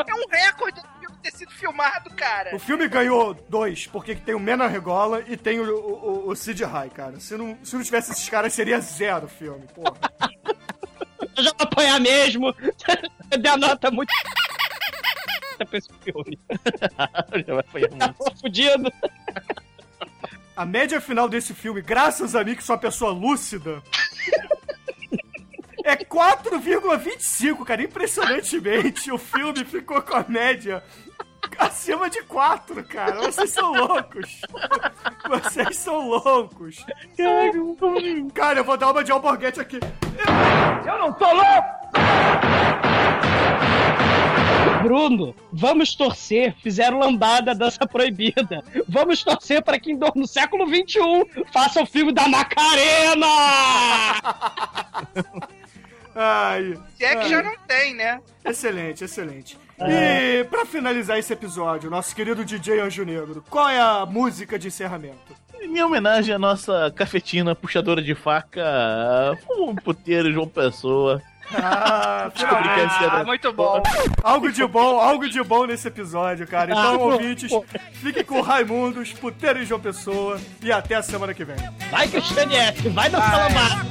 É 0.06 0.14
um 0.14 0.28
recorde 0.30 0.82
do 0.82 0.88
filme 1.00 1.18
ter 1.24 1.32
sido 1.32 1.52
filmado, 1.52 2.14
cara. 2.14 2.54
O 2.54 2.60
filme 2.60 2.90
ganhou 2.90 3.34
dois, 3.48 3.88
porque 3.88 4.16
tem 4.16 4.36
o 4.36 4.40
Mena 4.40 4.68
Regola 4.68 5.24
e 5.26 5.38
tem 5.38 5.62
o, 5.62 5.74
o, 5.74 6.28
o 6.28 6.36
Sid 6.36 6.62
High, 6.66 6.90
cara. 6.90 7.22
Se 7.22 7.38
não, 7.38 7.58
se 7.64 7.74
não 7.74 7.84
tivesse 7.84 8.12
esses 8.12 8.28
caras, 8.28 8.52
seria 8.52 8.82
zero 8.82 9.28
o 9.28 9.30
filme, 9.30 9.66
porra. 9.74 9.96
Eu 11.38 11.44
já 11.44 11.54
vou 11.58 11.68
apanhar 11.68 12.02
mesmo. 12.02 12.54
Eu 13.32 13.38
dei 13.38 13.52
a 13.52 13.56
nota 13.56 13.90
muito. 13.90 14.12
Tá 17.98 18.14
fudido. 18.40 18.92
A 20.56 20.66
média 20.66 21.00
final 21.00 21.30
desse 21.30 21.54
filme, 21.54 21.82
graças 21.82 22.36
a 22.36 22.44
mim 22.44 22.56
que 22.56 22.64
sou 22.64 22.76
uma 22.76 22.82
pessoa 22.82 23.12
lúcida, 23.12 23.82
é 25.84 25.96
4,25, 25.96 27.64
cara. 27.64 27.82
Impressionantemente, 27.82 29.12
o 29.12 29.18
filme 29.18 29.64
ficou 29.64 30.02
com 30.02 30.16
a 30.16 30.26
média 30.28 30.84
acima 31.58 32.10
de 32.10 32.22
4, 32.24 32.84
cara. 32.84 33.22
Vocês 33.22 33.50
são 33.52 33.72
loucos. 33.74 34.42
Vocês 35.28 35.78
são 35.78 36.10
loucos. 36.10 36.86
Cara, 38.34 38.60
eu 38.60 38.64
vou 38.64 38.78
dar 38.78 38.92
uma 38.92 39.04
de 39.04 39.12
alborguete 39.12 39.60
aqui. 39.60 39.80
Bruno, 44.82 45.36
vamos 45.52 45.94
torcer, 45.96 46.56
fizeram 46.62 47.00
lambada 47.00 47.54
dança 47.54 47.86
proibida. 47.88 48.64
Vamos 48.88 49.24
torcer 49.24 49.62
para 49.62 49.80
que 49.80 49.94
no 49.94 50.28
século 50.28 50.66
XXI 50.68 51.46
faça 51.52 51.82
o 51.82 51.86
filme 51.86 52.12
da 52.12 52.28
Macarena! 52.28 53.26
ai, 56.16 56.78
Se 56.98 57.06
é 57.06 57.16
que 57.16 57.24
ai. 57.24 57.30
já 57.30 57.44
não 57.44 57.56
tem, 57.68 57.94
né? 57.94 58.20
Excelente, 58.44 59.04
excelente. 59.04 59.58
É. 59.80 60.40
E 60.40 60.44
para 60.44 60.66
finalizar 60.66 61.18
esse 61.18 61.32
episódio, 61.32 61.90
nosso 61.90 62.14
querido 62.16 62.44
DJ 62.44 62.82
Anjo 62.82 63.06
Negro, 63.06 63.44
qual 63.50 63.70
é 63.70 63.80
a 63.80 64.06
música 64.06 64.60
de 64.60 64.68
encerramento? 64.68 65.40
Em 65.62 65.82
homenagem 65.84 66.34
à 66.34 66.40
nossa 66.40 66.92
cafetina 66.96 67.54
puxadora 67.54 68.02
de 68.02 68.16
faca, 68.16 69.38
um 69.52 69.76
puteiro 69.76 70.32
João 70.32 70.48
Pessoa. 70.48 71.22
Ah, 71.54 72.32
ah, 73.12 73.24
muito 73.24 73.52
bom. 73.52 73.82
Algo 74.24 74.52
de 74.52 74.66
bom, 74.66 75.00
algo 75.00 75.28
de 75.30 75.42
bom 75.44 75.66
nesse 75.66 75.88
episódio, 75.88 76.48
cara. 76.48 76.72
Então, 76.72 76.94
ah, 76.94 76.98
ouvintes, 76.98 77.50
pô. 77.50 77.66
fiquem 77.94 78.24
com 78.24 78.42
Raimundos, 78.42 79.14
Puteiro 79.14 79.60
e 79.60 79.66
João 79.66 79.80
Pessoa 79.80 80.40
e 80.62 80.72
até 80.72 80.96
a 80.96 81.02
semana 81.02 81.34
que 81.34 81.44
vem. 81.44 81.58
Vai, 81.90 82.08
Cristianete, 82.08 82.90
vai 82.90 83.10
no 83.10 83.18
Salamar. 83.18 83.86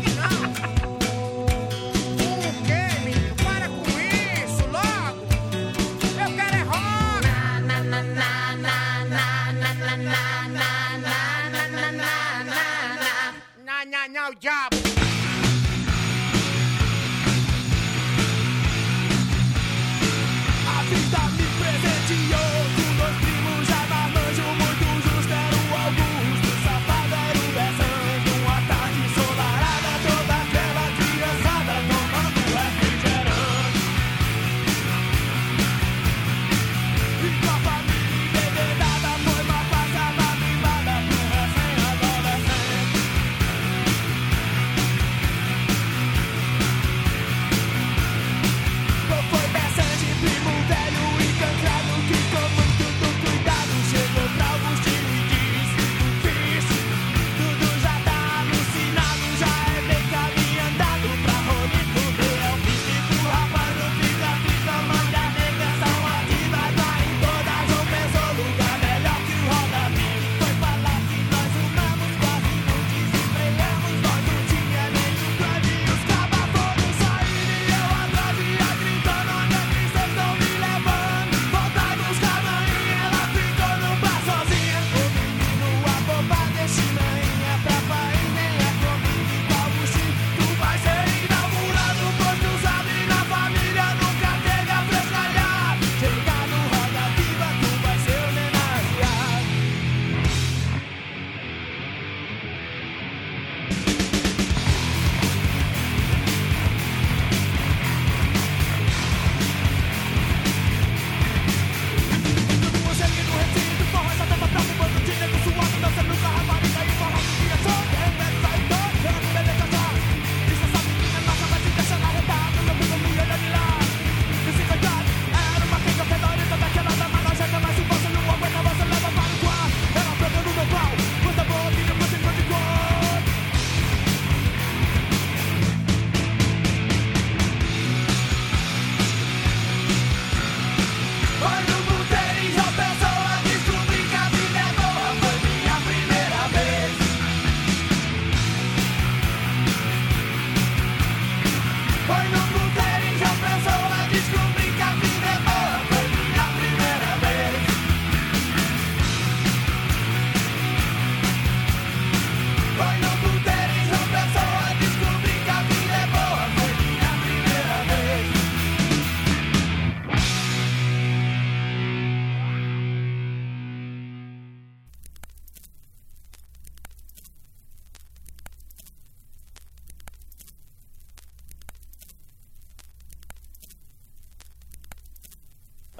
Now, 14.29 14.35
job. 14.35 15.08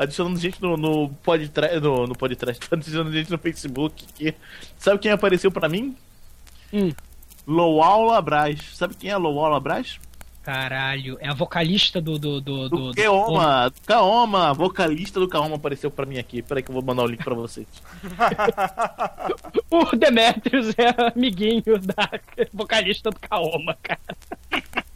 adicionando 0.09 0.39
gente 0.39 0.61
no, 0.61 0.77
no 0.77 1.09
podcast, 1.09 1.81
no, 1.81 2.07
no 2.07 2.15
podcast, 2.17 2.67
adicionando 2.73 3.13
gente 3.13 3.31
no 3.31 3.39
Facebook. 3.39 4.05
Que... 4.15 4.35
Sabe 4.77 4.99
quem 4.99 5.13
apareceu 5.13 5.51
pra 5.51 5.69
mim? 5.69 5.97
Hum. 6.73 6.93
Loal 7.47 8.09
Sabe 8.75 8.95
quem 8.95 9.11
é 9.11 9.17
Loal 9.17 9.59
Braz? 9.61 9.99
Caralho, 10.43 11.19
é 11.21 11.29
a 11.29 11.35
vocalista 11.35 12.01
do. 12.01 12.19
Do, 12.19 12.41
do, 12.41 12.69
do, 12.69 12.93
do 12.93 12.93
do... 12.93 13.73
Kaoma, 13.87 14.55
vocalista 14.55 15.21
do 15.21 15.29
Kaoma 15.29 15.57
apareceu 15.57 15.91
pra 15.91 16.07
mim 16.07 16.17
aqui. 16.17 16.41
Peraí 16.41 16.63
que 16.63 16.71
eu 16.71 16.75
vou 16.75 16.83
mandar 16.83 17.03
o 17.03 17.07
link 17.07 17.23
pra 17.23 17.35
vocês. 17.35 17.67
o 19.71 19.95
Demetrius 19.95 20.75
é 20.79 21.13
amiguinho 21.15 21.79
da 21.83 22.09
vocalista 22.53 23.11
do 23.11 23.21
Kaoma, 23.21 23.77
cara. 23.83 24.01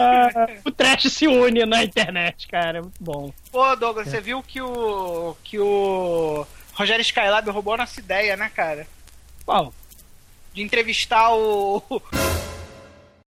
ah, 0.00 0.48
o 0.64 0.70
trash 0.70 1.10
se 1.10 1.26
une 1.26 1.64
na 1.66 1.84
internet, 1.84 2.46
cara. 2.48 2.78
É 2.78 2.80
muito 2.82 3.02
bom. 3.02 3.32
Pô, 3.50 3.76
Douglas, 3.76 4.08
é. 4.08 4.10
você 4.10 4.20
viu 4.20 4.42
que 4.42 4.60
o. 4.60 5.36
que 5.42 5.58
o. 5.58 6.46
Rogério 6.74 7.02
Skylab 7.02 7.48
roubou 7.50 7.74
a 7.74 7.78
nossa 7.78 8.00
ideia, 8.00 8.36
né, 8.36 8.50
cara? 8.54 8.86
Qual? 9.44 9.72
De 10.52 10.62
entrevistar 10.62 11.32
o. 11.34 11.82